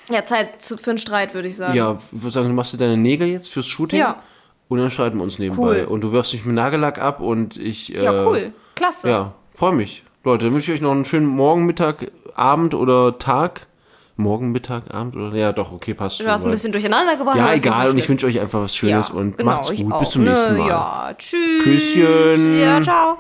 Ja, 0.10 0.26
Zeit 0.26 0.62
zu, 0.62 0.78
für 0.78 0.92
einen 0.92 0.98
Streit, 0.98 1.34
würde 1.34 1.48
ich 1.48 1.56
sagen. 1.56 1.76
Ja, 1.76 1.98
ich 2.12 2.22
würde 2.22 2.34
sagen, 2.34 2.50
du 2.50 2.54
machst 2.54 2.74
dir 2.74 2.78
deine 2.78 2.98
Nägel 2.98 3.28
jetzt 3.28 3.52
fürs 3.52 3.68
Shooting. 3.68 4.00
Ja. 4.00 4.22
Und 4.68 4.80
dann 4.80 4.92
streiten 4.92 5.18
wir 5.18 5.24
uns 5.24 5.40
nebenbei. 5.40 5.84
Cool. 5.84 5.88
Und 5.88 6.02
du 6.02 6.12
wirfst 6.12 6.34
mich 6.34 6.46
mit 6.46 6.56
Nagellack 6.56 7.00
ab 7.00 7.20
und 7.20 7.58
ich. 7.58 7.94
Äh, 7.96 8.04
Ja, 8.04 8.26
cool. 8.26 8.54
Klasse. 8.76 9.10
Ja, 9.10 9.34
freue 9.54 9.74
mich. 9.74 10.04
Leute, 10.24 10.46
dann 10.46 10.54
wünsche 10.54 10.72
ich 10.72 10.78
euch 10.78 10.82
noch 10.82 10.92
einen 10.92 11.06
schönen 11.06 11.28
Morgen, 11.28 11.66
Mittag, 11.66 12.12
Abend 12.34 12.74
oder 12.74 13.18
Tag. 13.20 13.68
Morgen, 14.16 14.52
Mittag, 14.52 14.94
Abend 14.94 15.16
oder. 15.16 15.36
Ja, 15.36 15.52
doch, 15.52 15.72
okay, 15.72 15.94
passt 15.94 16.20
Du 16.20 16.28
hast 16.28 16.46
ein 16.46 16.52
bisschen 16.52 16.72
durcheinander 16.72 17.18
gebracht. 17.18 17.38
Ja, 17.38 17.54
egal. 17.54 17.90
und 17.90 17.98
ich 17.98 18.08
wünsche 18.08 18.28
euch 18.28 18.40
einfach 18.40 18.62
was 18.62 18.76
Schönes 18.76 19.10
ja, 19.10 19.16
und 19.16 19.38
genau, 19.38 19.52
macht's 19.52 19.76
gut. 19.76 20.00
Bis 20.00 20.10
zum 20.12 20.24
nächsten 20.24 20.54
Nö, 20.54 20.60
Mal. 20.60 20.70
Ja, 20.70 21.12
tschüss. 21.18 21.64
Küsschen. 21.64 22.60
Ja, 22.60 22.82
ciao. 22.82 23.18